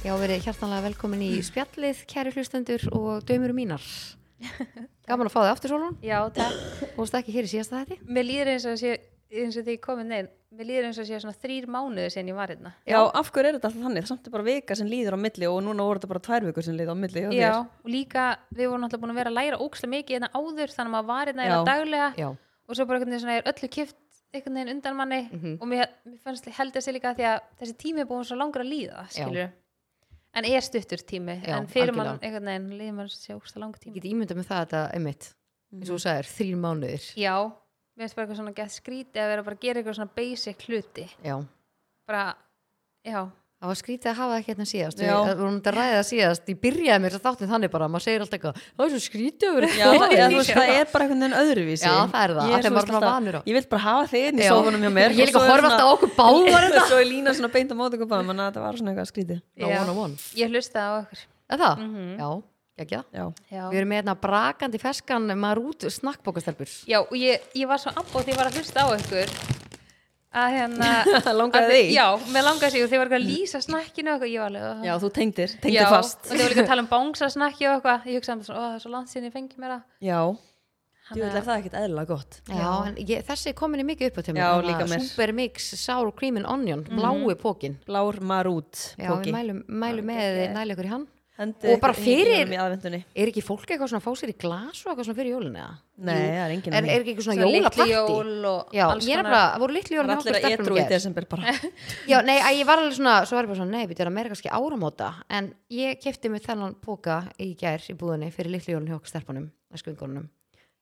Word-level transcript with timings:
Já, 0.00 0.14
verið 0.16 0.46
hjartanlega 0.46 0.86
velkomin 0.88 1.22
í 1.26 1.30
spjallið, 1.44 1.98
kæri 2.08 2.30
hlustendur 2.32 2.86
og 2.96 3.20
dömur 3.28 3.52
mínar. 3.56 3.84
Gaman 5.08 5.28
að 5.28 5.34
fá 5.34 5.40
þig 5.44 5.50
aftur, 5.52 5.72
Solon. 5.74 5.96
Já, 6.04 6.18
takk. 6.32 6.94
Veist 6.96 7.16
ekki 7.18 7.34
hér 7.34 7.48
í 7.48 7.50
síðasta 7.52 7.82
þetta? 7.82 7.98
Mér 8.08 8.24
líður 8.30 8.50
eins 8.54 8.64
og 8.70 8.78
sé, 8.80 8.94
eins 9.36 9.58
og 9.60 9.66
því 9.66 9.74
ég 9.76 9.82
komið 9.84 10.08
neinn, 10.08 10.30
mér 10.56 10.68
líður 10.70 10.88
eins 10.88 11.00
og 11.02 11.08
sé 11.10 11.20
svona 11.20 11.36
þrýr 11.42 11.68
mánuði 11.76 12.06
sen 12.14 12.30
ég 12.32 12.38
var 12.38 12.48
hérna. 12.54 12.72
Já, 12.88 12.96
af 13.04 13.28
hverju 13.34 13.50
er 13.52 13.58
þetta 13.58 13.68
alltaf 13.68 13.84
þannig? 13.84 14.06
Það 14.06 14.12
samt 14.14 14.30
er 14.30 14.34
bara 14.38 14.48
vika 14.48 14.78
sem 14.80 14.88
líður 14.88 15.18
á 15.20 15.24
milli 15.26 15.50
og 15.52 15.60
núna 15.68 15.86
voru 15.90 16.00
þetta 16.00 16.12
bara 16.14 16.24
tvær 16.30 16.48
vikur 16.48 16.66
sem 16.70 16.78
líður 16.80 16.96
á 16.96 17.02
milli 17.04 17.24
Já, 17.26 17.30
þér. 17.36 17.60
og 17.84 17.92
líka 17.92 18.26
við 18.56 18.70
vorum 18.72 18.88
alltaf 18.88 19.02
búin 19.04 19.12
að 19.12 19.20
vera 19.20 19.34
að 19.34 19.38
læra 19.42 19.60
ókslega 19.60 19.94
mikið 19.98 20.16
hérna 20.16 20.32
áður 20.32 20.74
þannig 20.78 20.88
að 20.88 20.96
maður 20.96 21.10
var 21.12 21.28
hérna 21.34 21.44
Já. 21.44 21.50
hérna 21.52 21.68
daglega 21.68 22.08
Já. 22.16 22.28
og 22.32 22.78
svo 22.80 22.88
bara 22.88 23.02
einhvern 23.04 23.34
er 23.36 23.52
einhvern 24.30 24.54
veginn 24.54 24.68
undan 24.76 24.94
manni 24.94 25.20
Mhm. 25.26 25.56
og 25.60 25.66
mér, 25.66 25.88
mér 26.06 26.20
fannst 26.22 26.44
held 26.54 26.72
þessi 26.76 26.92
líka 26.94 27.10
því 27.18 27.24
að 27.26 27.40
þessi 27.60 27.74
tími 27.82 28.00
er 28.04 28.06
búin 28.06 28.22
svo 28.24 28.36
langur 28.38 28.62
að 28.62 28.70
líða, 28.70 29.00
skilur 29.10 29.48
en 30.34 30.44
er 30.46 30.60
stuttur 30.62 31.02
tími, 31.02 31.38
Já, 31.42 31.56
en 31.58 31.66
fyrir 31.66 31.92
mann 31.96 32.06
algjörlega. 32.06 32.26
einhvern 32.26 32.50
veginn 32.50 32.78
líður 32.78 32.94
mann 33.00 33.08
sér 33.12 33.36
ókslega 33.38 33.60
langur 33.64 33.78
Ég 33.80 33.84
tími 33.84 33.94
get 34.00 34.04
ímyndað 34.12 34.38
með 34.40 34.46
það 34.50 34.60
að 34.60 34.66
þetta 34.66 34.82
er 34.94 35.00
mitt. 35.06 35.34
eins 35.72 35.90
og 35.90 35.96
þú 35.96 36.02
sagðir, 36.04 36.28
þrír 36.36 36.56
mánuðir. 36.64 37.04
Já, 37.16 37.34
mér 37.96 38.04
finnst 38.04 38.16
bara 38.16 38.26
eitthvað 38.26 38.40
svona 38.40 38.54
gett 38.54 38.74
skrítið 38.74 39.20
að 39.24 39.30
vera 39.34 39.42
bara 39.46 39.56
að 39.56 39.60
gera 39.66 39.80
eitthvað 39.80 39.98
svona 40.00 40.14
basic 40.16 40.64
hluti 40.68 41.06
Já. 41.24 41.36
bara, 42.06 42.24
já 43.04 43.20
Það 43.60 43.68
var 43.68 43.76
skrítið 43.76 44.08
að 44.08 44.14
hafa 44.16 44.32
það 44.38 44.46
hérna 44.48 44.64
síðast. 44.70 45.00
Við 45.04 45.10
vorum 45.36 45.56
þetta 45.60 45.70
að 45.70 45.74
ræða 45.76 45.96
það 46.00 46.06
síðast. 46.10 46.46
Ég 46.48 46.58
byrjaði 46.62 47.00
mér 47.04 47.12
þess 47.12 47.20
að 47.20 47.26
þáttin 47.26 47.50
þannig 47.50 47.70
bara, 47.74 47.88
maður 47.92 48.04
segir 48.06 48.22
alltaf 48.24 48.36
eitthvað, 48.38 48.60
það 48.72 48.84
er 48.86 48.92
svo 48.94 49.00
skrítið 49.04 49.48
að 49.50 49.56
vera 49.58 49.68
Já, 49.70 49.84
það, 49.84 49.96
komin." 50.00 50.16
ja, 50.16 50.28
þú 50.30 50.38
veist, 50.40 50.52
það 50.56 50.70
er 50.80 50.86
bara 50.94 51.04
einhvern 51.04 51.20
veginn 51.20 51.36
öðruvísi. 51.40 51.84
Já, 51.84 51.92
það 52.14 52.24
er 52.24 52.32
það, 52.32 52.40
að 52.40 52.70
maður 52.70 52.80
er 52.80 52.88
svona 52.88 53.02
vanur 53.04 53.36
á. 53.36 53.40
Ég 53.50 53.58
vil 53.58 53.66
bara 53.74 53.82
hafa 53.84 54.06
þig 54.14 54.24
inn 54.30 54.40
í 54.40 54.46
Já. 54.46 54.52
sófunum 54.56 54.80
hjá 54.80 54.92
mér. 54.96 55.12
Ég 55.12 55.20
er 55.20 55.28
líka 55.28 55.42
að 55.44 55.50
horfa 55.52 55.68
alltaf 55.70 55.84
á 55.84 55.92
okkur 55.92 56.12
báðar 56.16 56.64
þetta. 56.70 56.84
Svo 56.90 57.00
er 57.04 57.08
lína 57.10 57.34
svona 57.36 57.52
beint 57.52 57.68
á 57.68 57.76
móti 57.76 58.00
okkur 58.00 58.08
báðum, 58.14 58.32
þannig 58.32 58.44
að 58.46 58.48
þetta 58.48 58.64
var 58.64 58.80
svona 58.80 58.94
eitthvað 58.94 59.10
skrítið. 59.12 59.42
Já, 59.60 59.66
Já. 59.68 59.76
one 59.84 59.90
on 59.92 60.00
one. 60.08 60.16
ég 60.40 60.48
hlustaði 60.56 60.88
á 60.88 60.92
okkur 61.04 61.20
Er 61.50 61.60
það? 61.60 61.84
Mhm. 61.84 62.16
Já, 62.16 62.30
Já. 62.80 63.02
já, 63.52 63.64
Við 63.68 63.76
erum 63.76 63.90
með 63.92 63.98
hérna 64.00 64.14
brakandi 64.16 64.78
feskan 64.80 65.26
marút 65.36 65.84
snakkbókastelpur. 65.84 66.70
já 66.88 66.96
og 67.04 67.12
ég, 67.12 67.42
ég 67.52 67.68
var 67.68 67.76
svo 67.76 67.92
abbóð 67.92 68.24
því 68.24 68.32
ég 68.32 68.38
var 68.40 68.48
að 68.48 68.56
hlusta 68.56 68.80
á 68.80 68.88
ykkur 68.96 69.59
að 70.30 70.52
hérna 70.54 70.90
Langaði 71.40 71.64
að- 71.66 71.72
þig? 71.74 71.88
já, 71.96 72.04
mér 72.34 72.44
langaði 72.46 72.70
sig 72.76 72.84
og 72.84 72.90
þið 72.92 73.00
var 73.00 73.08
eitthvað 73.08 73.20
að 73.22 73.30
lýsa 73.30 73.60
snakkinu 73.64 74.12
og 74.12 74.14
eitthvað, 74.20 74.30
ég 74.34 74.40
var 74.44 74.52
alveg 74.52 74.84
Já, 74.86 74.92
þú 75.02 75.10
tengdir, 75.16 75.50
já, 75.56 75.60
tengdir 75.64 75.90
fast. 75.90 76.20
og 76.26 76.30
þið 76.36 76.44
var 76.44 76.54
líka 76.54 76.62
að 76.64 76.70
tala 76.74 76.84
um 76.86 76.90
bángsa 76.94 77.30
snakki 77.34 77.66
og 77.66 77.74
eitthvað. 77.80 78.06
Ég 78.10 78.20
hugsaði 78.20 78.46
ó, 78.46 78.54
það 78.60 78.76
er 78.76 78.84
svo 78.84 78.92
langt 78.94 79.10
sinni 79.10 79.30
ég 79.30 79.34
fengi 79.34 79.58
mér 79.64 79.74
það. 79.74 79.82
Já, 80.06 80.20
þú 81.10 81.16
að- 81.16 81.22
vil 81.24 81.38
er 81.40 81.46
það 81.50 81.60
ekkert 81.60 81.78
eðlilega 81.82 82.10
gott. 82.14 82.40
Já, 82.46 82.70
en 82.86 82.98
ég, 83.10 83.24
þessi 83.26 83.50
er 83.50 83.56
komin 83.58 83.82
í 83.82 83.86
mikið 83.90 84.10
upp 84.12 84.18
á 84.18 84.22
tíma. 84.30 84.38
Já, 84.44 84.50
líka 84.70 84.86
mér. 84.92 85.02
Super 85.10 85.32
Mix, 85.40 85.70
Sour 85.82 86.12
Cream 86.14 86.38
and 86.38 86.46
Onion, 86.46 86.84
blái 86.86 87.34
pókin 87.42 87.78
Blár 87.88 88.20
marút, 88.22 88.84
Já, 89.00 89.10
við 89.18 89.32
mælum, 89.34 89.64
mælum 89.66 90.06
með 90.14 90.22
þið 90.38 90.54
næli 90.60 90.76
ykkur 90.76 90.86
í 90.86 90.94
hann 90.94 91.08
Og 91.40 91.80
bara 91.80 91.94
fyrir-. 91.96 92.50
Er 93.16 93.30
ekki 93.30 93.42
fólk 93.44 93.64
eitthvað 93.70 93.88
svona 93.92 94.00
að 94.02 94.06
fá 94.06 94.20
sér 94.20 94.32
í 94.32 94.36
glas 94.40 94.82
og 94.84 94.90
eitthvað 94.92 95.06
svona 95.08 95.18
fyrir 95.20 95.32
jólun 95.34 95.56
eða? 95.56 95.76
Nei, 96.00 96.16
það 96.16 96.40
er 96.42 96.54
enginn 96.54 96.76
Er, 96.76 96.88
er 96.88 97.00
ekki 97.00 97.12
eitthvað 97.14 97.26
svona, 97.26 97.36
Svona 97.40 97.50
litli 97.50 97.60
jólaparti? 97.60 97.94
jól 97.94 98.48
og 98.50 98.74
Já, 98.76 98.84
alls 98.88 99.08
ég 99.08 99.16
er 99.20 99.28
bara, 99.28 99.40
það 99.54 99.64
voru 99.64 99.76
litli 99.76 99.94
Það 99.94 100.00
jólun 100.00 100.12
er 100.12 100.20
allir 100.20 100.38
að 100.40 100.56
etru 100.56 100.76
í 100.80 100.84
desember 100.90 101.28
bara. 101.34 101.54
Já, 102.12 102.18
nei, 102.28 102.36
að 102.40 102.58
ég 102.60 102.68
var 102.70 102.82
alveg 102.82 102.98
svona, 102.98 103.14
svo 103.28 103.38
var 103.38 103.48
ég 103.48 103.52
bara 103.52 103.60
svona, 103.62 103.76
nei, 103.78 103.88
við 103.90 104.02
erum 104.04 104.18
meira 104.20 104.32
kannski 104.34 104.52
áramóta 104.60 105.10
En 105.28 105.52
ég 105.76 106.02
kefti 106.04 106.32
mig 106.32 106.44
þennan 106.44 106.76
póka 106.84 107.22
í 107.40 107.54
gær 107.60 107.84
í 107.88 107.96
búðinni 107.96 108.32
fyrir 108.34 108.54
litli 108.56 108.76
jólun 108.76 108.92
hjá 108.92 109.00
stelpunum, 109.12 109.48
skvingunum 109.80 110.28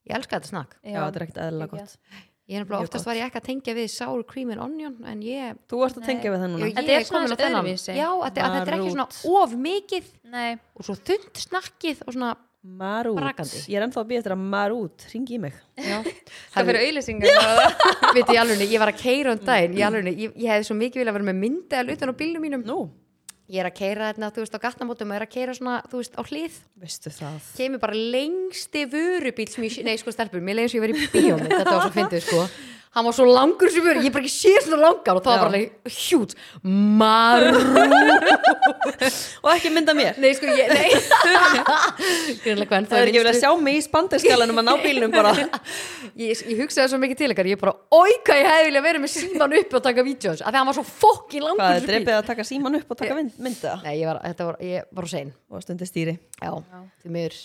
Ég 0.08 0.16
elska 0.16 0.38
þetta 0.38 0.48
snakk 0.48 0.76
Já, 0.82 1.02
þetta 1.02 1.18
er 1.20 1.24
ekkert 1.26 1.40
Geggjað. 1.44 1.70
gott. 1.74 2.27
Ég 2.48 2.62
er 2.62 2.64
Mjög 2.64 2.86
oftast 2.86 3.04
var 3.04 3.18
ég 3.18 3.28
ekki 3.28 3.40
að 3.42 3.46
tengja 3.50 3.76
við 3.76 3.88
Sour 3.92 4.22
Cream 4.24 4.54
and 4.54 4.62
Onion 4.64 4.94
En 5.04 5.20
ég, 5.20 5.58
Þú 5.68 5.82
ert 5.84 5.98
að 6.00 6.06
tengja 6.08 6.32
við 6.32 6.40
það 6.40 6.52
núna. 6.54 6.68
Þetta 6.78 6.94
er 6.96 7.04
svona 7.04 7.36
öðruvísi. 7.36 7.92
Já, 7.92 8.08
þetta, 8.24 8.44
að 8.46 8.54
þetta 8.56 8.72
er 8.72 8.76
ekki 8.78 8.92
svona 8.94 9.08
of 9.42 9.56
mikið 9.68 10.12
nei, 10.32 10.52
Og 10.72 10.86
svo 10.88 10.96
þund 11.10 11.42
snakkið 11.44 12.04
og 12.06 12.16
svona 12.16 12.36
Marút. 12.58 13.14
Brakandi. 13.16 13.60
Ég 13.70 13.78
er 13.78 13.84
ennþá 13.86 14.00
að 14.02 14.08
býja 14.10 14.22
að 14.34 14.40
marút. 14.42 15.04
Ringi 15.12 15.36
í 15.36 15.40
mig. 15.40 15.58
Já, 15.78 16.00
það 16.52 16.70
fyrir 16.70 16.80
auðlýsingar 16.82 17.42
veit 18.16 18.32
ég 18.34 18.40
alveg, 18.42 18.64
ég 18.66 18.82
var 18.82 18.90
að 18.90 18.98
keira 18.98 19.34
um 19.36 19.42
daginn 19.46 19.76
ég, 19.78 19.84
alveg, 19.86 20.08
ég, 20.10 20.32
ég 20.34 20.52
hefði 20.52 20.66
svo 20.66 20.76
mikið 20.80 21.02
vilja 21.02 21.12
að 21.14 21.18
vera 21.20 21.28
með 21.28 21.38
myndaðal 21.44 21.94
utan 21.94 22.12
á 22.12 22.14
bílnum 22.18 22.44
mínum 22.44 22.64
Nú, 22.66 22.78
ég 23.48 23.62
er 23.62 23.68
að 23.70 23.76
keira 23.80 24.12
þetta, 24.12 24.30
þú 24.36 24.44
veist, 24.44 24.56
á 24.56 24.64
gatnamótum 24.64 25.12
og 25.12 25.18
er 25.18 25.26
að 25.26 25.34
keira 25.34 25.54
svona, 25.56 25.76
þú 25.88 26.02
veist, 26.02 26.16
á 26.16 26.22
hlið. 26.28 26.58
Veistu 26.82 27.12
það. 27.14 27.52
kemur 27.58 27.82
bara 27.82 28.00
lengsti 28.16 28.86
vörubíl 28.92 29.48
sem 29.50 29.68
ég, 29.68 29.78
nei, 29.88 29.96
sko, 30.00 30.14
stelpur, 30.14 30.44
mér 30.44 30.60
leiðis 30.60 30.76
ég 30.76 30.84
verið 30.84 31.06
í 31.06 31.12
bíómið 31.14 31.54
þetta 31.54 31.72
var 31.72 31.86
svo 31.86 31.94
fyndið, 31.96 32.26
sko 32.28 32.42
hann 32.96 33.04
var 33.06 33.14
svo 33.16 33.26
langur 33.28 33.70
sem 33.72 33.84
vörubíl, 33.84 34.06
ég 34.08 34.14
bara 34.14 34.24
ekki 34.24 34.32
sé 34.34 34.52
svona 34.64 34.78
langar 34.86 35.18
og 35.18 35.24
það 35.24 35.32
var 35.32 35.38
Já. 35.38 35.42
bara 35.42 35.50
alveg 35.52 35.68
hjút 35.98 36.32
marú 36.64 37.52
Og 39.44 39.50
ekki 39.52 39.70
mynda 39.72 39.94
mér. 39.96 40.16
nei, 40.20 40.32
sko, 40.36 40.48
ég, 40.50 40.70
nei 40.72 40.88
Greinlega 42.42 42.70
hvern, 42.72 42.88
Það 42.88 42.98
er 43.02 43.10
ekki 43.10 43.20
verið 43.22 43.30
að 43.32 43.40
sjá 43.42 43.50
mig 43.62 43.78
í 43.78 43.82
spandeskalanum 43.84 44.60
að 44.62 44.66
ná 44.68 44.72
bílnum 44.82 45.12
bara. 45.14 45.32
ég, 46.24 46.42
ég 46.48 46.62
hugsaði 46.62 46.92
svo 46.92 47.00
mikið 47.02 47.20
til 47.22 47.30
ykkar, 47.34 47.50
ég 47.52 47.60
bara 47.60 47.74
oi 47.94 48.16
hvað 48.26 48.40
ég 48.42 48.48
hefði 48.52 48.66
vilja 48.70 48.84
verið 48.88 49.04
með 49.04 49.12
síman 49.14 49.56
uppi 49.60 49.78
og 49.78 49.84
taka 49.88 50.06
vídeos, 50.06 50.40
af 50.42 50.48
því 50.48 50.54
að 50.54 50.58
hann 50.62 50.70
var 50.72 50.78
svo 50.80 50.86
fokkin 50.88 51.46
langur 51.46 51.62
Hvað 51.62 51.76
þessi 51.76 51.86
bíll. 51.86 51.94
dreipið 51.94 52.16
að 52.18 52.26
taka 52.32 52.48
síman 52.48 52.80
upp 52.80 52.94
og 52.96 53.00
taka 53.02 53.18
mynd, 53.20 53.36
mynda? 53.46 53.76
Nei, 53.84 53.94
ég 54.00 54.10
var, 54.10 54.20
þetta 54.26 54.48
var, 54.50 54.60
ég 54.64 54.88
var 54.98 55.08
á 55.08 55.10
sein 55.14 55.32
Og 55.48 55.64
stundir 55.64 55.88
stýri. 55.88 56.18
Já, 56.42 56.52
því 57.04 57.14
miður 57.14 57.38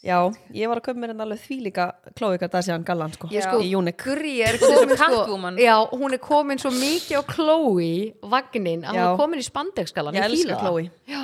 Já, 0.00 0.16
ég 0.56 0.64
var 0.70 0.78
að 0.80 0.84
köpa 0.86 0.96
mér 1.02 1.10
en 1.12 1.20
alveg 1.20 1.40
þvílíka 1.44 1.84
klóika 2.16 2.48
Dacian 2.48 2.84
Gallan 2.88 3.12
sko. 3.12 3.28
Ég 3.34 3.44
sko, 3.44 3.58
Í 3.60 3.74
Unique. 3.76 4.00
Gurri 4.00 4.38
er 4.40 4.56
er 4.56 4.62
komin 4.62 4.96
sko. 4.96 5.26
Já, 5.60 5.74
hún 5.92 6.14
er 6.16 6.22
komin 6.24 6.58
svo 6.62 6.70
mikið 6.72 7.20
á 7.20 7.22
Chloe 7.28 7.90
vagnin 8.32 8.86
að 8.86 8.94
hún 8.96 9.00
Já. 9.02 9.08
er 9.10 9.18
komin 9.20 9.42
í 9.42 9.44
spandexskalan 9.44 10.16
Ég 10.16 10.24
fíla 10.24 10.32
elska 10.32 10.54
það. 10.56 10.62
Chloe. 10.64 10.90
Já, 11.10 11.22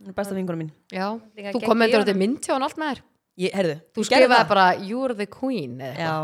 Hún 0.00 0.08
er 0.08 0.16
besta 0.16 0.32
vingunum 0.36 0.60
mín. 0.64 0.70
já. 0.92 1.06
Líka 1.36 1.50
Þú 1.56 1.60
kommentar 1.64 2.00
í 2.00 2.04
þetta 2.04 2.12
honum. 2.14 2.20
mynd 2.24 2.44
hjá 2.44 2.52
hann 2.56 2.62
allt 2.68 2.76
með 2.80 2.90
þér 2.92 3.00
Ég, 3.40 3.52
herðu, 3.56 3.74
Þú 3.96 4.00
ég 4.04 4.08
skrifaði 4.10 4.48
bara 4.52 4.66
You're 4.84 5.16
the 5.16 5.26
queen 5.28 5.74
eða 5.80 5.96
Já, 6.04 6.14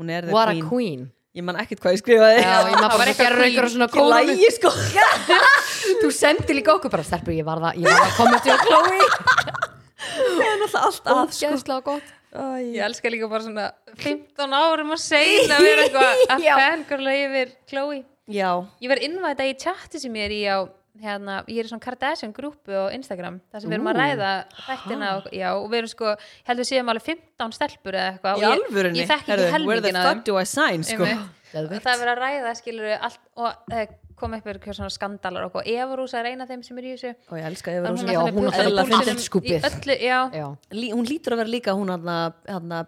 hún 0.00 0.10
er 0.12 0.24
the 0.28 0.32
What 0.32 0.48
queen. 0.52 0.64
a 0.64 0.68
queen 0.68 1.02
Ég 1.36 1.44
man 1.44 1.56
ekkert 1.60 1.80
hvað 1.84 1.92
ég 1.96 2.00
skrifaði. 2.02 2.38
Já, 2.40 2.56
ég 2.72 2.76
maður 2.80 2.98
bara 2.98 3.08
eitthvað 3.12 3.24
gerur 3.24 3.36
queen. 3.38 3.48
einhverja 3.52 3.72
svona 3.72 3.88
kólu 3.92 4.10
lægi 4.16 4.48
sko. 4.56 4.70
Þú 6.02 6.08
sendir 6.12 6.56
líka 6.56 6.72
okkur 6.76 6.90
bara 6.90 7.04
Stelpur, 7.04 7.32
ég 7.36 7.44
var 7.46 7.60
það, 7.62 7.76
ég 7.78 7.88
var 7.88 8.00
það 8.04 8.16
kommenti 8.16 8.52
á 8.52 8.56
Chloe 8.64 8.98
Það 10.14 10.46
er 10.48 10.62
náttúrulega 10.62 10.86
allt 10.88 11.10
að 11.14 11.34
sko. 11.34 11.50
Ógeðslega 11.50 11.84
gott 11.88 12.14
Æ, 12.28 12.44
ég 12.76 12.82
elska 12.84 13.08
líka 13.08 13.28
bara 13.30 13.44
svona 13.46 13.66
15 13.96 14.56
árum 14.58 14.90
að 14.92 15.00
segja 15.00 15.46
að 15.56 15.62
vera 15.64 15.84
eitthvað 15.86 16.24
að 16.34 16.42
Já. 16.44 16.54
fangurlega 16.60 17.28
yfir 17.28 17.54
Chloe 17.70 18.02
Já, 18.28 18.50
ég 18.84 18.90
var 18.92 19.00
innvæta 19.00 19.46
í 19.48 19.54
chatti 19.56 20.02
sem 20.02 20.18
ég 20.20 20.26
er 20.28 20.34
í 20.36 20.42
á 20.44 20.58
hérna, 20.98 21.38
ég 21.48 21.62
er 21.62 21.68
í 21.68 21.70
svona 21.70 21.84
Kardashian 21.84 22.34
grúpu 22.36 22.74
á 22.74 22.92
Instagram 22.92 23.38
þar 23.48 23.62
sem 23.62 23.70
við 23.70 23.76
erum 23.78 23.88
að 23.92 24.00
ræða 24.02 24.32
þættina 24.66 25.10
og, 25.16 25.28
já, 25.32 25.48
og 25.54 25.68
við 25.70 25.78
erum 25.80 25.92
sko, 25.94 26.12
ég 26.18 26.50
held 26.50 26.60
við 26.62 26.68
séum 26.72 26.92
alveg 26.92 27.06
15 27.06 27.56
stelpur 27.56 27.96
eða 27.96 28.10
eitthvað 28.12 28.28
í 28.28 28.34
og 28.34 28.44
ég, 28.44 28.58
alvörunni. 28.58 29.00
ég 29.00 29.10
þekki 29.12 29.32
Herðu, 29.32 29.46
ekki 29.48 29.70
Where 29.70 29.84
the 29.84 29.92
helmingin 29.94 30.08
fuck 30.10 30.26
do 30.26 30.36
I 30.36 30.44
sign 30.48 30.84
sko. 30.84 31.08
Það 31.48 31.78
er 31.78 32.00
verið 32.02 32.12
að 32.12 32.20
ræða 32.24 32.54
skilur 32.58 32.90
allt, 32.98 33.20
og 33.38 33.62
það 33.70 33.84
kom 34.18 34.34
upp 34.38 34.46
eitthvað 34.52 34.78
svona 34.80 34.90
skandalar 34.94 35.48
og 35.48 35.62
Evarús 35.64 36.14
er 36.18 36.28
eina 36.32 36.44
af 36.44 36.50
þeim 36.52 36.62
sem 36.66 36.78
er 36.78 36.90
í 36.90 36.92
þessu 36.96 37.14
Og 37.30 37.38
ég 37.38 37.48
elska 37.52 37.74
hún. 37.78 38.04
Já, 38.12 38.20
að 38.20 38.34
hún 38.34 38.44
er 38.44 38.52
náttúrulega 38.52 38.86
púlsinum 38.90 39.08
búin 39.08 39.24
í 39.24 39.26
skúpið. 39.30 39.66
öllu, 39.72 39.98
já, 40.02 40.20
Já, 40.34 40.46
Lí, 40.74 40.92
hún 40.92 41.06
lítur 41.08 41.34
að 41.34 41.42
vera 41.44 41.54
líka 41.56 41.74
hún 41.78 41.90
hann 41.94 42.72
að 42.78 42.86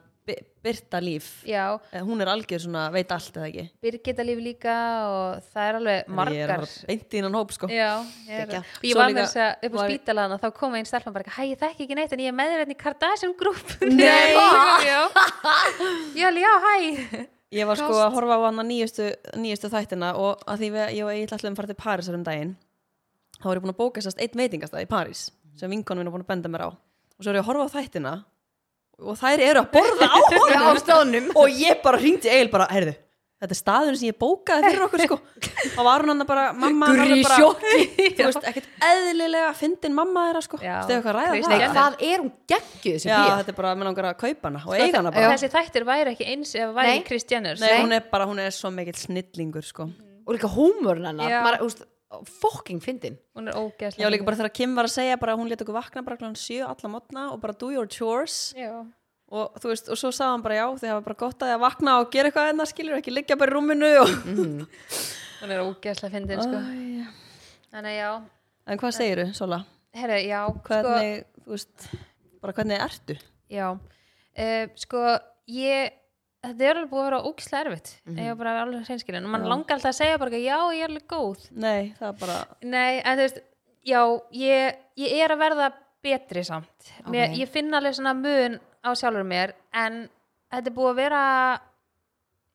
Birta 0.63 1.01
líf. 1.01 1.43
já, 1.49 1.81
Eh, 1.91 2.03
Hún 2.05 2.21
er 2.21 2.29
algjör 2.29 2.61
svona, 2.61 2.91
veit 2.93 3.11
allt 3.11 3.33
eða 3.35 3.47
ekki. 3.49 3.71
Birgitta 3.83 4.23
líf 4.23 4.39
líka 4.39 4.75
og 5.09 5.43
það 5.55 5.65
er 5.71 5.75
alveg 5.79 5.97
Ég 5.97 6.05
er 6.07 6.15
margar 6.15 6.67
beint 6.87 7.09
í 7.11 7.17
hennan 7.17 7.33
hóp 7.35 7.51
sko. 7.57 7.67
Já, 7.67 8.05
ég, 8.29 8.45
er, 8.45 8.59
og 8.61 8.85
ég 8.85 8.95
var 8.95 9.09
með 9.11 9.25
þess 9.25 9.41
að 9.41 9.65
upp 9.67 9.73
á 9.73 9.77
var- 9.81 9.91
spítalana 9.91 10.39
þá 10.39 10.53
kom 10.55 10.75
einn 10.77 10.85
stelpan 10.85 11.13
bara, 11.17 11.25
hæ, 11.25 11.43
ég 11.51 11.59
þekki 11.59 11.87
ekki 11.89 11.97
neitt 11.97 12.13
en 12.13 12.21
ég 12.21 12.29
er 12.29 12.37
með 12.37 12.53
þér 12.53 12.61
hérna 12.63 12.77
í 12.77 12.81
Kardashian 12.85 13.35
grúp 13.35 13.81
Nei. 13.81 14.37
já, 16.15 16.29
já, 16.31 16.55
hæ 16.69 17.27
Ég 17.51 17.67
var 17.67 17.79
sko 17.79 17.97
að 17.99 18.13
horfa 18.15 18.37
á 18.39 18.47
hana 18.47 18.63
nýjustu, 18.63 19.09
nýjustu 19.35 19.71
þættina 19.73 20.13
og 20.15 20.43
að 20.47 20.61
því 20.63 20.69
ég 20.95 21.03
og 21.03 21.11
Egil 21.11 21.35
ætlum 21.35 21.57
að 21.57 21.59
fara 21.59 21.71
til 21.71 21.79
Parísar 21.81 22.19
um 22.19 22.27
daginn 22.27 22.53
þá 23.41 23.47
var 23.49 23.59
ég 23.59 23.65
búin 23.65 23.73
að 23.75 23.81
bóka 23.81 24.03
sérst 24.05 24.21
einn 24.23 24.39
veitingastað 24.39 24.85
í 24.85 24.91
París 24.91 25.25
sem 25.59 25.73
vinkonum 25.73 26.05
minn 26.05 26.13
er 26.13 26.15
búin 26.15 26.25
að 26.25 26.31
benda 26.31 26.53
mér 26.53 26.67
á. 26.67 26.71
Og 26.71 27.25
svo 27.25 27.33
er 27.33 27.41
ég 27.41 27.43
að 27.43 27.49
horfa 27.51 27.67
á 27.67 27.75
þættina 27.75 28.13
og 29.01 29.19
þær 29.19 29.43
eru 29.49 29.65
að 29.65 29.71
borða 29.75 30.07
á 30.07 30.19
á 30.31 30.31
honum 30.31 30.81
stóðnum 30.85 31.31
og 31.43 31.59
ég 31.59 31.83
bara 31.83 31.99
hringdi 31.99 32.31
Egil 32.31 32.53
bara, 32.53 32.69
heyrðu 32.71 32.95
þetta 33.41 33.55
er 33.55 33.59
staðurinn 33.59 33.99
sem 34.01 34.09
ég 34.11 34.17
bókaði 34.21 34.69
fyrir 34.69 34.85
okkur 34.87 35.03
sko. 35.07 35.19
Og 35.81 35.87
var 35.87 36.05
hún 36.05 36.13
hann 36.13 36.25
bara, 36.29 36.47
mamma 36.57 36.91
hann 36.93 37.13
bara, 37.25 37.39
sjokki. 37.41 37.85
Þú 38.19 38.27
veist, 38.29 38.49
ekkert 38.51 38.69
eðlilega 38.91 39.53
fyndin 39.59 39.97
mamma 39.97 40.27
þeirra 40.29 40.43
sko, 40.47 40.61
Já. 40.65 40.75
stegur 40.87 41.07
hvað 41.07 41.13
að 41.13 41.19
ræða 41.21 41.37
Kristín 41.37 41.55
Nei, 41.55 41.65
það 41.65 41.79
hvað 41.79 42.05
er 42.11 42.25
hún 42.25 42.33
geggjuð 42.55 42.99
þessi 42.99 43.11
Já, 43.13 43.17
pía? 43.21 43.39
þetta 43.41 43.55
er 43.55 43.59
bara, 43.63 43.77
mér 43.81 43.91
langar 43.91 44.11
að 44.11 44.19
kaupa 44.25 44.51
hana 44.51 44.61
og 44.65 44.67
Sko, 44.69 44.81
eiga 44.81 45.01
hana 45.01 45.15
bara. 45.17 45.31
þessi 45.35 45.53
þættir 45.57 45.89
væri 45.89 46.15
ekki 46.17 46.29
eins 46.35 46.53
ef 46.59 46.75
væri 46.77 46.97
Nei. 46.99 47.07
Kris 47.09 47.27
Jenner 47.31 47.63
Nei, 47.63 47.73
hún 47.81 47.97
er 47.97 48.05
bara, 48.13 48.29
hún 48.29 48.43
er 48.45 48.53
svo 48.57 48.73
mikill 48.75 49.01
snillingur 49.01 49.65
sko. 49.67 49.89
Og 50.27 50.37
líka 50.37 50.51
húmurinn 50.53 51.25
Já. 51.25 51.41
úst, 51.65 51.87
Fokking 52.11 52.81
fyndin. 52.83 53.15
Hún 53.39 53.47
er 53.47 53.55
ógeðslega 53.55 54.03
Já, 54.03 54.11
líka 54.11 54.27
bara 54.27 54.39
þegar 54.41 54.53
Kim 54.59 54.73
var 54.75 54.89
að 54.89 54.95
segja 54.97 55.19
bara, 55.21 55.37
hún 55.39 55.47
lét 55.47 55.61
okkur 55.63 55.77
vakna 55.77 56.03
bara 56.03 56.19
kláðan 56.19 56.39
sjö 56.41 56.65
alla 56.67 56.91
mótna 56.91 57.29
og 57.31 57.39
bara 57.43 57.55
do 57.55 57.69
your 57.71 57.87
chores. 57.87 58.51
Já, 58.59 58.83
og 59.31 59.59
þú 59.63 59.71
veist, 59.71 59.89
og 59.93 59.99
svo 60.01 60.11
sagði 60.15 60.33
hann 60.35 60.43
bara 60.45 60.57
já, 60.59 60.65
þið 60.81 60.91
hafa 60.93 61.05
bara 61.07 61.19
gott 61.23 61.43
að 61.45 61.51
því 61.51 61.55
að 61.57 61.63
vakna 61.65 61.93
og 62.03 62.09
gera 62.15 62.31
eitthvað 62.31 62.49
enna 62.53 62.67
skilur 62.67 62.97
ekki 62.99 63.13
liggja 63.15 63.37
bara 63.39 63.53
í 63.53 63.55
rúminu 63.55 63.91
og 64.01 64.15
hún 65.41 65.55
er 65.55 65.63
ógeðslega 65.65 66.13
fyndin 66.17 66.43
sko. 66.45 66.59
Æ, 66.59 67.07
þannig 67.75 67.97
já, 68.01 68.11
En 68.71 68.79
hvað 68.79 68.93
segiru, 68.99 69.29
Sola? 69.35 69.63
herru, 69.97 70.19
já, 70.23 70.41
Hvernig, 70.67 71.25
þú 71.47 71.55
veist, 71.57 71.89
bara 72.43 72.53
hvernig 72.59 72.83
ertu? 72.85 73.17
sko, 73.17 73.55
já, 73.55 73.69
uh, 73.75 74.67
sko, 74.79 75.05
ég, 75.51 75.95
þetta 76.45 76.67
er 76.69 76.77
alveg 76.81 76.91
búið 76.93 77.03
að 77.05 77.09
vera 77.11 77.23
ógislega 77.31 77.65
erfitt, 77.67 77.93
ég 78.15 78.29
var 78.33 78.39
bara 78.43 78.57
alveg 78.65 78.85
hreinskilin 78.91 79.27
og 79.27 79.33
mann 79.35 79.47
Já. 79.47 79.51
langar 79.55 79.77
alltaf 79.79 79.91
að 79.95 79.99
segja 80.03 80.19
bara, 80.23 80.31
já, 80.43 80.59
ég 80.77 80.83
er 80.85 80.91
alveg 80.93 81.07
góð, 81.11 81.47
Nei, 81.55 81.93
það 81.99 82.09
er 82.13 82.19
bara, 82.25 82.39
nei, 82.63 83.01
en 83.01 83.19
þú 83.19 83.25
veist, 83.27 83.41
já, 83.91 84.03
ég, 84.45 84.83
ég 85.07 85.25
er 85.25 85.35
að 85.35 85.43
verða 85.47 85.71
betri 86.05 86.45
samt, 86.47 86.93
mér, 87.11 87.31
Ok. 87.33 87.39
ég 87.43 87.49
finn 87.53 87.75
alveg 87.75 87.95
svona 87.99 88.15
mun 88.17 88.61
á 88.81 88.91
sjálfur 88.97 89.27
mér, 89.27 89.55
en 89.77 90.03
þetta 90.51 90.71
er 90.71 90.77
búið 90.77 90.91
að 90.91 91.01
vera, 91.01 91.23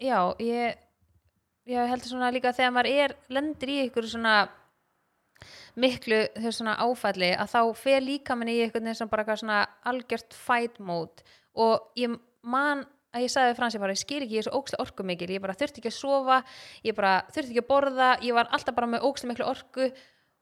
já, 0.01 0.19
ég, 0.43 0.79
ég 1.71 1.91
heldur 1.91 2.11
svona 2.11 2.31
líka 2.33 2.53
þegar 2.55 2.75
maður 2.75 2.91
er, 3.05 3.15
lendir 3.33 3.73
í 3.73 3.77
ykkur 3.85 4.09
svona, 4.09 4.35
miklu 5.75 6.21
þau 6.39 6.51
svona 6.55 6.75
áfalli 6.79 7.31
að 7.35 7.51
þá 7.51 7.61
fer 7.77 8.03
líka 8.03 8.35
minni 8.39 8.57
í 8.57 8.67
veginn 8.71 8.95
sem 8.95 9.09
bara 9.11 9.25
eitthvað 9.25 9.41
svona 9.43 9.61
algjört 9.91 10.35
fight 10.37 10.79
mode. 10.79 11.25
Og 11.59 11.91
ég 11.99 12.15
man 12.45 12.85
að 13.15 13.25
ég 13.25 13.31
sagði 13.31 13.51
við 13.51 13.59
Fransi 13.59 13.79
bara, 13.79 13.95
ég 13.95 14.01
skil 14.01 14.21
ekki, 14.23 14.35
ég 14.35 14.43
er 14.43 14.47
svo 14.47 14.59
ókslega 14.59 14.83
orku 14.83 15.05
mikil 15.07 15.29
ég 15.31 15.43
bara 15.43 15.55
þurfti 15.55 15.81
ekki 15.81 15.91
að 15.91 15.97
sofa, 15.97 16.41
ég 16.83 16.97
bara 16.97 17.13
þurfti 17.29 17.53
ekki 17.53 17.63
að 17.63 17.69
borða, 17.69 18.09
ég 18.23 18.35
var 18.35 18.49
alltaf 18.55 18.75
bara 18.75 18.91
með 18.91 19.07
ókslega 19.07 19.31
miklu 19.31 19.47
orku. 19.51 19.87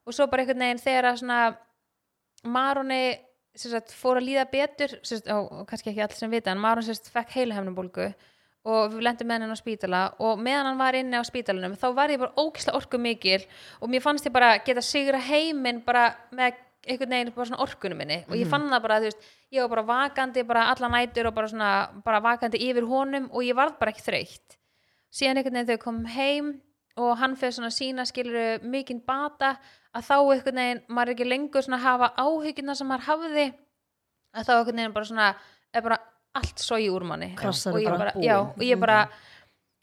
Og 0.04 0.16
svo 0.16 0.28
bara 0.32 0.44
einhvern 0.44 0.66
veginn 0.66 0.82
þegar 0.84 1.10
að 1.12 1.20
svona 1.22 1.42
sem 2.44 3.12
sagt, 3.56 3.94
fór 3.94 4.20
að 4.20 4.28
líða 4.30 4.46
betur 4.52 4.98
sagt, 5.06 5.30
og, 5.30 5.50
og 5.52 5.66
kannski 5.70 5.92
ekki 5.92 6.06
allir 6.06 6.20
sem 6.20 6.34
vita 6.34 6.54
en 6.54 6.62
Maron 6.62 6.86
sem 6.86 6.98
sagt, 6.98 7.12
fekk 7.14 7.36
heilahefnubólgu 7.38 8.10
og 8.64 8.94
við 8.94 9.04
lendum 9.04 9.28
með 9.28 9.42
henni 9.42 9.56
á 9.56 9.60
spítala 9.60 10.02
og 10.24 10.40
meðan 10.40 10.70
hann 10.72 10.80
var 10.80 10.96
inni 10.96 11.20
á 11.20 11.24
spítalanum 11.28 11.76
þá 11.80 11.88
var 11.98 12.14
ég 12.14 12.22
bara 12.22 12.38
ógislega 12.40 12.80
orku 12.80 13.00
mikil 13.02 13.42
og 13.82 13.92
mér 13.92 14.04
fannst 14.06 14.30
ég 14.30 14.36
bara 14.36 14.56
geta 14.64 14.84
sigra 14.86 15.20
heiminn 15.20 15.84
bara 15.84 16.14
með 16.32 16.62
einhvern 16.84 17.16
veginn 17.16 17.32
bara 17.36 17.48
svona 17.48 17.64
orkunum 17.64 18.00
minni 18.02 18.20
og 18.28 18.36
ég 18.36 18.50
fann 18.50 18.68
það 18.72 18.84
bara, 18.84 19.00
þú 19.00 19.10
veist, 19.10 19.32
ég 19.54 19.64
var 19.64 19.72
bara 19.72 19.86
vakandi 19.88 20.44
bara 20.48 20.66
alla 20.72 20.90
nætur 20.92 21.30
og 21.30 21.36
bara 21.38 21.52
svona 21.52 21.72
bara 22.06 22.22
vakandi 22.24 22.60
yfir 22.68 22.88
honum 22.90 23.30
og 23.32 23.46
ég 23.46 23.56
varð 23.56 23.78
bara 23.80 23.94
ekki 23.94 24.06
þreytt. 24.08 24.58
Síðan 25.14 25.40
einhvern 25.40 25.60
veginn 25.60 25.72
við 25.72 25.84
komum 25.84 26.10
heim 26.12 26.50
og 26.98 27.18
hann 27.18 27.36
fyrir 27.40 27.56
svona 27.58 27.72
sína 27.74 28.06
skilur 28.06 28.62
mikinn 28.70 29.02
bata 29.06 29.56
að 29.96 30.08
þá 30.10 30.16
einhvern 30.20 30.60
veginn 30.62 30.82
maður 30.90 31.10
er 31.10 31.16
ekki 31.16 31.28
lengur 31.30 31.66
svona 31.66 31.80
að 31.80 31.88
hafa 31.88 32.10
áhyggjuna 32.18 32.76
sem 32.78 32.88
maður 32.90 33.08
hafði 33.10 33.46
að 34.34 34.46
þá 34.48 34.52
einhvern 34.58 34.76
veginn 34.82 34.94
bara 34.98 35.10
svona 35.10 35.30
er 35.74 35.82
bara 35.82 35.98
allt 36.34 36.58
sogi 36.60 36.90
úr 36.90 37.04
manni. 37.06 37.36
Krassar 37.38 37.74
og 37.76 37.82
ég 37.82 37.98
bara 37.98 38.14
já, 38.18 38.38
og 38.42 38.62
ég 38.66 38.80
bara 38.82 39.00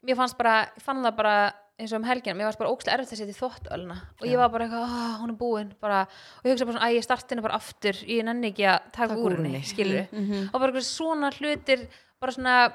mér 0.03 0.17
fannst 0.19 0.37
bara, 0.37 0.55
ég 0.75 0.83
fann 0.83 1.03
það 1.03 1.15
bara 1.15 1.35
eins 1.81 1.93
og 1.93 1.99
um 2.01 2.03
helgina, 2.05 2.35
mér 2.37 2.49
fannst 2.49 2.59
bara 2.59 2.71
ógstlega 2.73 2.97
erfitt 2.99 3.13
að 3.15 3.21
setja 3.21 3.33
í 3.33 3.37
þvóttölna 3.39 3.95
og 4.19 4.25
ég 4.27 4.37
var 4.37 4.49
bara 4.53 4.65
eitthvað, 4.67 4.83
"Ah, 4.91 5.17
hún 5.21 5.29
er 5.31 5.37
búin 5.39 5.71
bara, 5.81 6.01
og 6.01 6.43
ég 6.45 6.51
hugsa 6.53 6.65
bara 6.65 6.77
svona, 6.77 6.85
að 6.89 6.95
ég 6.97 7.03
starti 7.07 7.29
henni 7.31 7.41
bara 7.41 7.55
aftur 7.55 7.93
ég 8.05 8.23
nenni 8.23 8.51
ekki 8.51 8.65
að 8.67 8.91
taka 8.91 9.15
úr 9.15 9.35
henni 9.37 9.61
skilur 9.63 10.07
Mhm. 10.11 10.49
og 10.53 10.59
bara 10.61 10.71
svona 10.81 11.31
hlutir 11.31 11.87
bara 12.19 12.31
svona 12.31 12.73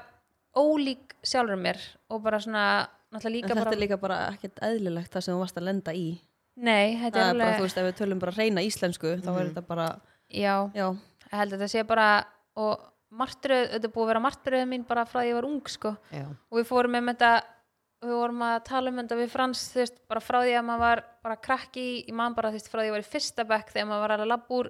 ólík 0.55 1.13
sjálfur 1.23 1.55
mér 1.61 1.77
og 2.09 2.23
bara 2.23 2.39
svona 2.39 2.87
náttúrulega 3.17 3.33
en 3.33 3.37
líka 3.37 3.53
þetta 3.53 3.65
bara 3.65 3.75
er 3.77 3.83
líka 3.83 3.99
bara 4.01 4.17
ekkert 4.31 4.63
eðlilegt 4.69 5.13
það 5.13 5.25
sem 5.27 5.35
þú 5.35 5.41
varst 5.43 5.59
að 5.61 5.67
lenda 5.69 5.93
í. 5.97 6.07
nei, 6.57 6.97
þetta 7.01 7.17
Það 7.17 7.23
er 7.23 7.33
bara, 7.33 7.47
alveg 7.47 7.57
þú 7.57 7.65
veist, 7.67 7.81
ef 7.81 7.89
við 7.89 7.97
tölum 8.01 8.21
bara 8.23 8.37
reyna 8.37 8.65
íslensku, 8.65 9.15
þá 9.21 9.31
er 9.33 9.49
þetta 9.49 9.65
bara, 9.67 9.87
já, 10.29 10.55
já, 10.73 10.87
ég 11.27 11.35
held 11.41 11.51
að 11.53 11.59
þetta 11.59 11.73
sé 11.75 11.83
bara 11.89 12.07
og 12.57 12.87
martröð, 13.17 13.69
þetta 13.73 13.87
er 13.87 13.93
búið 13.93 14.03
að 14.05 14.11
vera 14.11 14.23
martröð 14.23 14.65
mín 14.67 14.87
bara 14.87 15.05
frá 15.07 15.21
því 15.21 15.29
ég 15.29 15.37
var 15.37 15.47
ung 15.47 15.69
sko 15.71 15.93
Já. 16.11 16.25
og 16.27 16.57
við 16.59 16.67
fórum 16.67 16.97
með 16.97 17.07
þetta 17.13 17.31
við 18.03 18.13
vorum 18.13 18.43
að 18.45 18.57
tala 18.67 18.91
um 18.91 18.99
þetta 19.01 19.17
við 19.21 19.31
Frans 19.33 19.61
þú 19.71 19.79
veist, 19.81 20.01
bara 20.11 20.23
frá 20.23 20.37
því 20.43 20.55
að 20.59 20.65
maður 20.67 20.83
var 20.83 21.03
bara 21.23 21.37
krakki 21.47 21.85
í 22.03 22.15
mann 22.15 22.35
bara 22.37 22.51
þú 22.51 22.59
veist, 22.59 22.69
frá 22.69 22.81
því 22.81 22.83
að 22.83 22.89
ég 22.89 22.95
var 22.97 23.05
í 23.05 23.11
fyrsta 23.13 23.45
bekk 23.47 23.71
þegar 23.73 23.87
maður 23.89 24.03
var 24.03 24.15
að 24.17 24.31
labba 24.33 24.59
úr 24.59 24.69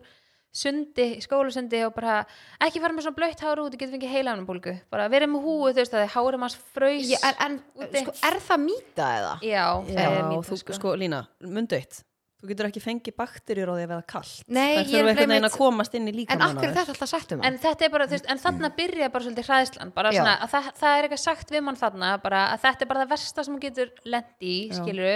sundi, 0.58 1.06
í 1.18 1.22
skólasundi 1.24 1.84
og 1.88 1.94
bara 1.98 2.18
ekki 2.66 2.82
fara 2.84 2.96
með 2.98 3.08
svona 3.08 3.20
blöytt 3.20 3.44
hár 3.46 3.62
út, 3.64 3.70
þú 3.76 3.82
getur 3.84 3.96
fengið 3.98 4.16
heilanubólgu 4.18 4.76
bara 4.94 5.08
verið 5.14 5.32
með 5.36 5.46
húu, 5.48 5.70
þú 5.72 5.80
veist, 5.84 5.94
að 5.96 6.04
þið 6.08 6.16
hárum 6.18 6.48
hans 6.48 6.58
fröys 6.76 7.14
Ég, 7.14 7.24
en, 7.30 7.40
en 7.48 7.62
Úti. 7.86 8.04
sko, 8.06 8.18
er 8.32 8.42
það 8.50 8.66
mýta 8.66 9.08
eða? 9.22 9.34
já, 9.46 9.64
já, 9.88 9.96
það 10.02 10.20
er 10.20 10.28
mín 10.34 10.46
þú, 10.52 10.60
sko. 10.66 10.78
sko, 10.82 10.96
Lína, 11.00 11.24
mundu 11.46 11.78
eitt. 11.80 12.04
Þú 12.38 12.52
getur 12.52 12.68
ekki 12.68 12.82
fengið 12.84 13.16
bakterjur 13.18 13.66
á 13.66 13.74
því 13.74 13.82
að 13.88 13.90
veða 13.90 14.04
kallt. 14.12 14.44
Nei, 14.54 14.76
Það 14.76 14.78
er 14.78 14.90
þurfa 14.92 15.10
einhvern 15.10 15.32
veginn 15.32 15.48
að 15.48 15.56
komast 15.58 15.96
inn 15.98 16.04
í 16.06 16.12
En 16.12 16.18
líkamann 16.20 16.52
akkur 16.54 16.68
er 16.68 16.76
þetta 16.76 16.94
alltaf 16.94 17.10
sagt 17.10 17.32
um 17.34 17.40
hann? 17.42 17.48
en 17.50 17.58
þetta 17.64 17.86
er 17.88 17.94
bara, 17.96 18.06
veist, 18.12 18.28
en 18.30 18.42
þarna 18.44 18.70
byrja 18.78 19.08
bara 19.16 19.26
svolítið 19.26 19.48
hræðslan, 19.50 19.94
bara 19.96 20.12
Já. 20.14 20.20
svona 20.20 20.36
að 20.46 20.52
það, 20.54 20.68
það 20.84 20.98
er 21.00 21.08
eitthvað 21.08 21.24
sagt 21.24 21.54
við 21.56 21.64
mann 21.66 21.80
þarna, 21.82 22.12
bara 22.22 22.44
að 22.54 22.62
þetta 22.68 22.86
er 22.86 22.92
bara 22.94 23.02
það 23.02 23.12
versta 23.16 23.44
sem 23.48 23.56
hún 23.58 23.64
getur 23.66 23.90
lent 24.06 24.46
í, 24.46 24.56
Já. 24.70 24.78
skiluru 24.78 25.16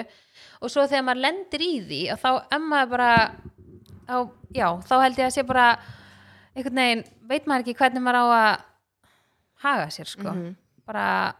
og 0.65 0.73
svo 0.73 0.87
þegar 0.89 1.05
maður 1.11 1.23
lendir 1.27 1.61
í 1.61 1.71
því 1.91 2.01
að 2.15 2.25
þá 2.25 2.29
emma 2.57 2.81
bara 2.89 3.11
á, 4.11 4.19
já, 4.53 4.67
þá 4.87 4.95
held 5.05 5.17
ég 5.21 5.27
að 5.29 5.35
sé 5.37 5.43
bara 5.47 5.67
einhvern 6.55 6.75
veginn, 6.81 7.03
veit 7.31 7.45
maður 7.47 7.63
ekki 7.65 7.77
hvernig 7.79 8.03
maður 8.03 8.19
á 8.19 8.25
að 8.35 8.63
haga 9.63 9.87
sér, 9.93 10.09
sko 10.09 10.31
Mhm. 10.33 10.55
bara 10.85 11.35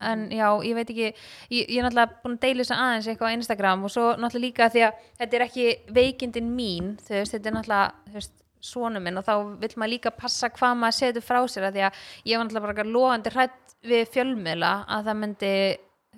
en 0.00 0.28
já, 0.30 0.46
ég 0.62 0.74
veit 0.78 0.90
ekki 0.92 1.06
ég, 1.50 1.64
ég 1.68 1.78
er 1.78 1.82
náttúrulega 1.88 2.20
búin 2.22 2.36
að 2.36 2.42
deila 2.44 2.62
þessu 2.62 2.76
aðeins 2.78 3.06
eitthvað 3.10 3.30
á 3.30 3.36
Instagram 3.38 3.84
og 3.84 3.90
svo 3.90 4.04
náttúrulega 4.14 4.44
líka 4.46 4.68
því 4.70 4.82
að 4.86 4.92
þetta 5.18 5.34
er 5.38 5.44
ekki 5.48 5.64
veikindin 5.96 6.52
mín 6.54 6.92
þú 7.02 7.16
veist, 7.18 7.32
þetta 7.34 7.46
er 7.50 7.56
náttúrulega 7.56 7.92
þú 8.06 8.12
veist, 8.18 8.32
svonu 8.60 9.00
minn 9.02 9.18
og 9.18 9.24
þá 9.26 9.34
vill 9.60 9.74
maður 9.78 9.92
líka 9.94 10.10
passa 10.14 10.48
hvað 10.50 10.76
maður 10.78 10.96
setur 10.98 11.22
frá 11.22 11.40
sér 11.50 11.66
að 11.68 11.74
því 11.74 11.82
að 11.88 11.92
ég 12.26 12.38
var 12.38 12.46
náttúrulega 12.46 12.66
bara 12.66 12.92
loðandi 12.94 13.32
hrætt 13.34 13.74
við 13.86 14.08
fjölmiðla 14.14 14.72
að 14.86 15.04
það 15.08 15.18
myndi 15.24 15.52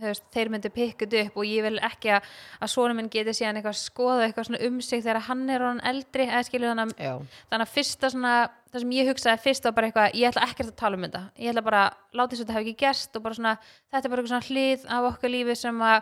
veist, 0.09 0.25
þeir 0.33 0.49
myndi 0.51 0.71
pikkut 0.73 1.15
upp 1.21 1.37
og 1.37 1.45
ég 1.45 1.63
vil 1.63 1.79
ekki 1.85 2.11
að, 2.17 2.23
að 2.61 2.71
svonu 2.73 2.95
minn 2.97 3.11
geti 3.13 3.35
síðan 3.37 3.57
eitthvað 3.61 3.77
skoða 3.81 4.25
eitthvað 4.29 4.47
svona 4.49 4.61
um 4.67 4.81
sig 4.81 5.03
þegar 5.05 5.21
hann 5.29 5.45
er 5.51 5.61
hann 5.67 5.81
eldri 5.85 6.27
eða 6.29 6.43
skilur 6.49 6.73
þannig 6.73 6.95
að 6.97 7.05
þannig 7.51 7.67
að 7.67 7.75
fyrsta 7.75 8.11
svona 8.11 8.35
það 8.71 8.81
sem 8.81 8.91
ég 8.97 9.09
hugsaði 9.11 9.43
fyrst 9.45 9.65
var 9.65 9.73
bara 9.77 9.91
eitthvað 9.91 10.15
ég 10.21 10.29
ætla 10.31 10.47
ekkert 10.47 10.69
að 10.73 10.77
tala 10.79 10.97
um 10.97 11.03
þetta. 11.09 11.23
Ég 11.39 11.51
ætla 11.51 11.63
bara 11.67 11.83
að 11.89 12.19
láta 12.21 12.31
þess 12.31 12.41
að 12.41 12.47
þetta 12.47 12.57
hafi 12.59 12.71
ekki 12.71 12.81
gerst 12.85 13.17
og 13.19 13.23
bara 13.27 13.35
svona 13.41 13.55
þetta 13.91 14.05
er 14.07 14.11
bara 14.15 14.23
eitthvað 14.23 14.33
svona 14.35 14.49
hlið 14.51 14.87
af 14.97 15.09
okkar 15.11 15.31
lífi 15.35 15.57
sem 15.59 15.83
að 15.83 16.01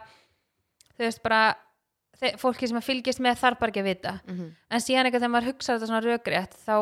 þú 0.99 1.05
veist 1.07 1.23
bara 1.23 1.43
þe- 2.19 2.37
fólki 2.43 2.69
sem 2.69 2.77
að 2.81 2.89
fylgjast 2.89 3.21
með 3.25 3.39
þarf 3.41 3.59
bara 3.61 3.71
ekki 3.73 3.81
að 3.85 3.89
vita. 3.93 4.13
Mhm. 4.27 4.49
en 4.71 4.81
síðan 4.81 5.07
eitthvað 5.09 5.23
þegar 5.23 5.35
maður 5.37 5.51
hugsaði 5.53 5.79
þetta 5.79 5.91
svona 5.93 6.07
rökrétt 6.07 6.55
þá 6.67 6.75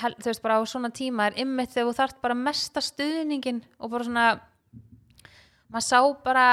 hel- 0.00 0.16
maður 5.70 5.86
sá 5.86 6.00
bara 6.24 6.46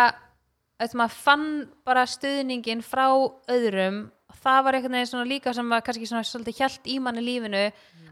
eftir 0.77 0.99
maður 1.01 1.17
fann 1.25 1.47
bara 1.87 2.05
stuðningin 2.09 2.83
frá 2.85 3.07
öðrum. 3.49 4.07
Það 4.37 4.59
var 4.65 4.77
einhvern 4.77 4.97
veginn 4.97 5.09
svona 5.09 5.29
líka 5.29 5.53
sem 5.55 5.69
var 5.71 5.83
kannski 5.85 6.07
svona 6.09 6.25
svolítið 6.27 6.59
hjælt 6.61 6.89
í 6.91 6.97
manni 7.01 7.23
lífinu 7.25 7.63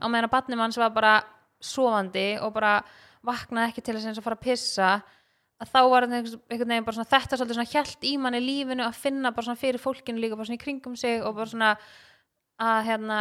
á 0.01 0.05
meðan 0.09 0.27
að 0.27 0.33
barnið 0.33 0.59
manns 0.61 0.79
var 0.81 0.93
bara 0.95 1.15
sofandi 1.61 2.29
og 2.41 2.55
bara 2.55 2.79
vaknaði 3.25 3.71
ekki 3.71 3.83
til 3.85 3.97
þess 3.97 4.19
og 4.19 4.25
fara 4.25 4.37
að 4.39 4.45
pissa 4.45 4.89
að 5.61 5.71
þá 5.71 5.79
var 5.91 6.07
einhvern 6.07 6.41
veginn 6.51 6.87
bara 6.87 6.97
svona 6.97 7.11
þetta 7.13 7.39
svolítið 7.39 7.59
svona 7.59 7.71
hjælt 7.71 8.07
í 8.09 8.13
manni 8.19 8.41
lífinu 8.43 8.85
að 8.85 8.99
finna 8.99 9.31
bara 9.31 9.47
svona 9.47 9.61
fyrir 9.61 9.81
fólkinu 9.81 10.21
líka 10.21 10.35
bara 10.35 10.49
svona 10.49 10.59
í 10.59 10.63
kringum 10.65 10.97
sig 10.99 11.23
og 11.23 11.37
bara 11.37 11.51
svona 11.51 11.71
að 12.65 12.81
hérna 12.89 13.19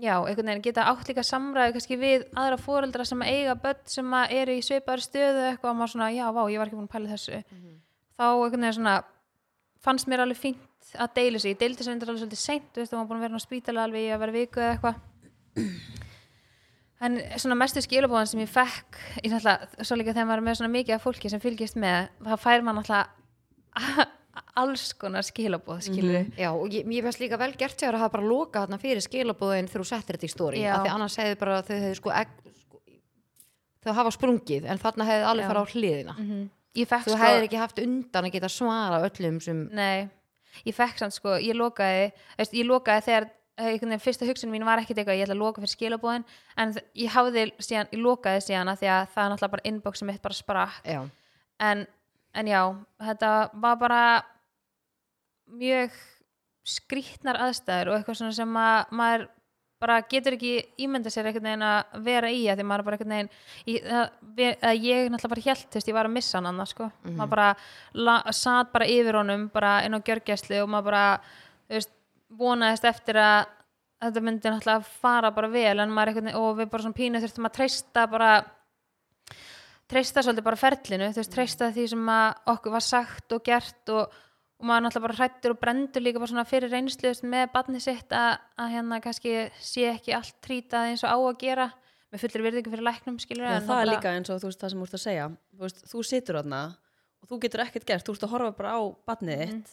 já, 0.00 0.14
einhvern 0.16 0.48
veginn 0.48 0.64
geta 0.64 0.86
átt 0.88 1.08
líka 1.10 1.24
samræði 1.26 1.74
kannski 1.76 1.98
við 2.00 2.24
aðra 2.38 2.58
fóreldra 2.60 3.04
sem 3.04 3.22
eiga 3.26 3.54
börn 3.60 3.82
sem 3.90 4.14
að 4.16 4.34
eru 4.40 4.56
í 4.56 4.64
sveipaðri 4.64 5.04
stöðu 5.04 5.46
eitthvað 5.50 5.72
og 5.72 5.78
maður 5.80 5.94
svona, 5.94 6.10
já, 6.14 6.26
vá, 6.32 6.42
ég 6.48 6.60
var 6.62 6.70
ekki 6.70 6.78
búin 6.78 6.88
að 6.88 6.94
pæla 6.96 7.12
þessu. 7.12 7.42
Þá 8.16 8.24
einhvern 8.28 8.62
veginn 8.62 8.78
svona 8.78 8.96
fannst 9.82 10.08
mér 10.08 10.24
alveg 10.24 10.38
fínt 10.38 10.94
að 10.96 11.14
deila 11.18 11.42
sig 11.42 11.54
ég 11.54 11.60
deildi 11.60 11.82
þessu 11.82 11.92
alveg 11.92 12.22
svolítið 12.22 12.42
seint 12.42 12.70
þú 12.72 12.82
veist, 12.82 12.92
það 12.92 13.00
var 13.02 13.10
búin 13.10 13.20
að 13.20 13.26
vera 13.26 13.42
á 13.42 13.46
spítala 13.46 13.84
alveg 13.86 14.06
í 14.06 14.12
að 14.14 14.22
vera 14.22 14.36
viku 14.38 14.62
eða 14.62 14.72
eitthvað. 14.76 14.96
En 17.02 17.18
svona 17.34 17.58
mestu 17.58 17.82
skilabóðan 17.82 18.28
sem 18.30 18.40
ég 18.44 18.50
fekk 18.50 18.98
ég 19.24 19.32
náttúrulega, 19.32 19.82
svo 19.82 19.96
líka 19.98 20.14
þegar 20.14 20.28
maður 20.28 20.42
er 20.42 20.46
með 20.46 20.58
svona 20.60 20.74
mikið 20.76 20.94
af 20.94 21.02
fólki 21.02 21.30
sem 21.32 21.42
fylgist 21.42 21.74
með, 21.82 22.12
þá 22.22 22.36
fær 22.38 22.62
maður 22.62 22.78
náttúrulega 22.78 24.06
alls 24.60 24.92
konar 25.00 25.24
skilabóð, 25.24 25.80
skilur 25.86 26.16
við 26.18 26.40
Já, 26.42 26.50
og 26.52 26.72
ég, 26.74 26.88
ég 26.92 27.04
veist 27.06 27.20
líka 27.22 27.38
vel 27.40 27.52
gert 27.56 27.80
sér 27.80 27.96
að 27.96 28.04
hafa 28.04 28.18
bara 28.18 28.28
lokað 28.28 28.66
þarna 28.66 28.78
fyrir 28.82 29.04
skilabóðin 29.04 29.68
þegar 29.70 29.84
þú 29.84 29.88
settir 29.88 30.18
þetta 30.18 30.28
í 30.28 30.32
stóri 30.32 30.64
af 30.68 30.82
því 30.84 30.90
annars 30.92 31.18
hefði 31.20 31.38
bara 31.40 31.60
þau 31.64 31.76
hefði 31.76 31.92
sko, 31.98 32.12
egg, 32.20 32.34
sko 32.60 32.80
þau 33.86 33.92
hafa 34.00 34.14
sprungið 34.18 34.66
en 34.68 34.82
þarna 34.82 35.06
hefði 35.08 35.28
alveg 35.30 35.46
Já. 35.46 35.50
fara 35.52 35.62
á 35.64 35.66
hliðina. 35.72 36.16
Ég 36.72 36.88
fekk 36.88 37.06
þú 37.06 37.14
sko 37.14 37.20
hefðir 37.22 37.46
ekki 37.46 37.60
haft 37.60 37.80
undan 37.82 38.28
að 38.28 38.34
geta 38.36 38.50
svara 38.52 38.98
öllum 39.08 39.38
sem 39.44 39.62
Nei, 39.76 40.08
ég 40.68 40.76
fekk 40.76 41.00
samt 41.00 41.16
sko, 41.16 41.38
ég 41.40 41.56
lokaði 41.56 42.10
veist, 42.36 42.52
ég 42.56 42.68
lokaði 42.68 43.06
þegar 43.08 43.26
eh, 43.28 43.70
einhvern 43.72 43.94
veginn 43.94 44.04
fyrsta 44.04 44.28
hugsun 44.28 44.52
mín 44.52 44.68
var 44.68 44.80
ekkit 44.80 45.00
eitthvað, 45.00 45.16
ég 45.16 45.26
ætla 45.26 45.36
að 45.36 45.42
loka 45.46 45.64
fyrir 45.64 45.74
skilabóðin 45.74 46.28
en 46.60 46.76
ég 47.00 47.12
hafði 47.16 47.46
síðan, 47.56 47.90
ég 47.92 48.04
lokaði 48.04 48.44
síðan 48.44 48.72
að 48.72 48.84
því 48.84 48.92
að 48.92 49.02
það 49.16 49.24
er 49.24 49.32
náttúrulega 49.34 49.56
bara 49.56 49.68
inboxið 49.72 50.08
mitt 50.08 50.22
bara 50.24 50.38
sprakk. 50.38 50.80
Já, 50.88 51.00
en, 51.68 51.84
en 52.40 52.52
já, 52.52 52.62
þetta 53.08 53.32
var 53.64 53.80
bara 53.80 54.02
mjög 55.58 55.94
skrýtnar 56.72 57.38
aðstæður 57.46 57.92
og 57.92 57.96
eitthvað 57.98 58.18
svona 58.20 58.36
sem 58.36 58.58
að 58.62 58.92
maður 58.98 59.28
bara 59.82 59.96
getur 60.06 60.36
ekki 60.36 60.52
ímynda 60.84 61.10
sér 61.10 61.26
einhvern 61.26 61.48
veginn 61.48 61.64
að 61.66 61.96
vera 62.06 62.28
í 62.30 62.42
að 62.50 62.60
því 62.60 62.66
maður 62.70 62.86
bara 62.86 62.98
einhvern 62.98 63.14
veginn 63.16 63.96
að, 63.98 64.12
að 64.68 64.84
ég 64.86 65.08
náttúrulega 65.10 65.32
bara 65.32 65.46
hjælt 65.48 65.74
þess 65.74 65.90
ég 65.90 65.96
var 65.96 66.08
að 66.08 66.14
missa 66.14 66.38
hann 66.38 66.50
annars 66.52 66.74
sko. 66.76 66.86
Maður 67.08 67.32
bara 67.32 67.48
la, 67.98 68.14
satt 68.30 68.70
bara 68.74 68.86
yfir 68.92 69.18
honum 69.18 69.48
bara 69.54 69.72
inn 69.86 69.98
á 69.98 70.04
gjörgæslu 70.06 70.62
og 70.62 70.70
maður 70.70 70.88
bara 70.92 71.04
veist, 71.72 71.90
vonaðist 72.30 72.86
eftir 72.92 73.18
að 73.18 73.50
þetta 74.02 74.24
myndi 74.28 74.52
náttúrulega 74.52 74.98
fara 75.02 75.34
bara 75.34 75.50
vel 75.50 75.76
en 75.82 75.94
maður 75.94 76.12
einhvern 76.12 76.30
veginn, 76.30 76.42
og 76.42 76.58
við 76.60 76.70
bara 76.70 76.86
svona 76.86 77.00
pínu 77.00 77.22
þurftum 77.22 77.50
að 77.50 77.56
treysta 77.58 78.06
bara 78.10 78.32
treysta 79.92 80.22
svolítið 80.24 80.46
bara 80.46 80.60
ferlinu, 80.62 81.10
þú 81.12 81.20
veist, 81.20 81.34
treysta 81.34 81.72
því 81.74 81.88
sem 81.92 82.12
að 82.14 82.52
okkur 82.54 82.76
var 82.76 82.84
sagt 82.86 83.34
og 83.34 83.42
gert 83.44 83.92
og, 83.92 84.20
og 84.62 84.66
maður 84.70 84.84
náttúrulega 84.86 85.06
bara 85.08 85.18
hrættur 85.18 85.54
og 85.56 85.58
brendur 85.58 86.02
líka 86.04 86.20
bara 86.22 86.30
svona 86.30 86.44
fyrir 86.46 86.70
reynslu 86.70 87.02
þú 87.02 87.10
veist, 87.10 87.24
með 87.26 87.48
barnið 87.56 87.82
sitt 87.82 88.12
að, 88.14 88.36
að 88.62 88.68
hérna 88.76 89.00
kannski 89.02 89.32
sé 89.58 89.88
ekki 89.90 90.14
allt 90.14 90.36
trítað 90.46 90.92
eins 90.92 91.02
og 91.02 91.10
á 91.10 91.18
að 91.18 91.38
gera. 91.42 91.66
Með 92.12 92.20
fullir 92.22 92.44
virðingu 92.46 92.70
fyrir 92.70 92.84
læknum 92.86 93.18
skilur 93.18 93.48
Já, 93.48 93.58
það 93.66 93.80
er 93.82 93.88
líka 93.90 94.10
eins 94.14 94.30
og 94.30 94.38
þú 94.42 94.50
veist 94.52 94.60
það 94.62 94.70
sem 94.74 94.78
þú 94.82 94.86
ert 94.86 94.96
að 94.98 95.02
segja. 95.02 95.26
Þú, 95.50 95.60
veist, 95.64 95.82
þú 95.90 96.02
situr 96.06 96.38
þarna 96.38 96.60
og 97.22 97.28
þú 97.32 97.38
getur 97.42 97.62
ekkert 97.64 97.86
gert. 97.88 98.04
Þú 98.06 98.14
ert 98.14 98.26
að 98.28 98.32
horfa 98.36 98.52
bara 98.60 98.74
á 98.76 98.80
barnið 99.08 99.42
Mhm. 99.42 99.62
þitt 99.62 99.72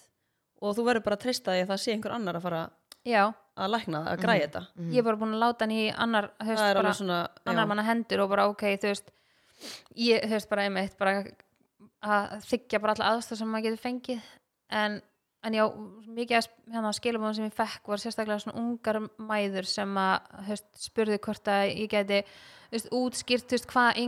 og 0.62 0.76
þú 0.76 0.86
verður 0.90 1.04
bara 1.06 1.16
að 1.20 1.24
treysta 1.28 1.52
því 1.54 1.62
að 1.64 1.70
það 1.74 1.82
sé 1.84 1.92
einhver 1.94 2.16
annar 2.18 2.36
að 2.40 2.42
fara 2.48 2.62
já, 3.06 3.24
að 3.60 3.70
lækna 3.76 4.00
það, 4.04 4.10
að 4.16 4.24
græja 4.26 4.48
þetta. 4.48 4.64
Ég 4.90 4.98
er 5.00 5.04
bara 5.08 5.20
búin 5.22 5.36
að 5.38 5.44
láta 5.46 5.64
hann 5.68 5.72
í 5.76 5.84
annar, 5.96 6.32
er 6.40 6.74
bara 6.82 6.94
svona 6.98 7.20
annar 7.46 7.68
manna 7.70 7.84
hendur 7.88 8.24
og 8.26 8.30
bara 8.34 8.48
ok, 8.50 8.64
þú 8.82 8.90
veist 8.92 9.12
ég, 9.96 10.26
veist, 10.30 10.50
bara 10.50 10.66
einmitt 10.68 10.98
bara 11.00 11.24
að 12.04 12.44
þykja 12.48 12.80
bara 12.82 12.96
alla 12.96 13.14
aðstöð 13.18 13.38
sem 13.42 13.50
maður 13.52 13.66
getur 13.70 13.84
fengið 13.84 14.22
en, 14.70 15.00
en 15.46 15.58
já, 15.58 15.66
mikið 16.06 16.38
að 16.40 16.48
hérna, 16.74 16.94
skilabóðum 16.96 17.38
sem 17.38 17.50
ég 17.50 17.58
fekk 17.58 17.92
var 17.92 18.02
sérstaklega 18.02 18.44
svona 18.44 18.62
ungar 18.62 19.02
mæður 19.18 19.68
sem 19.70 20.00
að 20.02 20.32
veist, 20.50 20.70
spurði 20.82 21.20
hvort 21.26 21.52
að 21.52 21.64
ég 21.72 21.92
geti 21.94 22.22
veist, 22.74 22.92
útskýrt 22.94 23.56
veist, 23.56 23.70
hvað 23.70 24.02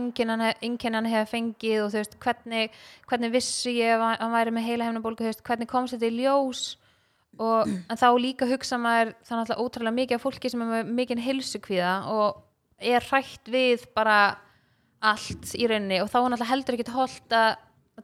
hann 1.00 1.10
hefði 1.10 1.32
fengið 1.32 1.80
og 1.86 1.96
veist, 1.96 2.14
hvernig, 2.22 2.78
hvernig 3.10 3.34
vissi 3.34 3.74
ég 3.80 3.96
að 3.96 4.22
hann 4.22 4.36
væri 4.36 4.54
með 4.54 4.68
heila 4.68 4.88
veist, 5.32 5.44
hvernig 5.46 5.70
komst 5.70 5.96
þetta 5.96 6.10
í 6.10 6.22
ljós? 6.22 6.62
Og 7.40 7.68
þá 8.02 8.08
líka 8.20 8.48
hugsa 8.50 8.78
maður 8.80 9.14
þannig 9.24 9.42
alltaf 9.42 9.64
ótrúlega 9.64 9.98
mikið 9.98 10.18
af 10.18 10.24
fólki 10.26 10.52
sem 10.52 10.64
er 10.64 10.72
með 10.76 10.96
mikinn 11.00 11.22
heilsukvíða 11.22 11.92
og 12.12 12.42
er 12.82 13.04
hrætt 13.08 13.50
við 13.50 13.86
bara 13.96 14.38
allt 15.02 15.54
í 15.58 15.66
rauninni. 15.66 16.00
Og 16.02 16.10
þá 16.10 16.18
er 16.20 16.26
náttúrulega 16.26 16.50
heldur 16.52 16.78
ekki 16.78 16.94
holdt 16.94 17.36
að 17.36 17.52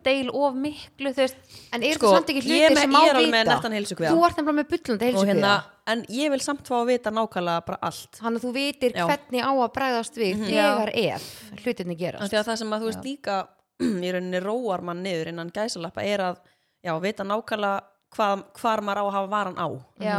að 0.09 0.13
deila 0.13 0.35
of 0.49 0.55
miklu 0.65 1.13
þú 1.13 1.23
veist 1.25 1.57
En 1.73 1.83
er 1.85 1.95
Sko, 1.99 2.09
þetta 2.09 2.19
samt 2.19 2.31
ekki 2.33 2.41
er 2.41 2.49
hluti 2.49 2.75
með- 2.75 2.81
sem 2.81 2.91
má 2.95 2.99
ég 3.05 3.09
er 3.11 3.19
alveg 3.19 3.33
með 3.35 3.43
vita? 3.45 3.55
nettan 3.55 3.77
heilsukvíða. 3.77 4.13
Þú 4.15 4.25
ert 4.29 4.37
nefnilega 4.39 4.59
með 4.59 4.69
bullandi 4.73 4.99
og 4.99 5.09
heilsukvíða 5.09 5.35
hérna, 5.35 5.53
en 5.93 6.03
ég 6.19 6.31
vil 6.35 6.41
samt 6.41 6.65
fá 6.69 6.75
að 6.81 6.87
vita 6.93 7.11
nákvæmlega 7.11 7.65
bara 7.69 7.79
allt. 7.83 8.11
Þannig 8.23 8.41
að 8.41 8.47
þú 8.49 8.53
vitir 8.57 8.93
Já. 8.97 9.05
hvernig 9.07 9.43
á 9.45 9.53
að 9.53 9.73
bregðast 9.77 10.17
við 10.19 10.43
þegar 10.49 10.93
ef 10.95 11.29
hlutinni 11.65 11.97
gerast. 12.01 12.33
Því 12.33 12.39
að 12.41 12.49
það 12.49 12.59
sem 12.63 12.73
að 12.73 12.81
þú 12.81 12.91
veist 12.93 13.05
líka 13.05 13.37
í 14.07 14.11
rauninni 14.13 14.41
róar 14.43 14.83
mann 14.83 15.03
niður 15.05 15.29
innan 15.31 15.51
gæsalappa 15.55 16.03
er 16.03 16.19
að 16.33 16.41
já, 16.83 16.93
vita 17.01 17.23
nákvæmlega 17.25 17.81
hvað, 18.17 18.45
hvar 18.59 18.81
maður 18.83 18.99
á 18.99 19.05
að 19.05 19.13
hafa 19.19 19.31
varan 19.37 19.59
á. 19.61 19.69
Já, 20.01 20.19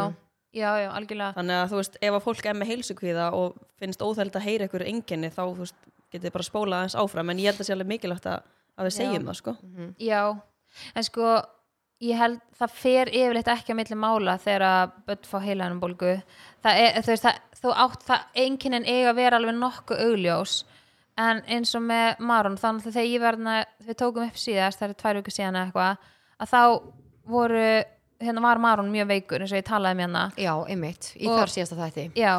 já, 0.53 0.69
já, 0.83 0.89
algjörlega. 0.93 1.33
Þannig 1.35 1.57
að 1.63 1.69
þú 1.73 1.79
veist, 1.81 1.97
ef 2.01 2.13
að 2.13 2.23
fólk 2.27 2.45
er 2.45 2.53
með 2.59 2.69
heilsukvíða 2.73 3.25
og 3.33 3.57
finnst 3.81 4.01
óþæld 4.05 4.35
að 4.37 4.45
heyra 4.45 4.67
ykkur 4.69 4.85
enginni 4.87 5.29
þá 5.33 5.41
þú 5.49 5.57
veist, 5.65 5.75
getið 6.13 6.31
bara 6.33 6.43
spólað 6.47 6.77
aðeins 6.79 6.95
áfram. 6.97 7.29
En 7.33 7.37
ég 7.41 7.49
held 7.51 7.59
að 7.61 7.67
sé 7.69 7.73
alveg 7.75 7.87
mikilvægt 7.91 8.25
að, 8.29 8.41
að 8.79 8.89
við 8.89 8.95
segjum 8.95 9.29
það 9.29 9.39
sko. 9.39 9.55
Já, 9.99 10.21
en 10.95 11.07
sko 11.07 11.31
ég 11.99 12.19
held, 12.19 12.39
það 12.55 12.75
fer 12.79 13.11
yfirleitt 13.11 13.51
ekki 13.51 13.73
að 13.73 13.79
milli 13.81 13.99
mála 13.99 14.37
þegar 14.39 14.65
að 14.69 14.91
börn 15.09 15.25
fá 15.27 15.37
heilanum 15.43 15.81
bólgu 15.81 16.13
það 16.63 16.81
er, 16.83 16.99
þú 17.03 17.11
veist, 17.11 17.25
það, 17.25 17.39
þú 17.59 17.73
átt 17.83 18.05
það 18.07 18.43
einkennin 18.45 18.87
eiga 18.87 19.11
að 19.11 19.19
vera 19.19 19.39
alveg 19.39 19.57
nokkuð 19.57 20.03
augljós 20.05 20.53
en 21.19 21.41
eins 21.51 21.75
og 21.75 21.83
með 21.83 22.21
Maron 22.23 22.55
þannig 22.59 22.87
að 22.87 22.95
þegar 22.95 23.09
ég 23.09 23.23
verðna, 23.25 23.57
við 23.83 23.99
tókum 23.99 24.29
upp 24.29 24.39
síðast 24.39 24.79
það 24.79 24.93
er 24.93 24.99
tvær 25.01 25.19
vikur 25.19 25.35
síðan 25.35 25.59
eða 25.59 25.65
eitthvað 25.67 26.07
að 26.39 26.53
þá 26.53 26.61
voru, 27.29 27.65
hérna 28.23 28.45
var 28.47 28.63
Maron 28.63 28.93
mjög 28.93 29.11
veikur 29.11 29.43
eins 29.43 29.53
og 29.53 29.59
ég 29.59 29.67
talaði 29.67 29.99
með 29.99 30.07
hérna. 30.07 30.23
Já, 30.39 30.53
einmitt, 30.71 31.11
í 31.19 31.27
þar 31.27 31.51
síðasta 31.51 31.79
þætti. 31.81 32.05
Já, 32.19 32.33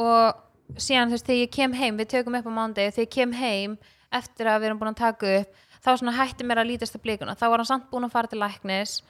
og 0.00 0.80
síðan 0.80 1.12
þú 1.12 1.18
veist, 1.18 1.28
þegar 1.28 1.42
ég 1.42 1.54
kem 1.58 1.76
heim, 1.76 2.00
við 2.00 2.12
tökum 2.14 2.38
upp 2.40 2.48
á 2.48 2.52
mándegi, 2.56 2.94
þegar 2.96 3.06
ég 3.06 3.14
kem 3.18 3.36
heim 3.36 3.76
eftir 4.12 4.46
að 4.50 4.60
við 4.62 4.70
erum 4.70 4.78
búin 4.82 4.92
að 4.94 5.02
taka 5.04 5.32
upp, 5.40 5.58
þá 5.80 5.90
svona 5.96 6.16
hætti 6.18 6.44
mér 6.46 6.60
að 6.62 6.70
lítast 6.72 6.96
að 6.98 7.04
blíkuna, 7.06 7.36
þá 7.38 7.46
var 7.48 7.62
hann 7.62 7.70
samt 7.70 7.90
búin 7.90 8.06
að 8.08 8.14
fara 8.14 8.30
til 8.30 8.40
læknis 8.42 9.00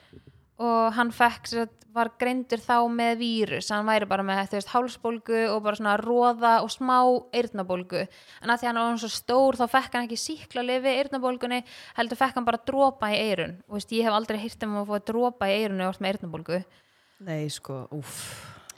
og 0.61 0.91
hann 0.93 1.09
fekk, 1.15 1.49
var 1.91 2.07
greindur 2.21 2.61
þá 2.63 2.75
með 2.87 3.17
vírus, 3.19 3.67
hann 3.73 3.83
væri 3.89 4.05
bara 4.07 4.23
með 4.23 4.53
veist, 4.53 4.69
hálsbólgu 4.71 5.39
og 5.51 5.63
bara 5.65 5.75
svona 5.75 5.95
róða 5.99 6.51
og 6.63 6.69
smá 6.71 6.99
eyrnabólgu, 7.35 8.05
en 8.05 8.53
að 8.53 8.61
því 8.61 8.69
hann 8.69 8.79
var 8.79 9.01
svo 9.01 9.09
stór, 9.11 9.57
þá 9.59 9.65
fekk 9.73 9.97
hann 9.97 10.05
ekki 10.07 10.19
síkla 10.21 10.63
lifi 10.63 10.93
eyrnabólgunni, 11.01 11.59
heldur 11.97 12.21
fekk 12.21 12.39
hann 12.39 12.47
bara 12.47 12.61
dropa 12.63 13.09
í 13.11 13.17
eyrun, 13.25 13.57
og 13.67 13.75
veist, 13.75 13.91
ég 13.97 14.07
hef 14.07 14.15
aldrei 14.15 14.39
hýrt 14.39 14.63
um 14.69 14.77
að 14.83 14.93
fá 14.93 15.03
dropa 15.11 15.49
í 15.51 15.57
eyrunni 15.57 15.83
og 15.89 15.99
með 15.99 16.13
eyrnabólgu. 16.13 16.61
Nei, 17.27 17.43
sko, 17.51 17.81
úff. 17.97 18.21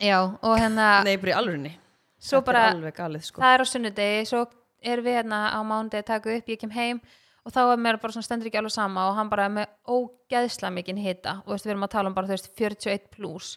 Já, 0.01 0.17
og 0.23 0.57
hérna 0.57 1.03
Nei, 1.05 1.17
bara 1.21 1.35
í 1.35 1.37
alvörinni 1.37 1.75
Svo 2.23 2.39
bara- 2.41 2.71
alveg 2.71 2.95
galið 2.97 3.27
sko. 3.27 3.41
Það 3.43 3.53
er 3.53 3.61
á 3.61 3.65
sunnudegi, 3.67 4.25
svo 4.25 4.41
erum 4.83 5.05
við 5.07 5.19
hérna 5.19 5.39
á 5.55 5.59
mándegi 5.65 6.03
að 6.03 6.09
taka 6.11 6.33
upp, 6.37 6.49
ég 6.49 6.61
kem 6.61 6.73
heim 6.75 7.01
og 7.43 7.51
þá 7.51 7.61
er 7.65 7.81
mér 7.83 7.99
bara 7.99 8.15
svona 8.15 8.27
stendur 8.27 8.49
ekki 8.49 8.59
alveg 8.61 8.75
sama 8.75 9.07
og 9.09 9.17
hann 9.17 9.31
bara 9.31 9.47
er 9.49 9.55
með 9.57 9.71
ógeðslega 9.87 10.75
mikinn 10.77 11.01
hita. 11.03 11.41
Og 11.43 11.55
veist, 11.55 11.67
við 11.67 11.75
erum 11.75 11.87
að 11.87 11.95
tala 11.95 12.11
um 12.11 12.15
bara 12.17 12.29
þú 12.29 12.37
veist 12.37 12.51
41 12.55 13.09
plus 13.11 13.55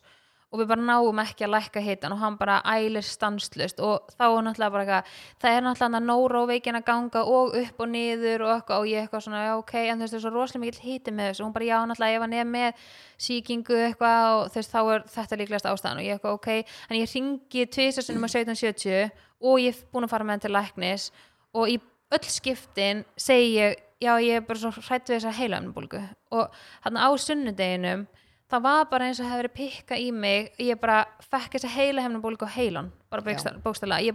og 0.53 0.61
við 0.61 0.69
bara 0.71 0.85
náum 0.87 1.19
ekki 1.21 1.45
að 1.45 1.53
lækka 1.57 1.83
hitan 1.83 2.15
og 2.15 2.21
hann 2.21 2.37
bara 2.39 2.61
ælir 2.71 3.05
stanslust 3.05 3.81
og 3.83 4.13
þá 4.15 4.25
er 4.27 4.45
náttúrulega 4.47 4.73
bara 4.73 4.85
eitthvað 4.85 5.17
það 5.43 5.57
er 5.57 5.65
náttúrulega 5.67 6.01
nóra 6.05 6.43
og 6.43 6.51
veikin 6.53 6.79
að 6.79 6.85
ganga 6.87 7.23
og 7.27 7.57
upp 7.61 7.83
og 7.83 7.91
niður 7.91 8.45
og 8.47 8.53
eitthvað 8.55 8.85
og 8.85 8.91
ég 8.91 9.03
eitthvað 9.03 9.25
svona 9.27 9.43
já 9.43 9.53
ok, 9.57 9.75
en 9.83 9.99
þú 9.99 10.05
veist 10.05 10.15
það 10.15 10.19
er 10.19 10.25
svo 10.25 10.33
rosalega 10.37 10.63
mikill 10.63 10.85
hiti 10.87 11.15
með 11.15 11.31
þessu. 11.31 11.43
Og 11.43 11.49
hún 11.49 11.57
bara 11.57 11.69
já 11.69 11.79
náttúrulega 11.91 12.17
ef 12.19 12.25
hann 12.27 12.37
er 12.39 12.49
með 12.53 12.85
sýkingu 13.27 13.81
eitthvað 13.89 14.27
og 14.37 14.45
þú 14.53 14.61
veist 14.61 14.77
þá 14.77 14.81
er 14.85 15.07
þetta 15.17 15.41
líklegast 15.41 15.71
ástæðan 15.73 16.03
og 16.03 16.07
ég 16.07 16.17
eitthvað 16.17 16.39
ok, 16.39 16.77
en 16.91 17.01
ég 17.01 17.17
ringi 17.17 17.67
tvisasunum 17.77 18.27
á 18.27 18.29
1770 18.31 19.11
og 19.43 19.59
ég 19.65 19.75
er 19.75 19.91
búin 19.91 20.07
að 20.07 20.15
fara 20.15 20.29
með 20.29 20.37
hann 20.37 20.45
til 20.47 20.55
læknis 20.55 21.09
og 21.57 21.75
í 21.75 21.81
öll 22.15 22.31
skiptin 22.31 23.03
segi 23.19 23.57
ég, 23.59 23.81
já 23.99 24.15
ég 24.23 24.39
er 24.39 24.47
bara 24.47 24.63
svo 24.63 24.71
hrætt 24.71 25.11
við 25.11 25.19
þessa 25.19 25.35
heilanbólgu 25.41 26.05
og 26.39 26.55
hann 26.87 27.01
á 27.01 27.09
sunnudeginum 27.19 28.07
það 28.51 28.65
var 28.67 28.85
bara 28.91 29.09
eins 29.09 29.21
og 29.21 29.29
hefði 29.29 29.43
verið 29.43 29.55
pikka 29.57 29.99
í 30.01 30.11
mig. 30.15 30.53
Ég 30.63 30.79
bara 30.81 31.03
fekk 31.25 31.57
þessa 31.57 31.73
heila 31.75 32.05
hefnabólgu 32.05 32.49
á 32.49 32.51
heilan, 32.57 32.93
bara 33.11 33.25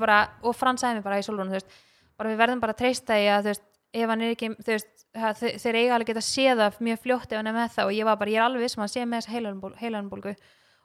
bara, 0.02 0.22
og 0.44 0.56
Frans 0.58 0.84
sagði 0.84 1.00
mér 1.00 1.08
bara 1.08 1.20
í 1.20 1.26
solvunum 1.26 1.56
við 2.32 2.42
verðum 2.44 2.62
bara 2.62 2.76
að 2.76 2.82
treysta 2.84 3.18
í 3.18 3.28
að 3.34 3.50
veist, 3.50 3.68
ef 3.92 4.12
hann 4.14 4.22
er 4.22 4.36
ekki, 4.36 4.52
veist 4.68 5.06
þeir 5.12 5.80
eiga 5.80 5.96
alveg 5.98 6.12
geta 6.14 6.24
séð 6.24 6.62
það 6.62 6.80
mjög 6.88 7.02
fljótt 7.04 7.32
ef 7.34 7.42
hann 7.42 7.52
er 7.52 7.58
með 7.58 7.74
það. 7.76 7.90
Og 7.90 7.98
ég 7.98 8.08
var 8.08 8.22
bara, 8.22 8.32
ég 8.32 8.40
er 8.40 8.46
alveg 8.46 8.66
viss 8.68 8.78
um 8.78 8.86
að 8.86 8.94
sé 8.94 9.06
með 9.06 9.26
þessa 9.26 9.82
heilanbólgu 9.82 10.36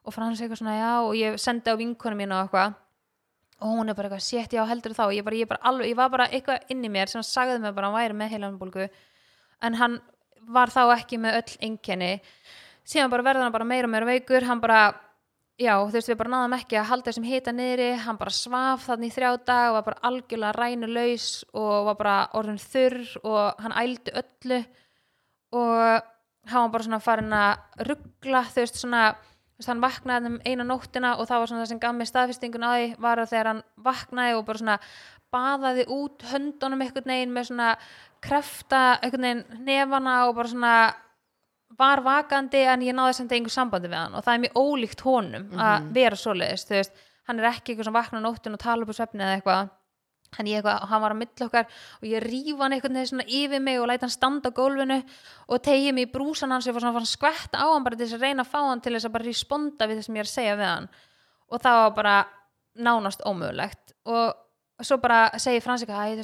og 0.07 0.15
Frans 0.15 0.41
eitthvað 0.41 0.62
svona, 0.62 0.76
já, 0.79 0.91
og 1.03 1.15
ég 1.19 1.38
sendi 1.43 1.71
á 1.71 1.76
vinkonu 1.79 2.19
mín 2.19 2.35
og 2.35 2.47
eitthvað. 2.47 2.75
Og 3.57 3.73
hún 3.73 3.88
er 3.91 3.97
bara 3.99 4.11
eitthvað, 4.11 4.26
sétt 4.26 4.53
já 4.55 4.62
heldur 4.69 4.95
þá. 4.95 5.07
Ég, 5.17 5.25
bara, 5.26 5.38
ég, 5.38 5.49
bara 5.50 5.62
alveg, 5.67 5.91
ég 5.91 5.99
var 5.99 6.11
bara 6.12 6.26
eitthvað 6.29 6.73
inn 6.73 6.85
í 6.85 6.91
mér 6.93 7.11
sem 7.11 7.25
sagði 7.26 7.59
mér 7.62 7.75
bara 7.75 7.88
að 7.88 7.95
hann 7.95 8.03
væri 8.05 8.19
með 8.21 8.35
heilanbólgu 8.35 8.88
en 9.65 9.79
hann 9.81 9.99
var 10.53 10.71
þá 10.71 10.83
ekki 10.95 11.19
með 11.21 11.41
öll 11.41 11.57
einkenni 11.69 12.12
síðan 12.87 13.12
bara 13.12 13.26
verður 13.26 13.47
hann 13.47 13.55
bara 13.57 13.69
meira 13.69 13.88
og 13.88 13.93
meira 13.93 14.09
veikur 14.09 14.47
hann 14.47 14.62
bara, 14.62 14.81
já 15.59 15.73
þú 15.75 15.95
veist 15.97 16.11
við 16.11 16.19
bara 16.21 16.35
náðum 16.35 16.57
ekki 16.59 16.81
að 16.81 16.90
halda 16.90 17.11
þessum 17.11 17.28
hita 17.28 17.55
niðri 17.55 17.88
hann 18.07 18.19
bara 18.21 18.35
svaf 18.35 18.88
þannig 18.88 19.12
í 19.12 19.16
þrjá 19.16 19.31
dag 19.49 19.69
og 19.71 19.78
var 19.78 19.87
bara 19.90 20.11
algjörlega 20.11 20.57
rænulaus 20.57 21.31
og 21.52 21.88
var 21.90 22.00
bara 22.00 22.19
orðin 22.38 22.61
þurr 22.62 23.00
og 23.23 23.64
hann 23.64 23.78
ældi 23.83 24.14
öllu 24.23 24.61
og 25.57 26.12
hann 26.47 26.66
var 26.66 26.75
bara 26.76 26.87
svona 26.87 27.02
farin 27.02 27.35
að 27.35 27.88
ruggla 27.90 28.45
þú 28.52 28.62
veist 28.62 28.81
svona 28.83 29.02
þú 29.16 29.62
veist, 29.62 29.71
hann 29.73 29.83
vaknaði 29.83 30.31
um 30.31 30.40
eina 30.45 30.66
nóttina 30.69 31.16
og 31.16 31.28
það 31.28 31.43
var 31.43 31.50
svona 31.50 31.64
það 31.64 31.71
sem 31.73 31.83
gaf 31.83 31.97
mér 31.97 32.11
staðfestingun 32.11 32.66
því 32.71 32.88
var 33.02 33.23
að 33.23 33.31
þegar 33.33 33.50
hann 33.52 33.62
vaknaði 33.88 34.37
og 34.37 34.47
bara 34.47 34.62
svona 34.62 34.78
baðaði 35.35 35.87
út 35.93 36.26
höndunum 36.31 36.85
einhvern 36.85 37.11
veginn 37.11 37.35
með 37.35 37.49
svona 37.50 37.71
krefta 38.25 38.83
einhvern 39.00 39.26
veginn 39.26 39.64
nefana 39.66 40.16
og 40.28 40.37
bara 40.38 40.52
svona 40.52 40.76
var 41.78 42.02
vakandi 42.04 42.62
en 42.66 42.85
ég 42.87 42.97
náði 42.97 43.16
samt 43.18 43.35
einhver 43.37 43.52
sambandi 43.52 43.90
við 43.90 43.99
hann. 44.00 44.14
Og 44.16 44.25
það 44.26 44.35
er 44.35 44.45
mjög 44.45 44.61
ólíkt 44.61 45.02
honum 45.06 45.49
að 45.61 45.90
vera 45.97 46.21
svoleiðis, 46.21 46.66
þú 46.68 46.78
veist. 46.78 47.02
Hann 47.26 47.42
er 47.42 47.49
ekki 47.50 47.73
eitthvað 47.73 47.88
sem 47.88 47.97
vakna 47.97 48.23
á 48.23 48.26
nóttin 48.26 48.54
og 48.54 48.62
tala 48.62 48.87
upp 48.87 48.92
á 48.95 48.99
svefni 49.00 49.25
eða 49.25 49.40
eitthvað. 49.40 49.75
Hann, 50.37 50.49
eitthvað, 50.50 50.87
hann 50.90 51.02
var 51.02 51.14
að 51.14 51.21
milla 51.21 51.47
okkar 51.47 51.68
og 52.00 52.06
ég 52.11 52.25
rífa 52.25 52.64
hann 52.64 52.75
einhvern 52.76 52.97
veginn 52.99 53.11
svona 53.12 53.26
yfir 53.38 53.62
mig 53.62 53.78
og 53.80 53.87
læta 53.88 54.04
hann 54.04 54.12
standa 54.12 54.50
á 54.50 54.56
gólfinu 54.56 54.97
og 55.47 55.61
tegi 55.64 55.92
mig 55.95 56.09
í 56.09 56.11
brúsan 56.12 56.52
hans 56.52 56.66
og 56.66 56.73
ég 56.73 56.76
var 56.76 56.85
svona 56.85 57.00
að 57.00 57.12
skvetta 57.12 57.62
á 57.62 57.66
hann 57.71 57.87
bara 57.87 57.97
til 57.97 58.09
þess 58.09 58.18
að 58.18 58.25
reyna 58.26 58.42
að 58.42 58.50
fá 58.50 58.59
hann 58.59 58.83
til 58.83 58.92
þess 58.97 59.06
að 59.06 59.14
bara 59.14 59.28
responda 59.30 59.87
við 59.87 60.00
það 60.00 60.09
sem 60.09 60.18
ég 60.18 60.25
er 60.25 60.28
að 60.28 60.35
segja 60.35 60.56
við 60.59 60.68
hann. 60.73 60.88
Og 61.47 61.62
það 61.62 61.78
var 61.78 61.95
bara 62.00 62.16
nánast 62.88 63.23
ómögulegt. 63.23 63.95
Og 64.11 64.46
svo 64.85 64.99
bara 65.00 65.30
segi 65.40 65.61
Fransika 65.64 65.95
að 65.97 66.18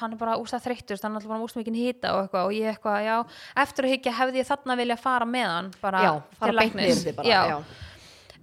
hann- 0.00 0.12
er 0.12 0.16
bara 0.16 0.36
úrstað 0.40 0.62
þreyttur 0.64 1.02
hann 1.02 1.12
er 1.12 1.20
alltaf 1.20 1.28
bara 1.28 1.44
úrstað 1.44 1.64
mikið 1.64 1.76
hýta 1.82 2.12
og 2.14 2.34
og 2.34 2.52
ég 2.52 2.74
eitthvað, 2.74 3.04
já, 3.04 3.16
eftir 3.56 3.84
að 3.84 3.92
higgja 3.92 4.12
hefði 4.12 4.40
ég 4.40 4.48
þarna 4.48 4.76
vilja 4.76 4.96
fara 4.96 5.26
með 5.26 5.46
hann 5.46 5.70
bara 5.82 6.02
Já, 6.02 6.22
fara 6.38 6.52
til 6.52 6.58
læknis. 6.58 7.04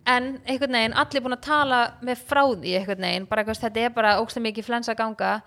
en 0.06 0.42
einhvern 0.46 0.72
veginn, 0.72 0.94
allir 0.94 1.22
búin 1.22 1.34
að 1.38 1.42
tala 1.42 1.80
með 2.02 2.18
frá 2.30 2.44
því 2.46 2.78
einhvern 2.78 3.02
veginn, 3.02 3.26
bara 3.26 3.42
eitthvað, 3.44 3.62
þetta 3.64 3.86
er 3.86 3.90
bara 3.90 4.20
ógstlega 4.22 4.52
mikið 4.52 4.66
flensa 4.66 4.94
ganga. 4.96 5.42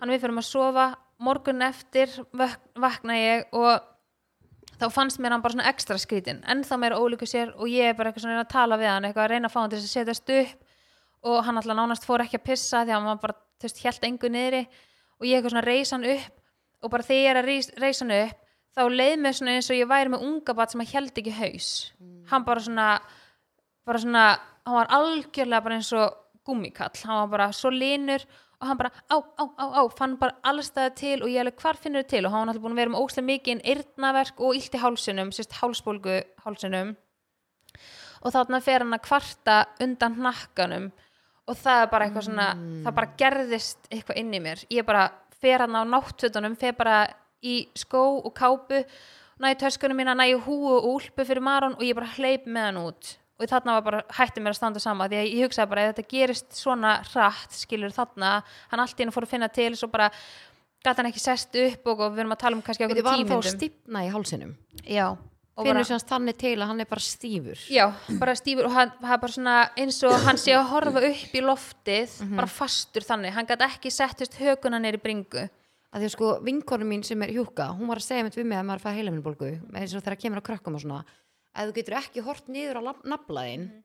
Hann 0.00 0.10
við 0.10 0.20
fyrir 0.20 0.38
að 0.38 0.44
sofa, 0.46 0.94
morgun 1.18 1.62
eftir 1.62 2.08
vak 2.32 2.60
vakna 2.78 3.16
ég 3.18 3.44
og 3.52 3.80
þá 4.78 4.86
fannst 4.94 5.18
mér 5.18 5.34
hann 5.34 5.42
bara 5.42 5.56
svona 5.56 5.66
ekstra 5.72 5.98
skrítin 5.98 6.44
ennþá 6.46 6.78
meira 6.78 6.98
ólíku 7.00 7.26
sér 7.26 7.50
og 7.56 7.66
ég 7.66 7.90
er 7.90 7.94
bara 7.98 8.12
eitthvað 8.12 8.22
svona 8.28 8.44
að 8.44 8.52
tala 8.52 8.78
við 8.78 8.86
hann 8.92 9.08
eitthvað 9.08 9.24
að 9.24 9.30
reyna 9.32 9.48
að 9.48 9.54
fá 9.56 9.60
hann 9.60 9.70
til 9.72 9.80
að 9.80 9.88
setjast 9.90 10.30
upp 10.30 10.67
og 11.26 11.38
hann 11.46 11.58
alltaf 11.58 11.78
nánast 11.78 12.06
fór 12.06 12.24
ekki 12.24 12.38
að 12.38 12.48
pissa 12.50 12.84
því 12.84 12.92
að 12.92 12.98
hann 12.98 13.08
var 13.10 13.22
bara, 13.22 13.38
þú 13.58 13.68
veist, 13.68 13.80
held 13.84 14.04
engu 14.08 14.30
niðri. 14.32 14.66
Og 15.18 15.26
ég 15.26 15.38
eitthvað 15.38 15.54
svona 15.54 15.66
reis 15.66 15.94
hann 15.94 16.06
upp 16.06 16.84
og 16.84 16.92
bara 16.92 17.06
þegar 17.08 17.24
ég 17.24 17.30
er 17.32 17.40
að 17.40 17.48
reis, 17.50 17.70
reis 17.82 18.02
hann 18.04 18.14
upp 18.14 18.44
þá 18.78 18.84
leið 18.94 19.14
mér 19.22 19.34
svona 19.34 19.54
eins 19.58 19.70
og 19.72 19.78
ég 19.78 19.88
væri 19.90 20.12
með 20.12 20.26
unga 20.28 20.54
bat 20.54 20.72
sem 20.72 20.82
að 20.84 20.92
held 20.94 21.16
ekki 21.18 21.34
haus. 21.34 21.70
Hann 22.30 22.44
bara 22.46 22.62
svona 22.62 22.88
bara 23.88 24.02
svona, 24.02 24.26
hann 24.68 24.76
var 24.76 24.92
algjörlega 24.98 25.64
bara 25.64 25.78
eins 25.78 25.90
og 25.96 26.18
gummikall, 26.46 26.92
hann 27.04 27.22
var 27.24 27.32
bara 27.32 27.48
svo 27.56 27.72
linur 27.72 28.24
og 28.58 28.66
hann 28.66 28.78
bara 28.80 28.90
á, 29.08 29.16
á, 29.16 29.44
á, 29.48 29.64
á 29.80 29.82
fann 29.96 30.16
bara 30.20 30.36
allstæða 30.50 30.94
til 30.98 31.16
og 31.22 31.30
ég 31.30 31.42
alveg 31.42 31.60
hvar 31.62 31.78
finnur 31.78 32.04
þið 32.04 32.10
til? 32.12 32.22
Og 32.26 32.32
hann 32.32 32.42
var 32.42 32.52
alltaf 32.52 32.64
búin 32.64 32.74
að 32.74 32.82
vera 32.82 32.92
með 32.94 33.04
óslega 33.04 33.28
mikið 33.28 33.62
eyrnaverk 33.72 34.40
og 34.42 34.58
illt 34.58 34.74
í 34.74 34.82
hálsinum, 34.82 35.30
sérst 35.34 35.58
hálsbólgu 35.60 36.16
hálsinum. 36.44 36.94
Og 38.18 38.34
þarna 38.34 38.60
fer 38.64 38.82
hann 38.82 38.96
að 38.96 39.04
kvarta 39.06 39.58
undan 39.84 40.18
hnakkanum 40.18 40.88
og 41.48 41.56
það 41.58 41.82
er 41.82 41.92
bara 41.92 42.08
eitthvað 42.08 42.26
svona 42.28 42.48
það 42.84 42.96
bara 42.98 43.12
gerðist 43.22 43.88
eitthvað 43.90 44.20
inn 44.22 44.34
í 44.36 44.42
mér. 44.44 44.64
Ég 44.72 44.86
bara 44.88 45.06
fer 45.38 45.64
hann 45.64 45.78
á 45.78 45.82
náttfötunum 45.88 46.58
fer 46.58 46.76
bara 46.78 46.98
í 47.44 47.60
skó 47.78 48.02
og 48.18 48.34
kápu 48.36 48.82
næði 49.38 49.60
töskunum 49.62 49.98
mína, 50.00 50.16
næði 50.18 50.40
húu 50.46 50.74
og 50.74 50.90
úlpu 50.96 51.24
fyrir 51.26 51.44
Maron 51.44 51.78
og 51.78 51.86
ég 51.86 51.96
bara 51.98 52.10
hleyp 52.16 52.48
með 52.50 52.68
hann 52.68 52.82
út. 52.82 53.14
Og 53.38 53.46
þarna 53.46 53.76
var 53.76 53.84
bara 53.86 54.02
hætti 54.18 54.42
mér 54.42 54.50
að 54.50 54.58
standa 54.58 54.80
sama 54.82 55.06
því 55.06 55.20
að 55.20 55.28
ég 55.30 55.46
hugsaði 55.46 55.70
bara 55.70 55.82
ef 55.86 55.92
þetta 55.92 56.10
gerist 56.10 56.58
svona 56.58 56.96
hratt 57.12 57.54
skilur 57.54 57.94
þarna, 57.94 58.40
hann 58.72 58.82
allt 58.82 58.98
í 58.98 59.04
henni 59.04 59.14
fór 59.14 59.28
að 59.28 59.34
finna 59.36 59.48
til 59.54 59.70
svo 59.78 59.86
bara 59.92 60.10
gæti 60.82 60.98
hann 60.98 61.10
ekki 61.12 61.22
sest 61.22 61.54
upp 61.62 61.86
og, 61.86 62.02
og 62.02 62.16
við 62.16 62.24
erum 62.24 62.34
að 62.34 62.42
tala 62.42 62.58
um 62.58 62.64
kannski 62.66 62.86
okkur 62.88 63.02
var 63.06 63.14
hann 63.14 63.22
þá 63.22 63.36
að 63.36 63.44
tímyndum 63.44 63.60
stífna 63.60 64.02
í 64.02 64.10
hálsinum. 64.14 64.56
Já, 64.82 65.06
finnur 65.66 65.84
semst 65.88 66.08
þannig 66.08 66.36
til 66.38 66.54
að 66.58 66.66
hann 66.70 66.80
er 66.80 66.86
bara 66.86 67.00
stífur 67.00 67.58
já, 67.70 67.92
bara 68.18 68.34
stífur 68.38 68.64
og 68.68 68.72
hann, 68.72 68.92
hann 69.02 69.20
bara 69.20 69.32
svona 69.32 69.56
eins 69.76 70.02
og 70.04 70.12
hann 70.24 70.36
sé 70.36 70.52
að 70.54 70.68
horfa 70.70 71.02
upp 71.10 71.34
í 71.34 71.40
loftið 71.42 72.20
Mhm. 72.22 72.36
bara 72.36 72.46
fastur 72.46 73.02
þannig, 73.02 73.32
hann 73.32 73.46
gæti 73.46 73.64
ekki 73.66 73.90
settist 73.90 74.34
höguna 74.38 74.78
neyri 74.80 74.98
bringu 75.02 75.48
að 75.92 76.00
því 76.02 76.04
að 76.04 76.10
sko 76.14 76.38
vinkonu 76.44 76.84
mín 76.84 77.02
sem 77.04 77.22
er 77.22 77.28
hjúka 77.32 77.70
hún 77.78 77.88
var 77.88 77.96
að 77.96 78.06
segja 78.08 78.24
mitt 78.24 78.36
við 78.36 78.44
mig 78.46 78.58
að 78.58 78.66
maður 78.66 78.84
fæði 78.84 78.96
heilaminbólgu 79.00 79.50
eins 79.74 79.94
og 79.94 80.02
þegar 80.02 80.20
kemur 80.20 80.40
á 80.42 80.48
krökkum 80.48 80.74
og 80.74 80.80
svona 80.82 81.04
að 81.56 81.70
þú 81.70 81.74
getur 81.74 81.94
ekki 81.98 82.22
hort 82.22 82.46
niður 82.48 82.76
á 82.78 82.82
naflaðin 83.04 83.64
Mhm. 83.68 83.82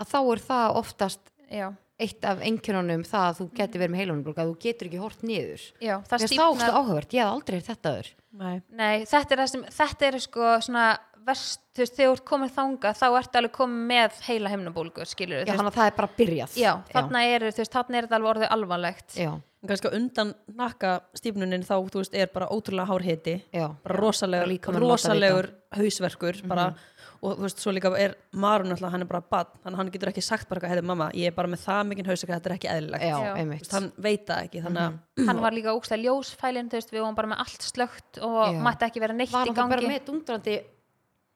að 0.00 0.06
þá 0.08 0.18
er 0.32 0.40
það 0.48 0.76
oftast 0.76 1.20
já, 1.52 1.74
eitt 2.02 2.26
af 2.26 2.42
einkjörnunum 2.42 3.04
það 3.06 3.28
að 3.28 3.38
þú 3.38 3.48
getur 3.60 3.82
verið 3.84 3.94
með 3.94 4.02
að 4.42 4.50
þú 4.50 4.58
getur 4.64 4.88
ekki 4.90 5.02
hort 5.04 5.22
niður. 5.22 5.64
Já, 5.78 5.94
það 6.10 6.24
er 6.26 6.32
stáðslega 6.34 6.78
áhugavert, 6.80 7.14
ég 7.14 7.22
hef 7.22 7.34
aldrei 7.34 7.60
þetta 7.68 7.94
aður 7.94 8.12
Nei. 8.34 8.54
Nei, 8.74 9.04
þetta 9.06 9.36
er 9.36 9.42
sem, 9.46 9.62
þetta 9.76 10.06
er 10.08 10.16
sko 10.22 10.54
svona 10.66 10.84
verst, 11.26 11.62
þú 11.74 11.84
veist, 11.84 11.96
þegar 11.96 12.10
þú 12.10 12.18
ert 12.18 12.26
komið 12.30 12.54
þanga 12.58 12.92
þá 12.98 13.06
ertu 13.08 13.40
alveg 13.40 13.56
komið 13.56 13.88
með 13.90 14.20
heila 14.28 14.52
heimnabólgu 14.52 15.08
skilur 15.08 15.42
já, 15.42 15.54
þannig 15.54 15.72
að 15.72 15.80
það 15.80 15.90
er 15.90 15.98
bara 15.98 16.12
byrjað. 16.20 16.60
Já, 16.60 16.70
þarna 16.92 17.24
er, 17.30 17.48
þú 17.50 17.66
þetta 17.66 18.18
alveg 18.18 18.32
orðið 18.34 18.54
alvarlegt. 18.56 19.18
Já, 19.18 19.32
En 19.64 19.68
kannski 19.70 19.88
undan 19.96 20.34
nakka 20.58 20.88
stífnunin 21.16 21.62
þá, 21.64 21.78
þú 21.88 22.02
veist, 22.02 22.16
er 22.20 22.28
bara 22.34 22.50
ótrúlega 22.52 22.84
hár 22.84 23.04
hiti 23.06 23.38
já, 23.48 23.70
bara 23.80 23.96
rosalegur, 23.96 24.74
rosalegur 24.82 25.48
hausverkur 25.72 26.40
bara, 26.50 26.66
og 27.24 27.38
þú 27.38 27.46
veist, 27.46 27.62
svo 27.62 27.72
líka 27.72 27.88
er 27.96 28.12
Marun 28.36 28.74
alltaf, 28.74 28.92
hann 28.92 29.06
er 29.06 29.08
bara 29.08 29.22
bann, 29.24 29.48
þannig 29.62 29.78
að 29.78 29.80
hann 29.80 29.92
getur 29.94 30.12
ekki 30.12 30.26
sagt 30.26 30.50
bara 30.52 30.68
heiði 30.68 30.84
mamma, 30.84 31.08
ég 31.16 31.32
er 31.32 31.38
bara 31.38 31.48
með 31.48 31.64
það 31.64 31.80
mikinn 31.94 32.12
hausverk 32.12 32.34
þetta 32.34 32.50
er 32.52 32.56
ekki 32.58 32.70
eðlilegt, 32.74 33.06
já. 33.08 33.16
Þú 33.38 33.48
veist, 33.54 33.72
hann 33.78 33.88
veit 34.04 34.28
það 34.28 34.44
ekki, 34.50 34.64
þannig 34.66 34.84
að 34.84 35.26
hann 35.30 35.42
var 35.46 35.56
líka 35.56 35.76
ógstlega 35.78 36.04
ljósfælin, 36.10 36.68
þú 36.68 36.80
veist, 36.82 36.92
við 36.92 37.04
vorum 37.06 37.18
bara 37.22 37.32
með 37.32 37.44
allt 37.46 37.68
slögt 37.70 38.20
og 38.20 38.60
mætti 38.68 38.90
ekki 38.90 39.04
vera 39.06 39.16
neitt 39.16 39.32
var 39.32 39.48
í 39.48 39.54
hann 39.54 39.56
þá 39.56 39.64
bara 39.64 39.88
gangi 39.88 40.60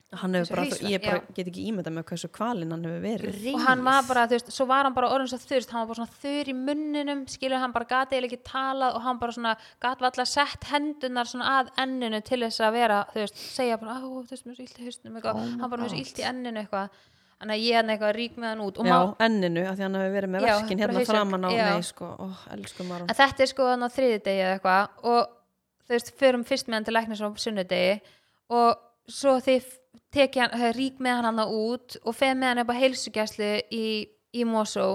hann 0.09 0.33
hefur 0.33 0.55
bara, 0.55 0.63
hausverk, 0.65 0.89
ég 0.89 1.03
bara 1.03 1.19
get 1.37 1.49
ekki 1.51 1.63
ímyndað 1.69 1.93
með 1.93 2.05
hversu 2.09 2.29
kvalinn 2.33 2.71
hann 2.73 2.85
hefur 2.87 3.03
verið. 3.03 3.35
Og 3.53 3.61
hann 3.67 3.83
var 3.85 4.07
bara, 4.07 4.23
þú 4.25 4.37
veist, 4.39 4.47
svo 4.55 4.65
var 4.69 4.87
hann 4.87 4.95
bara 4.95 5.09
orðin 5.13 5.29
svo 5.29 5.37
þurst, 5.43 5.69
hann 5.75 5.83
var 5.83 5.91
bara 5.91 5.99
svona 5.99 6.17
þurr 6.23 6.49
í 6.49 6.55
munninum 6.57 7.21
skilur 7.29 7.61
hann 7.61 7.75
bara 7.75 7.85
gati 7.91 8.17
eða 8.17 8.29
ekki 8.29 8.39
talað 8.47 8.97
og 8.97 9.05
hann 9.05 9.19
bara 9.21 9.35
svona 9.35 9.53
gat 9.85 10.01
var 10.01 10.09
alltaf 10.09 10.31
sett 10.31 10.65
hendunar 10.71 11.29
svona 11.29 11.51
að 11.59 11.69
enninu 11.85 12.23
til 12.25 12.41
þess 12.41 12.65
að 12.65 12.73
vera 12.79 12.97
þú 13.13 13.21
veist, 13.21 13.45
segja 13.53 13.77
bara, 13.83 13.99
þú 14.01 14.25
veist, 14.33 14.47
mér 14.49 14.55
er 14.55 14.57
svo 14.57 14.65
illt 14.65 14.81
í 14.81 14.89
hausnum 14.89 15.19
eitthvað, 15.21 15.39
Oh 15.45 15.55
hann 15.61 15.69
bara 15.75 15.83
mér 15.83 15.91
er 15.91 15.93
svo 15.93 16.01
illt 16.01 16.21
í 16.23 16.27
enninu 16.33 16.63
eitthvað. 16.63 16.99
Þannig 17.39 17.55
að 17.55 17.61
ég 17.63 17.77
hann 17.79 17.91
eitthvað 17.93 18.15
rík 18.17 18.33
með 18.35 18.49
hann 18.49 18.61
út 18.65 18.79
og 18.81 18.87
já, 18.89 18.91
má, 18.97 19.11
enninu, 19.23 19.61
af 19.63 19.77
því 19.77 19.83
hann 19.85 19.93
hefur 19.95 20.15
verið 20.17 20.31
með 20.33 20.41
Já, 20.43 20.49
verkin 20.57 20.81
bara 20.81 20.89
hérna 20.89 20.99
hausverk, 20.99 21.13
framan 21.13 21.45
á, 21.47 21.49
nei, 21.55 21.83
sko, 21.87 22.09
ó, 22.19 22.25
elsku 22.57 22.83
Marun 22.89 23.07
en 23.13 23.15
þetta 23.15 23.45
er 23.45 23.51
sko 23.53 23.67
hann 23.69 23.85
á 23.87 23.89
þriði 23.95 24.17
degi 24.25 24.41
eða 24.43 24.57
eitthvað 24.57 25.05
og 25.13 25.29
þú 25.87 25.95
veist, 25.95 26.11
förum 26.19 26.43
fyrst 26.49 26.67
með 26.67 26.75
hann 26.81 26.87
til 26.89 26.95
læknis 26.97 27.23
á 27.23 27.27
sunnudegi 27.45 27.93
og 28.59 28.83
svo 29.07 29.37
þið 29.45 29.69
teki 30.13 30.41
hann, 30.43 30.73
rík 30.75 30.99
með 31.01 31.19
hann 31.19 31.29
hann 31.29 31.45
út 31.45 31.99
og 32.03 32.17
feð 32.17 32.35
með 32.39 32.53
hann 32.53 32.63
upp 32.65 32.73
á 32.73 32.79
heilsugæslu 32.81 33.53
í, 33.73 33.85
í 34.33 34.45
Mosó. 34.47 34.89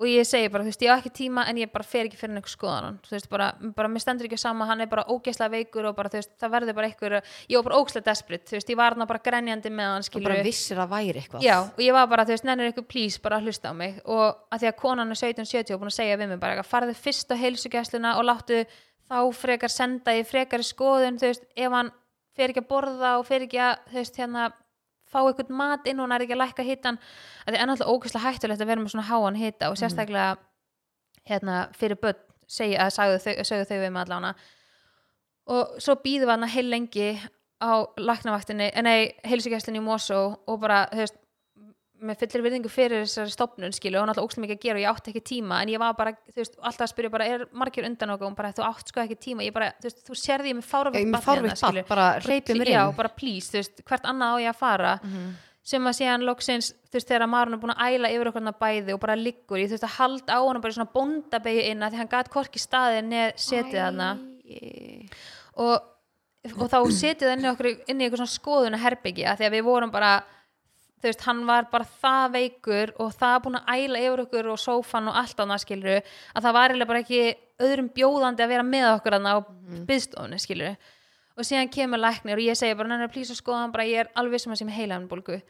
Og 0.00 0.08
ég 0.08 0.24
segi 0.24 0.48
bara, 0.48 0.64
þú 0.64 0.70
veist, 0.70 0.82
ég 0.86 0.88
á 0.88 0.96
ekki 0.96 1.10
tíma 1.12 1.42
en 1.50 1.58
ég 1.60 1.68
bara 1.68 1.84
fer 1.84 2.06
ekki 2.06 2.16
fyrir 2.16 2.38
einhver 2.38 2.48
skoðan 2.48 2.86
hann 2.86 2.94
þú 3.04 3.12
veist, 3.12 3.26
bara, 3.28 3.50
bara 3.76 3.90
mér 3.92 4.00
stendur 4.00 4.30
ekki 4.30 4.38
sama, 4.40 4.64
hann 4.64 4.80
er 4.80 4.88
bara 4.88 5.04
ógeðslega 5.12 5.52
veikur 5.52 5.90
og 5.90 5.98
bara, 5.98 6.08
þú 6.08 6.16
veist, 6.22 6.30
það 6.40 6.54
verður 6.54 6.76
bara 6.78 6.88
einhver 6.88 7.16
ég 7.18 7.58
var 7.58 7.66
bara 7.66 7.80
ógeðslega 7.82 8.06
desperate, 8.06 8.48
þú 8.48 8.56
veist, 8.56 8.72
ég 8.72 8.78
var 8.80 8.96
hann 8.96 9.10
bara 9.10 9.20
grenjandi 9.26 9.74
með 9.76 9.90
hann, 9.90 10.06
og 10.06 10.08
skilur 10.08 10.30
bara 10.30 10.46
vissir 10.46 10.80
að 10.80 10.94
væri 10.94 11.20
eitthvað. 11.20 11.44
Já, 11.44 11.56
og 11.68 11.84
ég 11.84 11.98
var 11.98 12.08
bara, 12.14 12.24
þú 12.24 12.32
veist, 12.32 12.48
nennir 12.48 12.72
ykkur 12.72 12.88
please 12.88 13.20
bara 13.20 13.42
hlusta 13.44 13.68
á 13.68 13.74
mig. 13.76 14.00
Og 14.08 14.24
að 14.24 14.64
því 14.64 14.72
að 14.72 14.78
konan 14.80 15.12
er 15.12 15.20
1770 15.20 15.76
og 15.76 15.84
búin 15.84 15.92
að 15.92 15.98
segja 15.98 16.16
við 16.16 16.32
mig 16.32 16.40
bara 16.40 16.56
eitthvað, 16.56 16.72
farðu 16.72 16.96
fyrst 16.96 17.36
á 17.36 17.40
heilsugæsluna 17.44 18.16
og 18.16 18.28
láttu 18.30 18.64
þá 19.10 19.18
frekar 19.36 19.76
senda 19.76 20.16
í 20.16 20.24
frekar 20.24 20.64
skoðun, 20.64 21.20
þú 21.20 21.28
veist, 21.28 21.44
ef 21.60 21.76
hann 21.76 21.92
fer 22.40 22.52
ekki 22.52 22.64
að 22.64 22.70
borða 22.72 23.14
og 23.20 23.26
fer 23.28 23.46
ekki 23.46 23.60
að, 23.62 23.86
veist, 23.94 24.18
hérna 24.20 24.50
fá 25.10 25.20
eitthvað 25.22 25.52
mat 25.58 25.88
inn 25.90 25.98
og 25.98 26.06
hann 26.06 26.16
er 26.16 26.24
ekki 26.24 26.36
að 26.36 26.42
lækka 26.44 26.66
hitan 26.66 27.00
að 27.44 27.52
því 27.52 27.60
er 27.60 27.68
náttúrulega 27.70 27.94
ógeðslega 27.96 28.26
hættulegt 28.26 28.62
að 28.62 28.70
vera 28.70 28.82
með 28.82 28.94
svona 28.94 29.08
háan 29.10 29.38
hita 29.40 29.70
og 29.70 29.78
sérstaklega 29.80 30.36
hérna 31.28 31.60
fyrir 31.76 31.98
börn 32.00 32.20
segja, 32.50 32.86
að 32.86 32.94
sagðu 32.96 33.18
þau, 33.24 33.44
sögðu 33.46 33.68
þau 33.68 33.76
við 33.76 33.92
mig 33.94 34.02
allána 34.04 34.32
og 35.50 35.80
svo 35.82 35.96
býðum 36.02 36.28
við 36.28 36.34
hann 36.34 36.52
heil 36.54 36.66
lengi 36.70 37.08
á 37.60 37.72
læknavaktinni, 38.00 38.70
eh, 38.72 38.82
nei, 38.82 39.12
heilsugæslinni 39.26 39.82
í 39.82 39.84
Mosó 39.84 40.20
og 40.46 40.60
bara, 40.62 40.86
þú 40.92 41.02
veist 41.02 41.18
með 42.04 42.22
fyllir 42.22 42.42
virðingu 42.46 42.70
fyrir 42.72 43.02
þessari 43.04 43.32
stopnun 43.34 43.74
skilu 43.76 43.98
og 44.00 44.06
náttúrulega 44.08 44.28
ógst 44.28 44.40
mikið 44.42 44.56
að 44.56 44.62
gera 44.64 44.78
og 44.78 44.82
ég 44.82 44.90
átti 44.90 45.10
ekki 45.12 45.22
tíma 45.30 45.58
en 45.62 45.68
ég 45.72 45.80
var 45.82 45.92
bara, 45.98 46.12
þú 46.30 46.38
veist, 46.40 46.54
alltaf 46.58 46.84
að 46.86 46.92
spyrja 46.94 47.12
bara 47.12 47.26
er 47.28 47.40
margir 47.52 47.86
undan 47.88 48.12
okkur 48.14 48.26
og 48.26 48.30
hún 48.30 48.38
bara, 48.38 48.52
þú 48.56 48.62
átt 48.66 48.86
sko 48.92 48.98
ekki 49.04 49.18
tíma. 49.20 49.40
Ég 49.46 49.54
bara, 49.56 49.68
þú 49.76 49.84
veist, 49.88 50.00
þú 50.06 50.14
sérði 50.18 50.48
ég 50.52 50.56
með 50.58 50.66
með 51.10 51.22
fárvitt 51.26 51.60
bann, 51.60 51.80
bara 51.90 52.06
hleypið 52.24 52.54
mér 52.60 52.72
já, 52.72 52.82
inn. 52.82 52.96
bara 52.98 53.12
please, 53.20 53.46
þú 53.52 53.56
veist, 53.60 53.76
hvert 53.90 54.04
annað 54.10 54.28
á 54.32 54.36
ég 54.40 54.50
að 54.54 54.60
fara. 54.64 54.92
Sem 55.70 55.84
að 55.86 55.98
síðan 56.00 56.24
loksins, 56.24 56.66
þú 56.88 56.94
veist, 56.96 57.08
þegar 57.10 57.28
Marun 57.28 57.54
er 57.54 57.60
búin 57.60 57.74
að 57.76 57.84
æla 57.84 58.08
yfir 58.14 58.30
okkur 58.30 58.42
hann 58.42 58.60
bæði 58.64 58.90
og 58.96 59.00
bara 59.02 59.16
liggur 59.20 59.60
ég 59.60 59.68
þú 59.68 59.76
veist 59.76 59.84
að 59.84 59.98
halda 59.98 60.30
á 60.32 60.40
hann 60.40 60.62
bara 60.64 60.72
í 60.72 60.76
svona 60.78 60.94
bóndabegi 60.94 61.62
inn 61.68 61.84
að 61.84 61.98
þú 71.00 71.08
veist, 71.08 71.22
hann 71.24 71.44
var 71.48 71.68
bara 71.72 71.86
það 72.02 72.32
veikur 72.36 72.92
og 73.00 73.12
það 73.16 73.36
búin 73.44 73.58
að 73.60 73.70
æla 73.74 73.98
yfir 74.04 74.22
okkur 74.26 74.48
og 74.52 74.58
sófan 74.60 75.08
og 75.08 75.16
allt 75.16 75.38
annað 75.40 75.62
skilur 75.64 76.00
að 76.00 76.42
það 76.44 76.52
var 76.58 76.68
eiginlega 76.70 76.90
bara 76.92 77.02
ekki 77.04 77.22
öðrum 77.60 77.88
bjóðandi 77.96 78.44
að 78.44 78.52
vera 78.54 78.62
með 78.66 78.88
okkur 78.98 79.12
hann 79.16 79.26
á 79.32 79.36
Mhm. 79.40 79.86
byðstofunni 79.88 80.40
skilur 80.40 80.76
og 81.36 81.44
síðan 81.44 81.70
kemur 81.72 81.98
læknir 82.02 82.36
og 82.36 82.44
ég 82.44 82.56
segi 82.58 82.76
bara 82.76 82.88
nennar 82.88 83.08
plís 83.08 83.30
að 83.32 83.40
skoða 83.40 83.62
hann 83.64 83.72
bara 83.72 83.84
ég 83.88 84.00
er 84.04 84.10
alveg 84.16 84.40
sem 84.40 84.52
að 84.52 84.58
sem 84.58 84.68
heilaðanbólgu 84.68 85.40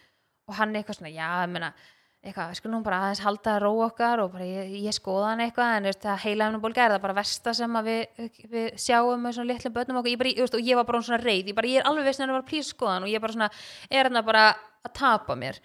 og 0.49 0.55
hann 0.55 0.75
eitthvað 0.75 0.99
svona, 1.01 1.11
já, 1.15 1.43
ég 1.47 1.51
meina 1.51 1.73
eitthvað, 2.21 2.51
við 2.51 2.59
skulum 2.59 2.75
nú 2.77 2.85
bara 2.85 2.99
aðeins 3.07 3.23
halda 3.25 3.53
að 3.55 3.63
róa 3.65 3.85
okkar 3.87 4.21
og 4.21 4.35
bara 4.35 4.45
ég, 4.45 4.73
ég 4.85 4.93
skoða 4.97 5.31
hann 5.31 5.43
eitthvað 5.47 5.71
en 5.79 5.89
veist, 5.89 6.01
það 6.05 6.25
heilaðanbólga 6.27 6.83
er 6.85 6.95
það 6.95 7.05
bara 7.07 7.17
versta 7.17 7.55
sem 7.57 7.79
við, 7.87 8.25
við 8.53 8.67
sjáum 8.85 9.25
með 9.25 9.37
svona 9.39 9.53
litlu 9.55 9.73
börnum 9.77 10.01
okkur. 10.01 10.13
Ég 10.13 10.21
bara, 10.21 10.33
ég, 10.35 10.41
veist, 10.45 10.57
og 10.59 10.69
ég 10.69 10.81
var 10.81 10.89
bara 10.91 11.01
svona 11.07 11.21
reið, 11.23 11.49
ég, 11.49 11.57
bara, 11.57 11.71
ég 11.73 11.81
er 11.81 11.89
alveg 11.89 12.11
veist 12.11 12.21
að 12.21 12.27
hann 12.27 12.37
var 12.37 12.47
plís 12.51 12.67
að 12.67 12.75
skoða 12.75 12.97
hann 12.99 13.07
og 13.09 13.13
ég 13.15 13.25
bara 13.25 13.37
svona 13.39 13.51
er 13.89 14.11
hann 14.11 14.27
bara 14.29 14.45
að 14.85 14.95
tapa 15.01 15.37
mér. 15.41 15.61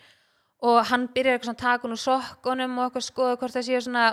Og 0.66 0.80
hann 0.90 1.10
byrjar 1.12 1.36
eitthvað 1.36 1.52
svona 1.52 1.82
hún 1.84 1.98
úr 1.98 2.04
sokkunum 2.06 2.80
og 2.80 2.88
eitthvað 2.88 3.08
skoða 3.10 3.40
hvort 3.42 3.58
það 3.58 3.68
séu 3.68 3.84
svona 3.84 4.06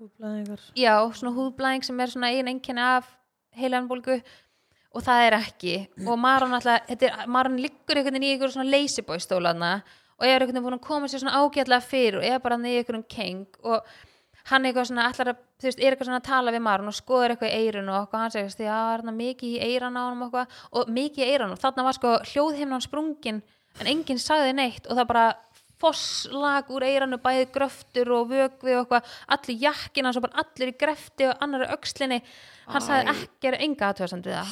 Húðblæðingar. 0.00 0.62
já, 0.80 0.94
svona 1.12 1.34
húðblæðing 1.36 1.84
sem 1.84 2.00
er 2.00 2.14
svona 2.14 2.30
ein 2.32 2.48
einkenni 2.48 2.80
af 2.80 3.10
heilanbólgu 3.60 4.22
og 4.90 5.04
það 5.04 5.26
er 5.26 5.36
ekki. 5.36 5.74
Og 6.08 6.16
Maron 6.18 6.56
alltaf, 6.56 6.86
þetta 6.88 7.10
er, 7.10 7.26
Maron 7.28 7.60
liggur 7.60 8.00
veginn 8.00 8.24
í 8.24 8.32
einhverjum 8.32 8.56
svona 8.56 8.72
lazyboy 8.72 9.20
og 10.20 10.28
er 10.28 10.36
einhvern 10.36 10.54
veginn 10.54 10.68
búin 10.68 10.78
að 10.78 10.86
koma 10.86 11.08
sér 11.08 11.24
svona 11.24 11.40
ágætlega 11.40 11.86
fyrir 11.88 12.20
og 12.20 12.26
er 12.28 12.40
bara 12.44 12.58
hann 12.58 12.68
í 12.68 12.76
einhverjum 12.78 13.06
keng 13.08 13.46
og 13.64 13.90
hann 14.50 14.66
eitthvað 14.66 14.88
svona 14.90 15.06
allar 15.08 15.32
að, 15.32 15.42
þú 15.60 15.68
veist, 15.68 15.80
er 15.80 15.94
eitthvað 15.94 16.08
svona 16.08 16.20
að 16.20 16.28
tala 16.30 16.54
við 16.54 16.64
Maron 16.66 16.90
og 16.90 16.96
skoður 16.96 17.34
eitthvað 17.34 17.52
í 17.52 17.60
eirun 17.64 17.90
og 17.92 17.98
eitthvað 18.00 18.24
hann 18.24 18.34
segist, 18.34 18.62
já, 18.64 18.72
það 18.72 18.94
er 18.94 19.04
hann 19.06 19.20
mikið 19.20 19.52
í 19.52 19.60
eiran 19.70 19.98
á 20.00 20.02
hann 20.02 20.24
og 20.24 20.26
eitthvað. 20.26 20.58
Og 20.74 20.90
mikið 20.96 21.22
í 21.22 21.28
eiran 21.30 21.54
og 21.54 21.60
þarna 21.60 21.86
var 21.86 21.98
sko 21.98 22.14
hljóðhimnan 22.32 22.84
sprungin 22.84 23.42
en 23.80 23.90
enginn 23.92 24.20
sagði 24.20 24.56
neitt 24.58 24.88
og 24.88 24.98
það 24.98 25.10
bara 25.12 25.26
fosslag 25.80 26.68
úr 26.74 26.84
eiranu 26.84 27.16
bæði 27.22 27.46
gröftur 27.54 28.10
og 28.12 28.30
vögvi 28.32 28.74
og 28.76 28.82
eitthvað 28.82 29.12
allir 29.36 29.62
jakkina, 29.64 30.12
svo 30.12 30.24
bara 30.26 30.42
allir 30.42 30.72
í 30.74 30.76
grefti 30.80 31.28
og 31.30 31.44
annar 31.44 31.68
öxlinni, 31.72 32.20
hann 32.68 32.84
sagði 32.84 33.06
Æ. 33.08 33.12
ekki 33.14 33.48
er 33.48 33.60
enga 33.64 33.88
aðtöðsand 33.92 34.28
við 34.28 34.36
það. 34.36 34.50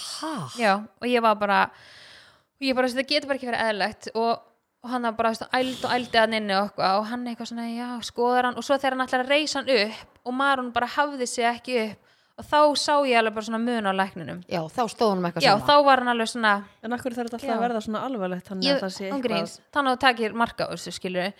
Já, 0.62 0.72
og 0.78 1.10
ég 1.10 1.24
var 1.24 1.36
bara 1.40 1.58
og 1.68 2.64
ég 2.64 2.78
bara, 2.78 2.88
þetta 2.88 3.10
getur 3.12 3.28
bara 3.30 3.40
ekki 3.40 3.50
verið 3.50 3.66
eðlegt 3.66 4.08
og, 4.14 4.40
og 4.88 4.94
hann 4.94 5.04
var 5.04 5.16
bara 5.18 5.32
þú 5.36 5.44
veist, 5.44 5.54
æld 5.60 5.84
og 5.84 5.94
ældi 5.98 6.18
hann 6.22 6.36
inni 6.38 6.56
og, 6.56 6.68
eitthvað, 6.70 6.98
og 6.98 7.08
hann 7.12 7.24
eitthvað 7.28 7.52
svona, 7.52 7.68
já, 7.68 7.88
skoðar 8.08 8.48
hann. 8.48 8.58
Og 8.58 8.64
svo 8.64 8.78
þegar 8.80 8.96
hann 8.96 9.04
ætlar 9.04 9.24
að 9.26 9.32
reysa 9.34 9.60
hann 9.60 9.72
upp 9.76 10.28
og 10.28 10.36
Maron 10.38 10.70
bara 10.72 10.88
hafði 10.96 11.28
sig 11.28 11.48
ekki 11.48 11.80
upp 11.84 12.14
og 12.38 12.46
þá 12.46 12.58
sá 12.78 12.92
ég 13.02 13.18
alveg 13.18 13.34
bara 13.34 13.46
svona 13.48 13.58
mun 13.58 13.88
á 13.90 13.92
lækninum. 13.98 14.42
Já, 14.46 14.60
þá 14.70 14.82
stóð 14.92 15.08
hann 15.10 15.22
með 15.24 15.32
eitthvað 15.32 15.44
já, 15.44 15.50
svona. 15.50 15.66
þá 15.66 15.86
var 15.88 16.02
hann 16.02 16.10
alveg 16.12 16.28
svona 16.30 16.52
En 16.86 16.94
akkur 16.94 17.16
þarf 17.16 17.28
þetta 17.28 17.38
alltaf 17.40 17.54
að 17.56 17.64
verða 17.64 17.80
svona 17.82 18.02
alvarlegt 18.06 18.50
þannig 18.52 18.70
að 18.70 18.82
það 18.84 18.92
sé 18.94 19.10
ángríns, 19.16 19.54
þannig 19.74 19.90
að 19.90 19.96
þú 19.96 20.02
takir 20.04 20.36
marka 20.38 20.68
á 20.70 20.72
þessu 20.72 20.92
skilur 20.94 21.32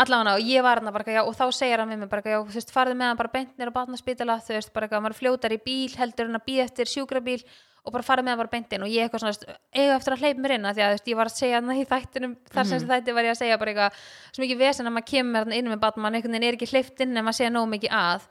allavega 0.00 0.32
og 0.32 0.48
ég 0.48 0.64
var 0.64 0.80
hann 0.80 0.88
bara 0.88 1.04
eitthvað, 1.04 1.18
já, 1.18 1.24
og 1.28 1.36
þá 1.36 1.60
segir 1.60 1.82
hann 1.82 1.92
við 1.92 2.00
mig 2.00 2.12
bara 2.14 2.32
já, 2.32 2.38
þú 2.40 2.56
veist, 2.56 2.72
farði 2.72 2.96
með 2.96 3.12
hann 3.12 3.20
bara 3.20 3.34
beint 3.36 3.52
nýr 3.60 3.68
á 3.68 3.76
batnaspítala, 3.76 4.38
þú 4.48 4.56
veist, 4.56 4.72
bara 4.72 5.00
maður 5.04 5.18
fljótar 5.20 5.52
í 5.52 5.60
bíl 5.60 5.92
heldur 6.00 6.30
en 6.30 6.40
að 6.40 6.46
býja 6.48 6.64
eftir 6.70 6.88
sjúkrabíl 6.88 7.42
og 7.86 7.92
bara 7.94 8.02
farið 8.02 8.24
með 8.26 8.32
hann 8.34 8.40
bara 8.42 8.52
beint 8.52 8.72
inn. 8.74 8.82
Og 8.82 8.90
ég 8.90 9.06
eitthvað 9.06 9.22
svona 9.22 9.56
eiga 9.72 9.94
eftir 9.96 10.12
að 10.16 10.22
hleypa 10.24 10.42
mér 10.42 10.54
inn 10.56 10.66
að 10.66 10.74
því 10.78 10.82
að 10.86 10.92
veist, 10.96 11.06
ég 11.12 11.16
var 11.20 11.30
að 11.30 11.36
segja 11.38 11.60
hann 11.60 11.70
í 11.76 11.84
þættinum, 11.86 12.32
þar 12.50 12.66
sem 12.66 12.78
Mhm. 12.80 12.88
þætti 12.90 13.14
var 13.14 13.24
ég 13.24 13.30
að 13.30 13.38
segja 13.40 13.58
bara 13.58 13.70
eitthvað, 13.72 13.92
svo 14.32 14.42
mikið 14.42 14.58
vesen 14.58 14.86
að 14.86 14.92
maður 14.96 15.06
kemur 15.12 15.52
inn 15.54 15.68
með 15.70 15.80
batn, 15.80 16.00
mann 16.02 16.14
einhvern 16.18 16.32
veginn 16.34 16.48
er 16.48 16.56
ekki 16.58 16.70
hleypt 16.72 17.00
inn 17.00 17.16
en 17.16 17.24
maður 17.24 17.38
segja 17.38 17.50
nóg 17.54 17.68
mikið 17.70 17.90
að. 17.94 18.26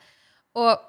Og 0.56 0.80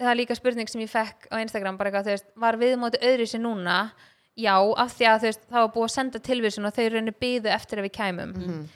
það 0.00 0.10
er 0.10 0.18
líka 0.18 0.36
spurning 0.36 0.68
sem 0.68 0.80
ég 0.82 0.90
fekk 0.90 1.28
á 1.30 1.36
Instagram 1.42 1.76
bara 1.78 1.90
eitthvað, 1.90 2.04
þú 2.06 2.14
veist, 2.16 2.26
var 2.36 2.56
viðmóti 2.56 2.98
öðru 3.02 3.26
sér 3.26 3.40
núna? 3.40 3.92
Já, 4.38 4.54
af 4.78 4.92
því 4.98 5.06
að 5.10 5.18
þú 5.18 5.26
veist, 5.30 5.40
það 5.50 5.62
var 5.62 5.72
búið 5.74 5.88
að 5.88 5.94
senda 5.94 6.18
tilvísun 6.18 6.66
og 6.66 6.74
þau 6.74 6.88
raunir 6.92 7.14
byðu 7.18 7.48
eftir 7.54 7.78
að 7.78 7.86
við 7.88 7.94
kæmum. 7.98 8.68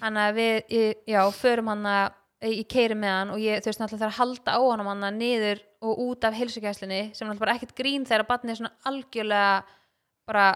Þannig 0.00 0.24
að 0.26 0.34
við, 0.34 0.94
já, 1.06 1.20
förum 1.30 1.68
hann 1.70 1.84
að 1.86 2.12
ég 2.48 2.66
keiri 2.72 2.94
með 2.96 3.12
hann 3.18 3.30
og 3.34 3.40
ég, 3.42 3.60
þú 3.60 3.68
veist, 3.68 3.80
náttúrulega 3.82 4.06
þarf 4.06 4.14
að 4.14 4.20
halda 4.20 4.54
á 4.56 4.60
hann 4.70 4.86
hann 5.04 5.18
niður 5.20 5.60
og 5.84 5.98
út 6.06 6.24
af 6.24 6.34
heilsugæslinni 6.38 7.00
sem 7.12 7.26
náttúrulega 7.28 7.42
bara 7.44 7.56
ekkert 7.58 7.74
grín 7.76 8.06
þegar 8.08 8.26
barnið 8.30 8.54
er 8.54 8.60
svona 8.62 8.72
algjörlega 8.88 9.52
bara, 10.30 10.46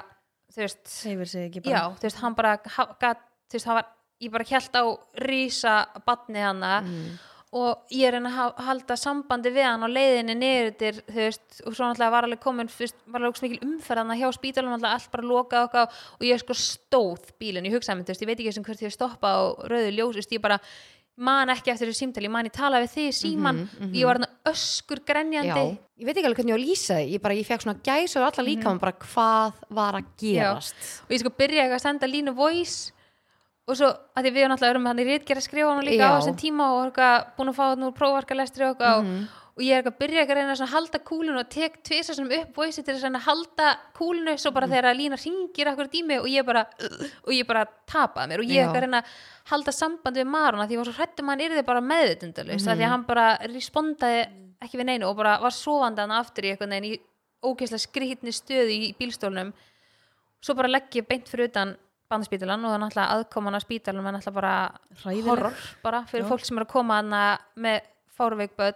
þú 0.54 0.64
veist 0.64 0.82
Seifir 0.88 1.28
sig 1.28 1.50
ekki 1.50 1.60
já, 1.64 1.76
bara 1.82 1.84
þú 2.00 2.08
veist, 2.08 2.22
hann 2.24 2.34
bara 2.40 2.56
gat, 2.64 3.20
þú 3.50 3.58
veist, 3.58 3.68
hann 3.68 3.78
var, 3.82 3.86
ég 4.24 4.32
bara 4.32 4.48
hjælt 4.48 4.80
á 4.80 4.84
rísa 5.26 5.76
barnið 6.06 6.44
hana 6.48 6.74
Mm. 6.84 7.18
og 7.54 7.84
ég 7.94 8.08
er 8.08 8.16
að 8.18 8.32
ha- 8.34 8.54
halda 8.66 8.96
sambandi 8.98 9.50
við 9.54 9.62
hann 9.68 9.84
á 9.84 9.88
leiðinni 9.92 10.34
niður 10.34 10.70
til, 10.78 10.92
þú 11.06 11.20
veist, 11.20 11.60
og 11.66 11.74
svo 11.76 11.84
náttúrulega 11.86 12.10
var 12.10 12.24
alveg 12.26 12.40
komin, 12.42 12.66
þú 12.66 12.80
veist, 12.82 12.96
var 13.06 13.20
alveg 13.20 13.36
svo 13.38 13.46
mikil 13.46 13.68
umferðana 13.68 14.16
hjá 14.18 14.32
spítalum, 14.34 14.74
allt 14.84 15.10
bara 15.12 15.22
lokað 15.28 15.68
okkar 15.68 15.86
og 16.18 16.24
ég 16.26 16.40
sko 16.42 16.52
stóð 16.58 17.28
bílinn, 17.38 17.68
ég 17.68 17.76
hugsaði 17.76 18.00
mér, 18.00 18.08
þú 18.08 18.10
veist, 18.14 18.22
ég 18.24 18.26
veit 18.32 18.40
ekki 18.42 18.54
sem 18.56 18.64
hvert 18.66 18.82
ég 18.82 18.90
stoppa 18.96 19.28
á 19.38 19.42
rauðu 19.70 19.92
ljós, 19.94 20.16
þú 20.16 20.18
veist, 20.18 20.32
ég 20.34 20.42
bara 20.42 20.58
man 21.16 21.48
ekki 21.54 21.70
eftir 21.70 21.88
þessu 21.90 22.00
símtali, 22.04 22.28
man 22.30 22.48
ég 22.48 22.54
talaði 22.56 22.88
við 22.88 22.94
þig 22.94 23.06
í 23.06 23.12
síman, 23.14 23.60
ég 23.94 24.08
var 24.08 24.18
öskur 24.50 24.98
já, 24.98 25.04
grenjandi, 25.12 25.78
ég 26.00 26.08
veit 26.08 26.16
ekki 26.16 26.26
alveg 26.26 26.40
hvernig 26.40 26.54
ég 26.54 26.58
á 26.58 26.60
að 26.60 26.66
lýsa 26.66 26.96
því 26.98 27.12
ég 27.14 27.22
bara, 27.22 27.34
ég 27.38 27.46
fekk 27.46 27.62
svona 27.62 27.78
gæs 27.86 28.16
og 28.18 28.26
alla 28.26 28.44
líka 28.48 28.72
bara 28.82 28.92
hvað 28.98 29.52
var 29.78 29.94
að 30.00 30.10
gerast? 30.18 30.74
Og 31.06 31.14
ég 31.14 31.22
sko 31.22 31.30
byrja 31.38 31.62
eitthvað 31.62 31.78
að 31.78 31.86
senda 31.86 32.10
línu 32.10 32.34
voice 32.34 32.92
og 33.64 33.78
svo 33.78 33.92
að 34.16 34.26
því 34.26 34.32
við 34.34 34.42
erum 34.74 34.86
hann 34.90 34.98
í 34.98 35.06
rítgerð 35.08 35.40
að 35.40 35.46
skrifa 35.46 35.70
hann 35.72 35.86
líka 35.86 36.04
á 36.04 36.10
Já. 36.10 36.16
þessum 36.18 36.36
tíma 36.42 36.66
og 36.74 36.98
búin 37.38 37.48
að 37.52 37.56
fá 37.56 37.64
hann 37.70 37.86
úr 37.86 37.94
prófarkalestri 37.96 38.66
og 38.66 38.74
eitthvað 38.74 39.04
Mhm. 39.04 39.24
Og 39.54 39.62
ég 39.62 39.70
er 39.70 39.82
eitthvað 39.82 39.92
að 39.94 39.98
byrja 40.02 40.20
eitthvað 40.20 40.34
að 40.34 40.40
reyna 40.40 40.54
að 40.64 40.72
halda 40.74 40.98
kúlinu 41.06 41.38
og 41.38 41.48
tek 41.54 41.76
tvisa 41.86 42.14
sem 42.16 42.30
upp 42.38 42.56
voice 42.58 42.82
til 42.82 42.94
að 42.96 43.04
að 43.14 43.26
halda 43.28 43.66
kúlinu 43.94 44.34
svo 44.42 44.50
bara 44.56 44.66
þegar 44.66 44.88
að 44.90 44.98
lína 44.98 45.18
ringir 45.20 45.70
akkur 45.70 45.90
tími 45.92 46.16
og 46.18 46.26
ég 46.26 46.44
bara 46.48 46.64
og 47.22 47.30
ég 47.32 47.46
bara 47.46 47.62
tapaði 47.86 48.32
mér. 48.32 48.42
Og 48.42 48.50
ég 48.50 48.58
er 48.58 48.64
eitthvað 48.64 48.80
að 48.80 48.86
reyna 48.88 49.02
að 49.04 49.12
halda 49.52 49.72
sambandi 49.76 50.20
við 50.24 50.30
Maruna 50.34 50.66
því 50.66 50.74
ég 50.74 50.82
var 50.82 50.90
svo 50.90 50.96
hrættum 50.98 51.28
að 51.30 51.36
hann 51.36 51.44
yrði 51.46 51.64
bara 51.70 51.80
meðutundalust 51.80 52.66
Mhm. 52.66 52.74
því 52.80 52.84
að 52.84 52.92
hann 52.94 53.04
bara 53.06 53.26
respondaði 53.54 54.20
ekki 54.64 54.78
við 54.80 54.86
neinu 54.90 55.06
og 55.08 55.16
bara 55.16 55.38
var 55.40 55.50
sofandi 55.54 56.00
hann 56.02 56.10
aftur 56.18 56.44
í 56.44 56.50
eitthvað 56.50 56.68
neginn 56.74 56.90
í 56.90 57.00
ógeðslega 57.44 57.86
skrýtni 57.86 58.32
stöðu 58.34 58.74
í 58.74 58.94
bílstólnum. 58.98 59.52
Svo 60.42 60.54
bara 60.56 60.68
legg 60.68 60.90
ég 60.90 61.06
beint 61.06 61.28
fyrir 61.28 61.48
utan 61.52 61.76
bandspítalan 62.10 62.64
og 62.64 62.72
það 62.72 62.74
er 62.74 62.82
náttúrulega 62.82 63.12
aðkoman 63.16 63.54
að 63.54 63.64
spítalan 63.64 64.06
er 64.06 64.12
náttúrulega 64.18 64.34
bara 64.34 64.54
horror 65.28 65.54
bara 65.82 66.02
fyrir 66.10 66.24
Já. 66.24 66.28
fólk 66.28 66.44
sem 66.44 66.58
er 66.58 66.64
að 66.64 66.72
koma 66.74 66.94
hana 67.00 67.38
með 67.56 67.80
fárveik 68.18 68.56
börn 68.56 68.74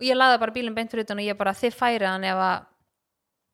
og 0.00 0.08
ég 0.08 0.16
laði 0.16 0.40
bara 0.42 0.54
bílinn 0.56 0.76
beint 0.76 0.92
fyrir 0.92 1.04
utan 1.06 1.20
og 1.20 1.28
ég 1.28 1.38
bara 1.38 1.52
þið 1.56 1.76
færið 1.76 2.08
hann 2.08 2.24
ef 2.30 2.42
að 2.48 2.66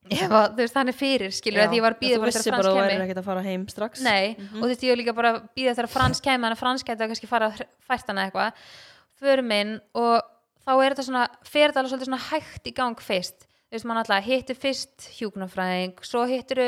þú 0.07 0.61
veist 0.61 0.77
hann 0.79 0.93
er 0.93 0.97
fyrir 0.97 1.33
skilur 1.35 1.65
Já. 1.65 1.67
að 1.67 1.75
ég 1.75 1.83
var 1.83 1.97
Þú 1.99 2.11
bara 2.13 2.21
bara 2.23 2.33
Frans 2.37 2.47
að 2.47 2.69
þú 2.69 2.75
væri 2.77 2.93
kemi 2.93 3.07
ekkert 3.07 3.21
að 3.21 3.27
fara 3.27 3.43
heim 3.43 3.67
strax. 3.73 4.03
Nei, 4.07 4.37
og 4.39 4.61
þú 4.63 4.69
veist 4.71 4.85
ég 4.87 4.93
var 4.93 5.01
líka 5.01 5.15
bara 5.17 5.33
eftir 5.43 5.89
að 5.89 5.93
Frans 5.97 6.23
kemi 6.23 6.47
þannig 6.47 6.57
að 6.57 6.63
Frans 6.63 6.87
gæti 6.87 7.03
að 7.03 7.11
kannski 7.11 7.31
fara 7.31 7.49
að 7.51 7.65
fært 7.89 8.13
hana 8.13 8.27
eitthvað. 8.29 8.61
Förum 9.19 9.55
inn 9.57 9.73
og 9.99 10.15
þá 10.63 10.73
er 10.77 10.95
þetta 10.95 11.07
svona, 11.09 11.25
fer 11.47 11.73
þetta 11.73 11.83
alveg 11.83 12.07
svona 12.07 12.23
hægt 12.29 12.71
í 12.71 12.75
gang 12.77 13.03
fyrst, 13.03 13.47
þú 13.67 13.77
veist 13.79 13.89
maður 13.89 14.03
alltaf 14.05 14.29
hittir 14.31 14.61
fyrst 14.63 15.09
hjúknarfræðing, 15.19 15.99
svo 16.07 16.25
hittir 16.31 16.63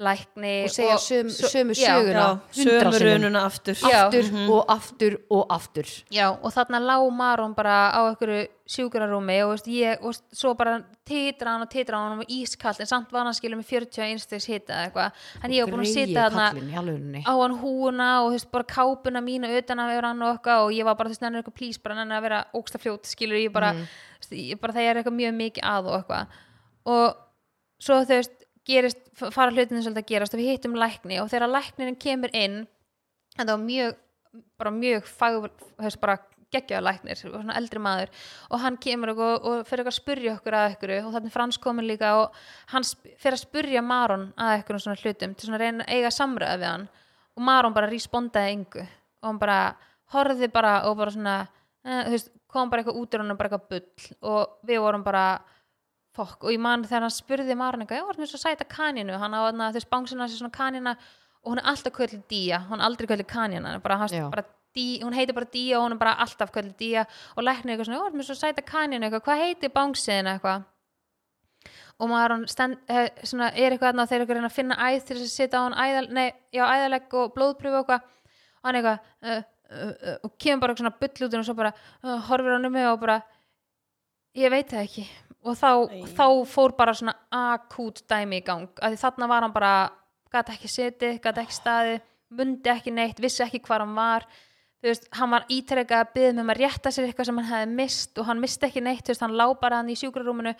lækni 0.00 0.52
og 0.64 0.70
segja 0.72 0.94
söm, 0.96 1.28
svo- 1.28 1.50
sömu 1.52 1.74
söguna. 1.76 2.40
Sömu 2.52 2.92
sinnum. 2.92 3.20
rununa 3.20 3.42
aftur. 3.44 3.74
Já. 3.74 4.06
aftur 4.08 4.48
og 4.48 4.64
aftur 4.72 5.16
og 5.30 5.46
aftur. 5.52 5.84
Já, 6.10 6.30
og 6.42 6.52
þarna 6.54 6.80
lá 6.80 6.96
Maron 7.12 7.54
bara 7.54 7.92
á 7.92 8.00
einhverju 8.08 8.46
sjúkrarúmi 8.70 9.36
og 9.44 9.50
veist, 9.56 9.66
ég, 9.66 9.98
og 10.02 10.14
svo 10.32 10.54
bara 10.56 10.84
titra 11.04 11.50
hann 11.52 11.62
og 11.62 11.68
titra 11.70 11.98
hann 11.98 12.12
og 12.12 12.18
var 12.18 12.30
ískall 12.30 12.80
en 12.80 12.86
samt 12.86 13.10
var 13.12 13.24
hann 13.24 13.34
skilur 13.34 13.58
með 13.58 13.66
41 13.66 14.18
stegs 14.22 14.46
hita 14.46 14.72
eða 14.72 14.84
eitthvað. 14.92 15.12
En 15.44 15.50
ég 15.50 15.64
var 15.66 15.72
búin 15.74 15.84
að 15.84 15.92
sita 15.94 16.30
þarna 16.30 17.24
á 17.26 17.32
hann 17.42 17.58
húuna 17.60 18.08
og 18.24 18.32
veist, 18.32 18.50
bara 18.50 18.64
kápuna 18.64 19.20
mína 19.20 19.50
utan 19.58 19.78
að 19.78 19.88
vera 19.94 20.06
hann 20.08 20.22
og 20.22 20.38
eitthvað 20.38 20.64
og 20.64 20.70
ég 20.72 20.84
var 20.84 20.94
bara 20.94 21.08
þess 21.10 21.20
nennir 21.20 21.42
eitthvað 21.42 21.58
plís 21.60 21.82
bara 21.82 21.94
nennir 21.96 22.16
að 22.16 22.22
vera 22.22 22.44
ógsta 22.54 22.78
fljót 22.78 23.04
skilur 23.04 23.36
ég 23.36 23.52
bara, 23.52 23.72
Mhm. 23.74 23.86
þú 24.20 24.30
veist, 24.30 24.50
ég 24.54 24.60
bara 24.60 24.72
það 24.72 24.90
er 24.90 24.94
eitthvað 25.02 25.18
mjög 25.20 25.34
mikið 25.34 25.62
að 25.62 25.86
og 25.86 26.04
eitthvað. 26.04 26.26
Og 26.86 27.16
svo 27.82 27.94
þú 28.04 28.06
veist 28.08 28.30
gerist, 28.68 29.00
fara 29.16 29.52
hlutinu 29.52 29.82
svolítið 29.82 30.02
að 30.02 30.10
gerast 30.10 30.36
og 30.36 30.40
við 30.40 30.52
hittum 30.54 30.76
lækni 30.78 31.20
og 31.22 31.30
þegar 31.32 31.54
lækninin 31.54 31.98
kemur 32.00 32.34
inn 32.36 32.62
þetta 33.36 33.54
var 33.54 33.64
mjög 33.64 33.96
bara 34.60 34.70
mjög 34.74 35.06
fag, 35.08 35.38
veist, 35.80 36.00
bara 36.02 36.18
geggjaða 36.50 36.82
læknir, 36.82 37.18
svona 37.18 37.56
eldri 37.58 37.80
maður 37.82 38.10
og 38.50 38.62
hann 38.62 38.78
kemur 38.82 39.12
og, 39.14 39.46
og 39.46 39.68
fyrir 39.68 39.86
að 39.86 39.96
spurja 39.96 40.34
okkur 40.36 40.56
að 40.58 40.72
ykkur 40.74 40.94
og 40.96 41.12
þannig 41.14 41.34
Frans 41.34 41.60
komin 41.62 41.86
líka 41.86 42.10
og 42.18 42.40
hann 42.72 42.86
fer 43.22 43.36
að 43.36 43.44
spurja 43.44 43.82
Maron 43.86 44.30
að 44.34 44.56
ykkur 44.60 44.78
um 44.78 44.82
svona 44.84 45.02
hlutum 45.02 45.36
til 45.36 45.46
svona 45.46 45.60
að 45.60 45.64
reyna 45.64 45.86
að 45.86 45.94
eiga 45.94 46.12
samræða 46.14 46.58
við 46.58 46.68
hann 46.72 46.88
og 47.36 47.46
Maron 47.46 47.76
bara 47.76 47.90
respondaði 47.90 48.56
engu 48.56 48.82
og 48.82 49.28
hann 49.28 49.40
bara 49.42 49.60
horfði 50.14 50.50
bara 50.50 50.74
og 50.90 50.98
bara 50.98 51.14
svona 51.14 51.36
eh, 51.86 52.10
veist, 52.10 52.32
kom 52.50 52.70
bara 52.70 52.82
eitthvað 52.82 53.00
út 53.00 53.18
hann 53.18 53.36
bara 53.36 53.50
eitthvað 53.50 53.70
bull 53.70 54.30
og 54.32 54.66
við 54.66 54.82
vorum 54.82 55.06
bara 55.06 55.24
fokk 56.16 56.44
og 56.44 56.54
ég 56.54 56.60
man 56.62 56.84
þegar 56.84 57.06
hann 57.06 57.14
spurði 57.14 57.56
Maron 57.58 57.84
eitthvað, 57.84 58.00
já, 58.00 58.06
það 58.10 58.24
er 58.24 58.30
svo 58.32 58.40
sæta 58.42 58.66
kaninu 58.68 59.18
hann 59.20 59.34
á 59.36 59.40
veist, 59.74 59.90
bánsina 59.90 60.26
þessi 60.26 60.40
svona 60.40 60.54
kanina 60.54 60.96
og 61.44 61.52
hún 61.52 61.60
er 61.60 61.68
alltaf 61.70 61.94
kvöldið 61.96 62.24
Día, 62.28 62.64
hún 62.68 62.80
er 62.80 62.88
aldrei 62.88 63.08
kvöldið 63.08 63.28
kanina 63.30 63.78
bara, 63.80 64.00
hans, 64.02 64.12
Já. 64.12 64.28
bara 64.30 64.44
Dí, 64.70 65.00
hún 65.02 65.14
heitir 65.14 65.34
bara 65.34 65.46
Día 65.50 65.78
og 65.78 65.88
hún 65.88 65.96
er 65.96 65.98
bara 65.98 66.12
alltaf 66.22 66.52
kvöldið 66.54 66.76
Día 66.78 67.06
og 67.34 67.42
læknir 67.42 67.74
eitthvað 67.74 67.88
svona, 67.88 67.98
já, 67.98 68.10
það 68.10 68.20
er 68.20 68.28
svo 68.28 68.36
sæta 68.38 68.62
kaninu 68.62 69.06
eitthvað, 69.06 69.24
hvað 69.26 69.40
heitir 69.42 69.72
bánsiðin 69.74 70.30
eitthvað. 70.30 70.66
Og 72.00 72.12
stend, 72.48 72.78
eh, 72.88 73.08
er 73.10 73.72
eitthvað 73.72 73.90
þarna 73.90 74.06
þegar 74.06 74.22
eitthvað 74.22 74.38
reyna 74.38 74.50
að 74.50 74.58
finna 74.58 74.76
æð 74.78 75.00
til 75.04 75.16
þess 75.16 75.26
að 75.26 75.34
setja 75.34 75.58
á 75.58 75.64
hann 75.66 75.74
æðal, 75.74 76.06
nei, 76.14 76.32
já, 76.54 76.64
æðalegg 76.70 77.14
og 77.18 77.34
blóðpröfu 77.34 77.82
og 77.82 77.90
hann 78.62 78.78
eitthvað 78.78 78.98
uh, 79.24 79.42
uh, 79.70 79.90
uh, 79.90 80.16
og 80.24 80.38
kemur 80.38 80.62
bara 80.64 80.76
svona 80.78 80.94
bull 81.00 81.26
út 81.26 81.34
og 81.34 81.44
svo 81.44 81.56
bara 81.58 81.74
horfir 82.28 82.54
hann 82.54 82.70
um 82.70 82.72
mig 82.72 82.86
og 82.86 83.00
bara 83.00 83.20
ég 84.38 84.52
veit 84.52 84.70
það 84.70 84.84
ekki. 84.84 85.06
Og 85.40 85.56
þá, 85.56 85.70
þá 86.18 86.26
fór 86.50 86.74
bara 86.76 86.92
svona 86.96 87.14
akút 87.32 88.02
dæmi 88.10 88.42
í 88.42 88.44
gang. 88.44 88.68
Að 88.76 88.94
því 88.94 89.00
þarna 89.00 89.28
var 89.30 89.46
hann 89.46 89.56
bara 89.56 89.74
gæti 90.30 90.54
ekki 90.54 90.70
setið, 90.70 91.18
gæti 91.24 91.44
ekki 91.44 91.56
staðið 91.56 92.00
mundi 92.36 92.70
ekki 92.70 92.92
neitt, 92.94 93.18
vissi 93.22 93.42
ekki 93.44 93.62
hvar 93.66 93.84
hann 93.84 93.96
var. 93.96 94.26
Þú 94.80 94.88
veist, 94.88 95.10
hann 95.18 95.32
var 95.34 95.44
ítrekka 95.52 95.98
að 96.04 96.14
byggja 96.14 96.32
með 96.32 96.42
um 96.44 96.52
að 96.54 96.60
rétta 96.62 96.92
sér 96.94 97.08
eitthvað 97.08 97.28
sem 97.28 97.40
hann 97.40 97.50
hefði 97.50 97.76
mist 97.82 98.20
og 98.20 98.28
hann 98.30 98.40
misti 98.40 98.68
ekki 98.68 98.82
neitt, 98.84 99.02
þú 99.04 99.12
veist, 99.12 99.24
hann 99.26 99.36
lá 99.36 99.46
bara 99.60 99.80
hann 99.80 99.92
í 99.92 99.96
sjúkrarúminu. 100.00 100.54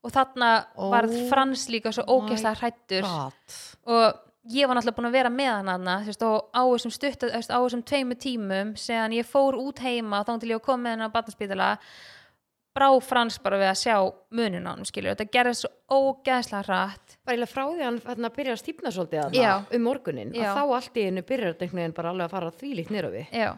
Og 0.00 0.14
þarna 0.14 0.50
Oh 0.80 0.88
varð 0.94 1.16
Frans 1.28 1.66
líka 1.68 1.92
svo 1.92 2.06
ógeðslega 2.08 2.56
hrættur 2.56 3.04
God. 3.04 3.56
og 3.92 4.06
ég 4.48 4.64
var 4.64 4.78
náttúrulega 4.78 4.96
búin 4.96 5.08
að 5.10 5.18
vera 5.18 5.32
með 5.34 5.50
hann 5.52 5.68
hana, 5.74 5.96
þú 6.06 6.12
veist, 6.12 6.24
og 6.24 6.56
á 6.56 6.62
þessum 6.70 6.94
stutt 6.94 7.26
á 7.28 7.58
þessum 7.58 7.82
tveimu 7.84 8.16
tímum 8.16 8.72
sem 8.80 9.18
ég 9.18 9.28
fór 9.28 9.58
út 9.60 9.82
heima 9.84 10.22
þá 10.24 10.32
til 10.40 10.54
ég 10.54 10.62
að 10.62 10.64
koma 10.70 10.86
með 10.86 10.96
hann 10.96 11.12
á 11.12 11.14
batnarspítala 11.18 11.68
brá 12.80 12.88
Frans 13.04 13.38
bara 13.44 13.60
við 13.60 13.70
að 13.70 13.80
sjá 13.82 13.96
munin 14.32 14.66
á 14.66 14.72
hann 14.72 14.88
skilur, 14.88 15.12
þetta 15.12 15.34
gerði 15.36 15.56
svo 15.60 15.70
ógeðslega 15.92 16.62
hrætt 16.66 17.16
bara 17.20 17.36
eiginlega 17.36 17.52
frá 17.52 17.64
því 17.64 17.80
að 17.80 17.88
hann 17.88 17.98
hérna, 18.08 18.30
byrjar 18.36 18.56
að 18.56 18.62
stípna 18.62 18.92
svolítið 18.94 19.24
að 19.24 19.36
Já. 19.36 19.50
um 19.76 19.84
morgunin 19.84 20.32
Já. 20.34 20.46
að 20.50 20.60
þá 20.60 20.76
allt 20.78 21.00
í 21.00 21.06
einu 21.06 21.24
byrjar 21.28 21.52
þetta 21.52 21.66
einhvern 21.66 21.82
veginn 21.82 21.96
bara 22.00 22.14
alveg 22.14 22.28
að 22.28 22.36
fara 22.36 22.54
þvílíkt 22.60 22.94
nýra 22.94 23.12
við. 23.12 23.34
Já. 23.36 23.50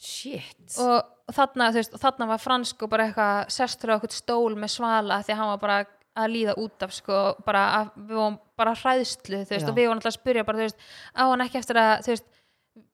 Shit. 0.00 0.76
Og 0.80 1.34
þarna, 1.36 1.70
veist, 1.76 1.96
þarna 2.00 2.28
var 2.30 2.40
fransk 2.40 2.84
og 2.86 2.92
bara 2.92 3.08
eitthvað 3.10 3.50
sestur 3.52 3.92
á 3.92 3.94
eitthvað 3.98 4.16
stól 4.16 4.54
með 4.56 4.74
svala 4.78 5.20
því 5.26 5.34
að 5.34 5.42
hann 5.42 5.50
var 5.52 5.64
bara 5.64 5.80
að 6.20 6.32
líða 6.32 6.54
út 6.58 6.84
af 6.84 6.94
sko, 6.94 7.18
bara 7.46 7.64
að 7.78 7.90
við 7.98 8.16
vorum 8.18 8.38
bara 8.58 8.74
hræðslu, 8.76 9.42
veist, 9.48 9.68
og 9.68 9.76
við 9.76 9.86
vorum 9.86 10.00
alltaf 10.00 10.10
að 10.10 10.18
spyrja 10.18 10.46
bara, 10.48 10.64
veist, 10.64 10.88
á 11.14 11.22
hann 11.22 11.44
ekki 11.44 11.60
eftir 11.60 11.80
að 11.80 12.08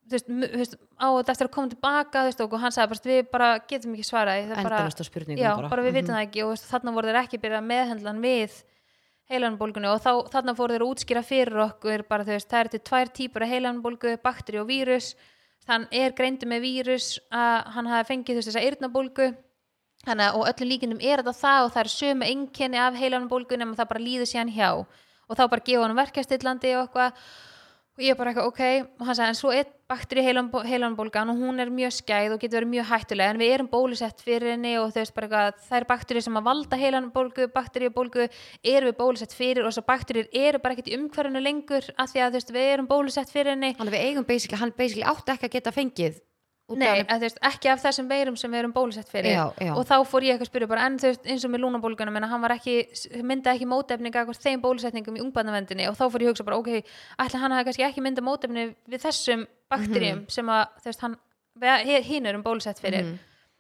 þú 0.07 0.39
veist, 0.55 0.77
á 0.97 1.07
þetta 1.11 1.35
eftir 1.35 1.49
að 1.49 1.55
koma 1.57 1.73
tilbaka, 1.73 2.23
þú 2.23 2.31
veist, 2.31 2.43
og 2.47 2.57
hann 2.63 2.75
sagði 2.75 2.91
bara, 2.93 3.11
við 3.11 3.31
bara 3.33 3.49
getum 3.71 3.95
ekki 3.97 4.07
svarað, 4.07 4.39
því, 4.39 4.49
það 4.49 4.57
er 4.57 4.69
bara 4.69 4.81
endalasta 4.81 5.07
spurningum 5.07 5.43
já, 5.43 5.51
bara, 5.53 5.71
bara 5.73 5.87
við 5.87 5.97
vitum 5.99 6.17
það 6.17 6.27
ekki. 6.27 6.45
Og 6.45 6.53
veist, 6.53 6.69
þarna 6.71 6.97
voru 6.97 7.11
þeir 7.11 7.21
ekki 7.23 7.41
byrjað 7.43 7.63
að 7.63 7.71
meðhendla 7.71 8.13
hann 8.13 8.25
við 8.25 8.59
heilanbólgunni 9.27 9.91
og 9.91 10.05
þá, 10.05 10.13
þarna 10.35 10.55
fóru 10.59 10.77
þeir 10.77 10.85
að 10.87 10.93
útskýra 10.93 11.23
fyrir 11.27 11.65
okkur 11.67 12.07
bara 12.11 12.29
veist, 12.29 12.51
það 12.53 12.61
er 12.61 12.71
til 12.75 12.83
tvær 12.91 13.11
típur 13.19 13.47
af 13.47 13.53
heilanbólgu, 13.55 14.15
bakteri 14.23 14.63
og 14.63 14.71
vírus. 14.71 15.15
Þann 15.67 15.89
er 15.91 16.15
greindu 16.15 16.47
með 16.47 16.63
vírus 16.63 17.17
að 17.35 17.73
hann 17.75 17.91
hafi 17.91 18.13
fengið 18.13 19.35
þannig 20.07 20.29
að 20.29 20.39
og 20.39 20.49
öllum 20.51 20.71
líkindum 20.71 21.03
er 21.03 21.23
þetta 21.23 21.35
það 21.41 21.65
og 21.65 21.73
það 21.75 21.83
er 21.83 21.93
sömu 21.93 22.31
einkenni 22.31 22.79
af 22.79 22.99
heilanbólgu 23.01 23.59
nema 23.59 23.79
það 23.79 23.91
bara 23.93 24.05
líður 24.05 24.31
síðan 24.31 24.53
hjá. 24.55 24.69
Og 25.27 25.39
þá 25.39 25.45
bara 25.51 25.67
gefa 25.67 25.83
hann 25.83 25.99
verkjastillandi 25.99 26.75
og 26.77 26.85
eitthvað 26.85 27.25
og 27.97 28.05
ég 28.05 28.19
bara 28.19 28.33
eitthvað 28.33 28.51
ok 28.51 28.63
og 29.01 29.09
hann 29.09 29.17
sagði 29.17 29.33
en 29.33 29.39
svo 29.39 29.53
er 29.57 29.73
bakteri 29.89 30.25
heilanbólgan 30.27 31.31
og 31.33 31.39
hún 31.41 31.63
er 31.63 31.71
mjög 31.73 31.95
skæð 31.95 32.35
og 32.35 32.43
getur 32.43 32.59
verið 32.59 32.73
mjög 32.75 32.89
hættuleg 32.91 33.33
en 33.33 33.41
við 33.41 33.53
erum 33.55 33.71
bólusett 33.73 34.21
fyrir 34.27 34.53
henni 34.53 34.75
og 34.81 34.91
þau 34.91 35.01
veist 35.01 35.15
bara 35.17 35.29
eitthvað 35.29 35.65
það 35.69 35.79
er 35.79 35.89
bakteri 35.93 36.25
sem 36.27 36.39
að 36.41 36.49
valda 36.51 36.81
heilanbólgu 36.81 37.49
bakteriubólgu 37.55 38.27
erum 38.27 38.91
við 38.91 38.99
bólusett 39.01 39.37
fyrir 39.37 39.65
og 39.65 39.73
þessar 39.73 39.89
bakterir 39.89 40.31
eru 40.33 40.61
bara 40.61 40.77
ekkert 40.77 40.93
í 40.93 40.99
umhverfinu 40.99 41.45
lengur 41.45 41.91
af 41.97 42.13
því 42.13 42.25
að 42.25 42.33
þú 42.33 42.41
veist 42.41 42.57
við 42.59 42.73
erum 42.75 42.91
bólusett 42.91 43.33
fyrir 43.33 43.55
henni. 43.55 43.73
Þannig 43.79 43.95
að 43.95 43.99
við 43.99 44.09
eigum 44.11 44.29
basically, 44.29 44.61
hann 44.61 44.75
basically 44.77 45.07
átti 45.07 45.37
ekki 45.37 45.49
að 45.49 45.57
geta 45.57 45.77
fengið 45.77 46.21
Nei, 46.75 47.05
að, 47.07 47.21
veist, 47.23 47.37
ekki 47.47 47.69
af 47.71 47.83
þessum 47.85 48.09
veirum 48.11 48.37
sem 48.37 48.51
við 48.51 48.59
erum 48.59 48.73
bólusett 48.75 49.07
fyrir 49.09 49.31
Já, 49.37 49.45
já. 49.63 49.71
og 49.79 49.85
þá 49.87 49.95
fór 50.11 50.25
ég 50.27 50.33
eitthvað 50.35 50.49
að 50.49 50.51
spyrja 50.51 50.69
bara 50.73 50.87
en 50.89 50.97
þú 50.99 51.11
veist 51.13 51.29
eins 51.31 51.45
og 51.47 51.53
með 51.53 51.63
lúnabólgunum 51.63 52.17
en 52.19 52.27
hann 52.27 52.43
ekki, 52.57 52.75
mynda 53.23 53.53
ekki 53.55 53.69
mótefning 53.71 54.17
af 54.19 54.33
þeim 54.43 54.61
bólusetningum 54.65 55.15
í 55.15 55.23
ungbarnavendinni 55.23 55.87
og 55.87 55.95
þá 55.95 56.03
fór 56.11 56.25
ég 56.25 56.27
að 56.27 56.35
hugsa 56.35 56.45
bara 56.49 56.59
ok, 56.59 56.83
ætla 57.23 57.39
hann 57.45 57.55
kannski 57.69 57.87
ekki 57.87 58.03
mynda 58.03 58.21
mótefni 58.27 58.75
við 58.91 59.05
þessum 59.07 59.47
bakterjum 59.71 60.25
Mhm. 60.25 60.31
sem 60.31 60.47
að 60.47 60.67
veist 60.85 61.01
hann, 61.07 61.17
hinn 62.03 62.27
erum 62.27 62.43
bólusett 62.43 62.81
fyrir 62.83 63.05
Mhm. 63.05 63.19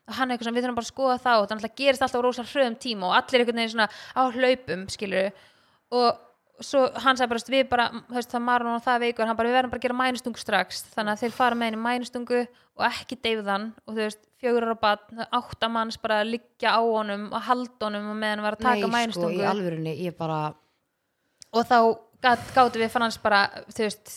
og 0.09 0.14
hann 0.14 0.29
eitthvað 0.31 0.42
svona, 0.51 0.59
við 0.59 0.64
þurfum 0.66 0.75
bara 0.75 0.87
að 0.90 0.95
skoða 0.95 1.19
það 1.23 1.42
og 1.42 1.49
þannig 1.49 1.71
að 1.71 1.77
gerist 1.79 2.03
alltaf 2.03 2.19
á 2.19 2.27
rosa 2.27 2.42
hröðum 2.42 2.77
tíma 2.83 3.05
og 3.07 3.14
allir 3.23 3.40
einhvern 3.40 3.57
veginn 3.62 3.71
svona 3.71 3.88
á 4.19 4.23
hlaupum 4.35 4.87
skilur 4.90 5.31
og 5.92 6.19
svo 6.64 6.85
hann 7.05 7.19
sagði 7.19 7.31
bara, 7.31 7.40
veist, 7.40 7.51
við 7.53 7.64
bara 7.71 7.87
veist, 8.12 8.31
það 8.33 8.45
marun 8.47 8.75
og 8.75 8.85
það 8.85 9.03
veikur, 9.07 9.29
hann 9.29 9.38
bara, 9.38 9.51
við 9.51 9.59
verðum 9.59 9.73
bara 9.75 9.83
að 9.83 9.87
gera 9.87 9.99
mænustungu 10.01 10.40
strax. 10.40 10.85
Þannig 10.95 11.12
að 11.12 11.25
þeir 11.25 11.35
fara 11.37 11.59
með 11.59 11.71
henni 11.71 11.83
mænustungu 11.85 12.40
og 12.77 12.87
ekki 12.88 13.19
deyfðan 13.25 13.66
og 13.85 13.92
þú 13.95 14.01
veist, 14.03 14.23
fjögur 14.40 14.66
ára 14.69 14.79
batn, 14.81 15.25
átta 15.38 15.71
manns 15.73 16.01
bara 16.01 16.21
að 16.23 16.35
liggja 16.35 16.77
á 16.77 16.81
honum 16.81 17.29
og 17.33 17.47
halda 17.47 17.88
honum 17.88 18.11
og 18.12 18.19
meðan 18.21 18.38
hann 18.38 18.47
var 18.47 18.59
að 18.59 18.66
taka 18.66 18.77
Nei, 18.77 18.85
sko, 18.85 18.92
mænustungu 18.97 19.40
í 19.40 19.47
alvörunni, 19.53 19.95
ég 20.05 20.16
bara 20.19 20.40
og 21.57 21.64
þá 21.69 21.79
gat, 22.25 22.45
gátum 22.57 22.85
við 22.85 22.92
fannans 22.92 23.19
bara 23.23 23.47
þú 23.71 23.87
veist, 23.87 24.12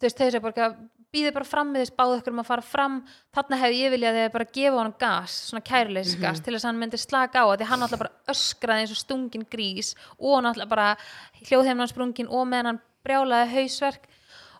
þú 0.00 0.06
veist 0.06 0.22
þeir 0.22 0.36
sem 0.36 0.44
bara 0.44 0.72
býðið 1.12 1.34
bara 1.34 1.44
fram 1.48 1.72
með 1.74 1.82
þess 1.84 1.96
báðu 1.98 2.18
ykkur 2.20 2.32
um 2.36 2.42
að 2.42 2.46
fara 2.50 2.62
fram. 2.62 2.96
Þarna 3.34 3.58
hefði 3.60 3.80
ég 3.82 3.90
viljað 3.94 4.18
þegar 4.18 4.32
bara 4.36 4.44
gefa 4.58 4.76
honum 4.78 4.94
gas 5.00 5.32
svona 5.50 5.64
kæruleysisgas 5.66 6.38
Mhm. 6.38 6.44
til 6.44 6.54
þess 6.54 6.64
að 6.64 6.68
hann 6.70 6.78
myndi 6.80 6.98
slaka 7.02 7.42
á 7.42 7.46
því 7.56 7.66
hann 7.66 7.82
alltaf 7.82 7.98
bara 7.98 8.12
öskraði 8.28 8.80
eins 8.84 8.90
og 8.94 9.00
stungin 9.02 9.46
grís 9.50 9.94
og 10.18 10.36
hann 10.36 10.46
alltaf 10.46 10.68
bara 10.68 10.96
hljóðheimnan 11.48 11.88
sprungin 11.90 12.28
og 12.30 12.46
meðan 12.46 12.66
hann 12.66 12.80
brjálaði 13.04 13.50
hausverk. 13.54 14.06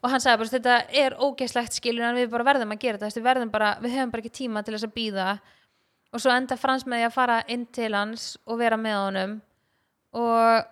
Og 0.03 0.11
hann 0.11 0.21
sagði 0.21 0.39
bara 0.39 0.49
þetta 0.57 0.77
er 0.97 1.17
ógeislegt 1.21 1.73
skilur 1.77 2.03
en 2.09 2.17
við 2.17 2.31
bara 2.31 2.45
verðum 2.45 2.73
að 2.73 2.79
gera 2.81 2.99
þetta 2.99 3.21
við, 3.21 3.23
verðum 3.29 3.51
bara, 3.53 3.75
við 3.83 3.91
höfum 3.95 4.11
bara 4.11 4.23
ekki 4.23 4.39
tíma 4.49 4.65
til 4.65 4.75
þess 4.75 4.85
að 4.89 4.95
býða 4.97 5.41
og 6.13 6.21
svo 6.21 6.31
enda 6.33 6.57
Frans 6.57 6.85
með 6.85 6.99
því 7.03 7.07
að 7.07 7.13
fara 7.13 7.45
inn 7.47 7.67
til 7.67 7.93
hans 7.95 8.37
og 8.47 8.59
vera 8.59 8.77
með 8.77 8.97
honum. 9.05 9.43
Og 10.15 10.65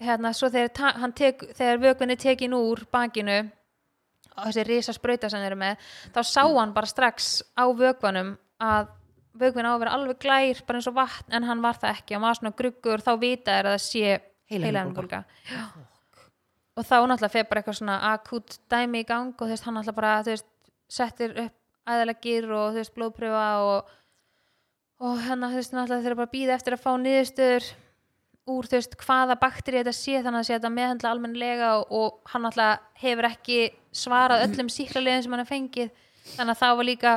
hérna 0.00 0.32
svo 0.32 0.48
þegar, 0.48 1.12
tek, 1.12 1.42
þegar 1.58 1.78
vökvinni 1.82 2.16
tekin 2.16 2.54
úr 2.56 2.86
bakinu 2.92 3.50
þessi 4.44 4.66
risa 4.68 4.94
sprauta 4.96 5.30
sem 5.32 5.42
þeir 5.42 5.52
eru 5.52 5.60
með 5.64 5.90
þá 6.14 6.20
sá 6.28 6.42
hann 6.44 6.76
bara 6.76 6.90
strax 6.90 7.40
á 7.56 7.64
vökvanum 7.72 8.36
að 8.62 8.94
vökvin 9.36 9.68
á 9.68 9.72
að 9.74 9.82
vera 9.82 9.96
alveg 9.96 10.22
glær 10.22 10.62
bara 10.68 10.80
eins 10.80 10.88
og 10.88 10.96
vatn 10.96 11.36
en 11.36 11.44
hann 11.44 11.60
var 11.64 11.76
það 11.80 11.98
ekki. 11.98 12.16
Hann 12.16 12.24
var 12.24 12.38
svona 12.38 12.56
gruggur 12.56 13.04
þá 13.04 13.12
vita 13.20 13.58
er 13.58 13.68
að 13.68 13.76
það 13.76 13.84
sé 13.84 14.16
heilahimnubólga 14.52 15.22
og 16.76 16.84
þá 16.84 16.96
náttúrulega 17.08 17.32
fer 17.32 17.46
bara 17.48 17.62
eitthvað 17.62 17.78
svona 17.80 17.96
akut 18.12 18.58
dæmi 18.70 19.02
í 19.02 19.08
gang 19.08 19.32
og 19.32 19.46
þú 19.46 19.52
veist 19.54 19.66
hann 19.66 19.78
náttúrulega 19.78 20.00
bara 20.00 20.16
veist 20.26 20.48
settir 20.92 21.34
upp 21.46 21.56
æðalegir 21.86 22.48
og 22.50 22.74
þú 22.74 22.82
veist 22.82 22.94
blóðpröfa 22.96 23.46
og 23.64 23.94
og 25.06 25.18
hérna 25.24 25.50
þú 25.52 25.60
veist 25.60 25.74
náttúrulega 25.74 26.04
þeir 26.04 26.12
eru 26.12 26.20
bara 26.20 26.30
að 26.30 26.36
býða 26.36 26.56
eftir 26.56 26.76
að 26.76 26.84
fá 26.84 26.92
niðurstöður 27.00 27.68
úr 28.46 28.68
þú 28.70 28.78
veist 28.78 28.96
hvaða 29.02 29.38
bakteri 29.40 29.82
þetta 29.82 29.96
sé 29.96 30.20
þannig 30.22 30.44
að 30.44 30.52
þetta 30.52 30.74
meðhandla 30.76 31.12
almennilega 31.14 31.72
og, 31.80 31.90
og 31.90 32.32
hann 32.32 32.46
náttúrulega 32.46 33.02
hefur 33.02 33.30
ekki 33.30 33.58
svarað 33.96 34.44
öllum 34.46 34.68
síklalegin 34.72 35.24
sem 35.24 35.34
hann 35.34 35.42
har 35.42 35.50
fengið. 35.50 36.04
Þannig 36.36 36.54
að 36.56 36.62
það 36.62 36.76
var 36.80 36.88
líka 36.90 37.16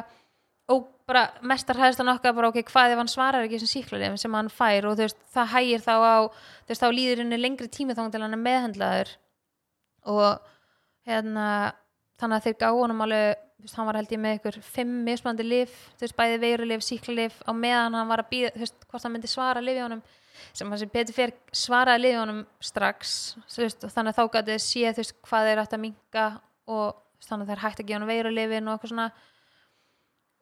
bara 1.09 1.25
mestar 1.41 1.79
hæðist 1.79 2.01
hann 2.01 2.11
okkar 2.11 2.35
bara 2.37 2.51
ok, 2.51 2.61
hvað 2.69 2.93
ef 2.93 3.01
hann 3.01 3.09
svarar 3.09 3.45
ekki 3.45 3.57
þessum 3.57 3.71
síklalegin 3.71 4.21
sem 4.21 4.35
hann 4.37 4.51
fær? 4.53 4.87
Og 4.89 4.97
veist 4.99 5.19
það 5.33 5.51
hægir 5.55 5.83
þá 5.85 5.93
á 5.97 6.17
veist 6.69 6.83
þá 6.83 6.89
líður 6.93 7.23
henni 7.23 7.39
lengri 7.39 7.69
tími 7.73 7.97
þá 7.97 8.05
til 8.13 8.21
hann 8.21 8.37
er 8.37 8.43
meðhandlaður 8.43 9.13
og 10.13 10.51
hérna 11.09 11.45
þannig 12.21 12.37
að 12.37 12.45
þeir 12.45 12.57
gáðu 12.61 12.83
honum 12.83 13.05
alveg 13.05 13.41
veist, 13.63 13.75
hann 13.79 13.89
var 13.89 13.99
held 13.99 14.13
ég 14.13 14.21
með 14.21 14.37
ykkur 14.37 14.59
fimm 14.69 14.91
mismandi 15.07 15.47
lif 15.47 15.73
bæði 16.17 16.37
veirulif, 16.43 16.85
síklarlif 16.85 17.39
á 17.41 17.51
meðan 17.57 17.97
hann 17.97 18.11
var 18.11 18.23
að 18.23 18.29
býða, 18.33 18.69
hvort 18.91 19.07
hann 19.07 19.15
myndi 19.15 19.31
svara 19.31 19.63
lifi 19.63 19.81
honum, 19.81 20.03
sem 20.53 20.69
hann 20.69 20.81
sem 20.81 20.91
betur 20.93 21.17
fyrir 21.17 21.33
svaraði 21.63 22.03
lifi 22.05 22.21
honum 22.21 22.43
strax 22.61 23.15
veist, 23.55 23.81
og 23.81 23.95
þannig 23.95 24.13
að 24.13 24.21
þá 24.21 24.37
gæti 24.37 24.53
þið 24.53 24.63
sé 24.67 24.93
veist, 25.01 25.17
hvað 25.25 25.49
þeir 25.49 25.63
ætti 25.63 25.79
að 25.79 25.83
minka 25.87 26.27
og 26.69 27.25
þannig 27.25 27.45
að 27.45 27.51
þeir 27.51 27.63
hætti 27.65 27.83
að 27.83 27.89
gefa 27.89 27.97
honum 27.99 28.11
veirulifin 28.13 28.69
og 28.69 28.75
eitthvað 28.75 28.93
svona. 28.93 29.09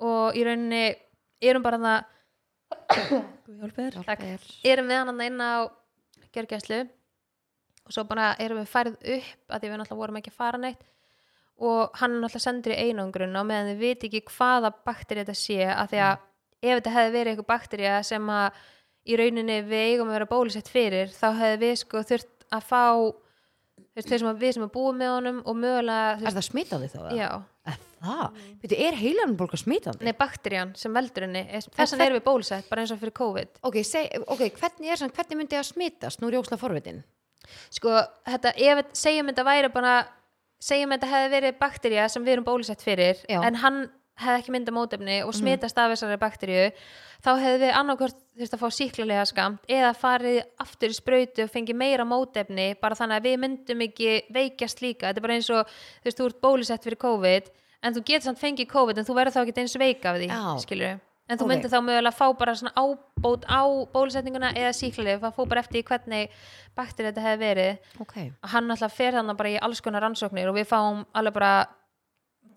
Og 0.08 0.38
í 0.38 0.44
rauninni 0.46 0.84
erum 1.50 1.66
bara 1.66 1.82
það 1.82 2.00
þér. 3.78 3.98
Takk. 4.06 4.28
erum 4.68 4.92
við 4.92 5.02
hann 5.02 5.26
inn 5.26 5.42
á 5.42 5.68
gjörgæslu. 6.36 6.84
Og 7.88 7.96
svo 7.96 8.04
bara 8.10 8.34
erum 8.44 8.62
við 8.62 8.72
færið 8.72 8.98
upp 9.18 9.54
að 9.56 9.62
því 9.64 9.72
við 9.72 9.78
náttúrulega 9.82 10.02
vorum 10.04 10.22
ekki 10.22 10.34
að 10.34 10.40
fara 10.42 10.62
neitt. 10.62 10.88
Og 11.58 11.98
hann 11.98 12.18
er 12.18 12.22
náttúrulega 12.22 12.46
sendur 12.46 12.76
í 12.76 12.82
einangrun 12.90 13.40
og 13.40 13.48
meðan 13.50 13.72
þið 13.72 13.84
viti 13.84 14.10
ekki 14.12 14.36
hvaða 14.36 14.74
bakteri 14.86 15.24
þetta 15.24 15.38
sé 15.40 15.62
að 15.72 15.94
því 15.94 16.02
að 16.06 16.26
ef 16.58 16.74
þetta 16.74 16.96
hefði 16.96 17.14
verið 17.14 17.32
eitthvað 17.32 17.52
bakterja 17.54 18.02
sem 18.06 18.30
að 18.34 18.60
í 19.08 19.18
rauninni 19.18 19.62
við 19.66 19.86
eigum 19.94 20.12
að 20.12 20.18
vera 20.18 20.30
bólusett 20.30 20.70
fyrir 20.72 21.14
þá 21.14 21.28
hefði 21.38 21.58
við 21.64 21.76
sko 21.82 22.04
þurft 22.10 22.48
að 22.54 22.66
fá 22.68 22.84
veist, 23.98 24.10
sem 24.14 24.30
að 24.30 24.40
við 24.46 24.56
sem 24.58 24.66
að 24.68 24.72
búum 24.78 24.98
með 25.02 25.12
honum 25.16 25.38
og 25.46 25.58
mögulega 25.60 26.16
Er 26.22 26.36
það 26.38 26.46
smitandi 26.48 26.90
þá? 26.94 27.00
já, 27.18 27.30
Er 27.68 27.78
það? 28.00 28.40
Veitu, 28.64 28.80
er 28.88 28.98
heilanbólga 29.02 29.60
smitandi? 29.60 30.06
nei 30.08 30.14
bakterjan 30.18 30.74
sem 30.80 30.94
veldur 30.96 31.26
henni 31.28 31.44
þess 31.50 31.70
En 31.74 31.88
vegna 31.98 32.06
erum 32.08 32.20
við 32.22 32.26
bólusett 32.30 32.70
bara 32.70 32.84
eins 32.86 32.94
og 32.96 33.02
fyrir 33.02 33.16
COVID 33.18 33.62
Ok, 33.68 33.80
seg, 33.84 34.18
ok, 34.28 34.46
hvernig 34.62 34.94
er 34.94 35.04
hvernig 35.10 35.42
myndi 35.42 35.58
það 35.60 35.70
smitast? 35.74 36.22
Nú 36.22 36.30
er 36.32 36.40
óslega 36.40 36.62
forvitin. 36.62 37.04
sko, 37.72 37.94
þetta, 38.28 38.54
ef, 38.58 38.86
segjum 38.94 39.30
þetta 39.32 39.44
væri 39.48 39.70
bara 39.74 39.94
segjum 40.60 40.94
þetta 40.96 41.08
hefði 41.12 41.30
verið 41.36 41.60
bakterja 41.62 42.08
sem 42.10 42.24
við 42.26 42.34
erum 42.38 42.48
bólusett 42.48 42.82
fyrir 42.84 43.20
Já. 43.30 43.42
en 43.46 43.56
hann 43.62 43.84
hefði 44.18 44.40
ekki 44.42 44.54
mynda 44.56 44.74
mótefni 44.76 45.18
og 45.26 45.34
smitast 45.38 45.78
af 45.78 45.92
þessari 45.94 46.18
bakterju 46.22 46.64
þá 47.26 47.30
hefði 47.42 47.60
við 47.64 47.74
annarkvort 47.80 48.18
þurft 48.38 48.56
að 48.58 48.62
fá 48.64 48.68
síklarlega 48.78 49.26
skamt 49.30 49.70
eða 49.70 49.94
farið 49.98 50.40
aftur 50.64 50.94
í 50.94 50.98
sprautu 50.98 51.46
og 51.46 51.54
fengið 51.54 51.80
meira 51.80 52.06
mótefni 52.06 52.68
bara 52.82 52.98
þannig 52.98 53.18
að 53.22 53.28
við 53.30 53.40
myndum 53.46 53.84
ekki 53.88 54.12
veikjast 54.34 54.82
líka 54.86 55.10
þetta 55.10 55.22
er 55.22 55.28
bara 55.28 55.38
eins 55.40 55.50
og 55.54 55.66
þú 55.70 56.10
veist, 56.10 56.18
þú 56.22 56.30
ert 56.32 56.42
bólusett 56.42 56.84
fyrir 56.88 57.02
COVID 57.02 57.52
en 57.84 57.94
þú 57.94 58.06
getur 58.10 58.26
samt 58.30 58.42
fengið 58.42 58.72
COVID 58.74 58.98
en 59.02 59.06
þú 59.06 59.18
verður 59.18 59.38
þá 59.38 59.44
ekki 59.46 59.62
eins 59.64 59.78
veik 59.82 60.06
af 60.06 60.18
því 60.22 60.32
skilur 60.66 61.00
en 61.28 61.36
þú 61.36 61.44
Ok. 61.44 61.50
myndir 61.52 61.72
þá 61.74 61.80
mögulega 61.84 62.16
fá 62.16 62.28
bara 62.40 62.54
svona 62.56 62.72
ábót 62.80 63.44
á 63.52 63.62
bólusetninguna 63.92 64.54
eða 64.56 64.72
síklarlega 64.72 65.20
það 65.26 65.34
fór 65.36 65.50
bara 65.52 65.60
eftir 65.60 65.84
hvernig 65.84 66.30
bakterja 66.78 67.12
þetta 67.12 67.26
hefði 67.26 67.42
verið. 67.42 67.80
Ok. 68.00 68.16
hann 68.54 68.72
alltaf 68.72 68.94
fer 68.96 69.12
þannig 69.18 69.38
bara 69.38 69.50
í 69.52 69.58
alls 69.60 69.82
konar 69.84 70.06
rannsóknir 70.06 70.48
og 70.48 70.56
við 70.56 70.70
fáum 70.70 71.02
alveg 71.14 71.34
bara 71.36 71.52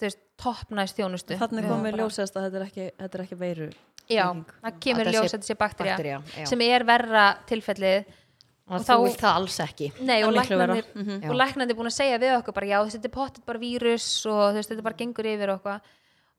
veist, 0.07 0.19
toppnæst 0.41 0.97
þjónustu 0.99 1.37
Þannig 1.41 1.69
komið 1.69 1.99
ljósast 2.01 2.37
að 2.37 2.47
þetta 2.49 2.57
er 2.61 2.67
ekki, 2.69 2.87
þetta 3.01 3.19
er 3.19 3.25
ekki 3.27 3.39
veiru. 3.41 3.69
já, 4.11 4.25
það 4.63 4.81
kemur 4.81 5.01
Að 5.01 5.11
það 5.11 5.15
ljós 5.15 5.21
sé 5.21 5.29
að 5.29 5.35
þetta 5.37 5.51
sé 5.51 5.57
bakterja 5.61 5.97
Bakterja, 5.97 6.47
sem 6.47 6.61
er 6.67 6.85
verra 6.85 7.27
tilfellið 7.47 8.05
Og 8.71 8.77
og 8.79 8.85
þá- 8.87 9.03
vilt 9.03 9.19
það 9.19 9.35
alls 9.35 9.57
ekki. 9.65 9.87
Nei, 10.01 10.21
Það 10.23 10.27
og 10.29 10.31
er 10.31 10.41
miklu 10.41 10.57
verra. 10.61 10.75
læknarnir 10.75 10.85
Mhm. 11.21 11.31
og 11.31 11.37
læknandi 11.41 11.75
búin 11.75 11.89
að 11.91 11.97
segja 11.99 12.19
við 12.23 12.35
okkur 12.39 12.55
bara 12.55 12.67
já 12.67 12.79
þetta 12.87 13.05
er 13.05 13.11
pottet 13.11 13.45
bara 13.47 13.59
vírus 13.59 14.27
og 14.31 14.55
veist, 14.55 14.71
þetta 14.71 14.83
bara 14.83 14.95
gengur 14.95 15.27
yfir 15.27 15.49
og 15.51 15.59
eitthvað 15.59 15.81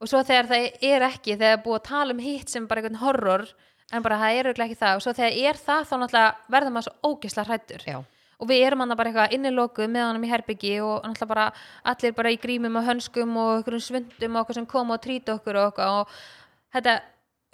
og 0.01 0.07
svo 0.07 0.23
þegar 0.23 0.47
það 0.47 0.79
er 0.81 1.01
ekki 1.09 1.35
þegar 1.37 1.57
er 1.57 1.63
búið 1.65 1.79
að 1.79 1.83
tala 1.83 2.11
um 2.13 2.19
hitt 2.19 2.49
sem 2.49 2.67
bara 2.67 2.81
einhvern 2.81 2.95
horror 3.03 3.47
en 3.91 4.01
bara 4.01 4.15
það 4.17 4.39
er 4.39 4.45
auðvitað 4.47 4.65
ekki 4.71 4.79
það 4.79 4.95
og 4.95 5.01
svo 5.01 5.13
þegar 5.13 5.33
er 5.49 5.53
það 5.59 5.83
þá 5.91 5.93
náttúrulega 5.99 6.35
verður 6.49 6.71
maður 6.71 6.87
svo 6.87 6.95
ógisla 7.11 7.45
hrættur 7.45 7.83
Já. 7.85 8.05
Og 8.41 8.49
við 8.49 8.65
erum 8.65 8.83
hann 8.83 8.95
bara 8.97 9.11
eitthvað 9.11 9.35
innilokuð 9.37 9.91
með 9.93 10.07
honum 10.07 10.25
í 10.25 10.31
herbyggi 10.31 10.73
og 10.81 11.05
náttúrulega 11.05 11.29
bara 11.31 11.45
allir 11.93 12.15
bara 12.17 12.33
í 12.33 12.39
grímum 12.41 12.79
og 12.81 12.87
hönskum 12.89 13.37
og 13.37 13.53
einhverjum 13.59 13.85
svundum 13.85 14.35
og 14.35 14.43
okkur 14.43 14.59
sem 14.59 14.67
koma 14.73 14.97
og 14.97 15.05
trýta 15.05 15.37
okkur 15.37 15.61
og 15.61 15.69
eitthvað 15.69 16.01
og 16.01 16.19
þetta 16.75 16.97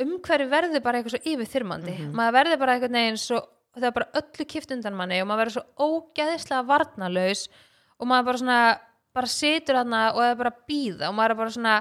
umhverfi 0.08 0.50
verður 0.56 0.84
bara 0.86 1.02
eitthvað 1.02 1.18
svo 1.18 1.34
yfirþyrmandi 1.34 1.96
maður 2.16 2.38
verður 2.40 2.62
bara 2.64 2.78
eitthvað 2.78 2.98
neginn 2.98 3.22
svo 3.22 3.44
það 3.78 3.90
er 3.92 3.96
bara 4.00 4.12
öllu 4.22 4.50
kipt 4.50 4.74
undan 4.74 4.98
manni 4.98 5.22
og 5.22 5.30
maður 5.30 5.44
verður 5.46 5.58
svo 5.60 5.88
ógeðislega 5.88 6.68
varnalaus 6.72 7.48
og 7.98 8.10
maður 8.10 8.30
bara 8.32 8.44
svona 8.44 8.60
bara 9.18 9.34
situr 9.34 9.80
þarna 9.80 10.04
og 10.14 10.22
er 10.24 10.38
bara 10.38 10.54
býða 10.70 11.10
og 11.10 11.18
maður 11.18 11.34
er 11.34 11.42
bara 11.42 11.54
svona 11.58 11.76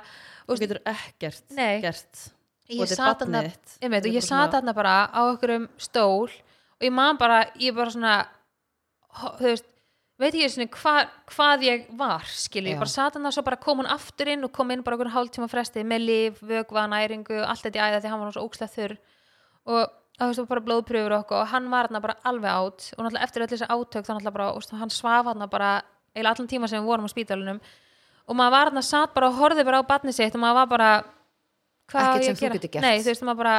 Þú 0.47 0.59
getur 0.62 0.81
ekkert 0.87 1.55
Nei. 1.57 1.81
gert. 1.83 2.27
Og 2.66 2.87
þetta 2.87 3.14
er 3.40 3.51
Þetta 3.83 3.99
og 3.99 4.14
ég 4.14 4.25
sat 4.25 4.55
þarna 4.55 4.75
bara 4.75 4.95
á 5.11 5.21
einhverjum 5.27 5.66
stól 5.79 6.31
og 6.31 6.83
ég 6.83 6.92
man 6.95 7.19
bara, 7.19 7.45
ég 7.62 7.75
bara 7.75 7.90
svona 7.95 8.14
þú 9.16 9.50
veist, 9.50 9.66
veit 10.20 10.31
ekki 10.33 10.48
svona 10.52 10.68
hva, 10.81 10.94
hvað 11.33 11.66
ég 11.66 11.85
var, 11.98 12.24
skilur, 12.31 12.70
Já. 12.70 12.74
ég 12.74 12.83
bara 12.83 12.94
sat 12.94 13.18
hann 13.18 13.33
svo 13.33 13.44
bara 13.46 13.61
kom 13.61 13.83
hann 13.83 13.92
aftur 13.92 14.31
inn 14.33 14.46
og 14.46 14.52
kom 14.57 14.70
inn 14.72 14.85
bara 14.87 14.96
okkur 14.98 15.12
hálftíma 15.14 15.48
fresti 15.52 15.85
með 15.85 16.07
lif, 16.09 16.40
vögva, 16.40 16.87
næringu 16.92 17.42
allt 17.44 17.66
þetta 17.66 17.81
í 17.81 17.85
æða 17.85 18.02
því 18.02 18.12
hann 18.12 18.24
var 18.24 18.37
svo 18.37 18.46
ókslega 18.48 18.74
þurr. 18.76 18.96
Og 19.66 19.83
það 20.16 20.31
veist, 20.33 20.48
bara 20.48 20.64
blóðpröfur 20.68 21.12
og 21.12 21.24
okkur 21.24 21.42
og 21.42 21.50
hann 21.52 21.66
var 21.72 21.90
hann 21.90 22.02
bara 22.05 22.16
alveg 22.24 22.50
átt 22.52 22.87
og 22.96 23.05
náttúrulega 23.05 23.26
eftir 23.26 23.44
öll 23.44 23.50
þessi 23.52 23.68
átök 23.68 24.07
þannig 24.09 24.33
bara, 24.33 24.52
og 24.57 24.79
hann 24.81 24.92
svaf 24.94 25.29
hann 25.29 25.48
bara 25.52 25.72
eiginlega 26.16 26.33
allan 26.33 26.48
tíma 26.48 26.70
sem 26.70 26.81
við 26.81 26.88
vorum 26.88 27.05
á 27.05 27.12
spítalunum 27.12 27.61
og 28.26 28.38
maður 28.38 28.55
var 28.57 28.70
hann 28.70 28.81
að 28.81 28.88
satt 28.88 29.12
bara 29.14 29.29
og 29.29 29.37
horfði 29.37 29.64
bara 29.68 29.83
á 29.85 29.90
batni 29.90 30.14
sitt 30.16 30.35
og 30.35 30.40
maður 30.40 30.61
var 30.62 30.70
bara 30.72 30.90
hvað 31.92 32.07
á 32.09 32.16
ég 32.16 32.33
að 32.33 32.68
gera? 32.70 32.85
Nei, 32.87 33.02
þú 33.02 33.12
veist, 33.12 33.26
maður 33.29 33.42
bara 33.44 33.57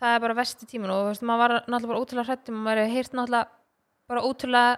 það 0.00 0.14
er 0.14 0.22
bara 0.26 0.36
vesti 0.36 0.68
tímin 0.68 0.92
og 0.92 1.00
þú 1.00 1.08
veist, 1.10 1.24
maður 1.26 1.42
var 1.42 1.54
náttúrulega 1.56 1.90
bara 1.92 2.02
ótrúlega 2.02 2.28
hrættum 2.30 2.58
og 2.58 2.66
maður 2.66 2.82
hefur 2.82 2.96
heyrt 2.96 3.16
náttúrulega 3.16 3.46
bara 4.10 4.22
ótrúlega 4.26 4.76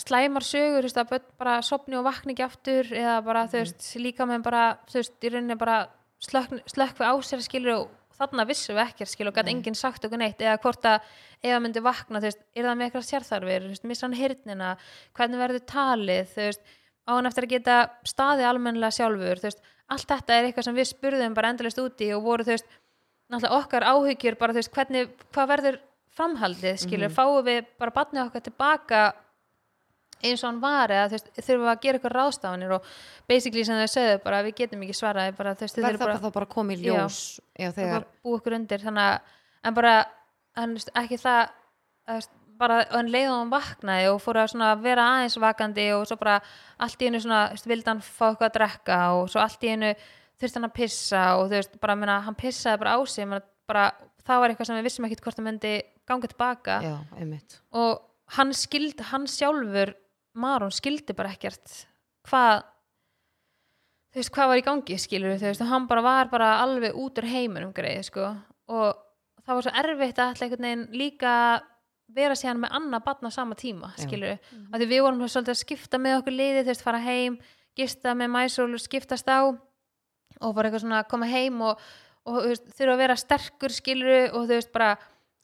slæmar 0.00 0.46
sögur, 0.46 0.80
þú 0.80 0.88
veist, 0.88 1.00
að 1.00 1.10
börn 1.12 1.30
bara 1.40 1.54
sopni 1.66 1.98
og 1.98 2.04
vakni 2.06 2.34
ekki 2.34 2.46
aftur 2.46 2.92
eða 2.94 3.16
bara, 3.26 3.46
þú 3.50 3.62
veist, 3.62 3.88
líka 4.00 4.26
með 4.28 4.44
bara, 4.46 4.64
þú 4.88 5.00
veist, 5.00 5.16
í 5.20 5.32
rauninni 5.32 5.58
bara 5.60 5.78
slökk, 6.20 7.00
við 7.00 7.10
á 7.10 7.14
sér 7.26 7.42
skilur 7.44 7.74
og 7.76 8.16
þarna 8.20 8.44
vissum 8.48 8.76
við 8.76 8.84
ekkert 8.84 9.10
skilur 9.10 9.32
og 9.32 9.38
gæti 9.38 9.52
enginn 9.54 9.78
sagt 9.78 10.04
okkur 10.04 10.20
neitt 10.20 10.42
eða 10.44 10.58
hvort 10.60 10.84
að 10.88 10.98
ef 11.40 11.48
það 11.48 11.62
myndi 11.64 11.82
vakna, 11.84 12.20
þú 12.20 12.28
veist, 12.28 12.42
er 12.54 12.68
það 12.68 12.76
með 12.76 12.86
eitthvað 12.86 13.08
sérþarfir, 13.08 13.64
þú 13.64 13.72
veist, 13.74 13.88
missa 13.88 14.06
hann 14.06 14.18
hirnina 14.18 14.70
hvernig 15.16 15.40
verður 15.40 15.64
talið, 15.72 16.34
þú 16.34 16.46
veist 16.46 16.74
á 17.08 17.10
hann 17.16 17.30
eftir 17.30 17.46
að 17.46 17.54
geta 17.54 17.76
staðið 18.06 18.48
almennilega 18.50 18.96
sjálfur 18.96 19.40
þú 19.40 19.48
veist, 19.48 19.62
allt 19.90 20.12
þetta 20.12 20.36
er 20.36 20.48
eitthvað 20.48 20.68
sem 20.68 20.76
við 20.76 20.90
spurðum 20.92 21.36
bara 21.36 21.52
endalist 21.54 21.80
úti 21.82 22.10
og 22.14 22.24
voru, 22.26 22.46
þú 22.46 22.54
veist 22.54 22.68
náttúrulega 23.30 23.58
okkar 23.60 23.86
áhyggjur, 23.86 24.36
bara 24.40 24.54
þú 24.54 24.62
veist, 24.62 24.72
hvernig 24.74 25.10
hvað 25.30 25.50
verður 25.54 25.80
framhaldið, 26.16 26.78
skilur 26.84 27.12
fáum 27.14 27.42
við 27.46 27.66
bara 27.80 27.94
batnið 27.94 28.24
okkar 28.26 28.46
tilbaka 28.46 29.02
eins 30.20 30.42
og 30.42 30.50
hann 30.50 30.60
var 30.60 30.92
eða 30.92 31.06
þú 31.08 31.16
veist, 31.16 31.30
þurfum 31.38 31.62
við 31.64 31.72
að 31.72 31.84
gera 31.84 31.98
eitthvað 31.98 32.16
ráðstafanir 32.16 32.74
og 32.76 32.88
basically 33.30 33.64
sem 33.64 33.78
þau 33.80 33.92
sögðu 33.94 34.18
bara 34.24 34.42
við 34.44 34.56
getum 34.58 34.82
ekki 34.84 34.96
svaraði 34.98 35.36
bara 35.38 35.54
þú 35.54 35.66
veist, 35.66 35.78
þau 35.78 35.84
verð 35.86 36.02
þurfum 36.02 36.12
það 36.12 36.26
bara 36.26 36.34
bara, 36.36 36.50
komið 36.56 36.84
ljós. 36.84 37.20
Já, 37.56 37.70
þegar, 37.76 38.06
búa 38.24 38.40
okkur 38.40 38.58
undir 38.58 38.84
þannig 38.84 39.06
að, 39.06 39.32
en 39.64 39.78
bara 39.78 39.94
en, 40.60 40.76
veist, 40.76 40.92
ekki 41.00 41.20
það 41.22 41.40
að, 41.40 41.56
veist, 42.12 42.36
bara 42.60 42.80
en 42.98 43.08
leiðum 43.08 43.38
hann 43.38 43.52
vaknaði 43.54 44.08
og 44.12 44.20
fór 44.20 44.42
að 44.42 44.50
svona 44.52 44.70
vera 44.82 45.06
aðeins 45.14 45.38
vakandi 45.40 45.86
og 45.96 46.04
svo 46.08 46.18
bara 46.20 46.40
allt 46.84 47.00
í 47.00 47.08
einu 47.08 47.22
svona, 47.22 47.46
þú 47.48 47.56
veist, 47.56 47.70
vildi 47.72 47.92
hann 47.94 48.02
fá 48.04 48.26
eitthvað 48.28 48.48
að 48.50 48.56
drekka 48.58 48.98
og 49.16 49.30
svo 49.32 49.40
allt 49.40 49.64
í 49.64 49.72
einu 49.72 49.94
þurfti 50.40 50.58
hann 50.58 50.68
að 50.68 50.76
pissa 50.76 51.24
og 51.38 51.48
þú 51.48 51.56
veist, 51.58 51.74
bara 51.82 51.96
meina, 51.98 52.20
hann 52.24 52.38
pissaði 52.38 52.80
bara 52.82 52.96
á 52.96 52.98
sig 53.04 53.28
menna, 53.28 53.44
bara, 53.68 53.90
það 54.26 54.42
var 54.42 54.52
eitthvað 54.52 54.70
sem 54.70 54.78
við 54.78 54.88
vissum 54.88 55.06
ekkit 55.08 55.22
hvort 55.24 55.38
það 55.38 55.46
myndi 55.46 55.74
ganga 56.10 56.30
tilbaka. 56.32 56.78
Já, 56.84 56.94
einmitt. 57.20 57.60
Og 57.76 58.00
hann 58.36 58.54
skildi, 58.56 59.06
hann 59.10 59.28
sjálfur 59.30 59.94
Maron 60.40 60.74
skildi 60.74 61.14
bara 61.18 61.32
ekkert 61.34 61.72
hvað 62.28 62.62
þú 64.10 64.20
veist, 64.20 64.32
hvað 64.34 64.50
var 64.50 64.60
í 64.60 64.66
gangi 64.66 64.98
skilur 65.00 65.38
þú 65.38 65.48
veist, 65.50 65.64
og 65.64 65.70
hann 65.70 65.88
bara 65.90 66.04
var 66.06 66.30
bara 66.32 66.50
alveg 66.64 66.96
út 66.98 67.18
úr 67.20 67.28
heiminum 67.30 67.74
greið, 67.74 68.04
sko. 68.10 68.32
Og 68.70 68.88
það 69.44 69.56
var 69.58 69.66
svo 69.66 69.74
erfitt 69.82 70.18
að 70.18 70.32
alltaf 70.32 70.46
einhvern 70.46 70.68
veginn 70.68 70.86
líka 70.98 71.34
vera 72.10 72.34
síðan 72.38 72.64
með 72.64 72.74
annað 72.78 73.04
barn 73.06 73.30
á 73.30 73.32
sama 73.34 73.56
tíma, 73.58 73.92
skilur 73.98 74.34
mm 74.34 74.74
því 74.74 74.86
við 74.90 75.02
vorum 75.04 75.22
svolítið 75.28 75.54
að 75.54 75.60
skipta 75.60 75.98
með 76.02 76.16
okkur 76.20 76.34
liði 76.34 76.62
þú 76.64 76.70
veist, 76.72 76.86
fara 76.86 77.02
heim, 77.04 77.36
gista 77.78 78.14
með 78.18 78.32
mæsól 78.34 78.70
skiptast 78.82 79.30
á 79.30 79.54
og 80.40 80.54
bara 80.56 80.68
eitthvað 80.68 80.84
svona 80.84 81.04
koma 81.08 81.28
heim 81.30 81.60
og, 81.66 81.80
og 82.28 82.42
veist, 82.48 82.68
þurfa 82.76 82.96
að 82.96 83.02
vera 83.04 83.16
sterkur 83.20 83.74
skilur 83.74 84.34
og 84.34 84.44
þú 84.44 84.56
veist 84.56 84.72
bara 84.74 84.94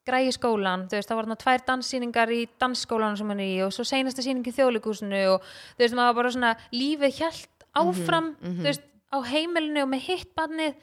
græði 0.06 0.34
skólan, 0.36 0.86
þú 0.86 0.98
veist, 1.00 1.10
það 1.10 1.18
var 1.18 1.26
þarna 1.26 1.38
tvær 1.42 1.64
danssýningar 1.66 2.32
í 2.32 2.40
dansskólanum 2.62 3.18
sem 3.18 3.32
hann 3.32 3.42
er 3.42 3.48
í 3.50 3.56
og 3.66 3.72
svo 3.74 3.86
seinasta 3.88 4.22
sýning 4.22 4.46
í 4.46 4.54
þjóðleikúsinu 4.54 5.22
og 5.32 5.48
þú 5.48 5.82
veist, 5.82 5.96
maður 5.98 6.18
bara 6.20 6.34
svona 6.36 6.52
lífið 6.74 7.16
hjælt 7.18 7.66
áfram, 7.76 8.30
mhm. 8.38 8.60
þú 8.60 8.68
veist, 8.70 8.86
á 9.10 9.18
heimilinu 9.26 9.82
og 9.82 9.90
með 9.90 10.06
hitt 10.06 10.30
barnið 10.38 10.76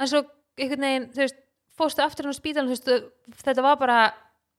en 0.00 0.10
svo 0.10 0.24
einhvern 0.58 0.86
veginn, 0.88 1.08
þú 1.14 1.22
veist, 1.22 1.40
fórstu 1.78 2.04
aftur 2.04 2.26
hann 2.28 2.34
á 2.34 2.40
spítalinn, 2.40 2.74
þú 2.74 2.98
veist, 2.98 3.44
þetta 3.46 3.66
var 3.66 3.78
bara 3.78 3.98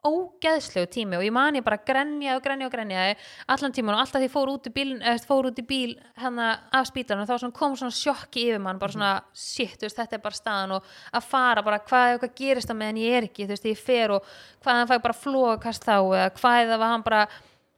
ógeðslegu 0.06 0.89
tími 0.94 1.18
og 1.18 1.24
ég 1.26 1.34
man 1.34 1.58
ég 1.58 1.65
bara 1.65 1.80
grenjaði 1.82 2.38
og 2.38 2.44
grenjaði 2.46 2.68
og 2.70 2.74
grenjaði 2.76 3.15
allan 3.56 3.74
tíman 3.76 3.96
og 3.96 4.04
alltaf 4.04 4.22
því 4.22 4.30
fór 4.34 4.52
út 4.54 4.70
í 4.70 4.74
bíl, 4.76 4.91
fór 5.26 5.50
út 5.50 5.62
í 5.62 5.65
bíl 5.65 5.96
hérna 6.22 6.50
af 6.76 6.89
spítalinn 6.91 7.28
þá 7.28 7.36
svona 7.41 7.58
kom 7.58 7.76
svona 7.80 7.96
sjokki 7.96 8.46
yfir 8.50 8.62
mann 8.63 8.82
bara 8.82 8.96
svona 8.96 9.12
shit, 9.34 9.76
þú 9.80 9.88
veist, 9.88 10.00
þetta 10.00 10.18
er 10.20 10.24
bara 10.26 10.39
staðan 10.39 10.76
og 10.78 10.89
að 11.12 11.30
fara 11.32 11.65
bara 11.65 11.82
hvað 11.84 12.13
eitthvað 12.13 12.36
gerist 12.39 12.72
á 12.72 12.76
meðan 12.78 13.02
ég 13.02 13.18
er 13.20 13.30
ekki 13.30 13.48
þú 13.48 13.56
veist, 13.56 13.70
ég 13.72 13.82
fer 13.82 14.15
og 14.18 14.34
hvað 14.63 14.82
hann 14.82 14.91
fæ 14.91 14.98
bara 15.08 15.20
flókast 15.22 15.88
þá 15.88 15.96
eða 16.00 16.28
hvað 16.39 16.74
það 16.74 16.84
var 16.84 16.94
hann 16.94 17.06
bara 17.06 17.24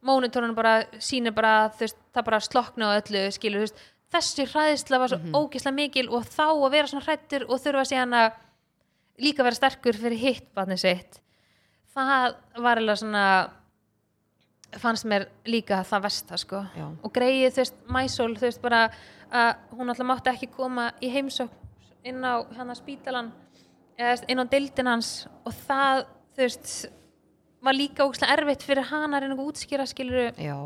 mónitorinn 0.08 0.58
bara 0.58 0.74
sýnir 1.00 1.36
bara 1.36 1.54
þú 1.76 1.86
veist, 1.86 2.02
það 2.16 2.28
bara 2.32 2.42
slokna 2.44 2.92
á 2.92 2.98
öllu 3.00 3.24
skilur, 3.36 3.63
þú 3.63 3.68
veist, 3.68 3.86
þessi 4.13 4.48
hræðisla 4.52 5.00
var 5.02 5.12
svo 5.12 5.20
mm 5.22 5.36
ógislega 5.38 5.76
mikil 5.76 6.10
og 6.16 6.28
þá 6.28 6.46
að 6.48 6.74
vera 6.76 6.92
svona 6.92 7.06
hrættur 7.08 7.48
og 7.48 7.60
þurfa 7.63 7.88
síðan 7.90 8.16
að 8.16 8.44
líka 9.22 9.44
vera 9.44 9.58
sterkur 9.58 9.98
fyrir 9.98 10.22
hitt 10.22 10.54
batnið 10.56 10.84
sitt 10.84 11.20
það 12.06 12.64
var 12.64 12.82
alveg 12.82 13.00
svona 13.02 13.26
fannst 14.78 15.08
mér 15.08 15.28
líka 15.48 15.82
það 15.88 16.04
versta 16.04 16.38
sko. 16.38 16.62
Já. 16.76 16.88
og 17.02 17.14
greið 17.16 17.56
þú 17.56 17.64
veist 17.64 17.80
Mæsól 17.94 18.36
þú 18.36 18.46
veist 18.50 18.62
bara 18.62 18.84
að 19.32 19.56
hún 19.78 19.90
alltaf 19.90 20.08
mátti 20.08 20.34
ekki 20.34 20.52
koma 20.54 20.92
í 21.02 21.10
heimsókn 21.12 22.08
inn 22.08 22.24
á 22.24 22.44
hann 22.58 22.70
að 22.72 22.80
spítalan 22.82 23.32
eða 23.98 24.28
inn 24.30 24.44
á 24.44 24.46
deildin 24.46 24.88
hans. 24.92 25.28
Og 25.48 25.56
það 25.66 26.06
þú 26.36 26.46
veist 26.46 26.76
var 27.68 27.76
líka 27.76 28.06
ógæslega 28.06 28.38
erfitt 28.38 28.64
fyrir 28.66 28.88
hana 28.92 29.18
að 29.18 29.26
reyna 29.26 29.36
að 29.38 29.50
útskýra 29.50 29.86
skilur 29.90 30.30
já, 30.38 30.58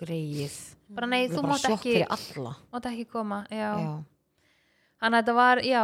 greið 0.00 0.56
bara 0.90 1.06
nei, 1.06 1.28
Það 1.28 1.36
þú 1.36 1.42
mátt 1.46 1.66
ekki, 1.70 1.94
mátt 2.74 2.88
ekki 2.90 3.06
koma 3.12 3.44
já. 3.46 3.70
já, 3.78 3.92
þannig 4.98 5.14
að 5.14 5.20
þetta 5.20 5.34
var, 5.38 5.62
já 5.62 5.82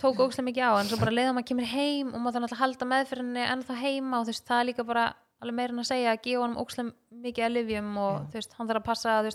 tók 0.00 0.20
ógæslega 0.20 0.46
mikið 0.48 0.68
á 0.68 0.72
en 0.78 0.88
svo 0.90 0.98
bara 1.00 1.14
leiða 1.14 1.34
maður 1.34 1.48
kemur 1.50 1.68
heim 1.70 2.12
og 2.12 2.22
maður 2.22 2.36
þannig 2.38 2.54
að 2.54 2.62
halda 2.62 2.88
meðfyrinni 2.92 3.44
ennþá 3.54 3.76
heima 3.80 4.20
og 4.20 4.26
þú 4.26 4.32
veist, 4.32 4.46
það 4.48 4.60
er 4.60 4.68
líka 4.70 4.86
bara 4.88 5.04
alveg 5.42 5.58
meira 5.58 5.74
en 5.74 5.82
að 5.82 5.90
segja 5.90 6.14
að 6.14 6.22
gefa 6.24 6.42
honum 6.44 6.60
ógæslega 6.62 7.22
mikið 7.26 7.46
að 7.46 7.54
livjum 7.58 7.90
og 8.00 8.14
Já. 8.14 8.24
þú 8.30 8.40
veist, 8.40 8.56
hann 8.58 8.70
þarf 8.70 8.82
að 8.82 8.88
passa 8.88 9.16
að 9.20 9.30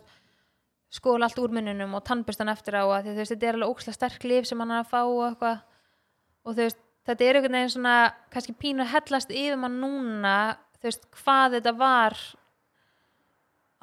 skóla 1.00 1.30
allt 1.30 1.42
úr 1.44 1.54
munnunum 1.54 1.96
og 1.98 2.06
tannbustan 2.08 2.50
eftir 2.50 2.80
á 2.82 2.84
að 2.84 3.04
því, 3.06 3.14
þú 3.14 3.22
veist, 3.22 3.34
þetta 3.36 3.50
er 3.50 3.58
alveg 3.60 3.74
ógæslega 3.74 3.98
sterk 4.00 4.26
liv 4.26 4.48
sem 4.50 4.64
hann 4.64 4.74
er 4.74 4.84
að 4.84 4.90
fá 4.90 5.02
og 5.04 5.24
eitthvað 5.28 5.60
og 6.46 6.56
þú 6.56 6.64
veist, 6.64 6.82
þetta 7.10 7.26
er 7.26 7.40
einhvern 7.40 7.58
veginn 7.60 7.74
svona 7.76 7.96
kannski 8.34 8.56
pínu 8.58 8.86
að 8.86 8.94
hellast 8.96 9.34
yfir 9.34 9.60
mann 9.62 9.80
núna 9.84 10.36
þú 10.80 10.90
veist, 10.90 11.10
hvað 11.22 11.58
þetta 11.60 11.76
var 11.78 12.18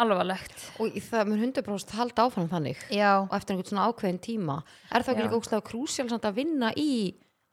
alvarlegt. 0.03 0.57
Og 0.83 0.97
það 1.01 1.31
mun 1.31 1.45
100% 1.47 1.95
halda 1.97 2.27
áfram 2.27 2.49
þannig. 2.51 2.81
Já, 2.93 3.13
og 3.23 3.33
eftir 3.37 3.55
einhvern 3.55 3.71
svona 3.71 3.87
ákveðin 3.91 4.21
tíma. 4.27 4.59
Er 4.93 5.05
það 5.07 5.15
ekki 5.15 5.27
líka 5.27 5.39
ógslag 5.41 5.65
krúsjál 5.67 6.11
samt 6.13 6.27
að 6.29 6.39
vinna 6.43 6.73
í 6.77 6.91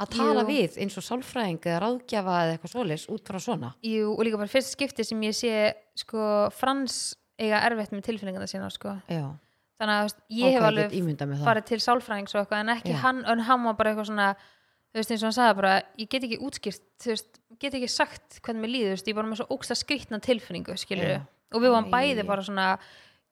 að 0.01 0.15
tala 0.17 0.41
Jú. 0.43 0.49
við 0.49 0.77
eins 0.81 0.97
og 0.99 1.05
sálfræðing 1.05 1.61
eða 1.69 1.81
ráðgjafa 1.83 2.37
eða 2.43 2.55
eitthvað 2.55 2.73
svoleiðis 2.73 3.05
út 3.13 3.29
frá 3.29 3.39
svona? 3.39 3.73
Jú, 3.85 4.09
og 4.15 4.23
líka 4.25 4.39
bara 4.41 4.51
fyrst 4.51 4.73
skipti 4.73 5.05
sem 5.05 5.21
ég 5.23 5.37
sé 5.37 5.53
sko, 6.01 6.49
Frans 6.55 7.13
eiga 7.39 7.61
erfitt 7.67 7.93
með 7.93 8.07
tilfinningana 8.09 8.49
sína 8.49 8.71
sko. 8.73 8.97
þannig 9.07 9.99
að 9.99 10.13
ég 10.33 10.53
hef 10.53 10.63
Ok, 10.63 10.67
alveg 10.69 11.39
farið 11.43 11.65
til 11.69 11.79
sálfræðings 11.83 12.35
og 12.35 12.41
eitthvað 12.43 12.59
en 12.63 12.73
ekki 12.75 12.93
Já. 12.93 12.99
hann, 13.03 13.23
en 13.25 13.39
hann 13.47 13.63
var 13.65 13.73
bara 13.79 13.91
eitthvað 13.93 14.09
svona 14.11 14.27
þú 14.93 14.99
veist 15.01 15.11
eins 15.11 15.23
og 15.23 15.27
hann 15.27 15.37
sagði 15.37 15.55
bara, 15.57 15.71
ég 15.97 16.09
get 16.09 16.23
ekki 16.27 16.37
útskýrt 16.45 16.83
þú 17.03 17.09
veist, 17.13 17.39
get 17.59 17.73
ekki 17.79 17.89
sagt 17.89 18.37
hvernig 18.45 18.61
mér 18.63 18.73
líður 18.73 18.91
þú 18.91 18.95
veist, 18.97 19.07
ég 19.09 19.13
er 19.15 19.19
bara 19.19 19.31
með 19.31 19.41
svo 19.41 19.47
ógsta 19.57 19.77
skrýtna 19.77 20.19
tilfinningu 20.23 20.77
skilur 20.77 21.09
Já. 21.09 21.21
Og 21.53 21.61
við 21.61 21.73
varum 21.73 21.91
bæði 21.93 22.25
bara 22.27 22.41
svona 22.45 22.67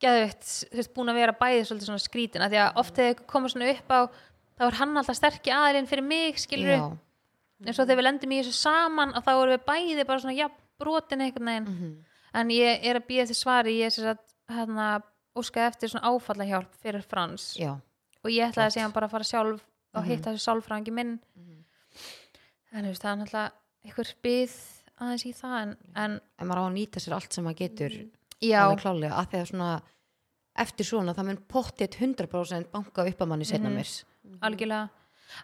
geðvitt, 0.02 0.44
þú 0.72 0.80
veist, 0.80 0.94
búin 0.96 1.12
að 1.14 1.20
vera 1.22 1.36
bæði 1.38 1.66
svolítið 1.68 1.90
svona 1.92 2.02
skrítin, 2.02 2.42
af 2.46 2.52
því 2.52 2.60
að 2.64 2.80
oft 2.82 2.96
þegar 2.98 3.26
komið 3.30 3.54
svona 3.54 3.70
upp 3.76 3.92
á, 3.94 4.00
þá 4.58 4.64
er 4.68 4.78
hann 4.80 4.98
alltaf 4.98 5.16
sterkja 5.20 5.58
aðilinn 5.62 5.88
fyrir 5.92 6.04
mig, 6.08 6.40
skilur 6.42 6.72
já, 6.74 6.98
eins 7.68 7.78
og 7.80 7.86
þegar 7.86 8.00
við 8.02 8.08
lendum 8.08 8.32
í 8.34 8.40
þessu 8.42 8.56
saman 8.58 9.14
og 9.14 9.24
þá 9.26 9.32
erum 9.36 9.54
við 9.54 9.66
bæði 9.70 10.08
bara 10.10 10.24
svona, 10.24 10.34
já, 10.38 10.48
brotin 10.82 11.22
einhvern 11.22 11.46
veginn. 11.52 11.68
Mhm, 11.70 11.92
en 12.42 12.48
ég 12.50 12.86
er 12.90 12.98
að 12.98 13.06
býja 13.12 13.28
því 13.30 13.36
svari 13.38 13.76
ég 13.78 13.86
er 13.86 13.90
sem 13.94 14.04
sagt, 14.10 14.34
hérna, 14.50 15.04
óskaði 15.38 15.68
eftir 15.70 15.90
svona 15.94 16.10
áfallahjálp 16.10 16.74
fyrir 16.82 17.04
Frans. 17.06 17.54
Já, 17.60 17.76
og 18.24 18.30
ég 18.32 18.50
ætlaði 18.50 18.72
Flott. 18.72 18.78
síðan 18.80 18.94
bara 18.94 19.08
að 19.08 19.12
fara 19.12 19.24
sjálf 19.24 19.62
og 19.94 20.02
Mhm. 20.04 20.10
hitta 20.10 20.32
þessu 20.34 20.48
sálfræðingi 20.50 20.92
minn. 20.92 21.20
Mhm. 21.38 21.58
en 22.74 22.86
þú 22.86 22.88
veist, 22.88 23.02
það 23.04 23.12
er 23.12 23.18
náttúrulega 23.20 23.52
einhver 23.86 24.14
byð 24.24 24.81
aðeins 25.02 25.26
í 25.28 25.34
það 25.38 25.58
en, 25.62 25.74
en 25.96 26.20
en 26.22 26.48
maður 26.50 26.62
á 26.62 26.66
að 26.68 26.76
nýta 26.78 27.02
sér 27.04 27.18
allt 27.18 27.34
sem 27.36 27.46
maður 27.48 27.62
getur 27.64 27.98
já, 28.42 28.62
alveg 28.64 28.84
klálega, 28.84 29.18
að 29.18 29.32
því 29.32 29.42
að 29.42 29.50
svona 29.52 29.72
eftir 30.62 30.88
svona, 30.88 31.16
það 31.18 31.28
mun 31.30 31.42
pottið 31.52 31.98
100% 32.02 32.72
banka 32.74 33.06
upp 33.08 33.22
að 33.24 33.30
manni 33.32 33.48
setna 33.48 33.70
Mhm. 33.72 33.78
mér 33.80 33.92
algjörlega. 34.42 34.90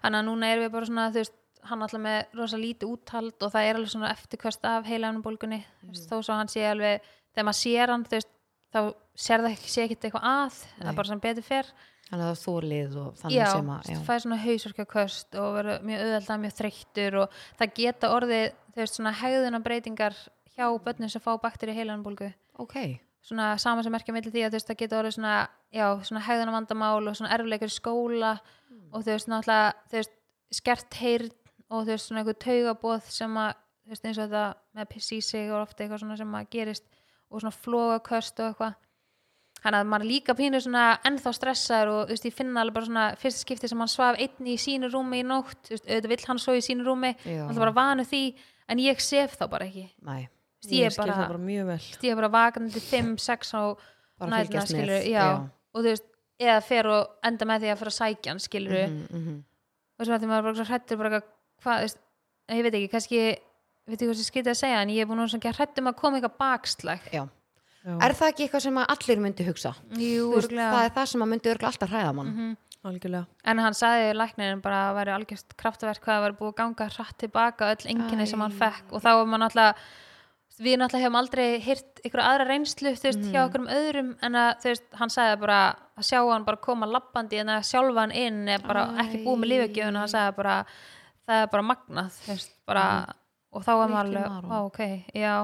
Þannig 0.02 0.18
að 0.20 0.26
núna 0.28 0.48
erum 0.52 0.64
við 0.66 0.72
bara 0.72 0.86
svona, 0.86 1.10
þú 1.10 1.22
veist 1.22 1.36
hann 1.68 1.82
alltaf 1.82 2.00
með 2.00 2.34
rosa 2.38 2.56
lítið 2.60 2.90
úthald 2.92 3.42
og 3.42 3.52
það 3.52 3.66
er 3.68 3.74
alveg 3.78 3.90
svona 3.90 4.10
eftirkvöst 4.14 4.64
af 4.68 4.84
heilaunubólgunni 4.86 5.58
mm. 5.64 5.94
þó 6.08 6.16
svo 6.22 6.36
hann 6.38 6.48
sé 6.52 6.62
alveg 6.68 7.00
þegar 7.34 7.46
maður 7.48 7.58
sér 7.58 7.92
hann, 7.92 8.04
þú 8.04 8.14
veist, 8.18 8.30
þá 8.68 8.80
sér 9.18 9.42
það 9.42 9.54
ekki, 9.56 9.72
sé 9.72 9.82
ekki 9.86 9.96
eitthvað 9.98 10.28
að, 10.28 10.58
það 10.78 10.90
er 10.92 10.98
bara 11.00 11.08
sem 11.08 11.22
betur 11.24 11.46
fer 11.48 11.72
þannig 12.08 12.24
að 12.24 12.28
það 12.28 12.34
er 12.34 12.42
þólið 12.44 12.96
og 13.02 13.18
þannig 13.20 13.36
já, 13.36 13.46
sem 13.52 13.70
að 13.74 13.90
já, 13.92 13.98
fæði 14.06 14.24
svona 14.24 14.40
hausverkja 14.44 14.86
köst 14.92 15.38
og 15.38 15.48
verður 15.58 15.84
mjög 15.88 16.04
auðvitað 16.04 16.42
mjög 16.44 16.56
þreyttur 16.58 17.18
og 17.22 17.38
það 17.60 17.74
geta 17.78 18.10
orðið 18.16 18.46
þú 18.78 18.82
veist, 18.82 18.98
svona 18.98 19.12
hegðunarbreytingar 19.18 20.16
hjá 20.54 20.66
börnum 20.84 21.10
sem 21.12 21.22
fá 21.22 21.32
bakteri 21.42 21.74
heilanbólgu. 21.76 22.30
Ok, 22.58 22.76
svona 23.22 23.52
sama 23.60 23.84
sem 23.84 23.94
merkja 23.94 24.14
milli 24.14 24.32
því 24.32 24.44
að 24.46 24.52
þú 24.52 24.58
veist, 24.58 24.70
það 24.70 24.80
getur 24.82 25.00
orðið 25.02 25.16
svona, 25.18 25.34
já, 25.74 25.86
svona 26.08 26.24
hegðunarvandamál 26.26 27.10
og 27.10 27.18
svona 27.18 27.32
erfleikar 27.36 27.70
í 27.70 27.76
skóla 27.76 28.32
og 28.92 29.04
þú 29.04 29.12
veist, 29.12 29.30
náttúrulega, 29.30 29.72
þú 29.90 29.98
veist, 30.00 30.14
skert 30.58 30.98
heyrn 31.02 31.32
og 31.68 31.84
þú 31.84 31.92
veist, 31.92 32.08
svona 32.08 32.22
einhver 32.22 32.38
taugabóð 32.42 33.10
sem 33.12 33.40
að, 33.42 33.62
þú 33.84 33.94
veist, 33.94 34.08
eins 34.08 34.18
og 34.18 34.28
þetta 34.28 34.44
með 34.78 34.90
piss 34.94 35.12
í 35.12 35.20
sig 35.24 35.50
og 35.52 35.62
ofta 35.62 35.84
eitthvað 35.84 36.04
svona 36.04 36.18
sem 36.20 36.38
að 36.38 36.50
gerist 36.54 36.88
og 37.28 37.42
svona 37.42 37.58
flogaköst 37.58 38.40
og 38.40 38.52
eitthvað 38.52 38.78
Þannig 39.58 39.80
að 39.82 39.88
maður 39.90 40.06
líka 40.06 40.34
pínur 40.38 40.62
svona 40.62 40.82
ennþá 41.08 41.32
stressaður 41.34 41.88
og 41.92 42.00
þú 42.06 42.14
veist, 42.14 42.26
ég 42.28 42.34
finna 42.36 42.62
alveg 42.62 42.74
bara 42.76 42.86
svona 42.86 43.06
fyrsta 43.18 43.42
skipti 43.42 43.68
sem 43.70 43.80
hann 43.82 43.90
svaf 43.90 44.18
einn 44.22 44.46
í 44.46 44.54
sínu 44.60 44.90
rúmi 44.92 45.18
í 45.22 45.26
nótt, 45.26 45.56
þú 45.66 45.74
veist, 45.74 45.86
auðvitað 45.88 46.12
vill 46.12 46.26
hann 46.28 46.38
svo 46.38 46.54
í 46.54 46.62
sínu 46.62 46.86
rúmi, 46.86 47.10
Já. 47.26 47.40
hann 47.48 47.56
er 47.56 47.62
bara 47.64 47.74
vanu 47.74 48.04
því 48.06 48.22
en 48.70 48.82
ég 48.84 49.00
sef 49.02 49.34
þá 49.40 49.48
bara 49.50 49.66
ekki. 49.66 49.88
Næ 50.06 50.28
Þú 50.58 50.66
veist, 50.66 50.74
ég 50.74 50.86
er 50.86 50.94
skil 50.94 51.10
það 51.10 51.28
bara 51.28 51.42
mjög 51.42 51.66
vel. 51.66 51.78
þú 51.78 51.88
veist, 51.88 52.04
ég 52.06 52.10
er 52.14 52.20
bara 52.20 52.30
vakandi 52.34 52.80
5-6 52.82 53.52
á 53.54 53.62
með. 54.26 54.66
skilur, 54.66 55.02
já, 55.06 55.26
og 55.74 55.82
þú 55.82 55.88
veist 55.88 56.06
eða 56.38 56.60
fer 56.62 56.86
og 56.86 57.08
enda 57.26 57.46
með 57.50 57.60
því 57.62 57.70
að 57.72 57.78
fyrir 57.82 57.92
að 57.92 57.98
sækja 57.98 58.30
hann, 58.32 58.38
skilur 58.42 58.88
Mhm, 58.88 59.06
mhm. 59.10 59.36
og 59.98 60.06
sem 60.06 60.14
að 60.14 60.22
því 60.22 60.28
maður 60.30 60.46
bara 60.48 60.68
hrættur 60.70 60.98
bara 60.98 61.10
hvað, 61.10 61.22
þú 61.62 61.82
veist, 61.82 61.98
ég 62.48 62.62
veit 62.62 62.74
ekki, 62.74 62.90
kannski 62.90 63.18
ég 63.18 63.38
veit 63.88 63.98
ekki 63.98 64.08
hvað 64.10 64.18
sem 64.20 64.30
skytið 64.30 64.52
að 64.54 64.60
segja, 64.62 64.82
en 64.82 64.88
ég 64.94 65.00
er 65.02 65.06
búin 65.06 65.22
að 65.24 65.56
hrættum 65.58 65.90
að 65.90 65.96
koma 65.96 66.18
eitthvað 66.18 66.38
bakslag. 66.38 67.00
Já. 67.12 67.28
Já, 67.84 67.94
er 68.04 68.12
það 68.18 68.28
ekki 68.32 68.46
eitthvað 68.48 68.64
sem 68.66 68.78
að 68.82 68.88
allir 68.94 69.20
myndi 69.24 69.44
hugsa? 69.48 69.74
Jú, 69.94 70.24
Þú 70.28 70.34
veist, 70.34 70.48
örugglega. 70.48 70.72
það 70.74 70.84
er 70.88 70.94
það 70.98 71.06
sem 71.12 71.22
að 71.24 71.30
myndi 71.32 71.50
örgulega 71.52 71.70
alltaf 71.72 71.90
hræða 71.94 72.14
mann. 72.14 72.32
Mhm. 72.34 72.56
algjörlega. 72.88 73.26
En 73.44 73.58
hann 73.58 73.74
sagði 73.74 74.12
læknirinn 74.16 74.60
bara 74.62 74.76
að 74.88 74.96
væri 74.96 75.12
algjörst 75.12 75.56
kraftverk 75.58 75.98
hvað 76.00 76.14
það 76.14 76.22
var 76.24 76.32
búið 76.38 76.52
að 76.52 76.58
ganga 76.60 76.86
hratt 76.94 77.16
tilbaka 77.18 77.70
öll 77.74 77.86
enginni 77.90 78.26
sem 78.26 78.40
hann 78.40 78.52
fekk 78.54 78.92
og 78.94 79.02
þá 79.02 79.08
var 79.18 79.26
maður 79.26 79.42
náttúrulega 79.42 79.74
við 80.58 80.78
náttúrulega 80.78 81.04
hefum 81.04 81.18
aldrei 81.18 81.60
hýrt 81.60 82.00
ykkur 82.06 82.22
aðra 82.22 82.46
reynslu 82.48 82.92
þú 82.96 83.02
veist, 83.08 83.26
hjá 83.34 83.40
okkur 83.46 83.60
um 83.60 83.68
öðrum. 83.68 84.08
En 84.22 84.32
að 84.34 84.48
þú 84.62 84.70
veist, 84.72 84.86
hann 84.94 85.08
sagði 85.10 85.40
bara 85.42 85.58
að 85.98 86.06
sjá 86.08 86.18
hann 86.32 86.44
bara 86.48 86.56
koma 86.56 86.86
lappandi 86.86 87.38
en 87.42 87.48
að 87.48 87.66
sjálfa 87.68 88.00
hann 88.00 88.12
inn 88.12 88.48
er 88.48 88.58
bara 88.64 88.86
ekki 89.04 89.24
búið 89.26 89.38
með 89.42 89.52
lífegjöfun 89.52 89.96
og 89.98 90.00
hann 90.06 90.14
sagði 90.14 90.36
bara 90.38 90.56
það 91.28 91.42
er 91.42 91.46
bara 91.52 91.62
magnað 91.62 92.10
þú 92.24 92.32
veist, 92.32 92.52
bara, 92.66 92.86
og 93.52 93.62
þá 93.66 93.72
var 93.82 93.88
maður 93.88 94.08
Litli 94.08 94.22
alveg, 94.22 94.32
Maron. 94.32 94.50
á 94.54 94.58
ok, 94.64 94.80
já 95.14 95.34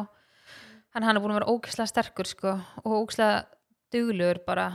hann, 0.94 1.02
hann 1.06 1.16
er 1.18 1.22
búin 1.22 1.34
að 1.34 1.40
vera 1.42 1.52
ógislega 1.52 1.90
sterkur 1.90 2.28
sko, 2.30 2.54
og 2.84 2.96
ógislega 3.02 3.44
duglugur 3.94 4.40
bara. 4.46 4.70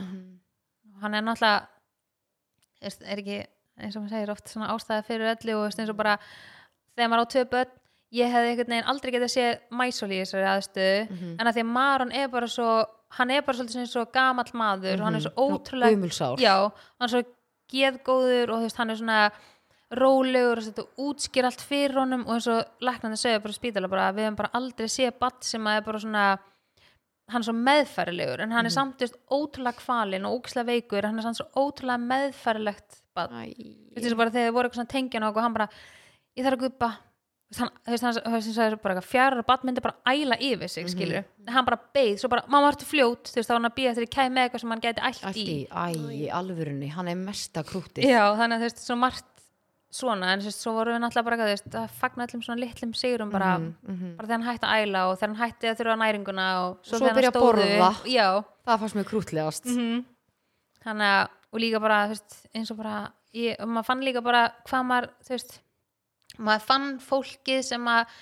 Hann 1.00 1.16
er 1.16 1.24
náttúrulega 1.24 1.66
veist, 2.80 3.02
er 3.04 3.20
ekki 3.22 3.40
eins 3.80 3.96
og 3.96 4.04
maður 4.04 4.14
segir 4.16 4.32
oft 4.34 4.48
svona 4.52 4.70
ástæða 4.74 5.04
fyrir 5.08 5.32
öllu 5.34 5.58
og 5.58 5.68
eins 5.70 5.92
og 5.92 5.96
bara 5.98 6.16
þegar 6.96 7.10
maður 7.12 7.24
á 7.24 7.32
tvö 7.34 7.44
börn 7.54 7.76
ég 8.20 8.32
hefði 8.32 8.50
einhvern 8.50 8.72
veginn 8.74 8.88
aldrei 8.90 9.12
getað 9.14 9.32
séð 9.34 9.60
mæsól 9.80 10.10
í 10.10 10.18
þessari 10.20 10.48
aðstöðu. 10.50 11.02
Mhm. 11.10 11.36
en 11.38 11.46
að 11.46 11.54
því 11.54 11.62
að 11.64 11.72
Maron 11.76 12.12
er 12.12 12.28
bara 12.28 12.48
svo 12.50 12.70
hann 13.16 13.30
er 13.30 13.42
bara 13.42 13.58
svolítið 13.58 13.86
svo 13.90 14.04
gamall 14.12 14.52
maður 14.54 15.00
og 15.00 15.06
hann 15.06 15.14
er 15.18 15.24
svo 15.24 15.32
ótrúlega 15.36 15.94
Gumulsár 15.94 16.38
já, 16.42 16.56
hann 16.98 17.06
er 17.08 17.12
svo 17.14 17.22
geðgóður 17.70 18.50
og 18.50 18.58
þú 18.58 18.66
veist, 18.66 18.76
hann 18.76 18.90
er 18.90 18.96
svona 18.98 19.20
rólegur 19.90 20.60
og 20.60 20.68
þetta 20.68 20.84
útskýr 21.02 21.48
allt 21.48 21.64
fyrir 21.66 21.98
honum 21.98 22.22
og 22.28 22.36
eins 22.36 22.46
og 22.52 22.84
læknandi 22.86 23.18
segja 23.18 23.42
bara 23.42 23.56
spítala 23.56 23.90
bara 23.90 24.06
að 24.10 24.20
við 24.20 24.28
hefum 24.28 24.38
bara 24.38 24.54
aldrei 24.60 24.86
séð 24.90 25.18
batt 25.18 25.42
sem 25.46 25.66
að 25.66 25.80
er 25.80 25.86
bara 25.88 26.02
svona 26.04 26.24
hann 27.30 27.42
er 27.42 27.46
svo 27.46 27.56
meðfærilegur 27.56 28.44
en 28.44 28.54
hann 28.54 28.66
er 28.68 28.74
samt 28.74 28.98
þú 28.98 29.06
veist, 29.06 29.20
ótrúlega 29.30 29.82
kvalinn 29.82 30.26
og 30.26 30.38
ógislega 30.38 30.70
veikur 30.70 31.06
hann 31.08 31.18
er 31.18 31.26
samt 31.26 31.40
svo 31.40 31.48
ótrúlega 31.58 32.02
meðfærilegt 32.06 33.00
veist, 33.18 33.60
eins 33.96 34.14
og 34.14 34.18
bara 34.22 34.34
þegar 34.34 34.48
þið 34.50 34.56
voru 34.56 34.70
eitthvað 34.70 34.90
tengjan 34.94 35.28
og 35.28 35.40
hann 35.42 35.56
bara, 35.56 35.70
ég 36.38 36.46
þarf 36.46 36.66
að 36.68 36.98
hann, 37.58 37.70
þú 37.82 37.94
veist, 37.94 38.06
hann 38.06 38.44
sagði 38.46 38.78
bara 38.82 39.02
fjara 39.02 39.44
batt 39.46 39.64
myndi 39.66 39.82
bara 39.82 39.98
æla 40.06 40.38
yfir 40.38 40.70
sig, 40.70 40.86
skilur 40.90 41.26
hann 41.50 41.66
bara 41.66 41.78
beið, 41.94 42.12
svo 42.22 42.30
bara, 42.30 42.44
mamma 42.46 42.70
vartu 42.70 42.86
fljót? 42.86 43.30
Þú 43.30 43.40
veist, 43.40 43.48
þá 43.48 43.54
var 43.54 43.60
hann 43.60 43.70
að 43.70 43.76
býða 43.78 43.92
eftir 43.94 44.06
að 44.06 44.14
kæði 44.14 44.34
með 44.34 44.46
eitthvað 44.46 44.62
sem 44.64 44.74
hann 44.74 44.84
gæti 44.84 45.04
Allt 45.10 45.40
í. 45.40 45.46
í, 45.46 45.58
æ, 45.66 45.86
í 46.14 46.28
alvörunni 46.40 46.90
hann 46.94 47.10
er 47.10 47.18
mesta 47.18 47.64
krútið 47.66 48.06
Já, 48.06 48.22
þannig 48.38 48.56
að 48.56 48.62
þú 48.62 48.68
veist, 48.68 48.84
svo 48.84 48.98
margt 49.00 49.29
svona, 49.90 50.32
en 50.36 50.40
svo 50.54 50.72
vorum 50.76 50.94
við 50.94 51.00
náttúrulega 51.02 51.24
bara 51.26 51.46
veist, 51.48 51.66
að 51.74 51.90
fagna 51.98 52.26
öllum 52.26 52.42
svona 52.46 52.60
litlum 52.62 52.92
sigurum 52.94 53.30
bara, 53.32 53.56
mhm. 53.58 54.12
bara 54.16 54.26
þegar 54.28 54.38
hann 54.38 54.48
hætti 54.50 54.68
að 54.70 54.82
æla 54.86 55.00
og 55.10 55.16
þegar 55.18 55.32
hann 55.34 55.40
hætti 55.42 55.70
að 55.70 55.78
þurfa 55.80 55.96
næringuna 56.04 56.46
og 56.64 56.76
svo, 56.82 56.90
Svo 56.92 56.98
þegar 57.00 57.08
hann 57.10 57.18
byrja 57.18 57.30
að 57.30 57.34
stóð 57.34 57.46
borða. 57.48 57.88
upp, 57.90 58.04
já, 58.06 58.26
það 58.70 58.78
fannst 58.84 58.98
mér 59.00 59.08
krútlegast 59.10 59.66
mm 59.66 60.04
þannig 60.80 61.04
að, 61.12 61.24
og 61.52 61.60
líka 61.60 61.80
bara, 61.84 61.96
veist, 62.08 62.36
eins 62.56 62.70
og 62.72 62.78
bara, 62.78 62.94
ég, 63.36 63.56
og 63.60 63.68
maður 63.68 63.84
fann 63.90 64.04
líka 64.06 64.22
bara 64.24 64.44
hvað 64.64 64.86
maður, 64.88 65.08
þú 65.26 65.34
veist, 65.34 65.56
maður 66.38 66.62
fann 66.70 66.86
fólkið 67.04 67.60
sem 67.66 67.90
að, 67.92 68.14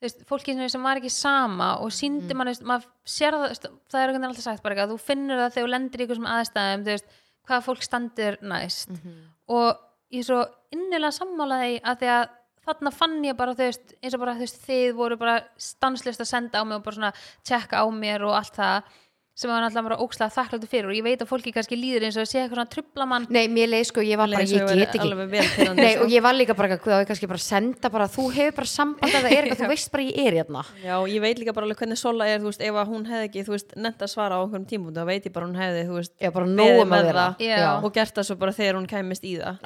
veist, 0.00 0.22
fólkið 0.30 0.62
sem, 0.72 0.86
var 0.88 0.96
ekki 1.02 1.10
sama 1.12 1.72
og 1.82 1.90
síndi 1.92 2.30
Mhm. 2.32 2.36
mann, 2.38 2.54
maður 2.64 2.86
sér 3.04 3.36
það, 3.36 3.76
það 3.90 4.00
er 4.00 4.14
alltaf 4.14 4.42
sagt 4.46 4.62
bara 4.62 4.74
eitthvað, 4.74 4.94
þú 4.94 5.00
finnur 5.04 5.36
það 5.42 5.52
þegar 5.52 5.66
þú 5.66 5.72
lendir 5.74 6.00
í 6.00 6.14
sem 6.14 6.30
aðstæðum, 6.32 6.84
veist, 6.88 7.04
hvað 7.48 7.64
fólk 7.68 7.82
standir 7.82 8.38
næst 8.40 8.88
Mhm. 8.88 9.20
og 9.48 9.76
ég 10.14 10.22
er 10.22 10.28
svo 10.28 10.42
innilega 10.74 11.14
sammála 11.14 11.60
því 11.62 11.72
að 11.82 12.02
því 12.02 12.12
að 12.14 12.26
þarna 12.68 12.92
fann 12.92 13.18
ég 13.24 13.36
bara, 13.36 13.54
þú 13.56 13.66
veist, 13.68 13.92
eins 14.02 14.14
og 14.16 14.22
bara, 14.22 14.36
þú 14.36 14.44
veist, 14.44 14.62
þið 14.66 14.88
voru 14.98 15.18
bara 15.20 15.36
stanslist 15.60 16.24
að 16.24 16.30
senda 16.30 16.60
á 16.60 16.64
mig 16.68 16.76
og 16.78 16.84
bara 16.84 16.98
svona 16.98 17.12
tjekka 17.48 17.80
á 17.80 17.86
mér 17.92 18.24
og 18.28 18.36
allt 18.36 18.58
það 18.58 18.90
sem 19.38 19.50
var 19.52 19.62
náttúrulega 19.62 19.86
bara 19.86 19.98
ókslega 20.02 20.34
þakkláttu 20.34 20.66
fyrir. 20.66 20.88
Og 20.90 20.96
ég 20.98 21.04
veit 21.06 21.20
að 21.22 21.28
fólki 21.30 21.52
kannski 21.54 21.76
líður 21.78 22.06
eins 22.08 22.16
og 22.18 22.24
að 22.24 22.30
sé 22.32 22.40
eitthvað 22.42 22.56
svona 22.58 22.72
trubla 22.74 23.06
mann 23.06 23.26
Nei, 23.30 23.44
mér 23.54 23.70
leið 23.70 23.84
sko, 23.92 24.02
ég 24.02 24.18
var 24.18 24.32
bara, 24.32 24.42
ég 24.42 24.64
get 24.66 24.96
ekki. 24.96 25.00
alveg 25.04 25.30
vel 25.30 25.44
pirrandi, 25.54 25.82
Nei, 25.84 25.92
sko. 25.94 26.06
og 26.08 26.14
ég 26.16 26.24
var 26.26 26.34
líka 26.34 26.56
bara, 26.58 26.78
hvað 26.82 26.96
á 26.98 27.00
ég 27.04 27.08
kannski 27.12 27.28
bara 27.30 27.38
að 27.38 27.46
senda 27.46 27.90
bara, 27.94 28.08
þú 28.10 28.24
hefur 28.34 28.56
bara 28.58 28.70
samband 28.72 29.14
að 29.14 29.22
það 29.28 29.36
er 29.36 29.46
eitthvað, 29.46 29.62
þú 29.62 29.70
veist 29.74 29.92
bara 29.94 30.06
ég 30.08 30.18
er 30.26 30.38
hérna. 30.40 30.64
Já, 30.82 30.96
ég 31.14 31.22
veit 31.22 31.38
líka 31.44 31.54
bara 31.54 31.68
alveg 31.70 31.78
hvernig 31.84 32.00
Sola 32.02 32.26
er, 32.26 32.42
þú 32.42 32.50
veist, 32.50 32.66
ef 32.66 32.80
hún 32.90 33.06
hefði 33.12 33.28
ekki, 33.30 33.46
þú 33.46 33.54
veist, 33.54 33.76
nefnt 33.78 34.02
að 34.08 34.12
svara 34.16 34.34
á 34.34 34.42
einhverjum 34.42 34.66
tímúti, 34.74 34.98
þá 34.98 35.06
veit 35.12 35.28
ég 35.30 35.36
bara 35.38 35.46
hún 35.46 35.60
hefði, 35.62 35.86
þú 35.86 36.00
veist, 36.00 36.14
Já, 36.18 36.30
bara 36.34 36.50
Beðið 36.50 36.58
nógum 36.58 36.90
með 36.90 36.98
að 36.98 37.08
vera. 37.12 37.28
það. 37.38 37.86
Og 37.86 37.94
gert 37.94 38.18
það 38.18 38.28
svo 38.32 38.36
bara 38.42 38.56
þegar 38.58 38.80
hún 38.80 38.90
kæmist 38.90 39.24
í 39.28 39.36
það. 39.38 39.62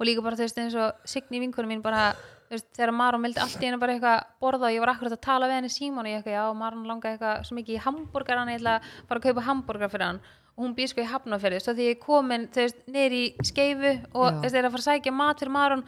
Og 0.00 0.08
líka 0.08 0.24
bara 0.24 0.38
þú 0.38 0.46
veist 0.46 0.60
eins 0.62 0.76
og 0.80 1.08
Signi 1.12 1.42
vinkunum 1.44 1.70
mín 1.74 1.84
bara 1.84 2.10
veist, 2.50 2.66
þegar 2.74 2.92
Maron 2.96 3.24
vildi 3.24 3.42
allt 3.42 3.60
í 3.60 3.68
hennu 3.68 3.80
bara 3.80 3.94
eitthvað 3.94 4.26
borða 4.42 4.68
og 4.68 4.74
ég 4.74 4.82
var 4.82 4.94
akkurat 4.94 5.14
að 5.14 5.24
tala 5.26 5.48
við 5.50 5.60
henni 5.60 5.72
Símon 5.72 6.06
og 6.06 6.10
ég 6.10 6.20
eitthvað, 6.20 6.36
já, 6.38 6.58
Maron 6.60 6.86
langaði 6.88 7.16
eitthvað 7.16 7.46
svo 7.46 7.58
mikið 7.58 7.76
í 7.76 7.82
hambúrgar 7.86 8.40
hann, 8.40 8.52
ég 8.52 8.60
ætla 8.60 8.76
að 8.78 8.92
fara 9.08 9.22
að 9.22 9.26
kaupa 9.28 9.46
hambúrgar 9.46 9.92
fyrir 9.92 10.06
hann 10.08 10.20
og 10.56 10.64
hún 10.64 10.76
býr 10.76 10.90
sko 10.90 11.04
í 11.04 11.08
hafnafyrði 11.08 11.62
svo 11.62 11.74
því 11.76 11.88
ég 11.88 11.96
er 11.96 12.00
komin, 12.02 12.46
þú 12.52 12.64
veist, 12.66 12.80
niður 12.90 13.16
í 13.16 13.24
skeifu 13.48 13.92
og 13.92 14.26
Já. 14.26 14.34
þú 14.40 14.44
veist, 14.44 14.56
er 14.58 14.66
að 14.66 14.74
fara 14.74 14.84
að 14.84 14.88
sækja 14.88 15.14
mat 15.20 15.44
fyrir 15.44 15.54
Maron 15.54 15.84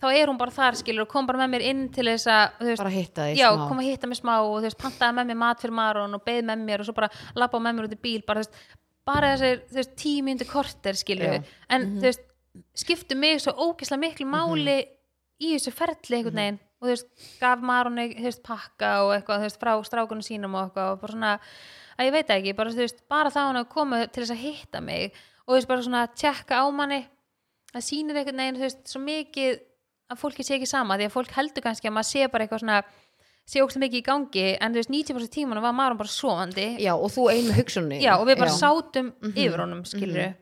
þá 0.00 0.06
er 0.16 0.30
hún 0.32 0.40
bara 0.40 0.54
þar 0.56 0.78
skilur 0.80 1.04
og 1.04 1.12
kom 1.12 1.28
bara 1.28 1.42
með 1.42 1.52
mér 1.54 1.64
inn 1.70 1.82
til 1.92 2.06
þess 2.08 2.28
að, 2.32 2.58
veist, 2.64 2.80
bara 2.82 2.92
hitta 2.94 3.28
já, 3.36 3.48
smá. 3.52 3.66
kom 3.68 3.82
að 3.82 3.88
hitta 3.90 4.10
mig 4.10 4.18
smá 4.20 4.34
og 4.40 4.54
þú 4.58 4.66
veist, 4.66 4.80
pantaði 4.80 5.16
með 5.18 5.30
mér 5.30 5.40
mat 5.44 5.62
fyrir 5.62 5.76
Maron 5.76 6.16
og 6.16 6.24
beð 6.26 6.42
með 6.48 6.64
mér 6.66 6.82
og 6.82 6.88
svo 6.88 6.96
bara 6.96 7.10
lappa 7.36 7.60
með 7.60 7.76
mér 7.76 7.88
út 7.88 7.96
í 7.96 8.00
bíl 8.00 8.22
bara, 8.26 8.40
veist, 8.42 8.56
bara 9.08 9.34
þessir, 9.36 9.90
tímyndu 10.00 10.48
korter 10.48 10.96
skilur 10.96 11.36
Já. 11.36 11.42
en 11.76 11.86
þú 11.98 12.08
veist, 12.08 12.24
skiptu 12.76 13.16
mig 13.18 13.40
svo 13.42 13.54
ógeðslega 13.54 14.04
miklu 14.04 14.26
máli 14.30 14.78
í 15.40 15.54
þessu 15.54 15.72
ferli 15.74 16.18
einhvern 16.18 16.40
veginn. 16.42 16.60
Og 16.80 16.88
þú 16.88 16.92
veist, 16.94 17.08
gaf 17.40 17.64
Maroni 17.64 18.06
þú 18.16 18.26
veist, 18.26 18.42
pakka 18.44 18.90
og 19.04 19.14
eitthvað, 19.14 19.42
þú 19.42 19.48
veist, 19.48 19.60
frá 19.60 19.72
strákunum 19.84 20.24
sínum 20.24 20.56
og 20.56 20.68
eitthvað 20.68 20.92
og 20.94 21.00
bara 21.02 21.14
svona, 21.16 21.32
að 21.96 22.08
ég 22.08 22.14
veit 22.16 22.32
ekki 22.36 22.54
bara, 22.56 22.72
þú 22.72 22.84
veist, 22.86 23.02
bara 23.12 23.32
þá 23.32 23.40
hann 23.42 23.60
að 23.60 23.72
koma 23.74 23.98
til 24.06 24.22
þess 24.22 24.34
að 24.36 24.44
hitta 24.46 24.80
mig 24.84 25.10
og 25.10 25.52
þú 25.52 25.58
veist, 25.58 25.70
bara 25.70 25.84
svona 25.86 26.04
tjekka 26.14 26.62
á 26.64 26.66
manni 26.72 27.02
það 27.74 27.86
sýnir 27.86 28.20
einhvern 28.20 28.42
veginn, 28.42 28.58
þú 28.58 28.66
veist, 28.66 28.82
svo 28.88 29.02
mikið 29.04 29.60
að 30.10 30.20
fólki 30.24 30.46
sé 30.46 30.56
ekki 30.56 30.70
sama, 30.70 30.96
því 30.98 31.06
að 31.06 31.14
fólk 31.14 31.36
heldur 31.36 31.66
kannski 31.66 31.90
að 31.90 31.96
maður 31.98 32.10
sé 32.10 32.30
bara 32.32 32.46
eitthvað 32.46 32.64
svona 32.64 32.80
sé 33.50 33.62
ógst 33.64 33.80
mikið 33.82 34.00
í 34.00 34.06
gangi, 34.06 34.46
en 34.56 34.74
þú 34.74 34.80
veist, 34.80 34.92
90% 34.94 35.34
tímanum 35.36 35.64
var 35.64 35.74
Maron 35.76 35.98
bara 36.00 36.12
sofandi. 36.12 36.66
Já, 36.82 36.92
og 36.94 37.10
þú 37.12 37.26
ein 37.32 37.48
með 37.48 37.60
hugsunni 37.60 38.00
já, 38.02 38.12
og 38.16 38.26
við 38.28 38.40
bara 38.40 38.52
já. 38.52 38.58
sátum 38.62 39.12
yfir 39.34 39.62
honum 39.62 39.84
skilur 39.88 40.32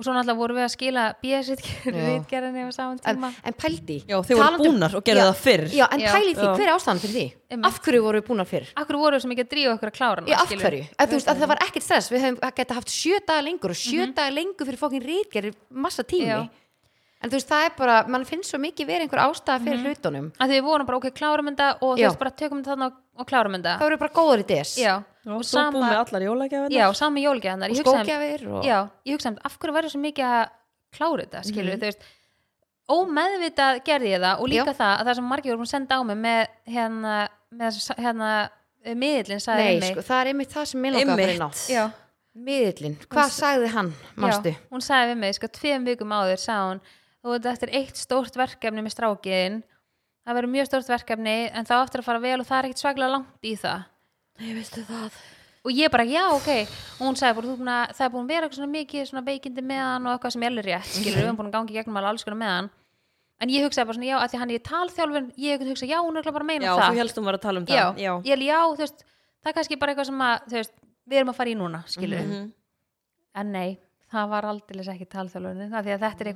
og 0.00 0.06
svo 0.06 0.14
náttúrulega 0.16 0.38
vorum 0.40 0.56
við 0.56 0.64
að 0.64 0.72
skila 0.72 1.02
Já. 1.12 1.16
B-sitgerðinni 1.20 2.62
á 2.64 2.70
saman 2.72 2.98
en, 3.04 3.16
tíma 3.18 3.30
en 3.44 3.56
pældi 3.60 3.98
Já, 4.08 4.16
þau 4.24 4.32
voru 4.32 4.40
talandi 4.40 4.68
um- 4.70 4.74
búnar 4.78 4.94
og 4.96 5.04
gerðu 5.04 5.20
já, 5.20 5.26
það 5.28 5.40
fyrr. 5.44 5.64
já, 5.76 5.84
en 5.92 6.00
Já. 6.00 6.10
pæli 6.14 6.32
því, 6.34 6.46
Já. 6.48 6.54
hver 6.56 6.66
er 6.66 6.74
ástæðan 6.76 7.02
fyrir 7.04 7.14
því? 7.18 7.26
Einmitt. 7.50 7.66
af 7.68 7.80
hverju 7.84 8.00
voru 8.06 8.20
við 8.20 8.26
búnar 8.30 8.46
fyrr? 8.48 8.66
akkur 8.80 8.96
voru 9.02 9.16
við 9.16 9.22
svo 9.24 9.30
mikið 9.34 9.44
að 9.44 9.50
drífa 9.52 9.74
okkur 9.76 9.90
að 9.90 9.96
klára 10.00 10.20
hana 10.24 10.30
Já, 10.32 10.38
af 10.40 10.48
hverju? 10.64 10.84
Að, 10.96 11.06
þú 11.10 11.18
veist, 11.20 11.28
að 11.28 11.36
það 11.44 11.48
var 11.52 11.60
ekkert 11.66 11.82
stress, 11.86 12.08
við 12.10 12.20
hefum 12.24 12.38
geta 12.60 12.74
haft 12.80 12.88
sjö 12.94 13.20
daga 13.26 13.42
lengur 13.44 13.70
og 13.70 13.76
sjö 13.76 14.00
Mhm. 14.06 14.14
daga 14.16 14.30
lengur 14.40 14.66
fyrir 14.70 14.80
fókin 14.80 15.04
rítgerði 15.04 15.52
massa 15.70 16.02
tími 16.02 16.30
Já. 16.30 16.48
en 17.22 17.28
þú 17.30 17.34
veist, 17.36 17.48
það 17.50 17.64
er 17.66 17.72
bara, 17.76 17.96
mann 18.08 18.24
finnst 18.24 18.48
svo 18.54 18.58
mikið 18.62 18.86
verið 18.88 19.04
einhver 19.04 19.20
ástæða 19.28 19.60
fyrir 19.60 19.82
hlutunum 19.84 20.32
að 20.40 20.46
því 20.48 20.54
við 20.56 20.64
vorum 20.64 20.86
bara 20.86 20.96
ok, 20.96 21.10
klárum 21.12 21.50
þetta 21.50 21.68
og 21.82 21.98
veist 22.08 22.18
bara 22.18 22.30
tökum 22.30 22.62
þetta 22.64 22.72
og, 22.72 22.92
þetta 23.60 23.76
það 23.76 23.84
voru 23.90 23.98
bara 23.98 24.14
góður 24.16 24.40
í 24.40 24.46
já, 24.48 24.78
Já, 24.80 24.94
og 25.36 25.44
svo 25.46 25.64
búið 25.74 25.84
með 25.86 25.98
allar 26.02 26.24
jólækjafinnar. 26.26 26.76
já, 26.76 26.86
sami 27.00 27.24
jólgjaðanar 27.26 27.70
og 27.74 27.80
skókjafir 27.84 28.46
og... 28.50 28.64
já, 28.66 28.78
ég 29.06 29.16
hugsa 29.18 29.30
um, 29.32 29.38
af 29.44 29.58
hverju 29.58 29.74
verður 29.76 29.94
svo 29.94 30.00
mikið 30.04 30.24
að 30.30 30.48
klára 30.96 31.24
þetta, 31.26 31.42
skilur 31.46 31.74
Mhm. 31.74 31.80
þú 31.80 31.90
veist 31.90 32.08
ómeðvitað 32.90 33.80
gerði 33.86 34.10
ég 34.14 34.22
það 34.24 34.40
og 34.42 34.48
líka 34.50 34.72
Já. 34.72 34.78
það 34.80 34.94
að 35.00 35.06
það 35.10 35.18
sem 35.20 35.28
margir 35.30 35.52
voru 35.52 35.60
búin 35.60 35.68
að 35.68 35.74
senda 35.76 35.94
á 35.94 36.02
mig 36.08 36.18
með 36.18 36.40
hérna, 36.74 37.16
með 37.54 37.78
hérna 38.00 38.30
miðlinn 38.98 39.42
sagði 39.44 39.66
Nei, 39.68 39.80
mig 39.84 39.92
sko, 39.94 40.04
það 40.08 40.20
er 40.24 40.30
einmitt 40.32 40.54
það 40.54 40.64
sem 40.70 40.80
minn 40.82 40.96
okkar 40.98 41.20
fyrir 41.20 41.38
ná 41.38 41.46
Einmitt. 41.50 41.66
já, 41.70 41.84
miðlinn, 42.50 42.96
hvað 43.12 43.30
sagði 43.36 43.68
hann, 43.74 43.92
manstu? 44.16 44.52
Já, 44.54 44.62
hún 44.72 44.82
sagði 44.86 45.12
við 45.12 45.20
mig, 45.22 45.34
sko, 45.38 45.50
tveim 45.60 45.86
vikum 45.86 46.14
áður 46.16 46.40
sagði 46.42 46.66
hún, 46.70 46.80
þú 47.20 47.34
veit 47.36 47.48
eftir 47.52 47.74
eitt 47.80 48.00
stórt 48.00 48.38
verkefni 48.40 48.82
með 48.86 48.94
strákiðin 48.96 49.60
það 50.26 50.36
verður 50.40 50.52
mjög 50.56 50.66
stórt 50.70 50.90
verkefni 50.90 51.36
en 51.52 51.68
það 51.68 51.78
á 51.78 51.84
eftir 51.86 52.02
að 52.02 52.08
fara 52.10 52.24
vel 52.24 52.38
og 52.40 52.46
það 52.48 52.58
er 52.58 52.68
ekkert 52.70 52.82
svaglega 52.84 53.14
langt 53.14 53.46
í 53.46 53.54
það 53.60 53.84
Ég 54.40 54.54
veistu 54.56 54.82
það. 54.88 55.12
Og 55.60 55.72
ég 55.76 55.90
bara, 55.92 56.04
já, 56.08 56.22
ok. 56.32 56.48
Og 57.00 57.04
hún 57.04 57.16
sagði 57.20 57.34
bara, 57.36 57.46
"Þú 57.46 57.52
ert 57.52 57.60
búin 57.60 57.68
að- 57.68 57.90
það 57.96 58.04
er 58.06 58.10
búin 58.10 58.24
að 58.24 58.28
vera 58.28 58.46
eitthvað 58.48 58.60
svona 58.60 58.76
mikið 58.78 59.02
svona 59.10 59.24
veikindi 59.26 59.60
með 59.62 59.80
hann 59.84 60.06
og 60.06 60.12
eitthvað 60.20 60.32
sem 60.32 60.42
er 60.42 60.50
alveg 60.50 60.64
rétt 60.64 60.84
skilur, 60.84 61.16
við 61.20 61.24
erum 61.24 61.36
búin 61.36 61.50
að 61.50 61.52
gangi 61.52 61.72
gegnum 61.72 61.96
alls 61.96 62.24
konar 62.24 62.38
með 62.40 62.48
hann. 62.56 62.70
En 63.40 63.48
ég 63.48 63.64
hugsaði 63.64 63.86
bara 63.86 63.96
svona, 63.98 64.06
já, 64.08 64.16
að 64.20 64.30
því 64.30 64.38
hann 64.38 64.50
er 64.50 64.58
talþjálfun 64.58 65.32
ég 65.36 65.58
hugsaði, 65.58 65.70
hugsa, 65.70 65.86
já, 65.88 65.98
hún 66.00 66.16
er 66.16 66.22
örugglega 66.22 66.32
bara 66.32 66.44
að 66.44 66.46
meina 66.46 66.64
Já, 66.64 66.76
það. 66.76 66.90
þú 66.90 66.96
helst 66.96 67.18
um 67.18 67.24
að 67.24 67.40
tala 67.40 67.58
um 67.60 67.66
já, 67.66 67.92
það 67.92 67.96
Já, 67.98 68.22
ég 68.24 68.30
held, 68.30 68.42
já, 68.42 68.60
þú 68.60 68.76
veist 68.78 68.98
það 69.44 69.46
er 69.46 69.52
kannski 69.52 69.76
bara 69.78 69.92
eitthvað 69.94 70.06
sem 70.06 70.18
að, 70.20 70.40
þú 70.48 70.50
veist 70.50 70.72
við 71.08 71.16
erum 71.20 71.28
að 71.28 71.34
fara 71.36 71.50
í 71.50 71.54
núna, 71.56 71.84
skilur 71.86 72.18
Mhm. 72.20 72.52
en 73.34 73.52
nei, 73.52 73.78
það 74.12 74.28
var 74.28 74.42
aldrei 74.44 74.80
ekki 74.80 75.06
talþjálfun 75.08 75.70
það 75.70 75.84
því 75.84 75.92
að 75.92 76.00
þetta 76.00 76.20
er 76.20 76.34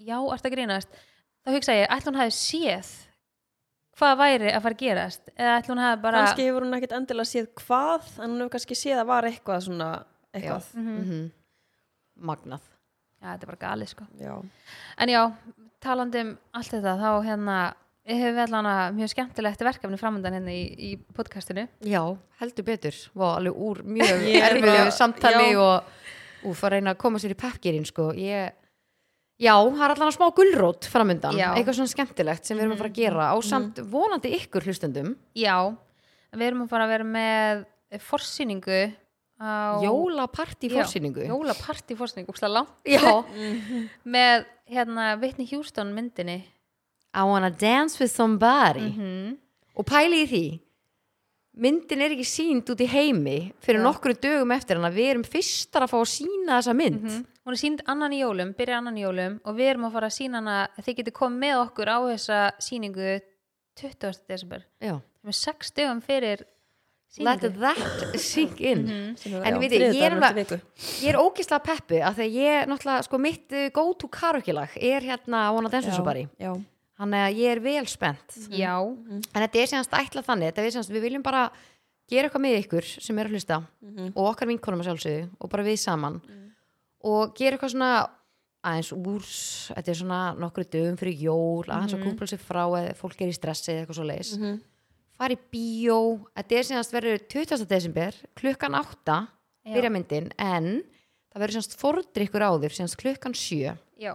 já, 0.00 0.16
ertu 0.34 0.48
að 0.50 0.54
grínast? 0.56 0.88
Þá 1.44 1.54
hugsaði 1.56 1.82
ég, 1.84 1.88
ætla 1.94 2.10
hún 2.12 2.20
hafi 2.20 2.34
séð 2.36 2.90
hvað 4.00 4.14
væri 4.20 4.50
að 4.54 4.62
fara 4.64 4.76
að 4.76 4.80
gerast? 4.84 5.30
Eða 5.36 5.56
ætla 5.60 5.74
hún 5.74 5.82
hafi 5.84 6.00
bara 6.04 6.20
kannski 6.24 6.46
hefur 6.48 6.64
hún 6.66 6.76
ekkert 6.78 6.94
endilega 6.96 7.28
séð 7.28 7.48
hvað 7.60 8.10
en 8.20 8.30
hún 8.32 8.40
hefur 8.44 8.52
kannski 8.56 8.78
séð 8.78 9.02
að 9.02 9.08
var 9.10 9.28
eitthvað 9.28 9.64
svona 9.66 9.88
eitthvað. 10.34 10.68
Mhm. 10.78 11.20
magnað. 12.20 12.64
Já, 13.20 13.26
þetta 13.34 13.44
er 13.44 13.50
bara 13.50 13.60
galið 13.66 13.88
sko. 13.92 14.06
Já, 14.20 14.34
en 15.04 15.08
já, 15.12 15.20
talandi 15.84 16.20
um 16.24 16.30
allt 16.56 16.70
þetta 16.72 16.94
þá 17.00 17.10
hérna, 17.26 17.56
ég 18.08 18.20
hef 18.24 18.34
vel 18.38 18.54
hana 18.56 18.74
mjög 18.96 19.12
skemmtilegt 19.14 19.60
verkefni 19.64 19.98
framöndan 20.00 20.36
hérna 20.38 20.52
í, 20.54 20.62
í 20.76 20.90
podcastinu. 21.16 21.66
Já, 21.84 22.00
heldur 22.40 22.64
betur. 22.64 22.96
Var 23.14 23.36
alveg 23.40 23.60
úr 23.68 23.82
mjög 23.84 24.24
er 24.44 24.60
bara- 24.64 24.90
samtali 24.94 25.52
já. 25.52 25.60
og 25.60 26.48
úf 26.52 26.62
að 26.64 26.76
reyna 26.78 26.94
að 26.94 27.00
koma 27.04 27.18
sér 27.20 27.34
í 27.36 27.40
peppgerinn 27.40 27.84
sko. 27.88 28.12
ég 28.16 28.52
Já, 29.40 29.54
það 29.56 29.84
er 29.86 29.94
allan 29.94 30.14
smá 30.14 30.26
gulrót 30.36 30.88
framöndan, 30.92 31.38
Já. 31.38 31.50
eitthvað 31.54 31.78
svona 31.78 31.92
skemmtilegt 31.94 32.44
sem 32.44 32.58
við 32.58 32.66
erum 32.66 32.74
að 32.76 32.82
fara 32.82 32.92
að 32.92 32.98
gera 33.00 33.28
á 33.32 33.36
samt 33.40 33.82
vonandi 33.92 34.32
ykkur 34.36 34.66
hlustendum. 34.68 35.14
Já, 35.38 35.56
við 36.36 36.46
erum 36.50 36.64
að 36.66 36.72
fara 36.74 36.86
að 36.86 36.94
vera 36.94 37.08
með 37.16 37.64
forsýningu 38.04 38.80
á 39.40 39.80
Jólapartí 39.80 40.68
Já, 40.68 40.76
fórsýningu 40.76 41.24
jólapartí 41.24 41.96
forsýningu, 41.96 42.34
úrslega 42.34 42.52
langt. 42.60 42.74
Já, 42.84 43.24
með 44.16 44.48
hérna 44.68 45.14
Whitney 45.22 45.48
Houston 45.54 45.94
myndinni. 45.96 46.42
I 47.10 47.24
wanna 47.26 47.50
dance 47.50 47.98
with 47.98 48.12
somebody. 48.12 48.92
Mm 48.92 49.38
og 49.80 49.86
pæli 49.88 50.24
í 50.24 50.28
því 50.28 50.44
myndin 51.58 52.04
er 52.04 52.14
ekki 52.14 52.26
sínd 52.28 52.70
út 52.70 52.82
í 52.82 52.86
heimi 52.90 53.38
fyrir 53.64 53.80
Já. 53.80 53.86
nokkru 53.88 54.14
dögum 54.14 54.54
eftir 54.54 54.78
hann 54.78 54.86
að 54.88 55.00
við 55.00 55.10
erum 55.14 55.26
fyrstar 55.26 55.86
að 55.86 55.92
fá 55.92 55.98
að 55.98 56.12
sína 56.12 56.60
þessa 56.60 56.76
mynd. 56.78 57.08
Hún 57.40 57.56
er 57.56 57.60
sínd 57.60 57.82
annan 57.90 58.14
í 58.14 58.20
jólum, 58.22 58.54
byrja 58.54 58.78
annan 58.78 59.00
í 59.00 59.04
jólum 59.04 59.40
og 59.42 59.58
við 59.58 59.72
erum 59.72 59.88
að 59.88 59.96
fara 59.98 60.10
að 60.10 60.16
sína 60.18 60.40
hana. 60.40 60.60
Þið 60.78 61.00
getur 61.00 61.16
komið 61.16 61.44
með 61.44 61.58
okkur 61.64 61.90
á 61.90 61.98
þessa 62.12 62.40
síningu 62.62 63.18
20. 63.80 64.24
desember. 64.28 64.64
Já. 64.82 64.96
með 65.26 65.36
sex 65.36 65.70
dögum 65.76 66.00
fyrir 66.04 66.46
let 67.18 67.40
that 67.58 68.20
sink 68.20 68.60
in. 68.60 68.84
Sem 69.18 69.32
hefur 69.34 69.46
En 69.46 69.58
við 69.60 69.74
þið, 69.74 69.86
ég 69.98 70.04
er 70.06 70.60
ég 71.02 71.08
er 71.10 71.18
ógislega 71.18 71.62
peppu 71.64 71.98
af 72.04 72.18
því 72.18 72.26
að 72.26 72.36
ég, 72.38 72.68
náttúrulega, 72.70 73.06
sko 73.06 73.18
mitt 73.18 73.56
uh, 73.56 73.66
go 73.74 73.86
to 73.98 74.10
karaoke-lag 74.12 74.76
er 74.76 75.06
hérna 75.08 75.48
I 75.48 75.54
wanna 75.56 75.72
dance 75.72 75.90
with 75.90 75.98
Já, 75.98 76.28
Já, 76.38 76.52
þannig 77.00 77.24
að 77.24 77.40
ég 77.40 77.54
er 77.56 77.60
vel 77.64 77.86
spennt. 77.90 78.38
Já, 78.52 78.74
en 78.84 79.24
þetta 79.40 79.60
er 79.62 79.70
semast 79.72 79.96
ætlað 79.96 80.28
þannig 80.28 80.50
þetta 80.52 80.64
er 80.66 80.74
semast, 80.76 80.92
við 80.94 81.06
viljum 81.08 81.24
bara 81.26 81.48
gera 82.10 82.28
eitthvað 82.28 82.42
með 82.44 82.56
ykkur 82.64 82.86
sem 82.90 83.18
er 83.22 83.28
að 83.28 83.36
hlusta 83.36 83.60
og 84.14 84.24
okkar 84.32 84.50
vinkonum 84.50 84.80
að 84.82 84.90
sjálfsögðu 84.90 85.28
og 85.38 85.52
bara 85.52 85.66
við 85.66 85.78
saman 85.82 86.16
og 87.06 87.36
gera 87.38 87.56
eitthvað 87.56 87.74
svona 87.74 87.92
aðeins 88.66 88.90
úr 88.92 89.28
þetta 89.76 89.92
er 89.92 89.98
svona 90.00 90.18
nokkru 90.36 90.64
dögum 90.68 90.98
fyrir 91.00 91.22
jól 91.24 91.64
aðeins 91.70 91.94
að 91.96 92.02
kúpla 92.04 92.26
sér 92.28 92.42
frá 92.44 92.64
eða 92.80 92.96
fólk 92.98 93.22
er 93.24 93.30
í 93.30 93.36
stressi 93.36 93.70
eða 93.72 93.84
eitthvað 93.84 94.00
svo 94.00 94.08
leis 94.10 94.32
fara 95.20 95.36
í 95.36 95.40
bíó 95.54 96.00
þetta 96.34 96.58
er 96.58 96.68
semast 96.68 96.92
verður 96.96 97.22
20. 97.30 97.64
desember 97.70 98.18
klukkan 98.36 98.76
8 98.76 99.16
Já. 99.64 99.74
byrja 99.76 99.92
myndin 99.94 100.28
en 100.36 100.68
það 101.30 101.40
verður 101.44 101.56
semast 101.60 101.78
fordrykkur 101.80 102.44
áður 102.50 102.76
semast 102.76 102.98
klukkan 103.00 103.36
7 103.38 103.76
já 104.00 104.12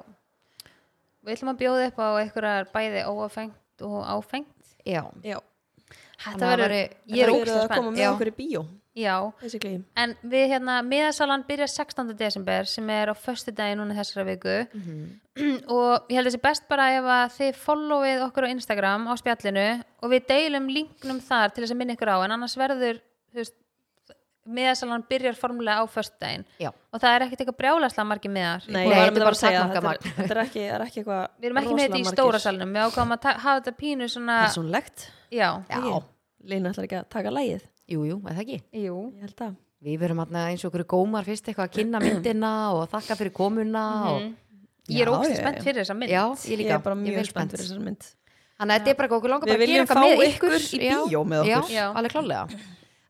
við 1.26 1.36
ætlum 1.36 1.52
að 1.52 1.60
bjóða 1.64 1.90
upp 1.90 2.00
á 2.00 2.08
einhverjar 2.22 2.72
bæði 2.74 3.04
óafengt 3.10 3.86
og 3.86 4.00
áfengt. 4.06 4.74
Já, 4.86 5.04
já. 5.26 5.40
Þetta 6.26 6.50
verður, 6.54 6.74
ég 7.12 7.22
er 7.26 7.32
ógst 7.34 7.56
að 7.58 7.72
koma 7.76 7.94
með 7.94 8.10
okkur 8.14 8.32
í 8.32 8.36
bíó. 8.38 8.66
Já, 8.96 9.18
en 10.00 10.14
við 10.24 10.46
hérna 10.54 10.78
miðasalan 10.88 11.42
byrja 11.44 11.66
16. 11.68 12.14
desember 12.16 12.70
sem 12.72 12.88
er 12.96 13.12
á 13.12 13.16
föstu 13.20 13.52
dagi 13.52 13.76
núna 13.76 13.98
þessara 13.98 14.24
viku. 14.30 14.54
Og 15.68 16.08
ég 16.08 16.16
held 16.16 16.24
að 16.24 16.30
þessi 16.30 16.42
best 16.46 16.70
bara 16.70 16.86
ef 16.96 17.10
að 17.18 17.34
þið 17.36 17.60
followið 17.66 18.24
okkur 18.30 18.48
á 18.48 18.54
Instagram 18.54 19.10
á 19.12 19.14
spjallinu 19.20 19.68
og 20.00 20.14
við 20.14 20.30
deilum 20.32 20.72
linknum 20.72 21.20
þar 21.20 21.52
til 21.52 21.66
þess 21.66 21.76
að 21.76 21.82
minna 21.82 21.98
ykkur 21.98 22.14
á. 22.16 22.18
En 22.24 22.36
annars 22.38 22.56
verður 22.56 23.02
þú 23.34 23.42
veist, 23.42 23.58
miðasalan 24.46 25.04
byrjar 25.10 25.38
formulega 25.40 25.82
á 25.82 25.86
já, 26.62 26.70
og 26.70 27.02
það 27.02 27.16
er 27.16 27.26
ekkert 27.26 27.42
eitthvað 27.42 27.58
brjálaslega 27.60 28.08
margir 28.08 28.34
miðar. 28.34 28.66
Nei, 28.70 28.86
Nei, 28.86 28.94
ég 28.94 29.06
þetta 29.08 29.20
er 29.20 29.26
bara 29.26 29.36
að 29.36 29.40
segja 29.42 29.64
þetta 29.66 29.92
er, 29.92 30.02
þetta 30.18 30.36
er 30.36 30.42
ekki, 30.44 30.66
er 30.66 30.86
ekki 30.86 31.02
eitthvað 31.02 31.24
við 31.40 31.50
erum 31.50 31.62
ekki 31.62 31.78
með 31.78 31.86
þetta 31.86 32.02
í 32.02 32.08
stóra 32.12 32.42
salnum. 32.44 32.76
Við 32.76 32.86
ákváðum 32.86 33.16
að 33.16 33.28
hafa 33.46 33.56
þetta 33.60 33.76
pínu 33.80 34.10
svona 34.12 34.40
Persónlegt 34.46 35.08
já, 35.34 35.50
já, 35.70 35.86
Lína 36.46 36.72
ætlar 36.72 36.88
ekki 36.88 37.00
að 37.00 37.08
taka 37.16 37.34
lægið 37.34 37.66
jú, 37.90 38.06
jú, 38.06 38.20
eða 38.30 38.44
ekki? 38.46 38.60
Jú. 38.86 39.00
Ég 39.16 39.26
held 39.26 39.46
að. 39.48 39.56
Við 39.86 39.98
verum 40.02 40.22
eins 40.26 40.66
og 40.66 40.72
okkur 40.72 40.86
gómar 40.96 41.26
fyrst 41.28 41.50
eitthvað 41.50 41.68
að 41.68 41.74
kynna 41.80 42.02
myndina 42.02 42.54
og 42.74 42.86
þakka 42.94 43.18
fyrir 43.20 43.34
komuna 43.36 43.86
og 44.14 44.22
ég 44.90 45.02
er 45.04 45.10
Já, 45.10 45.18
ógst 45.18 45.34
já, 45.34 45.42
spennt 45.42 45.66
fyrir 45.66 45.82
þessa 45.82 45.98
mynd. 45.98 46.14
Já, 46.14 46.24
ég 46.50 46.64
ég 46.64 46.72
er 46.74 46.82
bara 46.86 46.98
ég 46.98 47.18
mjög 47.18 47.28
spennt 47.30 47.54
fyrir 47.54 47.66
þessar 47.66 47.84
mynd. 47.86 48.08
Þannig 48.56 48.72
að 48.72 48.80
þetta 48.80 48.94
er 48.94 48.98
bara 49.02 49.18
okkur 49.20 49.34
langar 49.34 49.50
Við 49.50 49.54
bara 49.54 49.58
að 49.58 49.62
gera 49.62 49.68
viljum 49.68 49.84
eitthvað 49.84 50.00
fá 50.00 50.06
með 50.06 50.26
ykkur. 50.30 50.56
ykkur 50.56 50.78
í 50.80 50.90
bíó 51.12 51.22
með 51.28 51.44
okkur. 51.44 51.70
Já, 51.70 51.76
Já. 51.76 51.86
alveg 51.92 52.16
klálega 52.16 52.44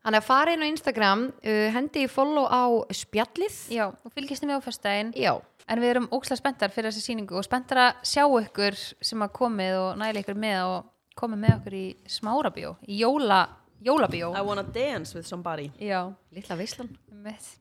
Þannig 0.06 0.22
að 0.22 0.26
fara 0.28 0.52
inn 0.54 0.62
á 0.62 0.70
Instagram, 0.70 1.22
uh, 1.42 1.64
hendi 1.74 2.04
í 2.06 2.08
follow 2.10 2.46
á 2.46 2.62
spjallið. 2.94 3.56
Já, 3.74 3.88
og 3.90 4.12
fylgist 4.14 4.44
þið 4.44 4.52
með 4.52 4.60
á 4.62 4.66
föstudaginn. 4.68 5.08
Já, 5.18 5.32
en 5.66 5.82
við 5.82 5.90
erum 5.90 6.06
ógstlega 6.14 6.38
spenntar 6.38 6.70
fyrir 6.70 6.92
þessa 6.92 7.02
sýningu 7.02 7.34
og 7.40 7.46
spenntar 7.46 7.80
að 7.82 8.04
sjá 8.06 8.22
ykkur 8.22 8.78
sem 8.78 9.24
að 9.26 9.32
komið 9.34 9.78
og 9.80 9.98
næla 9.98 10.22
ykkur 10.22 10.38
með 10.38 10.60
og 10.68 10.86
komið 11.18 11.42
með 11.42 11.56
okkur 11.56 11.78
í 11.80 11.84
smárabíó 12.12 12.72
í 12.86 13.00
jóla, 13.00 13.40
jólabíó. 13.82 14.30
I 14.30 14.46
wanna 14.46 14.62
dance 14.62 15.16
with 15.18 15.26
somebody. 15.26 15.72
Já, 15.82 16.14
litla 16.30 16.60
veislan. 16.62 16.94
Einmitt. 17.10 17.56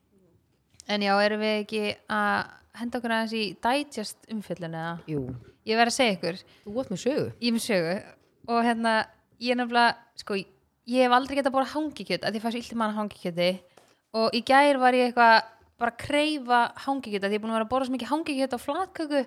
en 0.86 1.02
já, 1.02 1.16
erum 1.26 1.42
við 1.42 1.60
ekki 1.64 1.84
að 2.14 2.54
henda 2.78 3.02
okkur 3.02 3.16
aðeins 3.16 3.34
í 3.34 3.46
digest 3.66 4.30
umfjöllun 4.30 4.78
eða? 4.78 4.96
Jú, 5.10 5.28
ég 5.66 5.82
verð 5.82 5.96
að 5.96 5.98
segja 5.98 6.20
ykkur. 6.20 6.44
Þú 6.68 6.82
ert 6.84 6.94
með 6.94 7.06
sögu. 7.08 7.30
Ég 7.42 7.50
er 7.50 7.58
með 7.58 7.66
sögu. 7.72 7.96
Og 8.54 8.68
hérna 8.68 9.00
ég 9.42 9.56
er 9.56 9.64
nefnilega, 9.64 9.96
sko 10.22 10.38
ég 10.38 10.52
hef 10.94 11.12
aldrei 11.18 11.40
getað 11.40 11.56
bóra 11.56 11.72
hangikjöt 11.74 12.26
að 12.28 12.38
ég 12.38 12.44
fæst 12.44 12.60
illt 12.60 12.76
mann 12.78 12.94
hangikjöti. 12.96 13.50
Og 14.16 14.36
í 14.38 14.42
gær 14.46 14.78
var 14.80 14.94
ég 14.94 15.10
eitthvað 15.10 15.42
bara 15.82 15.92
að 15.92 15.98
kreyfa 16.06 16.60
hangikjöt 16.86 17.26
að 17.26 17.34
ég 17.34 17.40
er 17.40 17.44
búin 17.44 17.52
að 17.52 17.58
vera 17.58 17.66
að 17.68 17.72
bóra 17.74 17.88
svo 17.88 17.96
mikið 17.96 18.12
hangikjöt 18.14 18.54
á 18.56 18.60
flatköku. 18.62 19.22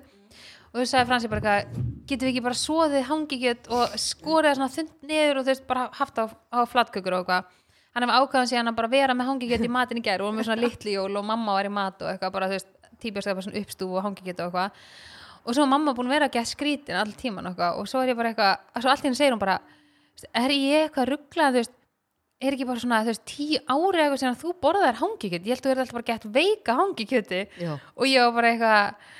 Og 0.68 0.76
þú 0.78 0.86
sagði 0.86 1.08
Fransi 1.08 1.28
bara 1.32 1.40
eitthvað 1.40 1.84
getum 2.08 2.28
við 2.28 2.32
ekki 2.32 2.44
bara 2.44 2.58
svoðið 2.62 3.06
hangikjöt 3.08 3.68
og 3.74 3.96
skorið 4.00 4.48
það 4.48 4.58
svona 4.58 4.74
þund 4.76 4.90
niður 5.10 5.40
og 5.40 5.44
þú 5.44 5.52
veist 5.52 5.66
bara 5.68 5.84
haft 5.98 6.20
á, 6.20 6.24
á 6.28 6.58
flatkökur 6.68 7.16
og 7.16 7.22
eitthvað? 7.24 7.54
Hann 7.96 8.04
hefði 8.04 8.18
ákvæðan 8.22 8.50
síðan 8.52 8.70
að 8.70 8.76
bara 8.78 8.90
vera 8.92 9.14
með 9.16 9.30
hangikjöt 9.32 9.64
í 9.64 9.70
matin 9.72 9.98
í 9.98 10.04
gær. 10.04 10.22
Og 10.22 10.34
með 10.36 10.48
svona 10.48 10.60
litli 10.62 10.92
jól 10.94 11.16
og 11.18 11.24
mamma 11.24 11.56
var 11.56 11.68
í 11.68 11.72
mat 11.72 12.02
og 12.04 12.12
eitthvað 12.12 12.34
bara 12.36 12.48
þú 12.48 12.58
veist 12.58 12.68
típjast 13.00 13.30
eitthvað 13.30 13.46
svona 13.48 13.62
uppstúf 13.64 13.96
og 13.96 14.04
hangikjöt 14.06 14.42
og 14.44 14.46
eitthvað. 14.46 14.70
Og 15.48 15.56
svo 15.56 15.64
mamma 15.66 15.94
búin 15.96 16.10
að 16.10 16.14
vera 16.16 16.28
að 16.28 16.34
geta 16.36 16.52
skrítin 16.52 17.00
all 17.00 17.12
tíman 17.16 17.48
og, 17.48 17.60
og 17.80 17.88
svo 17.88 18.02
er 18.04 18.12
ég 18.12 18.18
bara 18.18 18.32
eitthvað 18.34 18.54
og 18.76 18.84
svo 18.84 18.92
allt 18.92 19.04
henni 19.06 19.16
segir 19.16 19.32
hún 19.32 19.40
bara 19.40 19.58
"Þú 19.58 19.64
veist, 19.64 19.77
er 20.32 20.54
ég 20.54 20.88
eitthvað 20.88 21.10
rugglað 21.12 21.60
er 22.38 22.54
ekki 22.54 22.66
bara 22.68 22.82
svona 22.82 23.02
þú 23.02 23.12
veist, 23.12 23.24
tíu 23.28 23.60
ári 23.66 24.02
eitthvað 24.02 24.20
sem 24.22 24.36
þú 24.38 24.52
borðar 24.62 24.98
hangikjöt? 25.00 25.46
Ég 25.46 25.54
held 25.54 25.62
að 25.62 25.68
þú 25.68 25.72
er 25.74 25.80
alltaf 25.84 25.96
bara 25.98 26.10
gett 26.12 26.28
veika 26.38 26.76
hangikjöti. 26.78 27.40
Og 27.98 28.04
ég 28.06 28.26
var 28.26 28.36
bara 28.36 28.52
eitthvað 28.52 29.16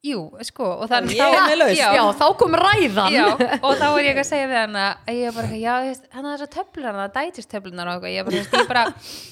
jú, 0.00 0.20
sko 0.48 0.66
er 0.86 1.04
með 1.04 1.58
lausn. 1.60 1.76
já, 1.76 1.88
já 1.98 2.02
þá 2.16 2.26
kom 2.40 2.54
ræðan. 2.56 3.12
Já, 3.12 3.26
og 3.60 3.74
þá 3.76 3.84
var 3.84 4.00
ég 4.00 4.08
eitthvað 4.08 4.22
að 4.22 4.30
segja 4.30 4.48
við 4.48 4.58
hana 4.60 4.84
að 5.04 5.18
ég 5.18 5.34
bara 5.36 5.48
eitthvað, 5.50 5.60
já, 5.60 5.74
þú 5.74 5.90
veist, 5.90 6.06
hann 6.14 6.28
að 6.30 6.44
töflur 6.54 6.88
hana, 6.88 7.08
dætist 7.16 7.50
töflunar 7.52 7.90
og 7.90 8.06
eitthvað, 8.06 8.14
ég 8.14 8.28
bara, 8.30 8.40
ég 8.62 8.70
bara 8.70 8.84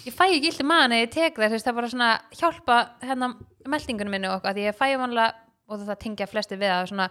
ég 0.09 0.19
fæ 0.19 0.25
ekki 0.27 0.51
illt 0.53 0.61
í 0.61 0.69
maðan 0.69 0.97
eða 0.99 1.07
ég 1.07 1.15
tek 1.15 1.41
þess 1.41 1.65
það 1.65 1.73
er 1.73 1.79
bara 1.79 1.93
svona 1.95 2.11
hjálpa 2.43 2.79
hérna 3.07 3.31
meldingunum 3.65 4.13
minni 4.13 4.29
og 4.29 4.37
eitthvað, 4.37 4.59
því 4.59 4.69
ég 4.69 4.77
fæ 4.77 4.87
vanlega 5.01 5.31
og 5.69 5.85
það 5.89 6.01
tengja 6.05 6.29
flesti 6.29 6.61
við 6.61 6.75
að 6.75 6.91
svona 6.93 7.09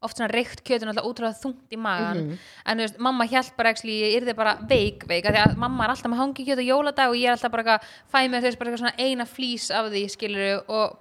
oft 0.00 0.16
svona 0.16 0.30
reykt 0.32 0.62
kjötun 0.64 0.88
alltaf 0.90 1.04
útrúlega 1.04 1.36
þungt 1.42 1.74
í 1.74 1.78
magan 1.80 2.20
en 2.64 2.78
þú 2.80 2.84
veist, 2.86 2.98
mamma 3.04 3.26
hjælt 3.28 3.52
bara 3.58 3.72
actually, 3.74 3.98
ég 4.00 4.14
yrði 4.20 4.34
bara 4.38 4.54
veik, 4.70 5.04
veik, 5.10 5.26
af 5.28 5.34
því 5.36 5.42
að 5.44 5.56
mamma 5.60 5.84
er 5.84 5.90
alltaf 5.92 6.10
með 6.12 6.22
hangi 6.22 6.46
kjöt 6.46 6.62
og 6.62 6.70
jóladag 6.70 7.12
og 7.12 7.18
ég 7.20 7.28
er 7.28 7.34
alltaf 7.36 7.52
bara 7.52 7.62
eitthvað 7.64 7.88
fæ 8.14 8.20
með 8.32 8.46
veist, 8.46 8.58
bara 8.62 8.76
svona 8.80 8.96
eina 8.96 9.26
flís 9.28 9.68
af 9.70 9.90
því 9.92 10.02
skilur 10.14 10.62
og 10.72 10.96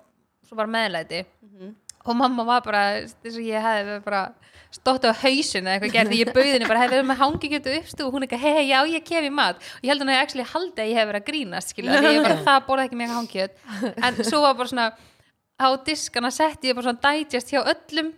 svo 0.50 0.58
bara 0.60 0.68
meðlæti. 0.74 1.22
Og 2.10 2.16
mamma 2.16 2.43
var 2.47 2.62
bara 2.66 2.84
þess 3.24 3.38
að 3.38 3.47
ég 3.47 3.62
hefði 3.62 4.00
bara 4.06 4.22
stótt 4.72 5.06
á 5.08 5.12
hausin 5.14 5.66
eða 5.68 5.76
eitthvað 5.78 5.95
gerði, 5.95 6.20
ég 6.22 6.34
bauði 6.34 6.54
henni 6.54 6.68
bara 6.70 6.84
hefði 6.84 7.02
með 7.06 7.20
hangi 7.24 7.50
getur 7.52 7.78
uppstú 7.80 8.06
og 8.06 8.14
hún 8.14 8.24
eitthvað, 8.26 8.43
hei, 8.45 8.68
já, 8.70 8.80
ég 8.88 9.04
kem 9.06 9.26
í 9.28 9.32
mat. 9.34 9.60
Og 9.80 9.84
ég 9.84 9.89
held 9.93 10.02
að 10.04 10.10
haldið 10.54 10.84
að 10.84 10.89
ég 10.89 11.00
að 15.60 15.76
á 15.76 15.78
diskana 15.89 16.32
setti 16.34 16.72
ég 16.72 16.78
bara 16.78 16.89
svona 16.89 17.14
digest 17.14 17.51
hjá 17.51 17.60
öllum 17.62 18.14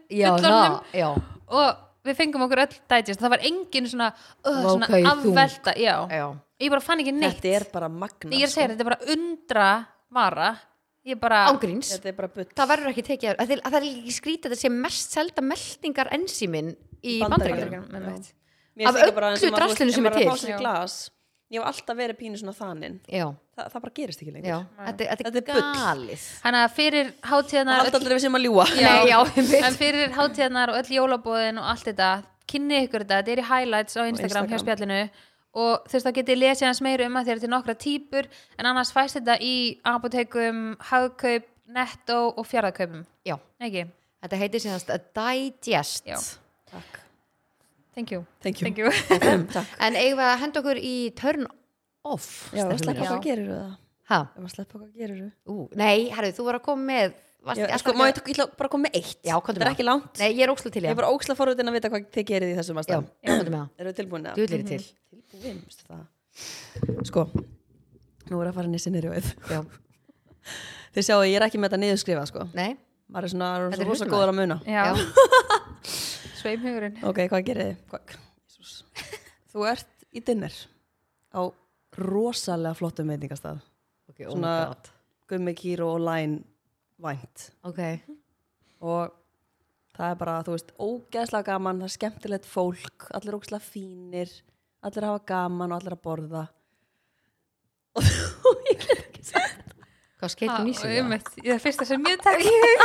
já, 0.93 1.09
og 1.51 1.67
við 2.05 2.17
fengum 2.17 2.45
okkur 2.47 2.63
öll 2.63 2.73
digest. 2.93 3.21
Það 3.21 3.33
var 3.35 3.45
engin 3.49 3.89
svona, 3.89 4.09
uh, 4.45 4.63
svona 4.65 4.89
þung. 4.89 5.07
afvelta 5.11 5.75
já. 5.77 5.95
já. 6.09 6.25
Ég 6.61 6.73
bara 6.73 6.83
fann 6.85 7.01
ekki 7.03 7.13
neitt. 7.15 7.39
Þetta 7.39 7.55
er 7.57 7.67
bara 7.73 7.89
magna 7.89 8.35
ég 8.35 8.45
er 8.45 8.49
að 8.49 8.55
segja, 8.55 8.73
þetta 8.73 8.85
er 8.85 8.89
bara 8.91 9.15
undra 9.15 9.69
vara. 10.13 10.51
Ég 11.01 11.17
bara, 11.17 11.39
er 11.49 12.13
bara 12.13 12.27
það 12.29 12.67
verður 12.69 12.91
ekki 12.91 13.03
tekið 13.07 13.31
að 13.41 13.55
það 13.63 13.77
er 13.79 13.85
ekki 13.87 14.11
skrítið 14.13 14.51
að 14.51 14.53
þetta 14.53 14.61
sé 14.61 14.69
mest 14.69 15.15
selda 15.15 15.41
meldingar 15.41 16.11
ensímin 16.13 16.75
í 17.01 17.15
Mér 18.71 18.87
Af 18.87 18.95
öllu 19.01 19.15
maður, 19.17 19.41
þú 19.41 19.49
draslinu 19.55 19.93
sem 19.95 20.05
er 20.07 20.13
að 20.15 20.21
til. 20.21 20.51
ég 21.51 21.59
hef 21.59 21.65
alltaf 21.67 21.97
verið 21.97 22.17
pínu 22.21 22.37
svona 22.39 22.53
þaninn. 22.55 22.99
Já, 23.11 23.25
Þa, 23.61 23.69
það 23.75 23.81
bara 23.85 23.93
gerist 23.99 24.21
ekki 24.23 24.31
lengur 24.33 24.49
já, 24.49 24.57
þetta, 24.87 25.07
þetta 25.11 25.31
Þetta 25.35 25.55
er 25.55 25.65
galið 25.77 26.23
Þannig 26.41 26.61
að 26.65 26.71
fyrir 26.77 27.09
það 27.11 27.27
hátíðanar 27.31 27.81
haldi 27.81 27.97
allir 27.99 28.15
við 28.15 28.21
sem 28.23 28.37
að 28.39 28.45
ljúa 28.47 28.65
Nei, 28.71 29.09
já, 29.11 29.17
einmitt. 29.21 29.65
en 29.67 29.77
fyrir 29.77 30.15
hátíðanar 30.15 30.71
og 30.73 30.79
öll 30.81 30.95
jólabóðin 30.95 31.59
og 31.61 31.67
allt 31.75 31.85
þetta, 31.91 32.09
kynni 32.49 32.79
ykkur 32.87 33.05
þetta 33.05 33.19
þetta 33.21 33.35
er 33.35 33.41
í 33.43 33.45
highlights 33.51 33.99
á 33.99 34.01
Instagram, 34.07 34.49
hjá 34.49 34.57
Instagram. 34.57 34.65
spjallinu 34.65 35.01
og 35.61 35.85
þú 35.91 35.97
veist 35.97 36.07
það 36.07 36.17
getið 36.17 36.41
lesið 36.41 36.67
hans 36.71 36.81
meira 36.87 37.05
um 37.11 37.17
að 37.19 37.27
þeir 37.27 37.35
eru 37.35 37.43
til 37.45 37.51
nokkra 37.51 37.77
típur 37.85 38.29
en 38.57 38.69
annars 38.71 38.93
fæst 38.95 39.19
þetta 39.19 39.37
í 39.43 39.55
apotekum, 39.91 40.61
hagkaup, 40.89 41.47
netto 41.75 42.19
og 42.33 42.47
fjárðakaupum, 42.47 43.05
já, 43.27 43.35
ekki? 43.61 43.85
þetta 44.23 44.39
heitir 44.41 44.63
síðanst 44.65 44.91
að 44.95 45.07
digest 45.21 46.07
Já. 46.07 46.17
Takk. 46.71 47.01
Thank 47.91 48.11
you, 48.15 48.21
Thank 48.39 48.61
you. 48.61 48.65
Thank 48.71 48.77
you. 48.79 48.91
Takk. 49.51 49.67
en 49.85 49.97
eigum 49.99 50.21
við 50.21 50.27
að 50.29 50.37
henda 50.45 50.61
okkur 50.63 50.79
í 50.79 50.95
turn 51.19 51.43
off 52.07 52.29
Já, 52.51 52.63
stelpur 52.65 52.79
sleppa 52.83 52.99
mínar? 52.99 53.11
hvað 53.11 53.25
gerir 53.27 53.51
það? 53.51 53.73
Ha? 54.11 54.19
Ef 54.35 54.45
að 54.47 54.53
sleppa 54.55 54.79
hvað 54.79 55.01
gerir 55.01 55.19
þú? 55.21 55.27
Ú, 55.53 55.57
nei, 55.79 55.97
herru, 56.11 56.31
þú 56.35 56.47
var 56.47 56.57
að 56.59 56.65
koma 56.67 56.87
með 56.89 57.13
varst 57.45 57.61
Já, 57.61 57.77
sko, 57.81 57.93
má 57.97 58.03
ég, 58.09 58.19
ég 58.31 58.39
bara 58.57 58.69
koma 58.71 58.87
með 58.87 58.97
eitt. 58.99 59.19
Já, 59.25 59.35
Það 59.41 59.61
er 59.65 59.71
ekki 59.71 59.85
langt. 59.87 60.19
Nei, 60.21 60.29
ég 60.29 60.43
er 60.45 60.51
óslega 60.53 60.75
til 60.75 60.83
Ég 60.83 60.89
já 60.89 60.93
er 60.93 60.99
bara 60.99 61.11
óksla 61.13 61.35
forvitin 61.37 61.71
að 61.71 61.77
vita 61.77 61.91
hvað 61.93 62.09
þið 62.17 62.27
gerið 62.31 62.51
í 62.51 62.57
þessum 62.59 62.81
aðstæðum. 62.81 63.07
já, 63.21 63.31
komdu 63.31 63.53
með 63.53 63.57
það. 63.61 63.69
Eru 63.77 63.91
þið 63.91 63.97
tilbúin 64.01 64.27
að? 64.29 64.41
Djúðlir 64.41 64.65
til. 64.69 64.81
Tilbúin, 65.31 65.61
veistu 65.65 65.87
það? 65.89 66.03
Sko, 67.09 67.25
nú 68.29 68.41
er 68.41 68.51
að 68.51 68.59
fara 68.59 68.69
inn 68.69 68.77
í 68.77 68.83
Já, 69.51 69.61
Þið 70.91 71.05
sjáu, 71.07 71.21
ég 71.23 71.37
er 71.39 71.45
ekki 71.47 71.59
með 71.61 71.71
þetta 71.71 71.81
niðurskrifa 71.85 72.25
sko. 72.27 72.45
Nei, 72.57 72.75
maður 73.07 73.27
er 73.29 73.31
svona 73.31 73.49
Þetta 73.71 73.85
er 73.85 73.87
rosa 73.87 74.05
hausnum 74.05 74.11
góður 74.11 74.31
að 74.33 74.39
muna. 74.41 74.57
Sveimhugurinn. 76.41 76.97
Ok, 77.07 77.21
hvað 77.31 77.45
gerir 77.47 77.69
þið? 77.71 78.17
Þú 79.51 79.65
ert 79.71 80.05
í 80.11 80.23
dinner 80.25 80.55
á 81.31 81.41
rosalega 81.97 82.77
flottum 82.77 83.09
veitingastað. 83.11 83.61
Ok, 84.09 84.21
oh 84.27 84.33
Svona- 84.35 84.59
my 84.59 84.67
god. 84.73 84.91
Gummi, 85.31 85.53
Kíró 85.55 85.93
og 85.95 86.01
Læn 86.03 86.43
vænt. 87.01 87.51
Ok, 87.63 87.79
og 88.81 89.11
það 89.95 90.11
er 90.11 90.15
bara, 90.15 90.43
þú 90.43 90.55
veist, 90.55 90.71
ógeðslega 90.77 91.43
gaman 91.45 91.79
það 91.79 91.89
er 91.89 91.95
skemmtilegt 91.97 92.45
fólk, 92.45 93.09
allir 93.15 93.37
ógeðslega 93.37 93.63
fínir 93.63 94.31
allir 94.81 95.05
hafa 95.05 95.21
gaman 95.29 95.71
og 95.71 95.81
allir 95.81 95.95
að 95.95 96.03
borða. 96.05 96.47
Og 98.47 98.61
ég 98.71 98.85
er 98.87 99.01
ekki 99.03 99.23
sagt 99.27 99.71
hvað 100.21 100.31
skeitum 100.35 100.69
í 100.69 100.73
sig 100.77 100.93
það? 101.01 101.29
Ég 101.43 101.55
er 101.55 101.61
fyrsta 101.61 101.87
sem 101.89 102.05
í 102.07 102.13
hug 102.13 102.83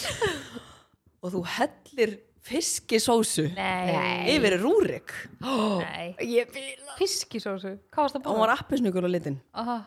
og 1.20 1.32
þú 1.34 1.40
hellir 1.56 2.12
fiskisósu 2.50 3.46
Nei, 3.54 4.34
yfir 4.34 4.58
rúrik. 4.62 5.14
Nei. 5.40 6.10
Ég 6.26 6.50
fíla 6.52 6.96
Fiskisósu, 6.98 7.76
hvað 7.92 8.02
varst 8.06 8.16
það 8.18 8.24
að 8.26 8.32
hún 8.34 8.42
var 8.44 8.54
appisnugur 8.58 9.06
á 9.06 9.10
litin 9.10 9.38
Oh. 9.54 9.78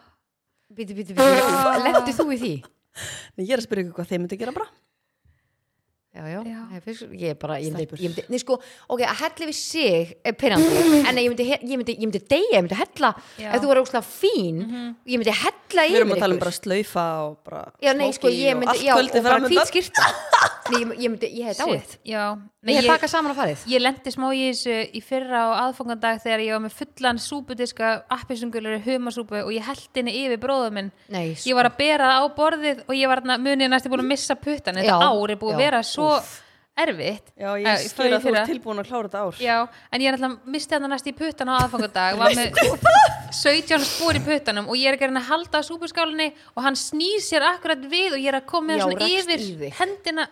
Bíti, 0.73 0.95
bíti, 0.97 1.13
bíti, 1.13 1.83
lefti 1.85 2.15
þú 2.17 2.29
í 2.33 2.39
því? 2.41 2.53
en 3.37 3.43
ég 3.45 3.51
er 3.53 3.61
að 3.61 3.67
spyrja 3.67 3.83
ykkur 3.87 3.99
hvað 3.99 4.09
þeim 4.13 4.23
myndi 4.25 4.37
gera 4.41 4.53
bara. 4.55 4.69
Já, 6.13 6.27
já, 6.29 6.39
Já. 6.45 6.57
Ég, 6.75 6.81
fisk, 6.85 7.13
ég 7.17 7.31
er 7.33 7.37
bara, 7.41 7.55
ég 7.57 7.73
myndi, 7.73 7.97
ég 7.97 8.11
myndi, 8.11 8.23
nei 8.29 8.37
sko, 8.37 8.59
ok, 8.93 9.01
að 9.01 9.15
hella 9.23 9.47
við 9.49 9.55
sig 9.57 10.11
er 10.21 10.35
pyrrandi, 10.37 10.81
en 11.09 11.17
ég 11.17 11.31
myndi, 11.31 11.47
ég 11.49 11.71
myndi, 11.81 11.95
ég 11.97 12.05
myndi 12.05 12.21
deyja, 12.29 12.51
ég 12.53 12.61
myndi 12.67 12.77
hella, 12.77 13.09
ef 13.41 13.63
þú 13.63 13.71
var 13.71 13.81
óslega 13.81 14.03
fín, 14.05 14.59
ég 15.09 15.17
myndi 15.17 15.33
hella 15.39 15.87
við 15.87 15.95
yfir 15.95 16.03
erum 16.03 16.13
að 16.13 16.21
tala 16.21 16.35
um 16.35 16.37
ykkur. 16.37 16.45
bara 16.45 16.57
slaufa 16.59 17.05
og 17.25 17.33
bara 17.49 17.63
Já, 17.81 17.95
nei, 17.97 18.11
sko, 18.13 18.29
og 18.29 18.37
myndi, 18.61 18.69
allt 18.75 18.85
já, 18.85 18.93
kvöldið 18.93 19.17
og 19.17 19.25
bara 19.25 19.39
framundan. 19.39 19.57
hvít 19.57 19.73
skýrta. 19.73 20.05
Nei, 20.69 20.77
ég, 20.83 20.93
ég 21.01 21.13
myndi, 21.15 21.31
ég 21.33 21.49
hef 21.49 21.63
dáið. 21.63 21.97
Já 22.13 22.23
Nei, 22.63 22.77
ég 22.77 22.85
taka 22.87 23.07
saman 23.11 23.33
að 23.33 23.39
farið. 23.41 23.63
ég 23.67 23.81
lendi 23.83 24.11
smá 24.13 24.29
í 24.31 24.43
þessu 24.53 24.75
í 24.95 25.01
fyrra 25.03 25.39
á 25.43 25.49
aðfangandag 25.67 26.21
þegar 26.23 26.43
ég 26.45 26.53
var 26.55 26.61
með 26.63 26.77
fullan 26.79 27.17
súpudiska 27.19 27.89
appisungulari 28.15 28.79
humasúpu 28.85 29.41
og 29.43 29.51
ég 29.51 29.65
held 29.67 29.99
henni 29.99 30.13
yfir 30.23 30.39
bróðum 30.39 30.77
minn. 30.79 30.91
Nei, 31.11 31.33
ég 31.35 31.57
var 31.59 31.67
að 31.67 31.75
bera 31.81 32.07
það 32.13 32.23
á 32.23 32.27
borðið 32.39 32.79
og 32.87 32.95
ég 32.95 33.11
var 33.11 33.21
munið 33.43 33.67
næstu 33.73 33.91
búin 33.91 34.05
að 34.05 34.11
missa 34.13 34.35
puttan 34.39 34.79
þetta 34.79 34.95
Já, 34.95 35.11
ár 35.11 35.35
er 35.35 35.41
búið 35.43 35.51
já, 35.51 35.57
að 35.59 35.63
vera 35.65 35.81
svo 35.83 36.07
úff. 36.15 36.39
erfitt. 36.79 37.27
Já, 37.37 37.49
Eh, 37.53 37.59
ég 37.67 37.83
í 37.83 37.89
skil 37.91 38.07
að 38.15 38.23
þú 38.23 38.31
ert 38.33 38.49
tilbúin 38.49 38.79
að 38.81 38.87
klára 38.87 39.09
þetta 39.11 39.19
ár. 39.27 39.35
Já, 39.43 39.57
en 39.91 40.01
ég 40.01 40.07
er 40.07 40.15
alltaf 40.17 40.47
misti 40.55 40.73
hann 40.73 40.89
næst 40.89 41.05
í 41.05 41.13
puttan 41.19 41.51
á 41.51 41.55
aðfangadag 41.67 42.17
var 42.17 42.31
með 42.31 42.57
17 43.33 43.83
spór 43.85 44.15
í 44.17 44.23
puttanum 44.23 44.67
og 44.71 44.75
ég 44.79 44.87
er 44.87 44.97
að 44.97 45.07
reyna 45.11 45.19
að 45.21 45.29
halda 45.29 45.59
að 45.59 45.67
súpuskálinni 45.69 46.31
og 46.55 46.63
hann 46.63 46.75
snýr 46.79 47.19
sér 47.21 47.45
akkurat 47.51 47.83
við 47.91 48.15
og 48.15 48.19
ég 48.23 48.31
er 48.31 48.39
að 48.39 48.45
koma 48.49 48.71
með 48.71 48.79
Já, 48.79 48.83
svona 48.87 49.07
yfir 49.13 49.77
hendina, 49.77 50.27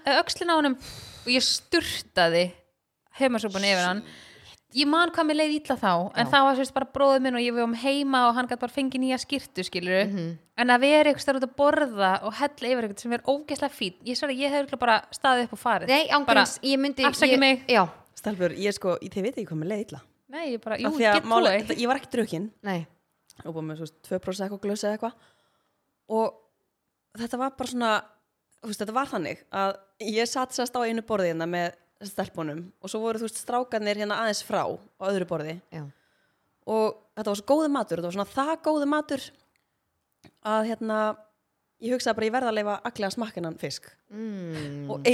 og 1.21 1.29
ég 1.31 1.43
sturtaði 1.45 2.43
heimasúpan 3.19 3.65
yfir 3.67 3.85
hann. 3.87 4.03
Ég 4.71 4.87
man 4.87 5.11
hvað 5.11 5.25
mér 5.27 5.35
leið 5.41 5.53
illa 5.57 5.75
þá 5.75 5.89
en 6.15 6.25
Já. 6.25 6.29
það 6.31 6.45
var 6.47 6.55
sérst 6.61 6.73
bara 6.73 6.87
bróðið 6.95 7.23
minn 7.25 7.35
og 7.35 7.41
ég 7.43 7.55
við 7.57 7.63
um 7.65 7.73
heima 7.75 8.21
og 8.29 8.35
hann 8.37 8.47
gæti 8.47 8.61
bara 8.61 8.71
fengið 8.71 9.01
nýja 9.03 9.17
skýrtu 9.19 9.65
skilur 9.67 10.05
Mhm. 10.07 10.37
en 10.57 10.67
að 10.71 10.79
vera 10.79 11.11
eitthvað 11.11 11.39
út 11.41 11.47
að 11.47 11.55
borða 11.59 12.11
og 12.23 12.33
hella 12.39 12.69
yfir 12.69 12.83
eitthvað 12.87 12.99
sem 13.03 13.13
er 13.13 13.25
ógeðslega 13.27 13.75
fín 13.75 13.93
ég 14.05 14.15
svar 14.15 14.31
ég 14.31 14.49
hef 14.49 14.61
örugglega 14.63 14.79
bara 14.79 15.01
staðið 15.11 15.43
upp 15.43 15.53
og 15.53 15.59
farið. 15.59 15.87
Nei, 15.87 16.07
ángríns, 16.07 16.59
ég 16.63 16.79
myndi 16.79 17.03
ég, 17.03 17.39
mig. 17.39 17.67
Já, 17.67 17.89
Stelfur, 18.15 18.51
ég 18.55 18.73
sko, 18.73 18.97
ég, 19.01 19.11
þið 19.11 19.21
veit 19.23 19.35
ekki 19.35 19.47
hvað 19.49 19.59
mér 19.59 19.69
leið 19.71 19.85
illa. 19.87 20.01
Nei, 20.29 20.45
ég 20.53 20.61
bara, 20.63 20.77
jú, 20.77 20.87
að 20.87 20.97
get 20.99 21.23
trúið 21.23 21.77
ég 21.81 21.87
var 21.87 21.97
ekki 21.99 22.11
drukkin. 22.15 22.51
Nei. 22.63 22.87
Og 23.43 23.53
búið 23.55 23.65
með 23.65 23.77
svo 23.81 23.87
2% 24.07 24.45
eitthvað 24.45 24.61
glösa 24.61 24.87
eða 24.87 24.97
eitthvað. 24.97 25.13
Og 26.07 26.33
þetta 27.17 27.37
var 27.41 27.51
bara 27.57 27.69
svona 27.69 27.91
veist, 28.69 28.81
þetta 28.81 28.95
var 28.95 29.09
þannig 29.09 29.41
að 29.57 29.71
ég 30.11 30.29
satt 30.29 30.53
sérst 30.55 30.75
á 30.77 30.81
einu 30.85 31.03
borði 31.05 31.31
hérna 31.31 31.47
með 31.49 31.73
stelpunum 32.11 32.61
og 32.81 32.91
svo 32.91 33.01
voru 33.03 33.21
þú 33.21 33.27
veist 33.27 33.41
strákarnir 33.41 34.01
hérna 34.01 34.19
aðeins 34.21 34.43
frá 34.45 34.63
á 34.65 35.03
öðru 35.09 35.27
borði. 35.29 35.57
Já, 35.73 35.83
og 36.69 36.97
þetta 37.17 37.31
var 37.31 37.41
svo 37.41 37.47
góðu 37.49 37.71
matur 37.73 38.01
þetta 38.01 38.09
var 38.09 38.17
svona 38.17 38.33
það 38.35 38.53
góðu 38.67 38.89
matur 38.89 39.27
að 40.53 40.67
hérna 40.71 40.99
ég 41.81 41.95
hugsaði 41.95 42.17
bara 42.17 42.27
ég 42.27 42.35
verða 42.35 42.51
að 42.51 42.59
leifa 42.59 42.77
smakka 43.15 43.41
hennan 43.41 43.57
fisk. 43.61 43.89
Mm, 44.13 44.91
og 44.91 45.09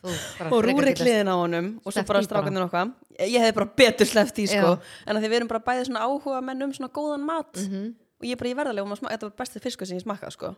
þú, 0.00 0.12
bara 0.38 0.50
og 0.56 0.64
rúri 0.64 0.94
kliðin 0.96 1.30
á 1.30 1.36
honum 1.36 1.72
og 1.84 1.94
svo 1.94 2.04
bara 2.08 2.22
strákarnir 2.26 2.66
okkar. 2.66 2.94
Ég, 3.20 3.38
hefði 3.38 3.56
bara 3.60 3.72
betur 3.82 4.08
sleppt 4.08 4.42
í 4.42 4.48
sko. 4.50 4.74
Já. 4.74 4.92
en 5.06 5.20
því 5.20 5.28
við 5.30 5.38
erum 5.40 5.50
bara 5.50 5.62
bæðið 5.66 5.90
svona 5.90 6.06
áhuga 6.06 6.42
menn 6.44 6.66
um 6.66 6.74
svona 6.74 6.90
góðan 6.94 7.26
mat. 7.26 7.52
Mhm. 7.54 7.90
og 8.20 8.26
ég 8.28 8.36
ég 8.50 8.56
verða 8.58 8.74
að 8.74 8.80
leifa 8.80 8.88
þetta 9.14 9.28
var 9.30 9.36
bestið 9.38 9.62
fiskur 9.64 9.88
sem 9.88 9.96
ég 9.96 10.04
smakka 10.04 10.30
sko 10.34 10.54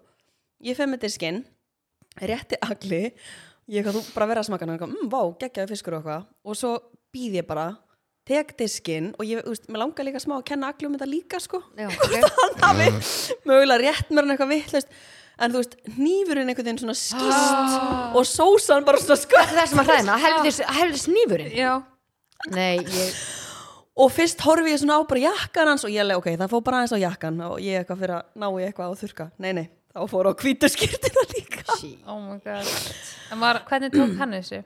ég 0.63 0.79
fem 0.79 0.93
með 0.93 1.07
diskinn 1.07 1.43
rétti 2.23 2.59
agli 2.63 3.07
ég 3.73 3.87
þú 3.87 4.03
bara 4.13 4.29
verða 4.31 4.43
að 4.43 4.51
smakka 4.51 4.67
hann 4.67 4.75
eitthvað, 4.75 4.93
mm, 4.97 5.09
vá, 5.13 5.23
geggjaði 5.41 5.73
fiskur 5.73 5.97
og 5.97 6.03
eitthvað. 6.03 6.29
Og 6.45 6.59
svo 6.59 6.75
býð 7.15 7.39
ég 7.41 7.49
bara 7.49 7.67
tek 8.29 8.55
diskinn 8.59 9.11
og 9.19 9.27
ég, 9.27 9.43
veist, 9.47 9.69
mér 9.71 9.83
langar 9.85 10.07
líka 10.07 10.23
smá 10.23 10.37
að 10.39 10.47
kenna 10.53 10.71
agli 10.73 10.89
um 10.89 10.97
þetta 10.97 11.11
líka 11.11 11.41
sko. 11.43 11.63
Já, 11.79 11.89
ok. 12.05 12.17
hann 12.39 12.59
hafi 12.63 12.89
mögulega 13.49 13.83
rétt 13.83 14.11
mér 14.13 14.27
hann 14.27 14.35
eitthvað 14.37 14.55
vitlaust. 14.57 14.97
En 15.43 15.51
þú 15.51 15.63
veist, 15.63 15.79
hnífurinn 15.97 16.51
einhvern 16.53 16.69
veginn 16.69 16.83
svona 16.83 16.95
skýst 16.95 18.17
og 18.19 18.27
sósan 18.29 18.85
bara 18.87 19.01
svona 19.01 19.17
sko 19.19 19.41
Það 19.41 19.63
er 19.63 19.71
sem 19.71 19.81
að 19.81 20.27
helvis, 20.27 20.59
helvis 20.77 21.07
nýfurinn 21.09 21.55
já, 21.57 21.71
Nei, 22.53 22.83
ég, 22.85 23.23
og 23.97 24.13
fyrst 24.13 24.45
horfi 24.45 24.75
ég 24.75 24.83
svona 24.83 24.99
á 24.99 25.03
bara 25.09 25.25
jakkan 25.25 25.73
hans 25.73 25.87
og 25.89 25.93
ég 25.95 26.05
leið, 26.05 26.21
ok, 26.21 26.29
það 26.37 26.53
fór 26.53 26.63
bara 26.67 26.83
aðeins 26.83 26.95
á 26.95 27.05
jakkan 27.05 27.41
og 27.49 27.57
ég 27.65 27.81
eitthvað 27.81 28.03
fyrir 28.05 28.15
að 28.19 28.29
ná 28.43 28.47
í 28.51 28.67
eitthvað 28.67 28.93
á 28.93 29.01
þurka 29.03 29.27
nei, 29.43 29.53
nei, 29.57 29.67
þá 29.93 30.03
fór 30.11 30.29
á 30.29 30.33
hvítu 30.33 30.71
skýrtina 30.73 31.25
líka 31.35 31.65
oh 32.09 32.21
my 32.21 32.39
god. 32.45 32.69
En 33.33 33.41
var, 33.43 33.63
hvernig 33.69 33.93
tók 33.95 34.17
hann 34.19 34.37
þessu? 34.39 34.63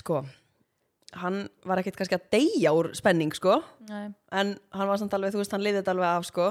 sko, 0.00 0.22
hann 1.20 1.44
var 1.64 1.80
ekkit 1.80 1.98
kannski 1.98 2.18
að 2.18 2.30
deyja 2.34 2.72
úr 2.76 2.90
spenning, 2.96 3.34
sko. 3.36 3.60
Nei. 3.88 4.08
en 4.32 4.56
hann 4.74 4.90
var 4.90 5.00
samt 5.00 5.14
alveg, 5.16 5.34
þú 5.34 5.42
veist, 5.42 5.54
hann 5.54 5.64
þetta 5.80 5.94
alveg 5.94 6.10
af, 6.10 6.28
sko 6.30 6.48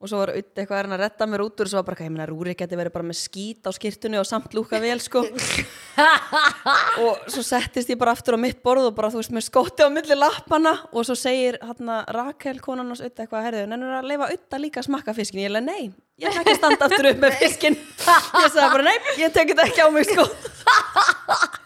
og 0.00 0.08
svo 0.08 0.16
var 0.22 0.30
auðvitað 0.32 0.62
eitthvað 0.62 0.86
að 0.94 1.02
redda 1.02 1.26
mér 1.28 1.42
út 1.44 1.60
úr 1.60 1.68
og 1.68 1.70
svo 1.70 1.80
var 1.82 1.86
bara, 1.90 2.04
ég 2.06 2.12
meina, 2.14 2.26
Rúri 2.30 2.54
geti 2.56 2.78
verið 2.78 2.94
bara 2.94 3.04
með 3.04 3.18
skít 3.20 3.68
á 3.68 3.70
skýrtunni 3.76 4.16
og 4.16 4.24
samt 4.28 4.54
lúka 4.56 4.80
vel, 4.80 4.96
sko. 5.04 5.26
Og 7.04 7.28
svo 7.28 7.44
settist 7.44 7.92
ég 7.92 7.98
bara 8.00 8.14
aftur 8.16 8.36
á 8.36 8.40
mitt 8.40 8.62
borð 8.64 8.88
og 8.88 8.96
bara, 8.96 9.10
þú 9.12 9.20
veist, 9.20 9.34
með 9.36 9.44
skóti 9.50 9.84
á 9.84 9.92
milli 9.92 10.16
lappana 10.16 10.72
og 10.88 11.04
svo 11.04 11.16
segir 11.18 11.60
hérna 11.60 12.00
Rakel 12.16 12.62
konan 12.64 12.88
hans 12.88 13.04
auðvitað 13.04 13.26
eitthvað, 13.26 13.46
herðu, 13.50 13.64
nennur 13.68 13.98
að 13.98 14.08
leifa 14.08 14.30
auðvitað 14.30 14.64
líka 14.64 14.80
að 14.80 14.88
smakka 14.88 15.16
fiskin, 15.20 15.44
ég 15.44 15.52
leið, 15.52 15.68
nei, 15.68 15.92
ég 16.20 16.32
ætla 16.32 16.46
ekki 16.46 16.58
standa 16.62 16.88
aftur 16.88 17.12
upp 17.12 17.24
með 17.26 17.40
fiskin 17.44 17.80
ég 18.40 18.52
sagði 18.56 18.68
bara, 18.78 18.88
nei, 18.88 19.16
ég 19.20 19.36
tek 19.36 19.52
þetta 19.52 19.68
ekki 19.68 19.84
á 19.84 19.88
mig, 19.92 20.08
sko 20.08 21.58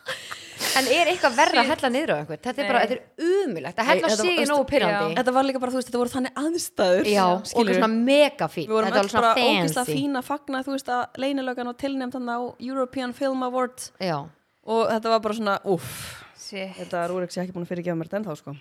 En 0.80 0.90
er 0.90 1.10
eitthvað 1.12 1.36
verra 1.38 1.62
að 1.62 1.70
hella 1.72 1.90
niður 1.94 2.12
á 2.12 2.16
einhvern? 2.18 2.42
Þetta 2.44 2.62
er 2.64 2.70
bara, 2.70 2.82
þetta 2.84 2.96
er 2.96 3.28
umulegt 3.44 3.78
að 3.82 3.90
hella 3.90 4.10
sig 4.14 4.42
er 4.42 4.50
nógu 4.50 4.66
pyrrandi 4.70 5.18
þetta 5.20 5.34
var 5.36 5.48
líka 5.48 5.62
bara, 5.62 5.74
þú 5.74 5.80
veist, 5.80 5.90
þetta 5.90 6.02
voru 6.02 6.14
þannig 6.14 6.40
aðstæður. 6.44 7.10
Já, 7.14 7.24
og 7.30 7.70
svona 7.70 7.90
mega 7.94 8.50
fín. 8.50 8.68
Við 8.68 8.76
vorum 8.78 8.94
var 8.94 9.12
bara 9.14 9.32
fancy. 9.38 9.86
fín 9.92 10.18
að 10.20 10.28
fagna 10.28 10.64
þú 10.66 10.76
veist 10.76 10.92
að 10.92 11.22
leynilögan 11.24 11.72
og 11.72 11.78
tilnefnd 11.80 12.18
hann 12.18 12.34
á 12.34 12.38
European 12.58 13.14
Film 13.16 13.46
Award 13.46 13.88
Já, 14.02 14.18
og 14.64 14.84
þetta 14.90 15.14
var 15.14 15.24
bara 15.24 15.38
svona, 15.40 15.58
uff 15.64 16.20
þetta 16.44 17.04
er 17.04 17.14
úr 17.14 17.24
ekki 17.26 17.40
ekki 17.42 17.54
búin 17.54 17.64
að 17.66 17.72
fyrirgefa 17.72 17.98
mér 17.98 18.10
þetta 18.10 18.20
ennþá 18.22 18.36
sko 18.40 18.54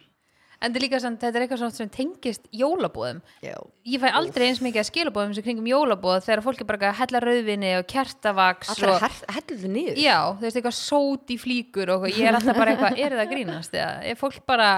En 0.64 0.72
er 0.72 0.84
líka 0.86 0.99
samt, 1.03 1.20
þetta 1.20 1.39
er 1.39 1.43
eitthvað 1.43 1.59
svona 1.59 1.76
sem 1.76 1.89
tengist 1.91 2.45
jólabóðum. 2.55 3.18
Já. 3.43 3.55
Ég 3.91 3.99
fæ 3.99 4.05
aldrei 4.16 4.45
eins 4.47 4.61
mikið 4.64 4.80
að 4.80 4.88
skilabóðum 4.88 5.34
sem 5.36 5.43
kringum 5.43 5.66
jólabóð 5.68 6.22
þegar 6.24 6.41
fólk 6.45 6.61
er 6.64 6.70
bara 6.70 6.91
að 6.91 6.99
hella 7.01 7.22
rauðvinni 7.24 7.74
og 7.82 7.88
kertavaks 7.91 8.72
allra 8.72 8.93
og... 8.93 9.18
hella 9.36 9.57
þið 9.59 9.74
niður? 9.74 9.99
Já, 9.99 10.20
þú 10.38 10.47
veist, 10.47 10.59
eitthvað 10.61 10.78
sót 10.78 11.34
í 11.36 11.38
flíkur 11.41 11.91
og 11.97 12.07
ég 12.07 12.30
er 12.30 12.38
alltaf 12.39 12.61
bara 12.61 12.76
eitthvað, 12.76 12.95
er 12.95 13.18
það 13.18 13.24
að 13.26 13.34
grínast? 13.34 13.76
Eða 13.76 14.14
er 14.14 14.22
fólk 14.22 14.39
bara, 14.47 14.70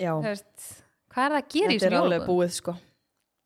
Já, 0.00 0.10
þú 0.14 0.30
veist, 0.30 0.70
hvað 1.12 1.26
er 1.26 1.36
það 1.36 1.42
að 1.42 1.52
gera 1.58 1.76
í 1.76 1.78
þetta 1.82 1.90
er 1.90 1.98
alveg 2.00 2.26
búið 2.30 2.56
sko. 2.56 2.76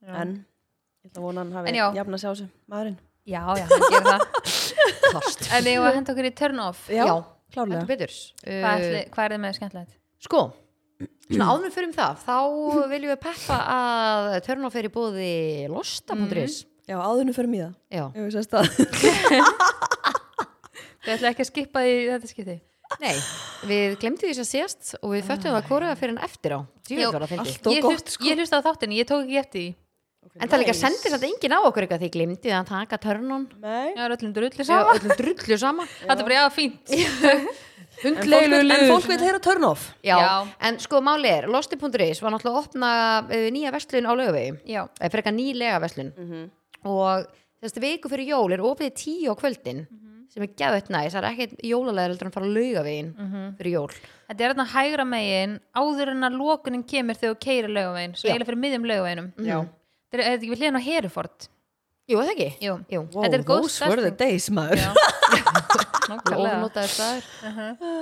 En 0.07 0.39
ég 0.39 1.11
ætla 1.11 1.21
að 1.25 1.27
vona 1.27 1.43
hann 1.43 1.53
hafi 1.59 1.73
En 1.73 1.81
já. 1.81 1.85
jafna 1.99 2.23
sig 2.23 2.31
á 2.31 2.33
þessu 2.33 2.49
maðurinn. 2.71 3.03
Já, 3.29 3.43
já, 3.59 3.67
hann 3.67 3.91
gerir 3.91 4.09
það. 4.13 4.23
En 5.59 5.67
ég 5.69 5.83
var 5.83 5.91
að 5.91 5.99
henda 5.99 6.15
okkur 6.15 6.27
í 6.29 6.33
turn 6.37 6.63
off. 6.63 6.87
Já, 6.93 7.05
klárlega. 7.53 7.83
Heldur 7.83 7.91
betur. 7.91 8.17
Hvað, 8.45 8.87
uh, 8.87 8.99
hvað 9.13 9.25
er 9.25 9.35
þið 9.35 9.43
með 9.43 9.55
skemmtilegt? 9.59 9.95
Sko, 10.25 10.41
svona 11.29 11.49
áður 11.53 11.75
fyrir 11.75 11.89
um 11.91 11.95
það 11.99 12.23
þá 12.25 12.37
viljum 12.93 13.13
við 13.13 13.21
peppa 13.27 13.59
að 13.75 14.29
törn 14.49 14.67
fyrir 14.75 14.95
bóði 14.95 15.33
losta.is 15.73 16.59
Já, 16.89 16.97
fyrir 17.37 17.51
það. 17.61 17.75
Já, 17.93 18.05
Ég 18.17 18.23
veist 18.25 18.55
að 18.57 18.65
Þið 21.05 21.13
ætla 21.15 21.33
ekki 21.35 21.45
að 21.45 21.51
skipa 21.51 21.83
því 21.85 21.93
í 21.93 22.09
þetta 22.15 22.31
skipti? 22.33 22.57
nei, 23.03 23.13
við 23.69 23.99
glemtum 24.01 24.31
því 24.31 24.33
að 24.41 24.49
sést 24.49 24.95
og 25.03 25.13
við 25.13 25.27
föttum 25.29 25.53
það 25.53 25.67
hvora 25.69 25.91
fyrir 26.01 26.15
en 26.15 26.23
eftir 26.25 26.55
á. 26.57 26.61
Það 26.89 27.43
allt 27.43 27.69
og 27.69 27.75
Ég 27.77 27.85
sko. 28.15 28.25
Ég 28.25 28.41
hlusta 28.41 28.57
á 28.57 28.65
þáttinni, 28.65 28.97
ég 29.03 29.09
tók 29.11 29.27
ekki 29.27 29.37
eftir 29.43 29.67
því. 30.27 30.41
En 30.43 30.49
það 30.53 30.63
líka 30.65 30.75
sendir 30.77 31.15
þetta 31.15 31.29
enginn 31.31 31.55
á 31.55 31.61
okkur 31.69 31.85
eitthvað 31.87 32.03
því 32.05 32.11
glemdi 32.17 32.53
að 32.55 32.69
taka 32.73 32.99
törnun. 33.03 33.47
Nei. 33.63 33.95
Það 33.97 34.05
er 34.09 34.15
öllum 34.17 34.35
drullu 34.37 34.65
Já, 34.65 34.69
saman. 34.69 34.99
öllum 34.99 35.17
drullu 35.23 35.59
sama. 35.63 35.87
Þetta 36.09 36.19
er 36.19 36.29
bara, 36.29 36.39
já, 36.39 36.49
fínt. 36.59 36.95
En 37.99 38.15
fólk, 38.15 38.29
vill- 38.31 38.71
en 38.71 38.85
fólk 38.93 39.07
vil 39.11 39.19
heyra 39.27 39.41
turn 39.43 39.65
off. 39.67 39.89
Já, 40.07 40.15
Já. 40.23 40.35
en 40.69 40.77
sko 40.79 41.01
máli 41.03 41.27
er, 41.33 41.49
losti.is 41.51 42.21
var 42.23 42.31
náttúrulega 42.31 42.53
að 42.55 42.59
opna 42.61 42.91
uh, 43.27 43.47
nýja 43.51 43.73
verslun 43.75 44.07
á 44.07 44.15
laugavegi. 44.15 44.53
Já, 44.71 44.85
eða 45.01 45.11
frekar 45.17 45.35
nýlega 45.35 45.81
verslun 45.83 46.13
og 46.87 47.27
þessi 47.59 47.83
viku 47.83 48.07
fyrir 48.13 48.29
jól 48.31 48.55
er 48.55 48.63
opið 48.63 48.93
í 48.93 48.95
tíu 49.03 49.35
á 49.35 49.41
kvöldin 49.41 49.81
sem 50.31 50.45
er 50.47 50.53
geðvett 50.61 50.93
næs, 50.95 51.11
það 51.17 51.25
er 51.25 51.29
ekkert 51.33 51.65
jólalega 51.67 52.13
heldur 52.13 52.29
en 52.31 52.35
fara 52.37 52.47
á 52.47 52.55
laugavegin 52.55 53.11
fyrir 53.59 53.75
jól. 53.75 53.91
Þetta 54.31 54.45
er 54.47 54.55
þarna 54.55 54.69
hægra 54.77 55.09
megin 55.17 55.59
áður 55.75 56.13
en 56.15 56.29
að 56.31 56.39
lokunin 56.39 56.87
kemur 56.87 57.19
þegar 57.19 57.35
þú 57.35 57.43
keirir 57.49 57.75
laugavegin, 57.75 58.15
svo 58.15 58.29
Já. 58.29 58.37
eiginlega 58.37 58.51
fyrir 58.53 58.63
miðjum 58.63 58.87
laugaveginum. 58.93 59.33
Já 59.43 59.59
Þetta 60.09 60.25
er, 60.25 60.39
ekki 60.39 60.51
við 60.53 60.63
hliðin 60.63 60.79
á 60.81 60.83
Heruford? 60.87 61.49
Jú, 62.09 62.17
er 62.17 62.25
það 62.25 62.31
ekki? 62.33 62.49
Jú. 62.65 62.75
Jú. 62.89 63.01
Wow, 63.13 63.25
Þetta 63.27 63.37
er 63.37 63.43
góð 63.45 63.65
those 63.67 63.89
were 63.93 64.05
the 64.07 64.15
days 64.17 64.49
maður. 64.49 64.81
Ofnotaður 66.09 66.89
staður 66.89 67.27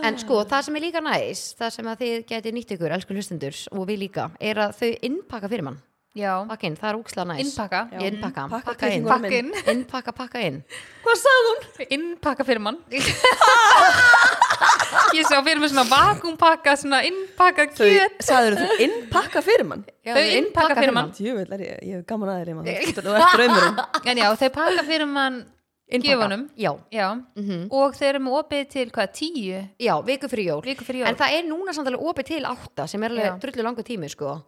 En 0.07 0.19
sko, 0.23 0.39
það 0.47 0.69
sem 0.69 0.79
er 0.79 0.85
líka 0.85 1.03
næs 1.03 1.43
það 1.59 1.73
sem 1.75 1.89
að 1.91 2.05
þið 2.05 2.15
geti 2.31 2.53
nýtt 2.55 2.75
ykkur, 2.77 2.95
elsku 2.95 3.17
hlustendur 3.17 3.59
og 3.75 3.89
við 3.91 4.05
líka, 4.05 4.29
er 4.39 4.63
að 4.63 4.77
þau 4.79 4.91
innpakka 5.09 5.51
fyrir 5.51 5.67
mann 5.67 5.81
inn, 6.17 6.79
það 6.79 6.89
er 6.93 6.97
úkslega 7.01 7.27
næs 7.33 7.43
innpakka. 7.43 7.81
Já. 7.93 7.99
Innpakka, 8.07 8.47
Pakka 8.55 8.71
pakka 8.71 8.93
inn 8.95 9.03
kjúklingurinn 9.05 9.51
Pakka 9.51 9.67
inn. 9.67 9.75
Innpakka, 9.75 10.15
pakka 10.23 10.47
inn 10.47 10.63
Hvað 11.03 11.23
sagði 11.25 11.51
hún? 11.51 11.61
Innpakka 11.99 12.47
fyrir 12.47 12.63
mann. 12.71 12.79
Ég 15.17 15.27
sá 15.29 15.41
fyrir 15.41 15.61
mig 15.63 15.73
svona 15.73 15.85
vakuumpakka, 15.91 16.77
svona 16.81 17.03
innpakka 17.09 17.67
kjöt. 17.73 18.17
sagður 18.25 18.57
þú 18.61 18.79
innpakka 18.87 19.43
fyrir 19.45 19.69
mann? 19.69 19.85
Já, 20.05 20.15
Þau 20.15 20.25
innpakka 20.39 20.79
fyrir 20.79 20.97
mann. 20.97 21.13
Er 21.57 21.67
ég, 21.67 21.83
hef 21.97 22.07
gaman 22.09 22.33
að 22.33 22.41
þér 22.47 23.03
Þú 23.03 23.15
ert 23.17 23.37
draumurinn 23.37 23.85
En 24.13 24.23
já, 24.23 24.29
þau 24.41 24.51
pakka 24.57 24.87
fyrir 24.89 25.11
mann 25.11 25.39
gjöfunum. 25.87 26.49
Já, 26.59 26.73
Já, 26.91 27.07
mhm. 27.39 27.69
og 27.71 27.95
þeir 27.95 28.09
eru 28.15 28.25
með 28.27 28.39
opið 28.41 28.69
til 28.75 28.91
hvað, 28.91 29.13
tíu? 29.15 29.63
já, 29.79 29.95
viku 30.07 30.29
fyrir 30.33 30.51
jól 30.51 30.63
Viku 30.67 30.85
fyrir 30.85 31.05
jól. 31.05 31.09
En 31.13 31.19
það 31.21 31.39
er 31.39 31.47
núna 31.47 31.75
samt 31.77 31.91
alveg 31.93 32.03
opið 32.11 32.31
til 32.33 32.43
átta 32.49 32.89
sem 32.91 33.03
er 33.07 33.15
alveg 33.15 33.41
drullu 33.45 33.67
langu 33.69 33.87
tími 33.87 34.11
sko 34.11 34.41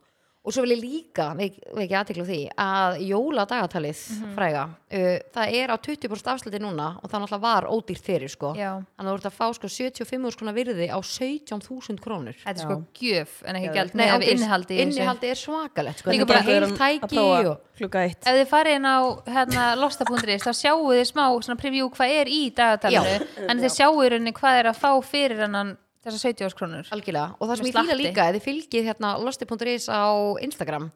og 0.49 0.55
svo 0.57 0.62
vil 0.64 0.72
ég 0.78 0.80
líka, 0.80 1.26
við 1.36 1.59
ekki 1.84 1.96
aðtekla 2.01 2.24
því 2.24 2.38
að 2.64 2.99
jóladagatalið 3.11 3.99
Mhm. 4.18 4.34
fræga, 4.34 4.62
uh, 4.68 5.18
það 5.34 5.53
er 5.61 5.68
á 5.68 5.76
20% 5.76 6.32
afsluti 6.32 6.59
núna 6.62 6.86
og 7.03 7.11
það 7.11 7.20
náttúrulega 7.22 7.40
var 7.44 7.64
ódýrt 7.68 8.03
fyrir 8.09 8.30
sko, 8.32 8.55
Já. 8.57 8.80
þannig 8.96 9.09
að 9.09 9.12
þú 9.12 9.18
ert 9.20 9.28
að 9.28 9.36
fá 9.38 9.46
sko 9.55 9.68
75 9.68 10.32
skona 10.32 10.53
virði 10.57 10.88
á 10.88 10.99
17.000 11.05 12.01
krónur. 12.01 12.34
Þetta 12.40 12.57
er 12.57 12.64
sko 12.64 12.84
gjöf 12.96 13.42
en 13.44 13.57
ekki 13.61 13.74
gjald. 13.74 13.94
Nei, 13.94 14.09
innihaldi 14.32 14.78
innihaldi 14.80 15.28
er 15.30 15.34
svakalegt 15.36 15.99
sko, 16.01 16.11
Líka 16.11 16.26
bara 16.26 16.40
heil 16.42 16.62
að 16.64 16.76
tæki 16.78 17.09
prófa 17.12 17.51
og 17.51 17.61
klukka 17.78 18.05
eitt. 18.09 18.24
Ef 18.26 18.34
þið 18.40 18.49
farið 18.49 18.76
inn 18.78 18.88
á 18.88 18.99
hérna, 19.28 19.76
losta.is 19.76 20.42
þá 20.42 20.53
sjáu 20.57 20.80
þið 20.88 21.05
smá 21.12 21.24
svona 21.44 21.59
preview 21.61 21.90
hvað 21.90 22.14
er 22.22 22.26
í 22.26 22.51
dagatalinu. 22.55 23.26
En 23.51 23.59
þið 23.61 23.76
sjáu 23.76 23.92
í 24.03 24.09
rauninni 24.11 24.32
hvað 24.32 24.59
er 24.62 24.70
að 24.72 24.76
fá 24.80 24.90
fyrir 25.05 25.38
hennan 25.44 25.76
þessar 26.09 26.33
70 26.33 26.57
krónur. 26.59 26.91
Algjörlega, 26.95 27.37
og 27.39 27.51
það 27.51 27.61
sem 27.61 27.69
ég 27.69 27.79
fýla 27.79 27.99
líka 28.01 28.27
þið 28.35 28.45
fylgið 28.49 28.91
hérna 28.91 29.13
losti.is 29.23 29.89
á 29.89 30.09
Instagram. 30.45 30.91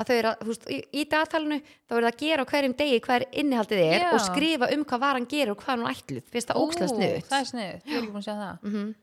Að 0.00 0.08
þau 0.08 0.16
eru 0.16 0.30
að, 0.30 0.40
þú 0.40 0.52
veist, 0.52 0.66
í, 0.70 0.76
í 0.96 1.04
dagatalinu 1.10 1.58
þá 1.60 1.94
er 1.96 2.04
það 2.04 2.10
að 2.10 2.20
gera 2.22 2.44
á 2.46 2.50
hverjum 2.50 2.74
degi 2.78 3.00
hver 3.04 3.24
innihaldið 3.42 3.82
er 3.84 4.04
Já. 4.06 4.10
og 4.14 4.22
skrifa 4.24 4.68
um 4.72 4.84
hvað 4.88 5.02
varan 5.02 5.26
gerir 5.28 5.52
og 5.52 5.60
hvað 5.60 5.74
hann 5.74 5.90
ætluð, 5.90 6.28
finnst 6.30 6.52
það 6.52 6.60
ókslega 6.62 6.92
snuð 6.94 7.16
Það 7.26 7.40
er 7.40 7.48
sniðut, 7.50 7.82
ég 7.84 7.96
er 7.96 8.00
ekki 8.00 8.12
búin 8.14 8.22
að 8.22 8.28
sjá 8.28 8.34
það. 8.38 8.54
Mm 8.62 8.72
-hmm. 8.76 8.94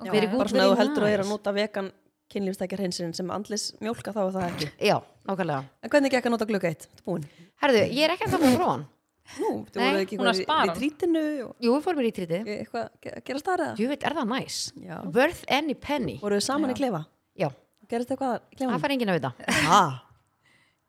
Ok. 0.00 0.12
Very 0.14 0.26
good. 0.26 0.38
Bara 0.38 0.48
svona 0.48 0.64
að 0.64 0.70
þú 0.70 0.78
heldur 0.80 1.04
að 1.04 1.12
er 1.12 1.20
að 1.20 1.28
nota 1.28 1.52
vegan 1.52 1.90
kynlífstækja 2.30 2.78
hreinsinn 2.78 3.12
sem 3.12 3.30
andlis 3.34 3.74
mjólka 3.82 4.14
þá 4.14 4.22
er 4.22 4.32
það 4.36 4.46
ekki. 4.48 4.70
Já, 4.80 4.96
nákvæmlega. 5.28 5.64
En 5.82 5.90
hvernig 5.90 6.14
gekk 6.14 6.26
að 6.26 6.34
nota 6.36 6.46
klukka 6.46 6.70
eitt? 6.70 6.86
Þetta 6.86 7.02
er 7.02 7.04
búin 7.10 7.26
Herðu, 7.60 7.82
ég 7.90 8.04
er 8.06 8.14
ekki 8.14 8.24
að 8.24 8.32
það 8.36 8.44
með 8.46 8.56
fróðan 8.56 8.86
Nú, 9.38 9.50
þú 9.70 9.76
Nei, 9.78 9.90
voru 9.92 10.00
ekki 10.04 10.16
hún 10.18 10.26
er 10.26 10.34
að 10.34 10.40
í- 10.70 10.74
trítinu 10.80 11.22
og 11.46 11.54
Jú, 11.62 11.70
við 11.76 11.82
fórum 11.84 12.00
í 12.02 12.04
rítriti 12.08 12.38
eitthvað 12.44 12.88
ge- 13.00 13.22
gera 13.24 13.38
starra 13.38 13.68
Jú, 13.78 13.86
veit, 13.88 14.02
er 14.04 14.14
það 14.18 14.28
næs? 14.32 14.56
Já. 14.82 14.96
Worth 15.14 15.44
any 15.48 15.74
penny. 15.74 16.18
Voru 16.20 16.36
þið 16.40 16.42
saman 16.48 16.70
í 16.70 16.74
klefa? 16.74 17.04
Já, 17.38 17.48
Gerist 17.88 18.10
eitthvað 18.10 18.34
í 18.40 18.56
það 18.56 18.56
klefanum? 18.58 18.80
fær 18.80 18.90
enginn 18.96 19.08
að 19.14 19.20
vita. 19.20 19.32
Ah, 19.70 20.02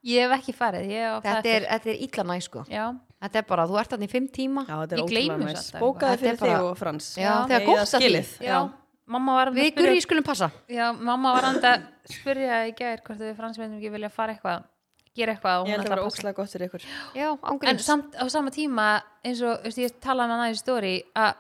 Ég 0.04 0.26
hef 0.26 0.32
ekki 0.40 0.54
farið, 0.58 0.88
Þetta 0.90 1.22
það 1.38 1.46
er, 1.46 1.66
þetta 1.70 1.90
er 1.92 1.98
illa 2.02 2.24
næs 2.34 2.44
sko. 2.50 2.66
Já, 2.68 2.86
Þetta 3.22 3.36
er 3.38 3.44
bara, 3.46 3.68
þú 3.70 3.76
ert 3.80 3.90
þarna 3.92 4.06
í 4.08 4.10
fimm 4.10 4.28
tíma. 4.34 4.64
Já, 4.66 4.76
þetta 4.82 4.94
er 4.98 5.02
ótrúlega 5.04 5.38
næs. 5.38 5.60
alltaf 5.62 5.82
Bókaði 5.84 6.12
er 6.12 6.18
fyrir 6.18 6.38
þig 6.38 6.40
bara- 6.40 6.64
og 6.72 6.78
Frans. 6.80 7.10
Já, 7.18 7.46
þegar 7.46 7.62
Eigið 7.62 7.66
gott 7.68 7.78
það 7.78 7.86
að 7.86 8.02
því. 8.02 8.02
skilið. 8.02 8.32
já, 8.42 8.72
mamma 9.06 9.32
var 9.38 9.48
að 9.52 9.54
Við 9.62 9.76
gurri 9.76 10.02
skulum 10.02 10.24
passa? 10.24 10.52
Já, 10.68 10.92
mamma 10.98 11.34
var 11.34 11.44
að 11.54 11.84
spyrja 12.10 12.58
í 12.66 12.74
gær 12.76 12.98
hvort 13.06 13.20
við 13.20 13.36
fransveitum 13.38 14.71
gera 15.16 15.36
eitthvað 15.36 15.68
Ég 15.68 15.74
held 15.76 15.82
að 15.82 15.86
ætlar 15.86 15.92
vera 15.92 16.02
að 16.02 16.08
passa 16.08 16.18
ókslega 16.22 16.38
gott 16.40 16.54
fyrir 16.56 16.70
ykkur. 16.70 16.86
Já, 17.18 17.28
en 17.72 17.80
samt 17.84 18.16
á 18.16 18.26
sama 18.32 18.54
tíma 18.54 18.88
eins 19.28 19.42
og 19.46 19.66
veist, 19.66 19.82
ég 19.82 19.98
talaði 20.04 20.32
með 20.32 20.42
næði 20.44 20.60
stóri 20.62 20.94
að 21.20 21.34